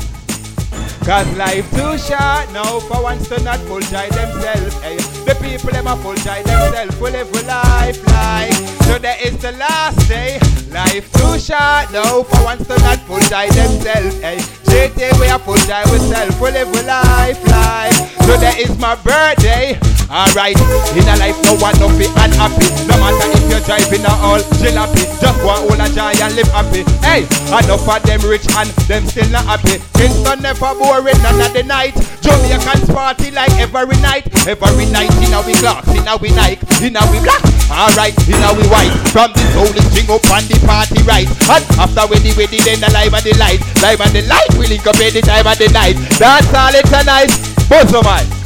Cause 1.05 1.37
life 1.37 1.71
too 1.71 1.97
short 1.97 2.51
now 2.51 2.81
for 2.81 3.01
once 3.01 3.29
to 3.29 3.41
not 3.43 3.59
full 3.59 3.79
joy 3.79 4.09
themselves. 4.09 5.18
The 5.29 5.35
people 5.35 5.69
them 5.69 5.85
a 5.85 5.95
full 5.95 6.15
joy 6.15 6.41
themselves. 6.41 6.99
We 6.99 7.11
live 7.11 7.31
a 7.31 7.45
life 7.45 8.03
like 8.07 8.78
today 8.89 9.17
is 9.21 9.37
the 9.37 9.51
last 9.53 10.09
day. 10.09 10.39
Life 10.73 11.11
too 11.13 11.37
short 11.37 11.93
now 11.93 12.23
for 12.25 12.53
to 12.57 12.75
not 12.81 12.99
full 13.05 13.21
joy 13.29 13.45
themselves. 13.53 14.17
Eh? 14.21 14.37
Hey, 14.37 14.89
JT 14.89 15.19
we 15.21 15.29
a 15.29 15.37
full 15.37 15.57
joy 15.69 15.85
ourselves. 15.85 16.33
We 16.41 16.49
live 16.51 16.73
a 16.73 16.81
life 16.89 17.39
like 17.49 17.93
today 18.25 18.65
is 18.65 18.73
my 18.81 18.97
birthday. 19.05 19.77
Alright, 20.09 20.57
in 20.97 21.05
a 21.05 21.15
life 21.21 21.37
no 21.45 21.53
one 21.61 21.77
no 21.77 21.85
be 21.97 22.09
unhappy. 22.17 22.65
No 22.89 22.97
matter 22.97 23.29
if 23.37 23.45
you're 23.45 23.61
driving 23.61 24.05
or 24.09 24.17
all 24.25 24.41
jalopy, 24.57 25.05
just 25.21 25.37
one 25.45 25.69
all 25.69 25.77
a 25.77 25.87
joy 25.93 26.13
and 26.17 26.33
live 26.33 26.49
happy. 26.49 26.81
Hey, 27.05 27.29
enough 27.53 27.85
of 27.85 28.01
them 28.01 28.21
rich 28.25 28.45
and 28.57 28.69
them 28.89 29.05
still 29.05 29.29
not 29.29 29.45
happy. 29.45 29.77
Kingston 29.93 30.41
never 30.41 30.73
boring 30.73 31.21
none 31.21 31.41
of 31.41 31.53
the 31.53 31.61
night. 31.61 31.93
Jamaicans 32.25 32.89
party 32.89 33.29
like 33.29 33.53
every 33.61 33.97
night. 34.01 34.25
Every 34.49 34.85
night 34.89 35.13
in 35.21 35.33
our 35.33 35.45
clocks, 35.61 35.93
in 35.93 36.07
our 36.07 36.17
Nike, 36.17 36.85
in 36.85 36.97
our 36.97 37.05
black. 37.21 37.58
Alright, 37.69 38.17
in 38.27 38.41
our 38.41 38.57
white. 38.67 38.91
From 39.13 39.31
the 39.33 39.45
soul 39.53 39.71
string 39.93 40.09
up 40.09 40.25
on 40.33 40.43
the 40.49 40.57
party 40.65 40.99
right. 41.05 41.29
And 41.47 41.63
after 41.77 42.09
we 42.09 42.19
the 42.19 42.33
wedding, 42.35 42.65
then 42.65 42.81
the 42.81 42.89
live 42.91 43.13
and 43.13 43.23
the 43.23 43.37
light. 43.37 43.61
Live 43.81 44.01
and 44.01 44.13
the 44.13 44.25
light, 44.25 44.51
we 44.57 44.67
link 44.67 44.85
up 44.85 44.97
any 44.97 45.21
time 45.21 45.47
of 45.47 45.57
the 45.57 45.69
night. 45.69 45.95
That's 46.17 46.49
all 46.53 46.73
it's 46.73 46.91
a 46.91 47.01
night. 47.05 47.31
Both 47.69 47.93
of 47.93 48.03
mine. 48.03 48.39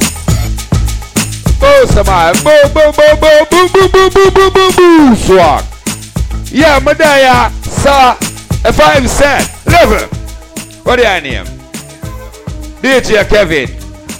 Boom, 1.64 1.86
somebody. 1.86 2.38
Boom, 2.44 2.72
boom, 2.74 2.92
boom, 2.92 3.16
boom, 3.18 3.46
boom, 3.48 3.68
boom, 3.72 3.88
boom, 3.90 4.10
boom, 4.12 4.30
boom, 4.34 4.52
boom, 4.52 4.72
boom. 4.76 5.16
Swag. 5.16 5.64
Yeah, 6.52 6.78
Madaya, 6.80 7.50
sir. 7.64 8.16
If 8.68 8.78
I'm 8.80 9.08
said, 9.08 9.48
level. 9.64 10.06
What 10.82 10.96
do 10.96 11.02
you 11.02 11.20
name? 11.22 11.46
DJ 12.82 13.26
Kevin. 13.26 13.70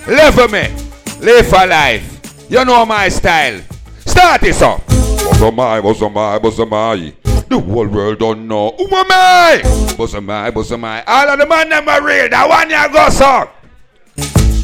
Level 0.07 0.49
me. 0.49 0.75
Live 1.21 1.47
for 1.47 1.67
life. 1.67 2.49
You 2.49 2.65
know 2.65 2.87
my 2.87 3.11
style. 3.11 3.61
Start 4.07 4.41
this 4.41 4.63
up. 4.63 4.94
Was 5.41 6.59
a 6.59 6.67
my. 6.67 7.13
The 7.49 7.61
whole 7.61 7.87
world 7.89 8.19
don't 8.19 8.47
know. 8.49 8.75
Who 8.77 8.87
am 8.87 9.07
I? 9.11 9.63
Was 9.99 10.15
a 10.15 10.21
my, 10.21 10.51
was 10.51 10.71
a 10.71 10.79
my. 10.79 11.03
All 11.05 11.29
of 11.29 11.39
the 11.39 11.47
man 11.47 11.73
are 11.73 12.03
real. 12.05 12.29
That 12.29 12.49
one 12.49 12.71
you 12.71 12.89
go, 12.93 13.09
sir. 13.11 13.49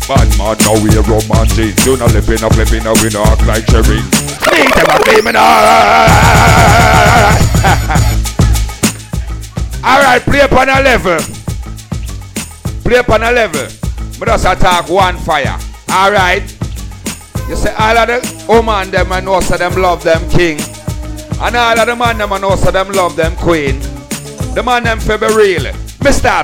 Bad 0.09 0.29
man, 0.39 0.57
now 0.61 0.75
we 0.83 0.97
a 0.97 1.03
romantic. 1.03 1.85
You 1.85 1.97
not 1.97 2.13
lipping 2.13 2.43
up, 2.43 2.55
flipping 2.55 2.87
up, 2.87 2.97
we 3.03 3.11
no 3.11 3.23
act 3.23 3.47
like 3.47 3.67
cherry. 3.67 4.01
Need 4.51 4.73
them 4.75 4.91
a 4.91 4.99
claiming 5.05 5.37
Alright, 9.85 10.23
play 10.23 10.41
upon 10.41 10.69
a 10.69 10.81
level. 10.83 11.19
Play 12.83 12.99
upon 12.99 13.23
a 13.23 13.31
level. 13.31 13.69
Me 14.19 14.27
just 14.27 14.45
attack 14.45 14.89
one 14.89 15.17
fire. 15.19 15.59
Alright. 15.91 16.60
You 17.51 17.57
say 17.57 17.75
all 17.75 17.99
of 17.99 18.07
the 18.07 18.45
woman 18.49 18.93
them 18.93 19.11
I 19.13 19.19
know 19.19 19.41
so 19.41 19.57
them 19.57 19.75
love 19.75 20.05
them 20.05 20.23
king. 20.31 20.61
And 21.41 21.57
all 21.57 21.81
of 21.81 21.85
the 21.85 21.97
man 21.97 22.17
them 22.17 22.33
I 22.33 22.39
know 22.39 22.55
so 22.55 22.71
them 22.71 22.93
love 22.93 23.17
them 23.17 23.35
queen. 23.35 23.81
The 24.55 24.63
man 24.65 24.85
them 24.85 25.01
for 25.01 25.19
be 25.19 25.27
real. 25.35 25.65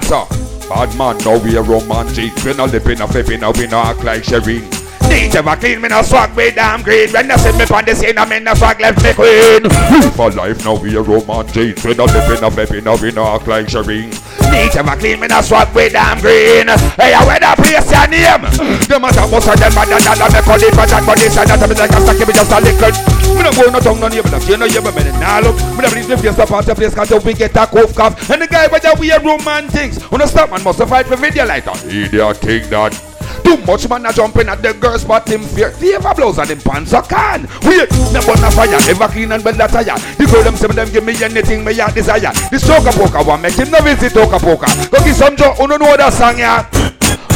So. 0.03 0.27
Bad 0.69 0.99
man, 0.99 1.17
now 1.19 1.39
we 1.39 1.57
a 1.57 1.63
romantic. 1.63 2.35
We 2.45 2.55
no 2.55 2.65
lipping 2.65 3.01
a 3.01 3.07
flipping, 3.07 3.39
now 3.39 3.53
we 3.53 3.69
no 3.69 3.79
act 3.79 4.03
like 4.03 4.25
Shireen. 4.25 4.76
Need 5.17 5.35
ever 5.35 5.57
clean, 5.57 5.81
me 5.81 5.89
no 5.89 6.03
swag 6.03 6.37
me 6.37 6.51
damn 6.51 6.83
green. 6.83 7.09
When 7.09 7.29
they 7.29 7.37
see 7.41 7.57
me 7.57 7.65
on 7.65 7.85
the 7.89 7.95
scene, 7.97 8.19
I 8.19 8.29
mean 8.29 8.45
no 8.45 8.53
swag 8.53 8.77
left 8.81 9.01
me 9.01 9.17
queen. 9.17 9.65
We 9.65 10.13
for 10.13 10.29
life, 10.31 10.61
now 10.61 10.77
we 10.77 10.93
a 10.93 11.01
romantic. 11.01 11.81
We 11.81 11.97
no 11.97 12.05
lipping 12.05 12.45
a 12.45 12.51
flipping, 12.53 12.85
now 12.85 13.01
we 13.01 13.13
no 13.13 13.25
act 13.25 13.49
like 13.49 13.65
Shireen. 13.65 14.13
Need 14.53 14.77
ever 14.77 14.97
clean, 15.01 15.17
me 15.17 15.27
no 15.27 15.41
swag 15.41 15.73
me 15.73 15.89
damn 15.89 16.21
green. 16.21 16.69
Hey, 17.01 17.17
I 17.17 17.25
wear 17.25 17.41
the 17.41 17.49
place 17.57 17.89
your 17.89 18.05
name. 18.13 18.45
The 18.85 19.01
matter 19.01 19.25
most 19.33 19.49
of 19.49 19.57
them 19.57 19.73
bad 19.73 19.89
and 19.89 20.05
all 20.05 20.29
me 20.29 20.41
call 20.45 20.61
it 20.61 20.77
bad 20.77 20.93
and 20.93 21.07
body 21.09 21.29
side. 21.33 21.49
That 21.49 21.65
me 21.65 21.75
like 21.81 21.97
a 21.97 22.01
stack, 22.05 22.21
me 22.21 22.33
just 22.37 22.53
a 22.53 22.59
little. 22.61 22.93
Me 23.33 23.41
no 23.41 23.51
go 23.57 23.73
no 23.73 23.81
tongue 23.81 24.01
no 24.01 24.09
no 24.13 24.21
you 24.21 24.57
no 24.61 24.67
you 24.69 24.85
me 24.85 25.01
nah 25.17 25.41
look. 25.41 25.57
Me 25.73 25.81
no 25.81 25.89
believe 25.89 26.13
the 26.13 26.17
place 26.21 26.37
the 26.37 26.45
party 26.45 26.75
place 26.77 26.93
cause 26.93 27.25
we 27.25 27.33
get 27.33 27.57
a 27.57 27.65
cough 27.65 27.97
cough. 27.97 28.15
And 28.29 28.45
the 28.45 28.47
guy 28.47 28.69
with 28.69 28.85
the 28.85 28.93
weird 29.01 29.25
romantics. 29.25 29.97
When 30.13 30.21
I 30.21 30.27
stop 30.29 30.53
man 30.53 30.61
must 30.61 30.85
fight 30.85 31.09
for 31.09 31.17
video 31.17 31.49
like 31.49 31.65
that. 31.65 31.81
Idiot 31.89 32.37
think 32.37 32.69
that. 32.69 33.06
Too 33.47 33.57
much 33.63 33.89
man 33.89 34.07
a 34.07 34.13
jumping 34.13 34.49
at 34.49 34.61
the 34.61 34.75
girls 34.75 35.05
but 35.05 35.29
him 35.29 35.43
fear. 35.55 35.71
Fever 35.71 36.15
blows 36.19 36.39
and 36.39 36.51
him 36.51 36.59
pants 36.59 36.93
a 36.93 37.01
can 37.01 37.47
Wait, 37.63 37.87
me 38.11 38.19
burn 38.27 38.43
a 38.43 38.51
fire, 38.51 38.75
ever 38.91 39.07
clean 39.07 39.31
and 39.31 39.45
bend 39.45 39.63
a 39.63 39.69
tire. 39.71 39.95
The 40.19 40.27
girl 40.27 40.43
them 40.43 40.57
say 40.57 40.67
them 40.67 40.91
give 40.91 41.05
me 41.05 41.15
anything 41.23 41.63
me 41.63 41.73
heart 41.79 41.95
desire. 41.95 42.35
This 42.51 42.67
choker 42.67 42.91
poker 42.91 43.23
one 43.23 43.43
make 43.43 43.55
him 43.55 43.71
no 43.71 43.79
visit 43.87 44.13
choker 44.19 44.43
poker. 44.43 44.67
Go 44.91 44.99
give 45.05 45.15
some 45.15 45.37
joke, 45.37 45.63
who 45.63 45.69
no 45.69 45.77
know 45.77 45.97
that 45.97 46.13
song 46.13 46.43
ya 46.43 46.67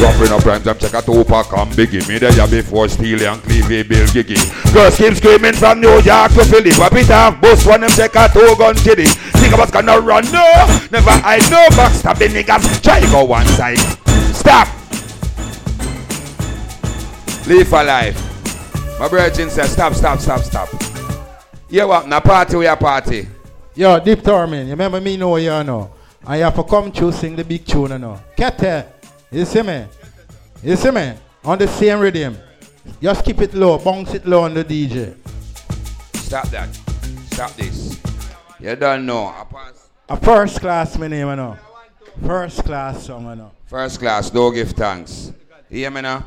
Dropping 0.02 0.32
up 0.34 0.44
rhymes, 0.44 0.64
them 0.64 0.78
check 0.78 0.94
a 0.94 1.02
Tupac 1.02 1.52
and 1.54 1.70
biggie 1.78 2.02
Me 2.08 2.18
there 2.18 2.48
before 2.48 2.88
Steely 2.88 3.26
and 3.26 3.40
Clevie 3.42 3.86
Bill 3.86 4.06
Giggy 4.10 4.34
Girls 4.74 4.96
keep 4.96 5.14
screaming 5.14 5.52
from 5.52 5.80
New 5.80 5.94
York 6.02 6.32
to 6.34 6.42
Philly. 6.42 6.72
Pop 6.72 6.94
it 6.94 7.10
off, 7.10 7.40
bust 7.40 7.68
one 7.68 7.82
them 7.82 7.90
check 7.90 8.16
a 8.16 8.26
two 8.32 8.56
gun 8.58 8.74
kitty 8.74 9.06
Think 9.38 9.54
about 9.54 9.70
gonna 9.70 10.00
run, 10.00 10.24
no. 10.32 10.42
Never 10.90 11.14
I 11.22 11.38
no 11.54 11.68
backstab 11.78 12.18
the 12.18 12.26
niggas. 12.26 12.82
Try 12.82 13.00
go 13.12 13.24
one 13.24 13.46
side. 13.46 13.78
Stop 14.34 14.79
Live 17.46 17.68
for 17.68 17.82
life. 17.82 18.98
My 19.00 19.08
virgin 19.08 19.48
says, 19.50 19.72
stop, 19.72 19.94
stop, 19.94 20.20
stop, 20.20 20.40
stop. 20.40 20.68
Yeah, 21.68 21.84
what? 21.84 22.06
Na 22.06 22.20
party, 22.20 22.56
we 22.56 22.66
a 22.66 22.76
party. 22.76 23.26
Yo, 23.74 23.98
Deep 23.98 24.22
Torment, 24.22 24.66
you 24.66 24.72
remember 24.72 25.00
me 25.00 25.16
know 25.16 25.36
you 25.36 25.48
know. 25.64 25.90
And 26.26 26.38
you 26.38 26.44
have 26.44 26.54
to 26.56 26.62
come 26.64 26.92
to 26.92 27.10
sing 27.10 27.34
the 27.34 27.44
big 27.44 27.64
tune 27.64 27.90
you 27.92 27.98
know. 27.98 28.20
Kete, 28.36 28.86
you 29.32 29.44
see 29.44 29.62
me? 29.62 29.86
You 30.62 30.76
see 30.76 30.90
me? 30.90 31.14
On 31.44 31.56
the 31.56 31.66
same 31.66 31.98
rhythm. 32.00 32.36
Just 33.00 33.24
keep 33.24 33.40
it 33.40 33.54
low, 33.54 33.78
bounce 33.78 34.14
it 34.14 34.26
low 34.26 34.42
on 34.42 34.54
the 34.54 34.64
DJ. 34.64 35.16
Stop 36.14 36.48
that. 36.48 36.68
Stop 37.32 37.52
this. 37.52 37.98
You 38.60 38.76
don't 38.76 39.06
know. 39.06 39.26
I 39.26 39.44
pass. 39.50 39.88
A 40.08 40.16
first 40.16 40.60
class 40.60 40.98
my 40.98 41.08
name 41.08 41.28
you 41.28 41.36
know. 41.36 41.56
First 42.26 42.64
class 42.64 43.06
song 43.06 43.30
you 43.30 43.36
know. 43.36 43.52
First 43.66 43.98
class, 43.98 44.28
don't 44.28 44.54
give 44.54 44.72
thanks. 44.72 45.32
You 45.70 45.78
hear 45.78 45.90
me 45.90 46.02
now? 46.02 46.26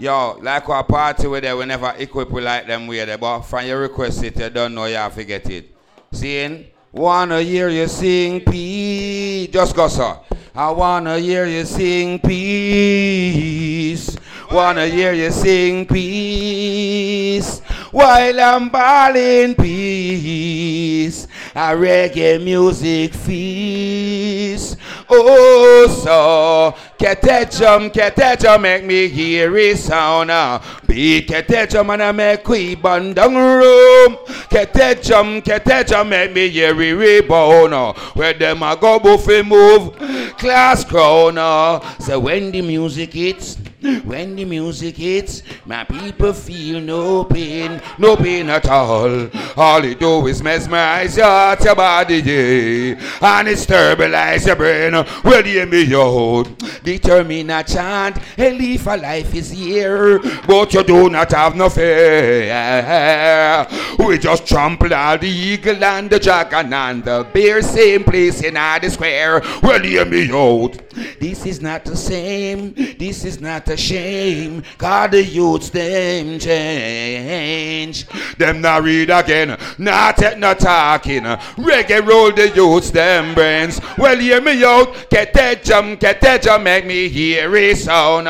Yo, 0.00 0.38
like 0.40 0.66
our 0.66 0.82
party 0.82 1.26
with 1.26 1.42
there, 1.42 1.54
we 1.54 1.66
never 1.66 1.94
equip 1.98 2.30
we 2.30 2.40
like 2.40 2.66
them 2.66 2.86
with 2.86 3.00
eh, 3.00 3.04
there, 3.04 3.18
but 3.18 3.42
from 3.42 3.66
your 3.66 3.80
request 3.82 4.22
it, 4.24 4.34
you 4.38 4.48
don't 4.48 4.74
know 4.74 4.86
you 4.86 4.94
have 4.94 5.14
to 5.14 5.22
get 5.24 5.50
it. 5.50 5.76
Seeing? 6.10 6.68
Wanna 6.90 7.42
hear 7.42 7.68
you 7.68 7.86
sing 7.86 8.40
peace. 8.40 9.48
Just 9.48 9.76
go, 9.76 9.88
sir. 9.88 10.18
I 10.54 10.70
wanna 10.70 11.18
hear 11.18 11.44
you 11.44 11.66
sing 11.66 12.18
peace. 12.18 14.16
Wanna 14.50 14.86
hear 14.88 15.12
you 15.12 15.30
sing 15.30 15.86
peace. 15.86 17.60
While 17.92 18.40
I'm 18.40 18.68
bawling 18.68 19.54
peace. 19.54 21.26
A 21.54 21.74
reggae 21.74 22.42
music 22.42 23.12
feast. 23.14 24.76
Oh, 25.08 25.86
so 26.04 26.76
Ketechum, 26.98 27.90
ketechum, 27.92 28.60
make 28.60 28.84
me 28.84 29.08
hear 29.08 29.56
it 29.56 29.78
sound. 29.78 30.30
ah. 30.30 30.60
Beat 30.86 31.28
ketechum 31.28 31.92
and 31.94 32.02
I 32.02 32.12
make 32.12 32.46
we 32.48 32.74
down 32.74 33.34
room. 33.34 34.16
Ketechum, 34.50 35.42
ketechum, 35.42 36.08
make 36.08 36.32
me 36.34 36.48
hear 36.48 36.80
it 36.80 36.92
rebound. 36.92 37.72
ah. 37.74 37.92
Where 38.14 38.32
them 38.34 38.62
a 38.62 38.76
go 38.76 38.98
buffet 38.98 39.42
move, 39.44 39.96
class 40.38 40.84
crown. 40.84 41.38
ah. 41.38 41.96
So 42.00 42.20
when 42.20 42.50
the 42.50 42.62
music 42.62 43.12
hits, 43.14 43.56
when 44.04 44.36
the 44.36 44.44
music 44.44 44.96
hits, 44.96 45.42
my 45.64 45.84
people 45.84 46.32
feel 46.32 46.80
no 46.80 47.24
pain, 47.24 47.80
no 47.98 48.14
pain 48.16 48.50
at 48.50 48.68
all. 48.68 49.28
All 49.56 49.84
it 49.84 49.98
do 49.98 50.26
is 50.26 50.42
mesmerize 50.42 51.16
your 51.16 51.56
your 51.64 51.74
body, 51.74 52.16
yeah. 52.16 53.38
and 53.38 53.48
it 53.48 53.58
stabilize 53.58 54.46
your 54.46 54.56
brain. 54.56 54.92
Well, 55.24 55.42
hear 55.42 55.66
me 55.66 55.94
out. 55.94 56.44
Determine 56.82 57.50
a 57.50 57.64
chant, 57.64 58.18
a 58.36 58.52
leaf 58.52 58.86
of 58.86 59.00
life 59.00 59.34
is 59.34 59.50
here, 59.50 60.18
but 60.46 60.74
you 60.74 60.82
do 60.84 61.08
not 61.08 61.32
have 61.32 61.56
no 61.56 61.70
fear. 61.70 63.66
We 63.98 64.18
just 64.18 64.46
trample 64.46 64.92
all 64.92 65.16
the 65.16 65.28
eagle 65.28 65.82
and 65.82 66.10
the 66.10 66.18
dragon 66.18 66.72
and 66.72 67.04
the 67.04 67.26
bear, 67.32 67.62
same 67.62 68.04
place 68.04 68.42
in 68.42 68.56
all 68.56 68.78
the 68.78 68.90
square. 68.90 69.40
Well, 69.62 69.80
hear 69.82 70.04
me 70.04 70.30
out. 70.30 70.76
This 71.18 71.46
is 71.46 71.60
not 71.60 71.84
the 71.84 71.96
same. 71.96 72.74
This 72.74 73.24
is 73.24 73.40
not 73.40 73.69
a 73.70 73.76
shame. 73.76 74.62
God, 74.76 75.12
the 75.12 75.24
youths 75.24 75.70
them 75.70 76.38
change. 76.38 78.06
Them 78.36 78.60
not 78.60 78.82
read 78.82 79.10
again. 79.10 79.58
Not 79.78 80.16
take 80.16 80.38
no 80.38 80.54
talking. 80.54 81.22
Reggae 81.22 82.06
roll 82.06 82.32
the 82.32 82.50
youths 82.50 82.90
them 82.90 83.34
brains. 83.34 83.80
Well, 83.96 84.18
hear 84.18 84.40
me 84.40 84.62
out. 84.64 84.88
Ketechum, 85.10 85.98
ketechum, 85.98 86.62
make 86.62 86.84
me 86.84 87.08
hear 87.08 87.54
it 87.56 87.78
sound. 87.78 88.26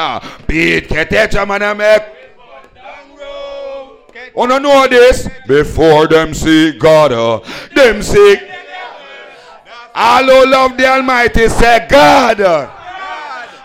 Beat 0.46 0.88
ketechum 0.88 1.54
and 1.54 1.64
I 1.64 1.74
make. 1.74 2.02
Wanna 4.34 4.60
know 4.60 4.86
this? 4.86 5.28
Before 5.46 6.06
them 6.06 6.34
see 6.34 6.78
God, 6.78 7.12
uh, 7.12 7.40
them 7.74 8.02
see. 8.02 8.36
All 9.94 10.24
who 10.24 10.46
love 10.46 10.76
the 10.76 10.86
Almighty 10.86 11.48
say 11.48 11.86
God. 11.88 12.40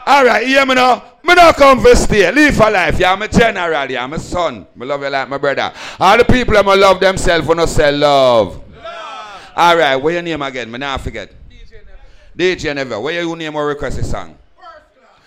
All 0.08 0.26
right, 0.26 0.46
hear 0.46 0.66
me 0.66 0.76
now. 0.76 1.04
Me 1.26 1.34
not 1.34 1.56
come 1.56 1.82
for 1.82 1.96
stay. 1.96 2.32
Live 2.32 2.56
for 2.56 2.70
life. 2.70 3.00
Yeah, 3.00 3.12
I'm 3.12 3.22
a 3.24 3.28
general. 3.28 3.90
Yeah, 3.90 4.04
I'm 4.04 4.14
a 4.14 4.20
son. 4.20 4.68
Me 4.76 4.86
love 4.86 5.02
you 5.02 5.10
like 5.10 5.28
my 5.28 5.40
brother. 5.40 5.74
All 6.00 6.18
the 6.20 6.24
people 6.24 6.54
that 6.54 6.64
love 6.66 7.00
themselves 7.00 7.48
when 7.48 7.60
I 7.60 7.66
say 7.66 7.92
love. 7.92 8.62
All 9.56 9.76
right, 9.76 9.96
what 9.96 10.14
your 10.14 10.22
name 10.22 10.42
again? 10.44 10.70
Me 10.70 10.78
not 10.78 11.02
forget. 11.02 11.32
DJ 12.38 12.76
Neville. 12.76 13.02
Where 13.02 13.24
you 13.24 13.36
name 13.36 13.56
or 13.56 13.66
request 13.66 13.98
a 13.98 14.04
song? 14.04 14.38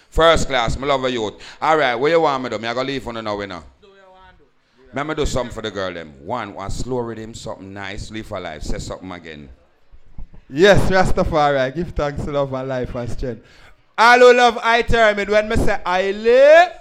First 0.08 0.46
class. 0.46 0.78
Me 0.78 0.86
love 0.86 1.02
you 1.10 1.24
youth. 1.24 1.42
All 1.60 1.76
right, 1.76 1.96
where 1.96 2.12
you 2.12 2.20
want 2.20 2.44
me 2.44 2.50
do? 2.50 2.58
Me 2.58 2.68
I 2.68 2.74
go 2.74 2.82
leave 2.82 3.08
on 3.08 3.14
the 3.14 3.22
now, 3.22 3.40
you 3.40 3.48
know. 3.48 3.64
Me 4.94 5.02
me 5.02 5.14
do 5.16 5.26
something 5.26 5.52
for 5.52 5.62
the 5.62 5.70
girl 5.72 5.92
them. 5.92 6.14
One, 6.24 6.54
one 6.54 6.70
slow 6.70 6.98
rhythm, 6.98 7.34
something 7.34 7.72
nice. 7.72 8.10
Live 8.12 8.26
for 8.26 8.38
life. 8.38 8.62
Say 8.62 8.78
something 8.78 9.10
again. 9.10 9.48
Yes, 10.48 10.90
Rastafari, 10.90 11.74
give 11.74 11.90
thanks 11.90 12.24
to 12.24 12.30
love 12.30 12.52
and 12.52 12.68
life 12.68 12.94
and 12.94 13.10
strength. 13.10 13.44
All 13.98 14.18
who 14.20 14.32
love 14.32 14.58
I 14.62 14.82
termid 14.82 15.28
when 15.28 15.48
me 15.48 15.56
say 15.56 15.80
I 15.84 16.12
live. 16.12 16.72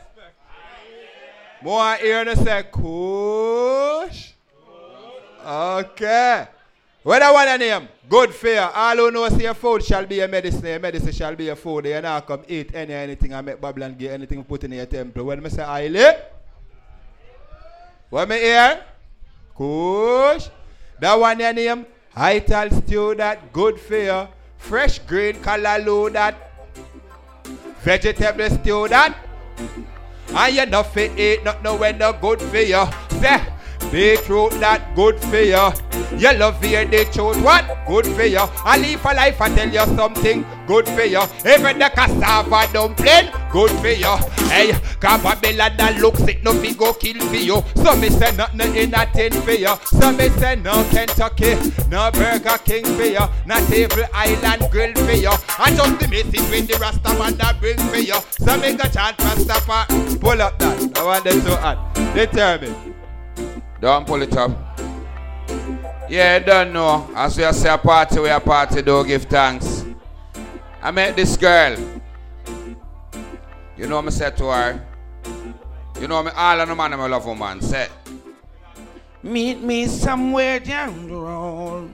More 1.64 1.98
to 1.98 2.36
say 2.36 2.64
kush. 2.72 4.34
Okay. 5.44 6.48
What 7.02 7.22
I 7.24 7.32
want 7.32 7.50
to 7.50 7.58
name? 7.58 7.88
Good 8.08 8.36
fear. 8.36 8.70
All 8.72 8.96
who 8.98 9.10
know 9.10 9.28
say 9.30 9.52
food 9.56 9.84
shall 9.84 10.06
be 10.06 10.20
a 10.20 10.28
medicine, 10.28 10.66
your 10.66 10.80
medicine 10.80 11.12
shall 11.12 11.36
be 11.36 11.50
a 11.50 11.56
food. 11.56 11.86
You 11.88 12.00
not 12.02 12.28
come 12.28 12.44
eat 12.48 12.76
any 12.76 12.94
anything 12.94 13.34
I 13.34 13.42
make 13.42 13.60
Babylon 13.60 13.96
get 13.96 14.12
anything 14.12 14.44
put 14.44 14.64
in 14.66 14.74
your 14.74 14.86
temple. 14.86 15.24
When 15.24 15.42
me 15.42 15.50
say 15.50 15.64
I 15.64 15.88
live. 15.88 16.22
What 18.12 18.30
me 18.30 18.38
hear? 18.38 18.84
Kush. 19.58 20.50
That 21.00 21.16
one 21.20 21.40
your 21.40 21.54
name? 21.54 21.86
Ital 22.16 22.70
stew 22.70 23.16
that 23.16 23.52
good 23.52 23.80
you. 23.90 24.28
Fresh 24.58 25.00
green 25.00 25.36
callaloo 25.38 26.14
that. 26.14 26.47
Vegetable 27.82 28.50
stew 28.50 28.88
that. 28.88 29.16
And 30.36 30.56
you 30.56 30.66
not 30.66 30.94
fit 30.94 31.18
eat 31.18 31.44
not 31.44 31.64
know 31.64 31.76
when 31.78 31.98
no 31.98 32.14
good 32.14 32.42
for 32.42 32.58
you. 32.58 32.86
Say, 33.22 33.42
Big 33.92 34.20
truth 34.24 34.60
that 34.60 34.96
good 34.96 35.18
for 35.20 35.40
you. 35.40 35.72
You 36.18 36.38
love 36.38 36.62
hear 36.62 36.86
the 36.86 37.06
truth, 37.06 37.42
what? 37.42 37.66
Good 37.88 38.06
for 38.08 38.24
you. 38.24 38.40
I 38.66 38.78
live 38.78 39.00
for 39.00 39.14
life, 39.14 39.40
I 39.42 39.54
tell 39.56 39.70
you 39.70 39.96
something, 39.96 40.46
good 40.66 40.88
for 40.90 41.04
you. 41.04 41.22
Even 41.46 41.80
the 41.80 41.90
cassava 41.94 42.68
dumpling, 42.74 43.32
good 43.52 43.72
for 43.72 43.88
you. 43.88 44.16
Hey, 44.50 44.72
Cababella 45.00 45.76
that 45.78 46.00
looks 46.02 46.22
it, 46.22 46.44
no 46.44 46.54
fi 46.54 46.74
go 46.74 46.94
kill 46.94 47.20
for 47.28 47.36
you. 47.36 47.64
So 47.76 47.96
me 47.96 48.10
say 48.10 48.36
nothing 48.36 48.76
in 48.76 48.94
a 48.94 49.06
tin 49.14 49.32
for 49.42 49.52
you. 49.52 49.74
So 49.86 50.12
me 50.12 50.30
say 50.30 50.56
no 50.58 50.84
Kentucky, 50.90 51.56
no 51.90 52.12
Burger 52.12 52.58
King 52.66 52.86
for 52.86 53.04
you. 53.04 53.26
No 53.46 53.66
Table 53.68 54.04
Island 54.14 54.68
Grill 54.72 54.94
for 54.96 55.12
you. 55.12 55.32
And 55.60 55.76
just 55.76 56.00
the 56.00 56.08
message 56.10 56.50
with 56.50 56.68
the 56.68 56.78
Rasta 56.80 57.14
man 57.18 57.36
that 57.38 57.60
bring 57.60 57.78
for 57.78 57.98
you. 57.98 58.16
So 58.40 58.58
me 58.60 58.74
go 58.74 58.84
chant 58.90 59.18
Rastafari. 59.18 60.20
Pull 60.20 60.42
up 60.42 60.60
that. 60.60 60.98
I 60.98 61.04
want 61.04 61.24
them 61.24 61.42
to 61.42 61.52
add. 61.60 62.14
Determined. 62.14 62.97
Don't 63.80 64.08
pull 64.08 64.22
it 64.22 64.36
up. 64.36 64.52
Yeah, 66.10 66.40
don't 66.40 66.74
know. 66.74 67.10
As 67.16 67.38
we 67.38 67.44
say 67.52 67.74
a 67.74 67.78
party, 67.78 68.20
we 68.20 68.30
a 68.30 68.40
party, 68.40 68.82
don't 68.82 69.06
give 69.06 69.24
thanks. 69.26 69.86
I 70.82 70.92
met 70.92 71.16
this 71.16 71.36
girl. 71.38 71.76
You 73.78 73.88
know 73.88 74.02
me 74.02 74.12
said 74.12 74.36
to 74.38 74.46
her. 74.46 74.88
You 76.00 76.08
know 76.08 76.24
me 76.24 76.32
all 76.36 76.62
of 76.62 76.68
the 76.68 76.76
man 76.76 76.94
I 76.94 77.08
love 77.08 77.26
woman 77.26 77.62
say. 77.62 77.88
Meet 79.22 79.62
me 79.62 79.88
somewhere 79.88 80.60
down 80.60 81.08
the 81.08 81.16
road. 81.16 81.92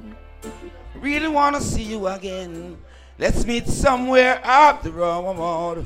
Really 0.96 1.28
wanna 1.28 1.60
see 1.60 1.84
you 1.84 2.08
again. 2.08 2.78
Let's 3.18 3.46
meet 3.46 3.68
somewhere 3.68 4.40
up 4.44 4.84
the 4.84 4.92
road. 4.92 5.86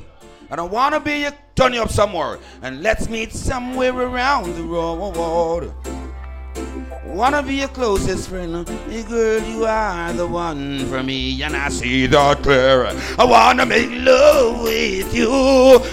I 0.50 0.62
wanna 0.62 1.00
be 1.00 1.26
a 1.26 1.34
turn 1.56 1.74
you 1.74 1.82
up 1.82 1.92
somewhere. 1.92 2.40
And 2.62 2.82
let's 2.82 3.10
meet 3.10 3.34
somewhere 3.34 3.94
around 3.94 4.56
the 4.56 4.64
road. 4.64 5.74
Wanna 7.06 7.44
be 7.44 7.56
your 7.56 7.68
closest 7.68 8.30
friend, 8.30 8.68
hey 8.90 9.04
girl, 9.04 9.42
you 9.42 9.66
are 9.66 10.14
the 10.14 10.26
one 10.26 10.86
for 10.88 11.04
me, 11.04 11.42
and 11.42 11.56
I 11.56 11.70
see 11.70 12.08
that 12.08 12.44
clear. 12.44 12.86
I 13.18 13.26
wanna 13.26 13.66
make 13.66 13.90
love 13.92 14.64
with 14.64 15.14
you. 15.14 15.30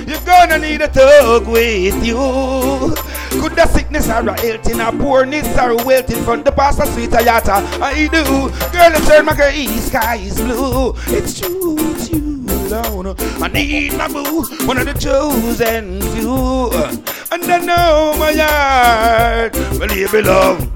You're 0.06 0.20
gonna 0.24 0.58
need 0.58 0.82
a 0.82 0.88
tug 0.88 1.46
with 1.48 2.04
you. 2.04 2.94
Could 3.40 3.56
the 3.56 3.66
sickness 3.66 4.08
or 4.08 4.28
a 4.28 4.40
health 4.40 4.68
in 4.70 4.80
a 4.80 4.92
poorness 4.92 5.58
or 5.58 5.70
a 5.70 5.84
wealth 5.84 6.10
in 6.10 6.22
front 6.24 6.44
the 6.44 6.52
pasta 6.52 6.86
sweet 6.92 7.10
ayata? 7.10 7.62
I 7.80 8.06
do. 8.06 8.24
Girl, 8.72 8.92
it's 8.94 9.08
turn 9.08 9.24
my 9.24 9.34
gray 9.34 9.66
sky 9.78 10.30
blue. 10.36 10.94
It's 11.08 11.40
true, 11.40 11.76
it's 11.78 12.10
you 12.10 12.33
alone. 12.66 13.14
I 13.42 13.48
need 13.48 13.94
my 13.96 14.08
boo, 14.08 14.44
one 14.66 14.78
of 14.78 14.86
the 14.86 14.94
chosen 14.94 16.00
few. 16.14 16.70
And 17.32 17.44
I 17.44 17.58
know 17.58 18.14
my 18.18 18.32
heart, 18.34 19.52
believe 19.78 20.12
me, 20.12 20.22
love. 20.22 20.70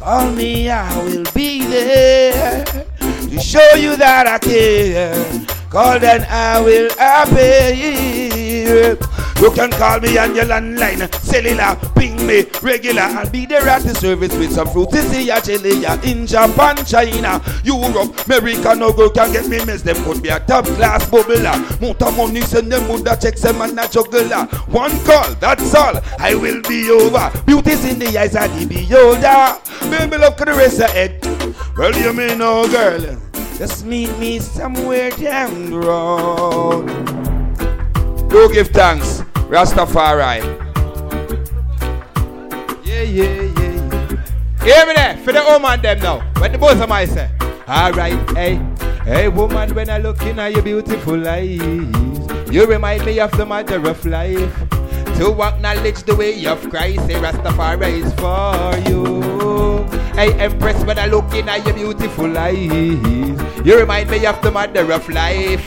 Call 0.00 0.30
me, 0.32 0.70
I 0.70 1.04
will 1.04 1.24
be 1.34 1.66
there 1.66 2.64
to 2.64 3.40
show 3.40 3.74
you 3.74 3.96
that 3.96 4.26
I 4.26 4.38
care. 4.38 5.57
Call 5.70 5.98
then 5.98 6.24
I 6.30 6.60
will 6.60 6.90
appear. 6.98 8.96
You 9.40 9.52
can 9.52 9.70
call 9.70 10.00
me 10.00 10.18
on 10.18 10.34
your 10.34 10.46
landline, 10.46 11.14
cellular, 11.14 11.76
ping 11.94 12.26
me 12.26 12.44
regular. 12.60 13.02
I'll 13.02 13.30
be 13.30 13.46
there 13.46 13.68
at 13.68 13.82
the 13.82 13.94
service 13.94 14.34
with 14.36 14.50
some 14.52 14.66
fruit 14.66 14.90
This 14.90 15.12
is 15.12 15.26
ya 15.26 15.38
chili 15.40 15.82
ya 15.82 15.94
in 16.02 16.26
Japan, 16.26 16.74
China, 16.84 17.40
Europe, 17.62 18.18
America. 18.26 18.74
No 18.74 18.92
girl 18.92 19.10
can 19.10 19.30
get 19.30 19.46
me 19.46 19.64
mess. 19.64 19.82
Them 19.82 20.02
could 20.04 20.22
be 20.22 20.30
a 20.30 20.40
top 20.40 20.64
class 20.64 21.08
bubbler. 21.08 21.54
Mountain 21.80 22.16
money 22.16 22.40
send 22.40 22.72
them 22.72 22.88
would 22.88 23.06
check 23.20 23.36
them 23.36 23.60
and 23.60 23.78
a 23.78 23.86
juggler. 23.88 24.46
One 24.72 24.98
call, 25.04 25.34
that's 25.34 25.74
all. 25.74 26.00
I 26.18 26.34
will 26.34 26.62
be 26.62 26.90
over. 26.90 27.30
Beauty's 27.46 27.84
in 27.84 28.00
the 28.00 28.18
eyes 28.18 28.34
of 28.34 28.50
the 28.58 28.66
beholder. 28.66 29.60
Baby, 29.90 30.16
look 30.16 30.40
at 30.40 30.46
the 30.46 30.54
rest 30.54 30.80
of 30.80 30.90
it. 30.96 31.24
Well, 31.76 31.94
you 31.94 32.12
mean 32.12 32.38
know, 32.38 32.66
girl. 32.68 33.27
Just 33.58 33.84
meet 33.84 34.16
me 34.18 34.38
somewhere 34.38 35.10
down 35.10 35.70
the 35.70 35.78
road. 35.80 36.86
Do 38.30 38.48
give 38.54 38.68
thanks, 38.68 39.22
Rastafari. 39.50 40.38
Yeah, 42.84 43.02
yeah, 43.02 43.42
yeah. 43.58 43.98
Hear 44.62 44.86
me 44.86 44.94
there 44.94 45.16
for 45.24 45.32
the 45.32 45.42
woman 45.42 45.82
them 45.82 45.98
now. 45.98 46.20
What 46.38 46.52
the 46.52 46.58
both 46.58 46.80
of 46.80 46.88
my 46.88 47.04
say? 47.04 47.28
Alright, 47.68 48.30
hey. 48.36 48.62
Hey 49.02 49.26
woman, 49.28 49.74
when 49.74 49.90
I 49.90 49.98
look 49.98 50.22
in 50.22 50.38
at 50.38 50.52
your 50.52 50.62
beautiful 50.62 51.26
eyes, 51.26 51.58
you 52.52 52.64
remind 52.64 53.04
me 53.04 53.18
of 53.18 53.32
the 53.32 53.44
matter 53.44 53.84
of 53.88 54.06
life. 54.06 54.54
To 55.18 55.34
acknowledge 55.42 56.04
the 56.04 56.14
way 56.14 56.46
of 56.46 56.60
Christ, 56.70 57.06
say 57.08 57.14
Rastafari 57.14 58.04
is 58.04 58.14
for 58.14 58.88
you. 58.88 59.17
Hey 60.14 60.32
Empress, 60.38 60.82
when 60.84 60.98
I 60.98 61.06
look 61.06 61.32
in 61.34 61.48
at 61.48 61.64
your 61.64 61.74
beautiful 61.74 62.36
eyes, 62.36 62.56
you 63.64 63.78
remind 63.78 64.10
me 64.10 64.26
of 64.26 64.40
the 64.42 64.50
mother 64.50 64.92
of 64.92 65.08
life. 65.08 65.64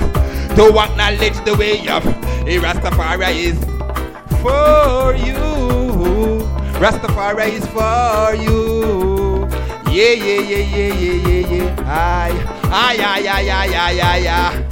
To 0.55 0.67
acknowledge 0.77 1.39
the 1.45 1.55
way 1.57 1.79
of 1.87 2.03
Rastafari 2.43 3.31
is 3.51 3.59
for 4.43 5.15
you. 5.15 6.43
Rastafari 6.83 7.47
is 7.53 7.65
for 7.67 8.35
you. 8.35 9.47
Yeah, 9.91 10.11
yeah, 10.11 10.41
yeah, 10.41 10.65
yeah, 10.75 10.93
yeah, 10.93 11.27
yeah, 11.27 11.55
yeah. 11.55 11.85
Aye, 11.87 12.35
aye, 12.71 12.99
aye, 12.99 13.27
aye, 13.29 13.71
aye, 13.75 13.99
aye, 14.01 14.27
aye. 14.27 14.67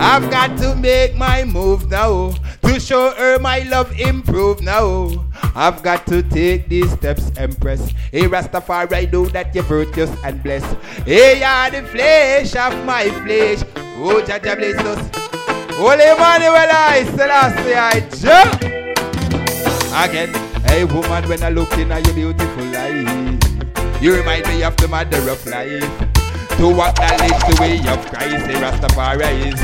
I've 0.00 0.30
got 0.30 0.56
to 0.58 0.74
make 0.76 1.16
my 1.16 1.44
move 1.44 1.90
now 1.90 2.34
to 2.68 2.78
show 2.78 3.10
her 3.14 3.38
my 3.38 3.60
love 3.60 3.98
improve 3.98 4.60
now. 4.60 5.08
I've 5.54 5.82
got 5.82 6.06
to 6.08 6.22
take 6.22 6.68
these 6.68 6.90
steps, 6.92 7.30
Empress. 7.36 7.92
Hey, 8.12 8.28
Rastafari, 8.28 9.10
know 9.10 9.24
that 9.26 9.54
you're 9.54 9.64
virtuous 9.64 10.10
and 10.22 10.42
blessed. 10.42 10.76
Hey, 11.06 11.40
you're 11.40 11.70
the 11.80 11.88
flesh 11.88 12.54
of 12.56 12.84
my 12.84 13.08
flesh. 13.24 13.64
Oh, 13.96 14.20
Jah 14.20 14.38
Jah 14.38 14.54
bless 14.54 14.76
us. 14.84 15.00
Holy 15.80 16.04
Emmanuel, 16.04 16.68
I 16.68 17.04
Selassie, 17.16 17.74
I 17.74 18.00
jump. 18.20 18.60
Again, 19.96 20.34
hey 20.66 20.84
woman, 20.84 21.26
when 21.28 21.42
I 21.42 21.48
look 21.48 21.72
in 21.72 21.88
your 21.88 22.14
beautiful 22.14 22.76
eyes, 22.76 24.02
you 24.02 24.14
remind 24.14 24.46
me 24.46 24.62
of 24.62 24.76
the 24.76 24.88
mother 24.88 25.18
of 25.30 25.46
life. 25.46 25.88
To 26.58 26.68
acknowledge 26.68 27.40
the 27.48 27.56
way 27.60 27.78
of 27.88 28.04
Christ, 28.12 28.44
say 28.44 28.60
Rastafari 28.60 29.54
is 29.54 29.60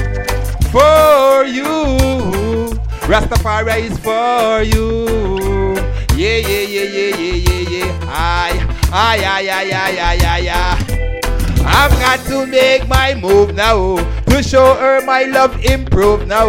for 0.73 1.45
you. 1.45 2.84
Rastafari 3.07 3.91
is 3.91 3.99
for 3.99 4.63
you. 4.63 5.75
Yeah, 6.17 6.39
yeah, 6.39 6.61
yeah, 6.61 6.83
yeah, 6.83 7.17
yeah, 7.17 7.35
yeah, 7.35 7.69
yeah. 7.69 8.01
Aye, 8.09 8.79
aye, 8.93 9.25
aye, 9.25 9.51
aye, 9.51 9.99
aye, 10.01 10.19
aye, 10.25 10.49
aye. 10.49 11.21
I've 11.67 11.91
got 12.01 12.21
to 12.27 12.47
make 12.47 12.89
my 12.89 13.15
move 13.15 13.55
now 13.55 13.97
to 14.25 14.43
show 14.43 14.75
her 14.75 15.05
my 15.05 15.25
love 15.25 15.63
improve 15.65 16.27
now. 16.27 16.49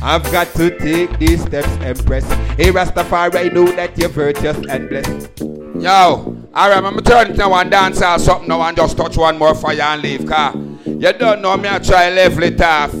I've 0.00 0.22
got 0.30 0.46
to 0.54 0.78
take 0.78 1.18
these 1.18 1.42
steps, 1.42 1.68
Empress. 1.82 2.24
Hey, 2.56 2.70
Rastafari, 2.70 3.52
know 3.52 3.66
that 3.72 3.98
you're 3.98 4.08
virtuous 4.10 4.58
and 4.68 4.88
blessed. 4.88 5.30
Yo, 5.40 6.36
alright, 6.54 6.84
I'm 6.84 6.98
turning 7.00 7.36
to 7.36 7.48
one 7.48 7.68
dance 7.68 8.00
or 8.00 8.18
something 8.18 8.48
now 8.48 8.62
and 8.62 8.76
just 8.76 8.96
touch 8.96 9.16
one 9.16 9.38
more 9.38 9.54
fire 9.56 9.80
and 9.80 10.02
leave, 10.02 10.26
car. 10.26 10.54
You 10.84 11.12
don't 11.14 11.42
know 11.42 11.56
me, 11.56 11.68
I 11.68 11.78
try 11.80 12.10
level 12.10 12.44
it 12.44 12.60
off. 12.60 12.94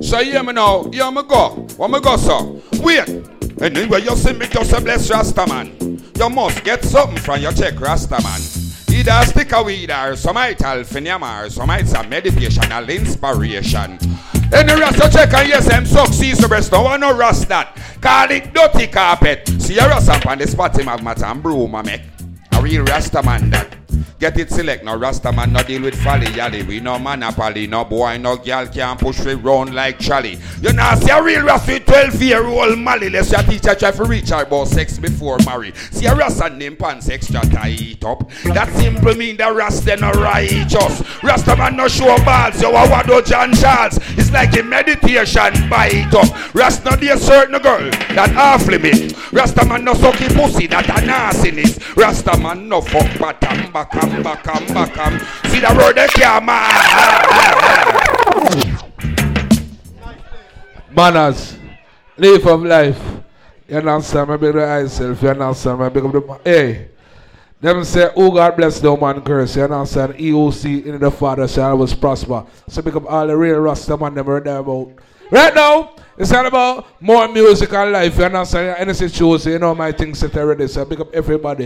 So 0.00 0.22
hear 0.22 0.42
me 0.42 0.52
now, 0.52 0.84
hear 0.90 1.10
me 1.10 1.22
go. 1.22 1.66
Where 1.76 1.88
me 1.88 2.00
go, 2.00 2.16
so? 2.16 2.60
Wait. 2.80 3.08
Anyway, 3.60 4.02
you 4.02 4.14
see 4.16 4.34
me 4.34 4.46
just 4.46 4.72
a 4.72 4.80
bless 4.80 5.10
Rasta 5.10 5.46
man. 5.46 5.74
You 6.18 6.28
must 6.28 6.62
get 6.64 6.84
something 6.84 7.16
from 7.16 7.40
your 7.40 7.52
check, 7.52 7.80
Rasta 7.80 8.22
man. 8.22 8.40
Either 8.94 9.12
a 9.12 9.26
stick 9.26 9.52
of 9.54 9.64
weed 9.66 9.90
or 9.90 10.14
some 10.14 10.36
ital 10.36 10.84
phenomenon 10.84 11.44
or 11.46 11.50
some 11.50 11.70
it's 11.70 11.92
a 11.92 11.96
meditational 11.96 12.94
inspiration. 12.94 13.98
Any 14.52 14.78
Rasta 14.78 15.10
check 15.10 15.32
and 15.32 15.48
yes, 15.48 15.66
them 15.66 15.86
succeeds 15.86 16.40
the 16.40 16.48
rest. 16.48 16.72
No 16.72 16.82
one 16.82 17.00
no 17.00 17.16
rust 17.16 17.48
that. 17.48 17.74
Call 18.02 18.30
it 18.30 18.52
dirty 18.52 18.88
carpet. 18.88 19.48
See 19.60 19.78
a 19.78 19.88
Rasta 19.88 20.28
on 20.28 20.38
the 20.38 20.46
spot 20.46 20.78
him 20.78 20.86
have 20.86 21.02
mat 21.02 21.22
and 21.22 21.42
broom 21.42 21.74
a 21.74 21.82
make. 21.82 22.02
A 22.52 22.62
real 22.62 22.84
Rasta 22.84 23.22
man 23.22 23.48
that. 23.50 23.74
Get 24.18 24.38
it 24.38 24.50
select, 24.50 24.84
no 24.84 24.96
Rasta 24.96 25.30
man 25.30 25.52
no 25.52 25.62
deal 25.62 25.82
with 25.82 25.94
folly 26.02 26.30
yally. 26.30 26.62
We 26.62 26.80
no 26.80 26.98
monopoly, 26.98 27.66
no 27.66 27.84
boy, 27.84 28.16
no 28.18 28.36
girl 28.36 28.66
can 28.66 28.96
push 28.96 29.20
we 29.20 29.34
round 29.34 29.74
like 29.74 29.98
Charlie. 29.98 30.38
You 30.62 30.72
know, 30.72 30.94
see 31.00 31.10
a 31.10 31.22
real 31.22 31.44
Rasta 31.44 31.80
12 31.80 32.22
year 32.22 32.46
old 32.46 32.78
Mally. 32.78 33.10
Let's 33.10 33.30
your 33.30 33.42
teacher 33.42 33.74
try 33.74 33.90
to 33.90 34.04
reach 34.04 34.30
her 34.30 34.42
about 34.42 34.68
sex 34.68 34.98
before 34.98 35.38
marry. 35.44 35.74
See 35.90 36.06
a 36.06 36.14
Rasta 36.14 36.48
name 36.50 36.76
pants 36.76 37.08
extra 37.08 37.40
tight 37.40 38.02
up. 38.04 38.28
That 38.44 38.72
simple 38.76 39.14
mean 39.14 39.36
the 39.36 39.52
Rasta 39.52 39.96
no 39.96 40.10
righteous. 40.12 41.22
Rasta 41.22 41.56
man 41.56 41.76
no 41.76 41.88
show 41.88 42.16
balls, 42.24 42.60
yo 42.62 42.70
a 42.70 42.86
wado 42.86 43.24
John 43.26 43.52
Charles. 43.54 43.98
It's 44.16 44.32
like 44.32 44.56
a 44.58 44.62
meditation 44.62 45.68
bite 45.68 46.14
up. 46.14 46.54
Rasta 46.54 46.90
no 46.90 46.96
dear 46.96 47.18
certain 47.18 47.60
girl 47.60 47.90
that 47.90 48.30
half 48.30 48.66
limit. 48.66 49.14
Rasta 49.32 49.64
man 49.66 49.84
no 49.84 49.92
sucky 49.92 50.34
pussy 50.34 50.66
that 50.68 50.88
a 50.88 51.04
nastiness. 51.04 51.78
Rasta 51.96 52.38
man 52.38 52.68
no 52.68 52.80
fuck 52.80 53.06
batam 53.96 54.22
bakam 54.22 54.22
bakam 54.22 54.62
bakam. 54.74 55.12
See 55.50 55.60
the 55.60 55.68
road 55.74 55.96
they 55.96 56.06
can't 56.08 56.44
Manners. 60.94 61.58
Live 62.16 62.46
of 62.46 62.62
life. 62.62 63.00
You 63.68 63.76
understand? 63.78 64.28
My 64.28 64.36
big 64.36 64.54
the 64.54 64.66
myself. 64.66 65.22
You 65.22 65.28
understand? 65.28 65.78
My 65.78 65.88
big 65.88 66.04
of 66.04 66.12
the. 66.12 66.40
Hey. 66.44 66.88
Them 67.58 67.84
say, 67.84 68.10
oh 68.14 68.30
God 68.30 68.54
bless 68.56 68.80
the 68.80 68.94
man 68.96 69.22
curse, 69.22 69.56
you 69.56 69.62
understand? 69.64 70.14
EOC 70.14 70.84
in 70.84 71.00
the 71.00 71.10
Father 71.10 71.48
shall 71.48 71.70
always 71.70 71.94
prosper. 71.94 72.44
So 72.68 72.82
pick 72.82 72.96
up 72.96 73.10
all 73.10 73.26
the 73.26 73.34
real 73.36 73.60
Rasta 73.60 73.96
man 73.96 74.14
them 74.14 74.26
right 74.28 74.44
there 74.44 74.58
about. 74.58 74.92
Right 75.30 75.54
now, 75.54 75.96
it's 76.18 76.32
all 76.32 76.46
about 76.46 76.86
more 77.00 77.26
music 77.28 77.72
and 77.72 77.92
life, 77.92 78.18
you 78.18 78.24
understand? 78.24 78.76
Anything 78.78 79.08
shows, 79.08 79.46
you 79.46 79.58
know 79.58 79.74
my 79.74 79.90
things 79.90 80.18
set 80.18 80.36
already. 80.36 80.68
So 80.68 80.84
pick 80.84 81.00
up 81.00 81.12
everybody. 81.14 81.64